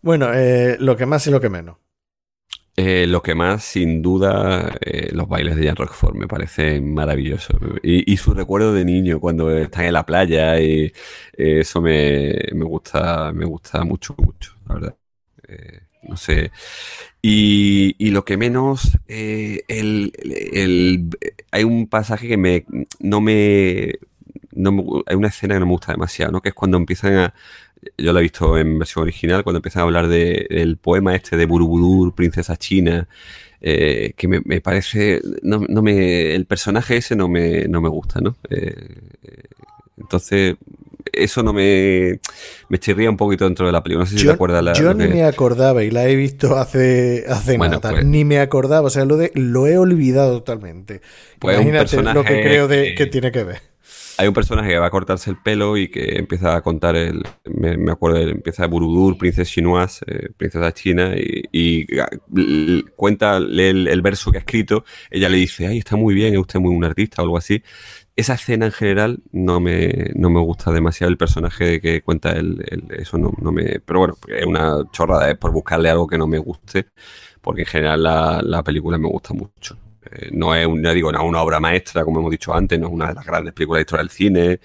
Bueno, 0.00 0.32
eh, 0.32 0.76
lo 0.78 0.96
que 0.96 1.06
más 1.06 1.26
y 1.26 1.30
lo 1.30 1.40
que 1.40 1.48
menos. 1.48 1.76
Eh, 2.76 3.06
lo 3.08 3.20
que 3.20 3.34
más, 3.34 3.64
sin 3.64 4.00
duda, 4.00 4.78
eh, 4.80 5.10
los 5.12 5.28
bailes 5.28 5.56
de 5.56 5.66
Jan 5.66 5.74
Rockford 5.74 6.14
me 6.14 6.28
parecen 6.28 6.94
maravillosos. 6.94 7.56
Y, 7.82 8.10
y, 8.10 8.16
su 8.16 8.32
recuerdo 8.32 8.72
de 8.72 8.84
niño 8.84 9.18
cuando 9.18 9.50
están 9.50 9.86
en 9.86 9.94
la 9.94 10.06
playa 10.06 10.60
y 10.60 10.92
eso 11.32 11.80
me, 11.80 12.38
me, 12.52 12.64
gusta, 12.64 13.32
me 13.32 13.44
gusta 13.44 13.82
mucho, 13.84 14.14
mucho, 14.18 14.54
la 14.68 14.74
verdad. 14.74 14.96
no 16.04 16.16
sé. 16.16 16.52
Y, 17.30 18.10
lo 18.10 18.24
que 18.24 18.38
menos, 18.38 18.98
eh, 19.06 19.62
el, 19.68 21.10
hay 21.50 21.64
un 21.64 21.86
pasaje 21.86 22.26
que 22.26 22.38
me, 22.38 22.64
no 23.00 23.20
me, 23.20 23.98
no 24.52 25.02
hay 25.06 25.14
una 25.14 25.28
escena 25.28 25.54
que 25.54 25.60
no 25.60 25.66
me 25.66 25.72
gusta 25.72 25.92
demasiado, 25.92 26.32
¿no? 26.32 26.40
Que 26.40 26.50
es 26.50 26.54
cuando 26.54 26.78
empiezan 26.78 27.14
a, 27.16 27.34
yo 27.98 28.12
la 28.14 28.20
he 28.20 28.22
visto 28.22 28.56
en 28.56 28.78
versión 28.78 29.02
original, 29.02 29.44
cuando 29.44 29.58
empiezan 29.58 29.80
a 29.80 29.84
hablar 29.84 30.08
del 30.08 30.78
poema 30.78 31.14
este 31.14 31.36
de 31.36 31.44
Burubudur, 31.44 32.14
Princesa 32.14 32.56
China, 32.56 33.08
eh, 33.60 34.14
que 34.16 34.26
me, 34.28 34.60
parece, 34.62 35.20
no, 35.42 35.60
me, 35.82 36.34
el 36.34 36.46
personaje 36.46 36.96
ese 36.96 37.14
no 37.14 37.28
me, 37.28 37.66
no 37.68 37.82
me 37.82 37.90
gusta, 37.90 38.20
¿no? 38.20 38.36
Eh, 38.48 39.00
entonces, 39.98 40.56
eso 41.18 41.42
no 41.42 41.52
me, 41.52 42.20
me 42.68 42.78
chirría 42.78 43.10
un 43.10 43.16
poquito 43.16 43.44
dentro 43.44 43.66
de 43.66 43.72
la 43.72 43.82
película. 43.82 44.04
No 44.04 44.10
sé 44.10 44.18
si 44.18 44.26
te 44.26 44.32
acuerdas 44.32 44.62
la. 44.62 44.72
Yo 44.74 44.94
ni 44.94 45.08
me 45.08 45.24
acordaba 45.24 45.84
y 45.84 45.90
la 45.90 46.08
he 46.08 46.16
visto 46.16 46.56
hace, 46.56 47.24
hace 47.28 47.58
nada. 47.58 47.80
Pues 47.80 48.04
ni 48.04 48.24
me 48.24 48.40
acordaba. 48.40 48.86
O 48.86 48.90
sea, 48.90 49.04
lo, 49.04 49.16
de, 49.16 49.32
lo 49.34 49.66
he 49.66 49.78
olvidado 49.78 50.38
totalmente. 50.38 51.00
Pues 51.38 51.56
Imagínate 51.56 52.02
lo 52.02 52.24
que 52.24 52.42
creo 52.42 52.68
de, 52.68 52.94
que 52.94 53.06
tiene 53.06 53.32
que 53.32 53.44
ver. 53.44 53.78
Hay 54.20 54.26
un 54.26 54.34
personaje 54.34 54.70
que 54.70 54.78
va 54.78 54.86
a 54.86 54.90
cortarse 54.90 55.30
el 55.30 55.36
pelo 55.36 55.76
y 55.76 55.88
que 55.88 56.18
empieza 56.18 56.56
a 56.56 56.60
contar 56.60 56.96
el. 56.96 57.22
Me, 57.44 57.92
acuerdo, 57.92 58.18
empieza 58.18 58.66
Burudur, 58.66 59.16
princesa 59.16 59.48
chinoise, 59.48 60.04
eh, 60.08 60.30
princesa 60.36 60.72
china, 60.74 61.12
y, 61.16 61.86
cuenta, 62.96 63.38
lee 63.38 63.68
el, 63.88 64.02
verso 64.02 64.32
que 64.32 64.38
ha 64.38 64.40
escrito. 64.40 64.84
Ella 65.08 65.28
le 65.28 65.36
dice, 65.36 65.68
ay, 65.68 65.78
está 65.78 65.94
muy 65.94 66.14
bien, 66.14 66.34
es 66.34 66.40
usted 66.40 66.58
muy 66.58 66.74
un 66.74 66.84
artista 66.84 67.22
o 67.22 67.26
algo 67.26 67.38
así 67.38 67.62
esa 68.18 68.34
escena 68.34 68.66
en 68.66 68.72
general 68.72 69.20
no 69.30 69.60
me, 69.60 70.10
no 70.16 70.28
me 70.28 70.40
gusta 70.40 70.72
demasiado 70.72 71.08
el 71.08 71.16
personaje 71.16 71.80
que 71.80 72.02
cuenta 72.02 72.32
el, 72.32 72.64
eso 72.98 73.16
no, 73.16 73.32
no, 73.40 73.52
me 73.52 73.78
pero 73.78 74.00
bueno 74.00 74.16
es 74.26 74.44
una 74.44 74.82
chorrada 74.90 75.30
es 75.30 75.38
por 75.38 75.52
buscarle 75.52 75.88
algo 75.88 76.08
que 76.08 76.18
no 76.18 76.26
me 76.26 76.38
guste 76.38 76.86
porque 77.40 77.60
en 77.60 77.68
general 77.68 78.02
la, 78.02 78.62
película 78.64 78.98
me 78.98 79.06
gusta 79.06 79.34
mucho 79.34 79.78
eh, 80.10 80.30
no 80.32 80.52
es 80.52 80.66
un, 80.66 80.82
digo 80.82 81.12
no, 81.12 81.24
una 81.24 81.40
obra 81.42 81.60
maestra 81.60 82.04
como 82.04 82.18
hemos 82.18 82.32
dicho 82.32 82.52
antes 82.52 82.80
no 82.80 82.88
es 82.88 82.92
una 82.92 83.06
de 83.06 83.14
las 83.14 83.24
grandes 83.24 83.54
películas 83.54 83.78
de 83.78 83.82
historia 83.82 84.02
del 84.02 84.10
cine 84.10 84.60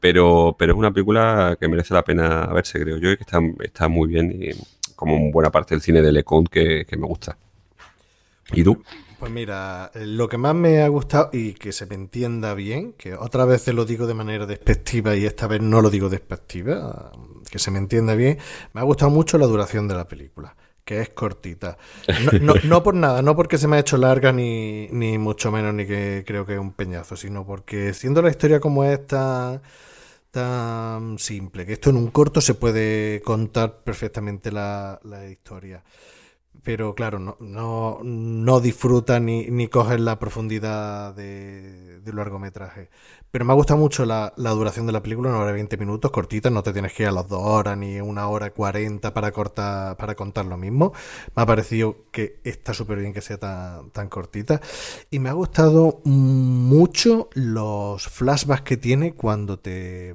pero, 0.00 0.56
pero 0.58 0.72
es 0.72 0.78
una 0.78 0.90
película 0.90 1.58
que 1.60 1.68
merece 1.68 1.92
la 1.92 2.04
pena 2.04 2.46
verse 2.46 2.80
creo 2.80 2.96
yo 2.96 3.10
y 3.10 3.18
que 3.18 3.24
está, 3.24 3.38
está 3.60 3.86
muy 3.86 4.08
bien 4.08 4.32
y 4.32 4.48
como 4.96 5.30
buena 5.30 5.50
parte 5.50 5.74
del 5.74 5.82
cine 5.82 6.00
de 6.00 6.10
Lecon 6.10 6.46
que 6.46 6.86
me 6.96 7.06
gusta 7.06 7.36
¿y 8.54 8.64
tú? 8.64 8.82
Pues 9.24 9.32
mira, 9.32 9.90
lo 9.94 10.28
que 10.28 10.36
más 10.36 10.54
me 10.54 10.82
ha 10.82 10.88
gustado 10.88 11.30
y 11.32 11.54
que 11.54 11.72
se 11.72 11.86
me 11.86 11.94
entienda 11.94 12.52
bien, 12.52 12.92
que 12.92 13.14
otra 13.14 13.46
vez 13.46 13.66
lo 13.68 13.86
digo 13.86 14.06
de 14.06 14.12
manera 14.12 14.44
despectiva 14.44 15.16
y 15.16 15.24
esta 15.24 15.46
vez 15.46 15.62
no 15.62 15.80
lo 15.80 15.88
digo 15.88 16.10
despectiva, 16.10 17.10
que 17.50 17.58
se 17.58 17.70
me 17.70 17.78
entienda 17.78 18.14
bien, 18.16 18.36
me 18.74 18.82
ha 18.82 18.84
gustado 18.84 19.10
mucho 19.10 19.38
la 19.38 19.46
duración 19.46 19.88
de 19.88 19.94
la 19.94 20.06
película, 20.06 20.54
que 20.84 21.00
es 21.00 21.08
cortita. 21.08 21.78
No, 22.42 22.82
por 22.82 22.94
nada, 22.94 23.22
no 23.22 23.34
porque 23.34 23.56
se 23.56 23.66
me 23.66 23.76
ha 23.76 23.80
hecho 23.80 23.96
larga 23.96 24.30
ni, 24.30 24.88
ni 24.88 25.16
mucho 25.16 25.50
menos 25.50 25.72
ni 25.72 25.86
que 25.86 26.22
creo 26.26 26.44
que 26.44 26.52
es 26.52 26.60
un 26.60 26.74
peñazo, 26.74 27.16
sino 27.16 27.46
porque 27.46 27.94
siendo 27.94 28.20
la 28.20 28.28
historia 28.28 28.60
como 28.60 28.84
esta 28.84 29.62
tan 30.32 31.18
simple, 31.18 31.64
que 31.64 31.72
esto 31.72 31.88
en 31.88 31.96
un 31.96 32.08
corto 32.08 32.42
se 32.42 32.52
puede 32.52 33.22
contar 33.22 33.84
perfectamente 33.84 34.52
la, 34.52 35.00
la 35.02 35.26
historia 35.30 35.82
pero 36.64 36.94
claro, 36.94 37.18
no, 37.18 37.36
no, 37.40 38.00
no 38.02 38.60
disfruta 38.60 39.20
ni, 39.20 39.46
ni 39.48 39.68
coges 39.68 40.00
la 40.00 40.18
profundidad 40.18 41.14
de, 41.14 42.00
de, 42.00 42.12
largometraje. 42.12 42.88
Pero 43.30 43.44
me 43.44 43.52
ha 43.52 43.54
gustado 43.54 43.78
mucho 43.78 44.06
la, 44.06 44.32
la, 44.36 44.50
duración 44.50 44.86
de 44.86 44.92
la 44.92 45.02
película, 45.02 45.28
una 45.28 45.40
hora 45.40 45.50
y 45.50 45.54
20 45.54 45.76
minutos, 45.76 46.10
cortita, 46.10 46.48
no 46.48 46.62
te 46.62 46.72
tienes 46.72 46.94
que 46.94 47.02
ir 47.02 47.10
a 47.10 47.12
las 47.12 47.28
dos 47.28 47.42
horas 47.42 47.76
ni 47.76 48.00
una 48.00 48.28
hora 48.28 48.46
y 48.46 48.50
40 48.50 49.12
para, 49.12 49.30
cortar, 49.32 49.96
para 49.98 50.14
contar 50.14 50.46
lo 50.46 50.56
mismo. 50.56 50.94
Me 51.36 51.42
ha 51.42 51.46
parecido 51.46 52.06
que 52.10 52.40
está 52.44 52.72
súper 52.72 52.98
bien 52.98 53.12
que 53.12 53.20
sea 53.20 53.38
tan, 53.38 53.90
tan 53.90 54.08
cortita. 54.08 54.62
Y 55.10 55.18
me 55.18 55.28
ha 55.28 55.34
gustado 55.34 56.00
mucho 56.04 57.28
los 57.34 58.08
flashbacks 58.08 58.62
que 58.62 58.78
tiene 58.78 59.12
cuando 59.12 59.58
te, 59.58 60.14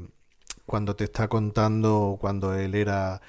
cuando 0.66 0.96
te 0.96 1.04
está 1.04 1.28
contando 1.28 2.18
cuando 2.20 2.56
él 2.56 2.74
era 2.74 3.22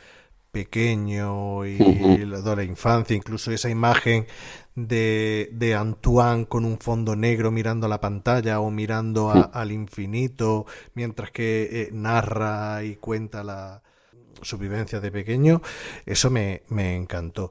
pequeño 0.51 1.65
y 1.67 1.77
de 1.77 2.57
la 2.57 2.65
infancia, 2.65 3.17
incluso 3.17 3.53
esa 3.53 3.71
imagen 3.71 4.27
de, 4.75 5.51
de, 5.53 5.75
Antoine 5.75 6.47
con 6.47 6.65
un 6.65 6.79
fondo 6.79 7.17
negro 7.17 7.51
mirando 7.51 7.87
a 7.87 7.89
la 7.89 8.01
pantalla 8.01 8.61
o 8.61 8.71
mirando 8.71 9.31
al 9.31 9.73
infinito 9.73 10.67
mientras 10.95 11.31
que 11.31 11.69
eh, 11.73 11.89
narra 11.93 12.83
y 12.85 12.97
cuenta 12.97 13.45
la, 13.45 13.83
su 14.43 14.59
vivencia 14.59 15.01
de 15.01 15.13
pequeño, 15.13 15.63
eso 16.07 16.31
me, 16.31 16.63
me 16.69 16.97
encantó. 16.97 17.51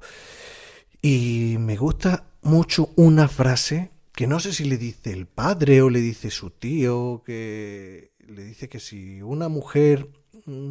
Y 1.01 1.55
me 1.59 1.77
gusta 1.77 2.25
mucho 2.41 2.89
una 2.95 3.27
frase 3.27 3.91
que 4.13 4.27
no 4.27 4.39
sé 4.39 4.51
si 4.51 4.65
le 4.65 4.77
dice 4.77 5.13
el 5.13 5.27
padre 5.27 5.81
o 5.81 5.89
le 5.89 6.01
dice 6.01 6.29
su 6.29 6.49
tío, 6.49 7.23
que 7.25 8.11
le 8.27 8.43
dice 8.43 8.67
que 8.67 8.79
si 8.79 9.21
una 9.21 9.47
mujer 9.47 10.09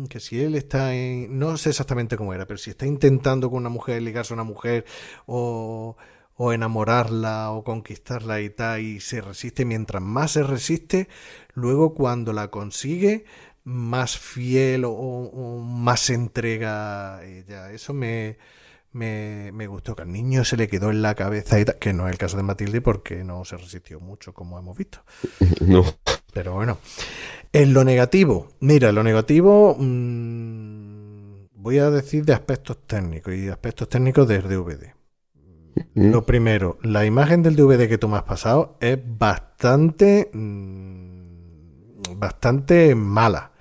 que 0.09 0.21
si 0.21 0.41
él 0.43 0.55
está 0.55 0.95
en, 0.95 1.39
no 1.39 1.57
sé 1.57 1.71
exactamente 1.71 2.17
cómo 2.17 2.35
era, 2.35 2.47
pero 2.47 2.59
si 2.59 2.71
está 2.71 2.87
intentando 2.87 3.51
con 3.51 3.59
una 3.59 3.69
mujer 3.69 4.03
ligarse 4.03 4.33
a 4.33 4.37
una 4.37 4.45
mujer 4.45 4.85
o, 5.27 5.97
o 6.37 6.53
enamorarla 6.53 7.51
o 7.51 7.65
conquistarla 7.65 8.41
y 8.41 8.51
tal, 8.51 8.81
y 8.81 9.01
se 9.01 9.21
resiste, 9.21 9.65
mientras 9.65 10.03
más 10.03 10.33
se 10.33 10.43
resiste, 10.43 11.09
luego 11.55 11.95
cuando 11.95 12.33
la 12.33 12.49
consigue, 12.49 13.25
más 13.69 14.17
fiel 14.19 14.85
o, 14.87 15.61
más 15.63 16.11
entrega 16.11 17.23
ella. 17.25 17.71
Eso 17.71 17.93
me, 17.93 18.39
me, 18.93 19.53
me, 19.53 19.67
gustó, 19.67 19.95
que 19.95 20.03
al 20.03 20.13
niño 20.13 20.45
se 20.45 20.57
le 20.57 20.69
quedó 20.69 20.91
en 20.91 21.03
la 21.03 21.15
cabeza 21.15 21.61
y 21.61 21.65
tal, 21.65 21.79
que 21.79 21.93
no 21.93 22.07
es 22.07 22.13
el 22.13 22.19
caso 22.19 22.37
de 22.37 22.45
Matilde 22.45 22.81
porque 22.81 23.25
no 23.25 23.45
se 23.45 23.57
resistió 23.57 24.01
mucho, 24.01 24.33
como 24.33 24.59
hemos 24.59 24.77
visto. 24.77 25.05
No. 25.61 25.85
Pero 26.33 26.55
bueno. 26.55 26.79
En 27.53 27.73
lo 27.73 27.83
negativo, 27.83 28.49
mira, 28.61 28.91
en 28.91 28.95
lo 28.95 29.03
negativo 29.03 29.75
mmm, 29.79 31.47
voy 31.55 31.79
a 31.79 31.91
decir 31.91 32.25
de 32.25 32.35
aspectos 32.35 32.77
técnicos 32.87 33.33
y 33.35 33.41
de 33.41 33.53
aspectos 33.53 33.89
técnicos 33.89 34.29
del 34.29 34.43
DVD. 34.43 34.93
Lo 35.95 36.27
primero, 36.27 36.79
la 36.83 37.07
imagen 37.07 37.43
del 37.43 37.57
DVD 37.57 37.89
que 37.89 37.99
tú 37.99 38.09
me 38.09 38.17
has 38.17 38.25
pasado 38.25 38.77
es 38.81 38.99
bastante, 39.03 40.29
mmm, 40.33 42.17
bastante 42.17 42.95
mala. 42.95 43.53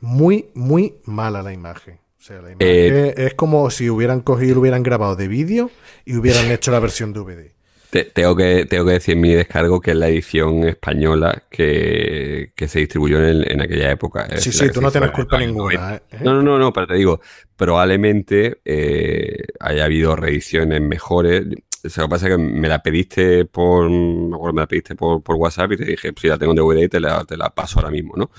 Muy, 0.00 0.50
muy 0.54 0.96
mala 1.04 1.42
la 1.42 1.52
imagen. 1.52 1.98
O 2.18 2.22
sea, 2.22 2.36
la 2.42 2.52
imagen 2.52 2.58
eh, 2.60 3.14
es 3.16 3.34
como 3.34 3.70
si 3.70 3.90
hubieran 3.90 4.20
cogido 4.20 4.50
y 4.50 4.54
lo 4.54 4.60
hubieran 4.60 4.82
grabado 4.82 5.16
de 5.16 5.26
vídeo 5.26 5.70
y 6.04 6.16
hubieran 6.16 6.50
hecho 6.50 6.70
la 6.70 6.78
versión 6.78 7.12
DVD 7.12 7.55
tengo, 8.04 8.36
que, 8.36 8.66
tengo 8.66 8.84
que 8.84 8.92
decir 8.92 9.14
en 9.14 9.20
mi 9.20 9.32
descargo 9.32 9.80
que 9.80 9.92
es 9.92 9.96
la 9.96 10.08
edición 10.08 10.64
española 10.64 11.44
que, 11.50 12.52
se 12.56 12.78
distribuyó 12.80 13.24
en, 13.26 13.60
aquella 13.60 13.90
época. 13.90 14.28
Sí, 14.38 14.52
sí, 14.52 14.70
tú 14.70 14.80
no 14.80 14.90
tienes 14.90 15.10
culpa 15.10 15.38
ninguna. 15.38 15.96
¿eh? 15.96 16.00
No, 16.20 16.34
no, 16.34 16.42
no, 16.42 16.58
no, 16.58 16.72
pero 16.72 16.86
te 16.86 16.94
digo, 16.94 17.20
probablemente 17.56 18.60
eh, 18.64 19.44
haya 19.60 19.84
habido 19.84 20.16
reediciones 20.16 20.80
mejores. 20.80 21.44
O 21.84 21.88
sea, 21.88 22.02
lo 22.02 22.08
que 22.08 22.10
pasa 22.10 22.26
es 22.26 22.36
que 22.36 22.38
me 22.38 22.68
la 22.68 22.82
pediste 22.82 23.44
por, 23.44 23.88
me 23.88 24.34
acuerdo, 24.34 24.54
me 24.54 24.62
la 24.62 24.66
pediste 24.66 24.94
por, 24.94 25.22
WhatsApp 25.26 25.72
y 25.72 25.76
te 25.76 25.84
dije, 25.84 26.12
pues 26.12 26.22
si 26.22 26.28
la 26.28 26.38
tengo 26.38 26.52
en 26.52 26.56
DVD 26.56 26.88
te 26.88 27.00
la, 27.00 27.24
te 27.24 27.36
la 27.36 27.50
paso 27.50 27.78
ahora 27.78 27.90
mismo, 27.90 28.14
¿no? 28.16 28.30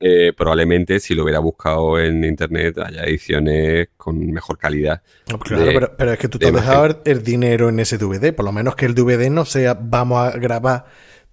Eh, 0.00 0.32
probablemente 0.36 1.00
si 1.00 1.14
lo 1.14 1.24
hubiera 1.24 1.40
buscado 1.40 1.98
en 1.98 2.24
internet 2.24 2.78
haya 2.78 3.02
ediciones 3.02 3.88
con 3.96 4.30
mejor 4.30 4.56
calidad. 4.56 5.02
claro, 5.40 5.92
pero, 5.96 6.12
es 6.12 6.18
que 6.20 6.28
tú 6.28 6.38
te 6.38 6.46
has 6.46 6.52
dejado 6.52 7.00
el 7.04 7.24
dinero 7.24 7.68
en 7.68 7.80
ese 7.80 7.98
DVD, 7.98 8.32
por 8.32 8.44
lo 8.44 8.52
menos 8.52 8.76
que 8.76 8.86
el 8.86 8.94
DVD 8.94 9.28
no 9.28 9.44
sea 9.44 9.74
vamos 9.74 10.20
a 10.20 10.38
grabar 10.38 10.86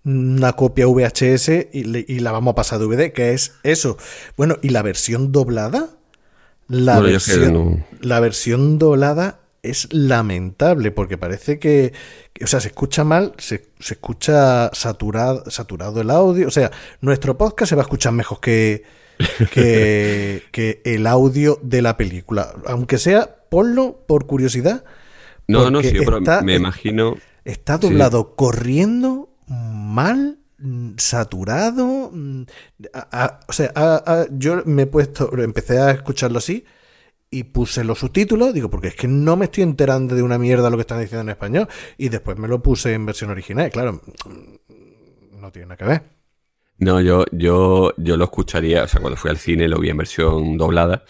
una 0.04 0.54
copia 0.54 0.88
VHS 0.88 1.50
y, 1.74 2.20
la 2.20 2.32
vamos 2.32 2.54
a 2.54 2.56
pasar 2.56 2.80
a 2.80 2.84
DVD, 2.84 3.12
que 3.12 3.34
es 3.34 3.54
eso. 3.62 3.98
Bueno, 4.36 4.58
¿y 4.64 4.70
la 4.70 4.82
versión 4.82 5.32
doblada? 5.32 5.90
La, 6.68 7.00
versión, 7.00 7.86
la 8.02 8.20
versión 8.20 8.80
doblada 8.80 9.42
es 9.70 9.94
lamentable 9.94 10.92
porque 10.92 11.18
parece 11.18 11.60
que, 11.60 11.94
o 12.42 12.48
sea, 12.48 12.60
se 12.60 12.70
escucha 12.70 13.04
mal, 13.04 13.34
se, 13.38 13.70
escucha 13.80 14.70
saturado, 14.74 15.50
saturado 15.50 16.02
el 16.02 16.10
audio. 16.10 16.48
O 16.48 16.52
sea, 16.52 16.72
nuestro 17.02 17.38
podcast 17.38 17.70
se 17.70 17.76
va 17.76 17.82
a 17.82 17.86
escuchar 17.86 18.14
mejor 18.14 18.40
que, 18.40 18.84
que, 19.52 20.82
el 20.86 21.08
audio 21.08 21.60
de 21.62 21.82
la 21.82 21.98
película. 21.98 22.54
Aunque 22.66 22.98
sea, 22.98 23.36
ponlo 23.50 24.04
por 24.08 24.28
curiosidad. 24.28 24.84
No, 25.48 25.70
no, 25.70 25.82
sí, 25.82 25.94
pero 25.98 26.22
me 26.42 26.56
imagino. 26.56 27.18
Está 27.44 27.78
doblado 27.78 28.36
corriendo 28.36 29.30
mal 29.48 30.40
saturado. 30.98 32.12
o 33.48 33.54
sea, 33.54 34.28
yo 34.32 34.64
me 34.66 34.84
he 34.84 34.88
puesto, 34.88 35.32
empecé 35.38 35.80
a 35.80 35.92
escucharlo 35.92 36.40
así 36.40 36.66
y 37.36 37.44
puse 37.44 37.84
los 37.84 38.00
subtítulos, 38.00 38.54
digo, 38.54 38.70
porque 38.70 38.88
es 38.88 38.96
que 38.96 39.10
no 39.10 39.36
me 39.36 39.46
estoy 39.46 39.64
enterando 39.64 40.16
de 40.16 40.22
una 40.22 40.38
mierda 40.38 40.70
lo 40.70 40.78
que 40.78 40.82
están 40.82 41.02
diciendo 41.02 41.24
en 41.24 41.30
español, 41.30 41.68
y 41.98 42.08
después 42.08 42.38
me 42.38 42.48
lo 42.48 42.62
puse 42.62 42.94
en 42.94 43.06
versión 43.06 43.30
original, 43.30 43.70
claro, 43.72 44.02
no 45.38 45.52
tiene 45.52 45.66
nada 45.66 45.76
que 45.76 45.84
ver. 45.84 46.04
No, 46.78 47.02
yo, 47.02 47.26
yo, 47.34 47.94
yo 47.98 48.16
lo 48.16 48.24
escucharía, 48.24 48.84
o 48.84 48.88
sea, 48.88 49.02
cuando 49.02 49.18
fui 49.18 49.32
al 49.32 49.38
cine 49.38 49.68
lo 49.68 49.80
vi 49.80 49.90
en 49.90 49.98
versión 49.98 50.58
doblada, 50.58 51.04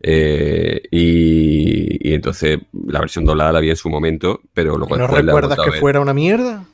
eh, 0.00 0.82
y, 0.88 2.14
entonces 2.14 2.60
la 2.86 3.00
versión 3.00 3.24
doblada 3.24 3.50
la 3.50 3.60
vi 3.60 3.70
en 3.70 3.76
su 3.76 3.90
momento, 3.90 4.40
pero 4.54 4.78
luego 4.78 4.96
¿No 4.96 5.08
recuerdas 5.08 5.58
que 5.64 5.80
fuera 5.80 5.98
una 5.98 6.14
mierda? 6.14 6.64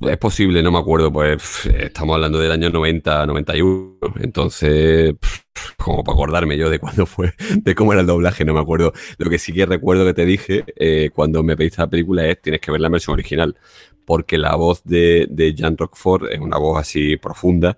Es 0.00 0.16
posible, 0.16 0.62
no 0.62 0.72
me 0.72 0.78
acuerdo, 0.78 1.12
pues 1.12 1.66
estamos 1.66 2.14
hablando 2.14 2.38
del 2.38 2.52
año 2.52 2.70
90, 2.70 3.26
91, 3.26 3.98
entonces 4.20 5.14
como 5.76 6.04
para 6.04 6.14
acordarme 6.14 6.56
yo 6.56 6.70
de 6.70 6.78
cuándo 6.78 7.06
fue, 7.06 7.32
de 7.54 7.74
cómo 7.74 7.92
era 7.92 8.00
el 8.02 8.06
doblaje, 8.06 8.44
no 8.44 8.54
me 8.54 8.60
acuerdo. 8.60 8.92
Lo 9.18 9.30
que 9.30 9.38
sí 9.38 9.52
que 9.52 9.66
recuerdo 9.66 10.04
que 10.04 10.14
te 10.14 10.24
dije 10.24 10.64
eh, 10.76 11.10
cuando 11.14 11.42
me 11.42 11.56
pediste 11.56 11.82
la 11.82 11.88
película 11.88 12.26
es 12.26 12.40
tienes 12.40 12.60
que 12.60 12.70
ver 12.70 12.80
la 12.80 12.88
versión 12.88 13.14
original, 13.14 13.56
porque 14.04 14.38
la 14.38 14.54
voz 14.56 14.82
de, 14.84 15.26
de 15.30 15.54
Jan 15.56 15.76
Rockford 15.76 16.30
es 16.32 16.40
una 16.40 16.58
voz 16.58 16.80
así 16.80 17.16
profunda 17.16 17.76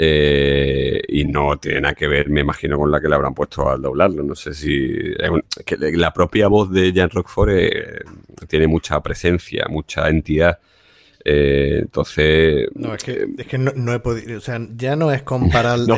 eh, 0.00 1.02
y 1.08 1.24
no 1.24 1.58
tiene 1.58 1.80
nada 1.80 1.94
que 1.94 2.06
ver, 2.06 2.30
me 2.30 2.42
imagino, 2.42 2.78
con 2.78 2.88
la 2.88 3.00
que 3.00 3.08
le 3.08 3.16
habrán 3.16 3.34
puesto 3.34 3.68
al 3.68 3.82
doblarlo. 3.82 4.22
No 4.22 4.36
sé 4.36 4.54
si. 4.54 4.96
que 5.66 5.76
la 5.76 6.12
propia 6.12 6.46
voz 6.46 6.70
de 6.70 6.92
Jan 6.94 7.10
Rockford 7.10 7.50
eh, 7.50 8.00
tiene 8.46 8.68
mucha 8.68 9.02
presencia, 9.02 9.66
mucha 9.68 10.08
entidad. 10.08 10.60
Eh, 11.30 11.80
entonces. 11.82 12.68
No, 12.74 12.94
es 12.94 13.04
que, 13.04 13.28
es 13.36 13.46
que 13.46 13.58
no, 13.58 13.92
he 13.92 14.00
podido. 14.00 14.38
O 14.38 14.40
sea, 14.40 14.58
ya 14.76 14.96
no 14.96 15.12
es 15.12 15.22
comparar. 15.22 15.78
no, 15.86 15.96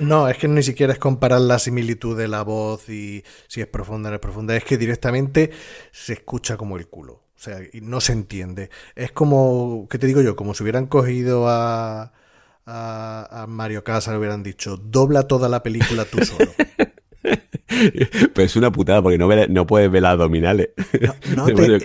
no, 0.00 0.28
es 0.28 0.36
que 0.36 0.48
ni 0.48 0.62
siquiera 0.62 0.92
es 0.92 0.98
comparar 0.98 1.40
la 1.40 1.60
similitud 1.60 2.18
de 2.18 2.26
la 2.26 2.42
voz 2.42 2.88
y 2.88 3.22
si 3.46 3.60
es 3.60 3.68
profunda 3.68 4.08
o 4.08 4.10
no 4.10 4.16
es 4.16 4.20
profunda. 4.20 4.56
Es 4.56 4.64
que 4.64 4.76
directamente 4.76 5.50
se 5.92 6.14
escucha 6.14 6.56
como 6.56 6.76
el 6.76 6.88
culo. 6.88 7.12
O 7.12 7.44
sea, 7.44 7.60
y 7.72 7.80
no 7.80 8.00
se 8.00 8.12
entiende. 8.12 8.70
Es 8.96 9.12
como. 9.12 9.86
¿Qué 9.88 9.98
te 9.98 10.08
digo 10.08 10.22
yo? 10.22 10.34
Como 10.34 10.54
si 10.54 10.64
hubieran 10.64 10.86
cogido 10.86 11.48
a 11.48 12.12
a, 12.66 13.46
Mario 13.48 13.82
Casas 13.84 14.12
le 14.12 14.18
hubieran 14.18 14.42
dicho, 14.42 14.76
dobla 14.76 15.26
toda 15.26 15.48
la 15.48 15.62
película 15.62 16.04
tú 16.04 16.24
solo. 16.24 16.50
Pues 18.34 18.50
es 18.50 18.56
una 18.56 18.70
putada 18.72 19.02
porque 19.02 19.18
no, 19.18 19.28
no 19.48 19.66
puedes 19.66 19.90
ver 19.90 20.02
las 20.02 20.12
abdominales. 20.12 20.70
No, 21.34 21.46
te, 21.46 21.80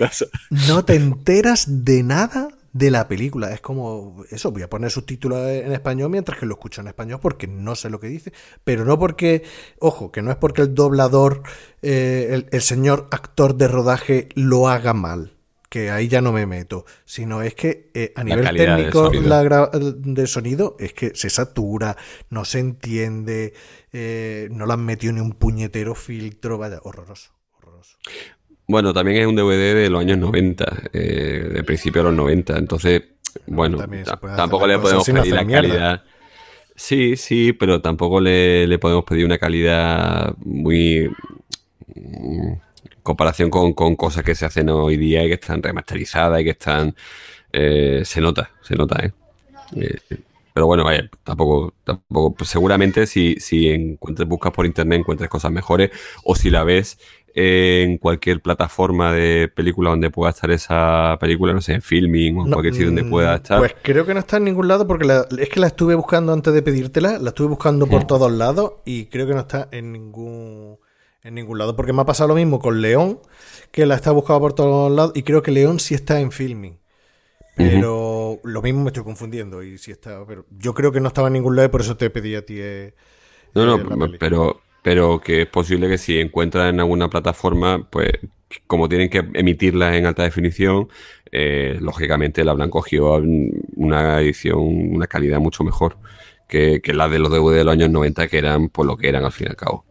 no, 0.68 0.84
te, 0.84 0.94
enteras 0.94 1.84
de 1.84 2.02
nada 2.02 2.48
de 2.72 2.90
la 2.90 3.08
película. 3.08 3.52
Es 3.52 3.60
como 3.60 4.24
eso, 4.30 4.50
voy 4.52 4.62
a 4.62 4.70
poner 4.70 4.90
subtítulos 4.90 5.46
en 5.48 5.72
español 5.72 6.10
mientras 6.10 6.38
que 6.38 6.46
lo 6.46 6.54
escucho 6.54 6.80
en 6.80 6.88
español 6.88 7.20
porque 7.20 7.46
no 7.46 7.74
sé 7.74 7.90
lo 7.90 8.00
que 8.00 8.08
dice. 8.08 8.32
Pero 8.64 8.84
no 8.84 8.98
porque, 8.98 9.42
ojo, 9.78 10.12
que 10.12 10.22
no 10.22 10.30
es 10.30 10.36
porque 10.36 10.62
el 10.62 10.74
doblador, 10.74 11.42
eh, 11.82 12.44
el 12.50 12.62
señor 12.62 13.08
actor 13.10 13.56
de 13.56 13.68
rodaje 13.68 14.28
lo 14.34 14.68
haga 14.68 14.94
mal 14.94 15.37
que 15.68 15.90
ahí 15.90 16.08
ya 16.08 16.20
no 16.20 16.32
me 16.32 16.46
meto, 16.46 16.84
sino 17.04 17.42
es 17.42 17.54
que 17.54 17.90
eh, 17.94 18.12
a 18.16 18.24
nivel 18.24 18.48
técnico 18.56 19.10
del 19.10 20.28
sonido. 20.28 20.76
es 20.78 20.94
que 20.94 21.14
se 21.14 21.28
satura, 21.28 21.96
no 22.30 22.44
se 22.44 22.58
entiende, 22.60 23.52
eh, 23.92 24.48
no 24.50 24.66
le 24.66 24.72
han 24.72 24.84
metido 24.84 25.12
ni 25.12 25.20
un 25.20 25.32
puñetero 25.32 25.94
filtro, 25.94 26.58
vaya, 26.58 26.80
horroroso, 26.82 27.32
horroroso. 27.58 27.98
Bueno, 28.66 28.92
también 28.94 29.18
es 29.18 29.26
un 29.26 29.36
DVD 29.36 29.74
de 29.74 29.90
los 29.90 30.00
años 30.00 30.18
90, 30.18 30.90
eh, 30.92 31.50
de 31.52 31.64
principio 31.64 32.02
de 32.02 32.08
los 32.08 32.16
90, 32.16 32.58
entonces, 32.58 33.02
bueno, 33.46 33.78
tampoco 34.36 34.66
le 34.66 34.78
podemos 34.78 35.06
pedir 35.06 35.34
la 35.34 35.46
calidad. 35.46 36.02
Sí, 36.74 37.16
sí, 37.16 37.52
pero 37.52 37.82
tampoco 37.82 38.20
le, 38.20 38.66
le 38.66 38.78
podemos 38.78 39.04
pedir 39.04 39.24
una 39.24 39.36
calidad 39.36 40.34
muy 40.38 41.10
comparación 43.08 43.48
con, 43.50 43.72
cosas 43.72 44.22
que 44.22 44.34
se 44.34 44.44
hacen 44.44 44.68
hoy 44.68 44.96
día 44.96 45.24
y 45.24 45.28
que 45.28 45.34
están 45.34 45.62
remasterizadas 45.62 46.40
y 46.40 46.44
que 46.44 46.50
están... 46.50 46.94
Eh, 47.52 48.02
se 48.04 48.20
nota, 48.20 48.50
se 48.62 48.74
nota, 48.74 49.04
¿eh? 49.04 49.12
eh 49.76 49.98
pero 50.52 50.66
bueno, 50.66 50.82
vaya, 50.82 51.08
tampoco, 51.22 51.72
tampoco 51.84 52.34
pues 52.34 52.50
seguramente 52.50 53.06
si, 53.06 53.36
si 53.38 53.68
encuentres, 53.68 54.28
buscas 54.28 54.52
por 54.52 54.66
internet 54.66 54.98
encuentres 54.98 55.30
cosas 55.30 55.52
mejores 55.52 55.90
o 56.24 56.34
si 56.34 56.50
la 56.50 56.64
ves 56.64 56.98
en 57.32 57.98
cualquier 57.98 58.42
plataforma 58.42 59.12
de 59.12 59.48
película 59.54 59.90
donde 59.90 60.10
pueda 60.10 60.30
estar 60.30 60.50
esa 60.50 61.16
película, 61.20 61.52
no 61.52 61.60
sé, 61.60 61.74
en 61.74 61.82
filming 61.82 62.36
o 62.38 62.44
en 62.44 62.52
cualquier 62.52 62.74
sitio 62.74 62.88
donde 62.88 63.04
mm, 63.04 63.10
pueda 63.10 63.36
estar. 63.36 63.58
Pues 63.60 63.76
creo 63.80 64.04
que 64.04 64.14
no 64.14 64.20
está 64.20 64.38
en 64.38 64.44
ningún 64.44 64.66
lado 64.66 64.86
porque 64.86 65.06
es 65.38 65.48
que 65.48 65.60
la 65.60 65.68
estuve 65.68 65.94
buscando 65.94 66.32
antes 66.32 66.52
de 66.52 66.60
pedírtela, 66.60 67.18
la 67.18 67.28
estuve 67.28 67.46
buscando 67.46 67.86
por 67.86 68.02
mm. 68.02 68.06
todos 68.08 68.32
lados 68.32 68.72
y 68.84 69.06
creo 69.06 69.28
que 69.28 69.34
no 69.34 69.40
está 69.40 69.68
en 69.70 69.92
ningún 69.92 70.78
en 71.28 71.34
ningún 71.34 71.58
lado. 71.58 71.76
Porque 71.76 71.92
me 71.92 72.02
ha 72.02 72.06
pasado 72.06 72.28
lo 72.28 72.34
mismo 72.34 72.58
con 72.58 72.80
León, 72.80 73.20
que 73.70 73.86
la 73.86 73.94
está 73.94 74.10
buscando 74.10 74.40
por 74.40 74.54
todos 74.54 74.90
lados. 74.90 75.12
Y 75.14 75.22
creo 75.22 75.42
que 75.42 75.52
León 75.52 75.78
sí 75.78 75.94
está 75.94 76.20
en 76.20 76.32
filming. 76.32 76.78
Pero 77.56 78.38
lo 78.44 78.62
mismo 78.62 78.82
me 78.82 78.88
estoy 78.88 79.02
confundiendo. 79.02 79.62
Y 79.62 79.78
si 79.78 79.90
está, 79.90 80.24
pero 80.26 80.46
yo 80.50 80.74
creo 80.74 80.92
que 80.92 81.00
no 81.00 81.08
estaba 81.08 81.26
en 81.26 81.34
ningún 81.34 81.56
lado 81.56 81.66
y 81.66 81.70
por 81.70 81.80
eso 81.80 81.96
te 81.96 82.08
pedí 82.08 82.36
a 82.36 82.46
ti. 82.46 82.54
Eh, 82.58 82.94
no, 83.54 83.66
no, 83.66 84.06
eh, 84.06 84.16
pero, 84.18 84.60
pero 84.82 85.20
que 85.20 85.42
es 85.42 85.48
posible 85.48 85.88
que 85.88 85.98
si 85.98 86.20
encuentras 86.20 86.70
en 86.70 86.78
alguna 86.78 87.10
plataforma, 87.10 87.88
pues 87.90 88.10
como 88.68 88.88
tienen 88.88 89.10
que 89.10 89.28
emitirla 89.34 89.96
en 89.96 90.06
alta 90.06 90.22
definición, 90.22 90.88
eh, 91.32 91.76
lógicamente 91.80 92.44
la 92.44 92.52
habrán 92.52 92.70
cogido 92.70 93.20
una 93.74 94.20
edición, 94.20 94.60
una 94.94 95.08
calidad 95.08 95.40
mucho 95.40 95.64
mejor 95.64 95.98
que, 96.46 96.80
que 96.80 96.94
la 96.94 97.08
de 97.08 97.18
los 97.18 97.30
DVD 97.30 97.56
de 97.56 97.64
los 97.64 97.72
años 97.72 97.90
90, 97.90 98.28
que 98.28 98.38
eran 98.38 98.68
por 98.68 98.86
lo 98.86 98.96
que 98.96 99.08
eran 99.08 99.24
al 99.24 99.32
fin 99.32 99.48
y 99.48 99.50
al 99.50 99.56
cabo 99.56 99.84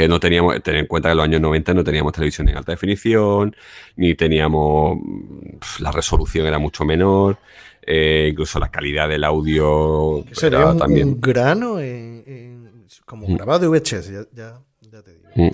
que 0.00 0.08
no 0.08 0.18
teníamos, 0.18 0.62
tener 0.62 0.80
en 0.80 0.86
cuenta 0.86 1.10
que 1.10 1.10
en 1.10 1.18
los 1.18 1.24
años 1.24 1.42
90 1.42 1.74
no 1.74 1.84
teníamos 1.84 2.14
televisión 2.14 2.48
en 2.48 2.56
alta 2.56 2.72
definición, 2.72 3.54
ni 3.96 4.14
teníamos, 4.14 4.96
la 5.78 5.92
resolución 5.92 6.46
era 6.46 6.58
mucho 6.58 6.86
menor, 6.86 7.36
eh, 7.82 8.28
incluso 8.30 8.58
la 8.58 8.70
calidad 8.70 9.10
del 9.10 9.24
audio 9.24 10.24
sería 10.32 10.68
un, 10.68 10.78
también... 10.78 11.20
grano 11.20 11.76
como 13.04 13.28
mm. 13.28 13.36
grabado 13.36 13.58
de 13.58 13.68
VHS, 13.68 14.10
ya, 14.32 14.58
te 15.02 15.12
digo. 15.12 15.28
Mm, 15.34 15.50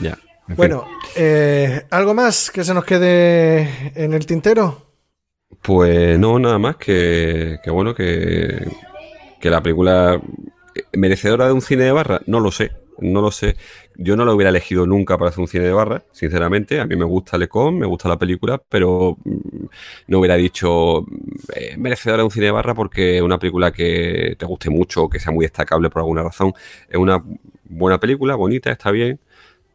ya. 0.00 0.16
Bueno, 0.46 0.86
eh, 1.16 1.82
¿algo 1.90 2.14
más 2.14 2.52
que 2.52 2.62
se 2.62 2.74
nos 2.74 2.84
quede 2.84 3.90
en 3.96 4.14
el 4.14 4.26
tintero? 4.26 4.92
Pues 5.60 6.16
no, 6.20 6.38
nada 6.38 6.60
más 6.60 6.76
que, 6.76 7.58
que 7.64 7.70
bueno, 7.72 7.96
que, 7.96 8.64
que 9.40 9.50
la 9.50 9.60
película 9.60 10.22
merecedora 10.92 11.46
de 11.46 11.52
un 11.52 11.62
cine 11.62 11.82
de 11.82 11.90
barra, 11.90 12.20
no 12.26 12.38
lo 12.38 12.52
sé 12.52 12.70
no 13.00 13.20
lo 13.20 13.30
sé. 13.30 13.56
Yo 13.96 14.16
no 14.16 14.24
lo 14.24 14.34
hubiera 14.34 14.50
elegido 14.50 14.86
nunca 14.86 15.18
para 15.18 15.30
hacer 15.30 15.40
un 15.40 15.48
cine 15.48 15.64
de 15.64 15.72
barra, 15.72 16.04
sinceramente. 16.12 16.80
A 16.80 16.86
mí 16.86 16.96
me 16.96 17.04
gusta 17.04 17.38
Lecon, 17.38 17.78
me 17.78 17.86
gusta 17.86 18.08
la 18.08 18.18
película, 18.18 18.60
pero 18.68 19.16
mm, 19.24 19.66
no 20.08 20.18
hubiera 20.18 20.36
dicho 20.36 21.06
eh, 21.54 21.76
merecedora 21.76 22.18
de 22.18 22.24
un 22.24 22.30
cine 22.30 22.46
de 22.46 22.52
barra 22.52 22.74
porque 22.74 23.16
es 23.16 23.22
una 23.22 23.38
película 23.38 23.72
que 23.72 24.36
te 24.38 24.46
guste 24.46 24.70
mucho 24.70 25.04
o 25.04 25.10
que 25.10 25.20
sea 25.20 25.32
muy 25.32 25.44
destacable 25.44 25.90
por 25.90 26.00
alguna 26.00 26.22
razón. 26.22 26.52
Es 26.88 26.96
una 26.98 27.22
buena 27.64 27.98
película, 27.98 28.34
bonita, 28.36 28.70
está 28.70 28.90
bien, 28.90 29.20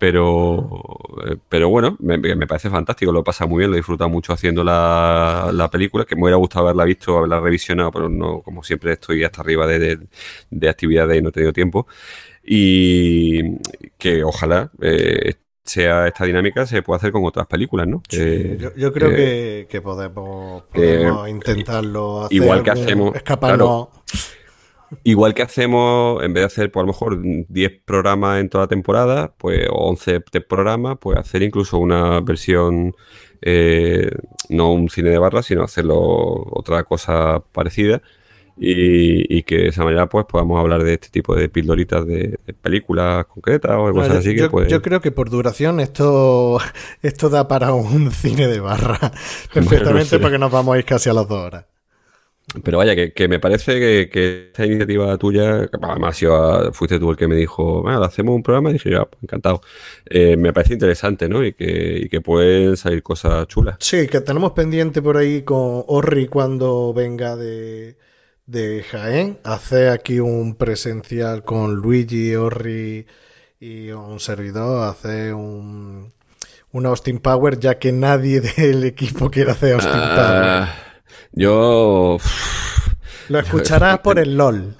pero, 0.03 0.69
eh, 1.25 1.37
pero 1.47 1.69
bueno, 1.69 1.95
me, 1.99 2.19
parece 2.47 2.69
fantástico, 2.69 3.11
lo 3.11 3.23
pasa 3.23 3.45
muy 3.45 3.59
bien, 3.59 3.71
lo 3.71 3.77
he 3.77 3.79
disfrutado 3.79 4.09
mucho 4.09 4.33
haciendo 4.33 4.63
la, 4.63 5.49
la, 5.53 5.69
película, 5.69 6.05
que 6.05 6.15
me 6.15 6.23
hubiera 6.23 6.37
gustado 6.37 6.65
haberla 6.65 6.83
visto, 6.85 7.17
haberla 7.19 7.39
revisionado, 7.39 7.91
pero 7.91 8.09
no, 8.09 8.41
como 8.41 8.63
siempre 8.63 8.93
estoy 8.93 9.23
hasta 9.23 9.41
arriba 9.41 9.65
de, 9.67 9.79
de, 9.79 9.99
de 10.49 10.69
actividades 10.69 11.17
y 11.17 11.21
no 11.21 11.29
he 11.29 11.31
tenido 11.31 11.53
tiempo 11.53 11.87
y 12.43 13.57
que 13.97 14.23
ojalá 14.23 14.71
eh, 14.81 15.35
sea 15.63 16.07
esta 16.07 16.25
dinámica 16.25 16.65
se 16.65 16.81
pueda 16.81 16.97
hacer 16.97 17.11
con 17.11 17.23
otras 17.23 17.47
películas, 17.47 17.87
¿no? 17.87 18.03
yo, 18.09 18.91
creo 18.91 19.09
que, 19.09 19.81
podemos, 19.81 20.63
intentarlo 21.29 22.25
hacer, 22.25 22.35
igual 22.35 22.63
que 22.63 22.71
hacemos 22.71 23.15
escaparnos 23.15 23.87
Igual 25.03 25.33
que 25.33 25.41
hacemos, 25.41 26.23
en 26.23 26.33
vez 26.33 26.41
de 26.41 26.45
hacer, 26.45 26.71
pues 26.71 26.81
a 26.81 26.85
lo 26.85 26.93
mejor 26.93 27.19
10 27.21 27.81
programas 27.85 28.39
en 28.39 28.49
toda 28.49 28.65
la 28.65 28.67
temporada, 28.67 29.33
pues 29.37 29.67
o 29.69 29.89
11 29.89 30.21
programas, 30.47 30.97
pues 30.99 31.17
hacer 31.17 31.41
incluso 31.41 31.77
una 31.79 32.19
versión, 32.19 32.95
eh, 33.41 34.11
no 34.49 34.71
un 34.73 34.89
cine 34.89 35.09
de 35.09 35.17
barra, 35.17 35.41
sino 35.41 35.63
hacerlo 35.63 35.97
otra 35.99 36.83
cosa 36.83 37.43
parecida 37.51 38.01
y, 38.57 39.43
que 39.43 39.57
de 39.57 39.67
esa 39.69 39.83
manera 39.83 40.07
pues 40.07 40.25
podamos 40.25 40.59
hablar 40.59 40.83
de 40.83 40.93
este 40.93 41.09
tipo 41.09 41.35
de 41.35 41.49
pildoritas 41.49 42.05
de, 42.05 42.39
películas 42.61 43.25
concretas 43.25 43.71
o 43.75 43.91
cosas 43.91 44.17
así. 44.17 44.35
Yo, 44.35 44.49
que, 44.51 44.69
yo 44.69 44.81
creo 44.81 45.01
que 45.01 45.11
por 45.11 45.29
duración 45.29 45.79
esto, 45.79 46.59
esto 47.01 47.29
da 47.29 47.47
para 47.47 47.73
un 47.73 48.11
cine 48.11 48.47
de 48.47 48.59
barra 48.59 49.11
perfectamente 49.53 50.19
porque 50.19 50.37
nos 50.37 50.51
vamos 50.51 50.75
a 50.75 50.79
ir 50.79 50.85
casi 50.85 51.09
a 51.09 51.13
las 51.13 51.27
dos 51.27 51.39
horas. 51.39 51.65
Pero 52.63 52.77
vaya, 52.77 52.93
que, 52.95 53.27
me 53.27 53.39
parece 53.39 53.79
que, 54.11 54.47
esta 54.49 54.65
iniciativa 54.65 55.17
tuya, 55.17 55.67
que 55.67 55.77
además 55.81 56.21
fuiste 56.73 56.99
tú 56.99 57.09
el 57.09 57.17
que 57.17 57.27
me 57.27 57.35
dijo, 57.35 57.81
bueno, 57.81 58.03
hacemos 58.03 58.35
un 58.35 58.43
programa, 58.43 58.69
y 58.69 58.73
dije, 58.73 58.91
ya, 58.91 59.05
pues, 59.05 59.23
encantado. 59.23 59.61
Eh, 60.05 60.37
me 60.37 60.53
parece 60.53 60.73
interesante, 60.73 61.27
¿no? 61.29 61.43
Y 61.43 61.53
que, 61.53 62.01
y 62.03 62.09
que 62.09 62.21
pueden 62.21 62.77
salir 62.77 63.01
cosas 63.01 63.47
chulas. 63.47 63.77
Sí, 63.79 64.07
que 64.07 64.21
tenemos 64.21 64.51
pendiente 64.51 65.01
por 65.01 65.17
ahí 65.17 65.41
con 65.41 65.83
Orri 65.87 66.27
cuando 66.27 66.93
venga 66.93 67.35
de, 67.35 67.95
de 68.53 68.83
Jaén, 68.83 69.39
hace 69.43 69.89
aquí 69.89 70.19
un 70.19 70.53
presencial 70.53 71.43
con 71.43 71.73
Luigi, 71.73 72.35
Orri 72.35 73.07
y 73.59 73.89
un 73.89 74.19
servidor, 74.19 74.87
hace 74.87 75.33
un, 75.33 76.13
un 76.71 76.85
Austin 76.85 77.17
Power, 77.17 77.59
ya 77.59 77.79
que 77.79 77.91
nadie 77.91 78.41
del 78.57 78.83
equipo 78.83 79.31
quiere 79.31 79.51
hacer 79.51 79.73
Austin 79.73 79.91
ah, 79.95 80.15
Power. 80.15 80.69
Yo... 81.31 82.17
Lo 83.29 83.39
escucharás 83.39 83.99
por 83.99 84.19
el 84.19 84.37
LOL. 84.37 84.75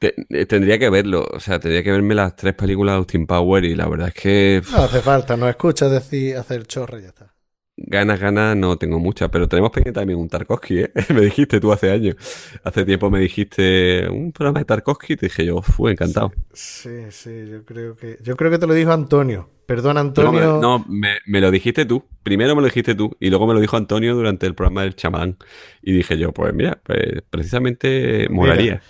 Eh, 0.00 0.46
tendría 0.46 0.78
que 0.78 0.88
verlo, 0.88 1.26
o 1.28 1.40
sea, 1.40 1.58
tendría 1.58 1.82
que 1.82 1.90
verme 1.90 2.14
las 2.14 2.36
tres 2.36 2.54
películas 2.54 2.92
de 2.92 2.98
Austin 2.98 3.26
Power 3.26 3.64
y 3.64 3.74
la 3.74 3.88
verdad 3.88 4.08
es 4.08 4.14
que... 4.14 4.62
No 4.70 4.84
hace 4.84 5.00
falta, 5.00 5.36
no 5.36 5.48
escuchas 5.48 5.90
decir 5.90 6.36
hacer 6.36 6.64
chorro 6.66 7.00
y 7.00 7.02
ya 7.02 7.08
está. 7.08 7.35
Ganas, 7.76 8.20
ganas 8.20 8.56
no 8.56 8.78
tengo 8.78 8.98
muchas, 8.98 9.28
pero 9.28 9.48
tenemos 9.48 9.70
pendiente 9.70 10.00
también 10.00 10.18
un 10.18 10.28
Tarkovsky, 10.28 10.80
¿eh? 10.80 10.92
me 11.14 11.20
dijiste 11.20 11.60
tú 11.60 11.72
hace 11.72 11.90
años. 11.90 12.16
Hace 12.64 12.84
tiempo 12.84 13.10
me 13.10 13.20
dijiste 13.20 14.08
un 14.08 14.32
programa 14.32 14.60
de 14.60 14.64
Tarkovsky 14.64 15.14
y 15.14 15.16
te 15.16 15.26
dije 15.26 15.44
yo, 15.44 15.62
fue 15.62 15.92
encantado. 15.92 16.32
Sí, 16.52 17.10
sí, 17.10 17.46
yo 17.50 17.64
creo 17.64 17.96
que 17.96 18.18
yo 18.22 18.36
creo 18.36 18.50
que 18.50 18.58
te 18.58 18.66
lo 18.66 18.74
dijo 18.74 18.92
Antonio. 18.92 19.50
Perdón, 19.66 19.98
Antonio. 19.98 20.60
No, 20.60 20.84
me, 20.88 21.18
me, 21.26 21.40
lo 21.40 21.50
dijiste 21.50 21.84
tú. 21.86 22.04
Primero 22.22 22.54
me 22.54 22.62
lo 22.62 22.68
dijiste 22.68 22.94
tú 22.94 23.16
y 23.18 23.30
luego 23.30 23.48
me 23.48 23.54
lo 23.54 23.60
dijo 23.60 23.76
Antonio 23.76 24.14
durante 24.14 24.46
el 24.46 24.54
programa 24.54 24.82
del 24.82 24.94
chamán. 24.94 25.38
Y 25.82 25.92
dije 25.92 26.16
yo, 26.16 26.32
pues 26.32 26.54
mira, 26.54 26.78
pues 26.84 27.22
precisamente 27.28 28.28
molaría. 28.30 28.80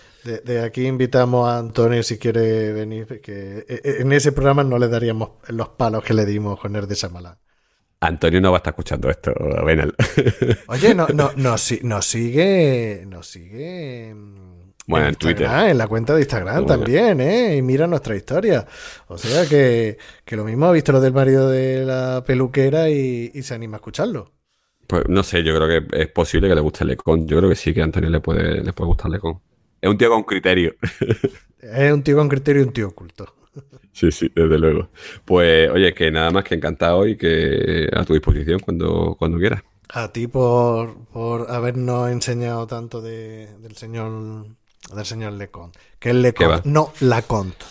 De, 0.44 0.60
aquí 0.60 0.86
invitamos 0.86 1.48
a 1.48 1.58
Antonio 1.58 2.02
si 2.02 2.18
quiere 2.18 2.72
venir, 2.72 3.20
que 3.22 3.64
e, 3.68 3.80
e, 3.84 4.02
en 4.02 4.12
ese 4.12 4.32
programa 4.32 4.64
no 4.64 4.76
le 4.78 4.88
daríamos 4.88 5.30
los 5.48 5.68
palos 5.70 6.02
que 6.02 6.14
le 6.14 6.26
dimos 6.26 6.58
con 6.60 6.74
el 6.76 6.86
de 6.86 6.96
Samalán. 6.96 7.38
Antonio 8.00 8.40
no 8.40 8.50
va 8.50 8.58
a 8.58 8.60
estar 8.60 8.72
escuchando 8.72 9.08
esto, 9.10 9.32
Benal. 9.64 9.94
Oye, 10.68 10.94
no, 10.94 11.08
no, 11.08 11.32
nos 11.36 11.60
sigue, 12.04 13.04
nos 13.06 13.26
sigue 13.26 14.14
bueno, 14.86 15.08
en, 15.08 15.14
Twitter. 15.16 15.48
En 15.50 15.78
la 15.78 15.88
cuenta 15.88 16.14
de 16.14 16.20
Instagram 16.20 16.66
también, 16.66 17.20
¿eh? 17.20 17.56
Y 17.56 17.62
mira 17.62 17.86
nuestra 17.86 18.14
historia. 18.14 18.66
O 19.08 19.18
sea 19.18 19.46
que, 19.46 19.98
lo 20.28 20.44
mismo 20.44 20.66
ha 20.66 20.72
visto 20.72 20.92
lo 20.92 21.00
del 21.00 21.12
marido 21.12 21.50
de 21.50 21.84
la 21.84 22.22
peluquera 22.24 22.88
y, 22.88 23.30
se 23.42 23.54
anima 23.54 23.76
a 23.76 23.78
escucharlo. 23.78 24.32
Pues 24.86 25.08
no 25.08 25.24
sé, 25.24 25.42
yo 25.42 25.56
creo 25.56 25.68
que 25.68 26.00
es 26.00 26.08
posible 26.08 26.48
que 26.48 26.54
le 26.54 26.60
guste 26.60 26.84
el 26.84 26.90
Lecon. 26.90 27.26
Yo 27.26 27.38
creo 27.38 27.48
que 27.48 27.56
sí, 27.56 27.74
que 27.74 27.80
a 27.80 27.84
Antonio 27.84 28.08
le 28.08 28.20
puede, 28.20 28.62
le 28.62 28.72
puede 28.72 28.86
gustar 28.86 29.10
Lecon. 29.10 29.40
Es 29.80 29.90
un 29.90 29.98
tío 29.98 30.10
con 30.10 30.22
criterio. 30.22 30.74
es 31.58 31.92
un 31.92 32.02
tío 32.04 32.16
con 32.16 32.28
criterio 32.28 32.62
y 32.62 32.66
un 32.66 32.72
tío 32.72 32.88
oculto. 32.88 33.35
Sí, 33.92 34.12
sí, 34.12 34.30
desde 34.34 34.58
luego. 34.58 34.90
Pues 35.24 35.70
oye, 35.70 35.94
que 35.94 36.10
nada 36.10 36.30
más 36.30 36.44
que 36.44 36.54
encantado 36.54 37.06
y 37.06 37.16
que 37.16 37.88
a 37.94 38.04
tu 38.04 38.12
disposición 38.12 38.60
cuando, 38.60 39.16
cuando 39.18 39.38
quieras. 39.38 39.62
A 39.88 40.12
ti 40.12 40.26
por, 40.26 41.06
por 41.06 41.50
habernos 41.50 42.10
enseñado 42.10 42.66
tanto 42.66 43.00
del 43.00 43.74
señor 43.74 44.46
del 44.94 45.06
señor 45.06 45.32
Leconte. 45.32 45.78
Que 45.98 46.10
es 46.10 46.14
Leconte, 46.14 46.68
no 46.68 46.92
Laconte. 47.00 47.64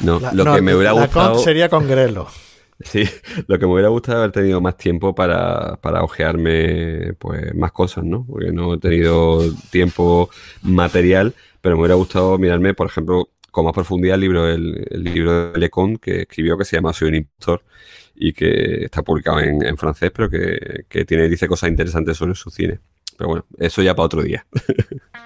No, 0.00 0.20
lo 0.32 0.54
que 0.54 0.62
me 0.62 0.74
hubiera 0.74 0.92
gustado. 0.92 1.38
sería 1.38 1.68
con 1.68 1.88
Grelo. 1.88 2.28
Sí, 2.84 3.04
lo 3.46 3.60
que 3.60 3.66
me 3.66 3.74
hubiera 3.74 3.90
gustado 3.90 4.18
haber 4.18 4.32
tenido 4.32 4.60
más 4.60 4.76
tiempo 4.76 5.14
para, 5.14 5.76
para 5.76 6.02
ojearme 6.02 7.12
pues, 7.16 7.54
más 7.54 7.70
cosas, 7.70 8.02
¿no? 8.02 8.26
Porque 8.26 8.50
no 8.50 8.74
he 8.74 8.78
tenido 8.78 9.40
tiempo 9.70 10.30
material, 10.62 11.32
pero 11.60 11.76
me 11.76 11.82
hubiera 11.82 11.94
gustado 11.94 12.38
mirarme, 12.38 12.74
por 12.74 12.88
ejemplo, 12.88 13.28
con 13.52 13.64
más 13.64 13.74
profundidad 13.74 14.16
el 14.16 14.20
libro, 14.22 14.48
el, 14.48 15.04
libro 15.04 15.52
de 15.52 15.60
Lecon 15.60 15.98
que 15.98 16.22
escribió 16.22 16.58
que 16.58 16.64
se 16.64 16.76
llama 16.76 16.92
Soy 16.92 17.08
un 17.08 17.14
impostor 17.14 17.62
y 18.16 18.32
que 18.32 18.84
está 18.84 19.02
publicado 19.02 19.38
en, 19.40 19.76
francés, 19.76 20.10
pero 20.12 20.28
que, 20.28 20.84
que, 20.88 21.04
tiene, 21.04 21.28
dice 21.28 21.46
cosas 21.46 21.70
interesantes 21.70 22.16
sobre 22.16 22.34
su 22.34 22.50
cine. 22.50 22.80
Pero 23.16 23.28
bueno, 23.28 23.46
eso 23.58 23.82
ya 23.82 23.94
para 23.94 24.06
otro 24.06 24.22
día. 24.22 24.44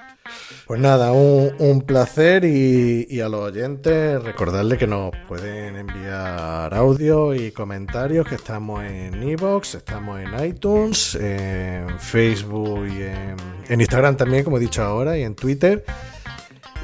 Pues 0.67 0.81
nada, 0.81 1.13
un, 1.13 1.83
placer 1.83 2.45
y, 2.45 3.21
a 3.21 3.29
los 3.29 3.41
oyentes 3.41 4.21
recordarles 4.21 4.79
que 4.79 4.89
nos 4.89 5.13
pueden 5.29 5.77
enviar 5.77 6.75
audio 6.75 7.35
y 7.35 7.53
comentarios, 7.53 8.27
que 8.27 8.35
estamos 8.35 8.83
en 8.83 9.23
Evox, 9.23 9.77
estamos 9.77 10.21
en 10.21 10.45
iTunes, 10.45 11.15
en 11.15 12.01
Facebook 12.01 12.85
y 12.89 13.03
en, 13.03 13.81
Instagram 13.81 14.17
también, 14.17 14.43
como 14.43 14.57
he 14.57 14.61
dicho 14.61 14.83
ahora, 14.83 15.17
y 15.17 15.23
en 15.23 15.37
Twitter. 15.37 15.85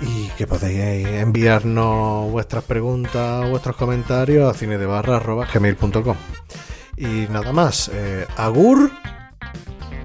Y 0.05 0.29
que 0.37 0.47
podéis 0.47 1.07
enviarnos 1.07 2.31
vuestras 2.31 2.65
preguntas, 2.65 3.49
vuestros 3.49 3.77
comentarios 3.77 4.51
a 4.51 4.59
cinedebarra.gmail.com. 4.59 6.17
Y 6.97 7.27
nada 7.31 7.53
más, 7.53 7.91
eh, 7.95 8.27
Agur. 8.37 8.91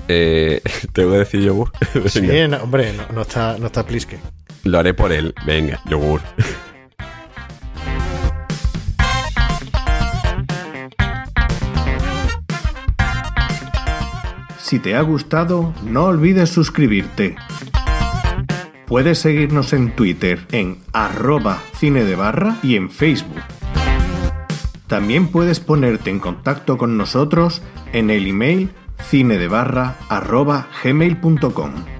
Eh, 0.08 0.62
te 0.94 1.04
voy 1.04 1.16
a 1.16 1.20
decir 1.20 1.42
yogur. 1.42 1.72
sí, 2.08 2.20
hombre, 2.62 2.94
no, 3.14 3.22
está, 3.22 3.58
no 3.58 3.68
está 3.68 3.86
Pliske. 3.86 4.20
Lo 4.64 4.80
haré 4.80 4.94
por 4.94 5.12
él. 5.12 5.34
Venga, 5.46 5.82
yogur. 5.90 6.22
Si 14.60 14.80
te 14.80 14.96
ha 14.96 15.02
gustado, 15.02 15.74
no 15.84 16.06
olvides 16.06 16.50
suscribirte. 16.50 17.38
Puedes 18.88 19.20
seguirnos 19.20 19.74
en 19.74 19.94
Twitter 19.94 20.48
en 20.54 20.78
arroba 20.94 21.62
cine 21.76 22.06
de 22.06 22.16
barra 22.16 22.56
y 22.64 22.78
en 22.78 22.90
Facebook. 22.90 23.42
También 24.88 25.28
puedes 25.28 25.60
ponerte 25.60 26.10
en 26.10 26.20
contacto 26.20 26.78
con 26.78 26.98
nosotros 26.98 27.62
en 27.92 28.10
el 28.10 28.28
email 28.28 28.70
cinedebarra 29.04 29.98
arroba 30.08 30.70
gmail.com. 30.82 31.97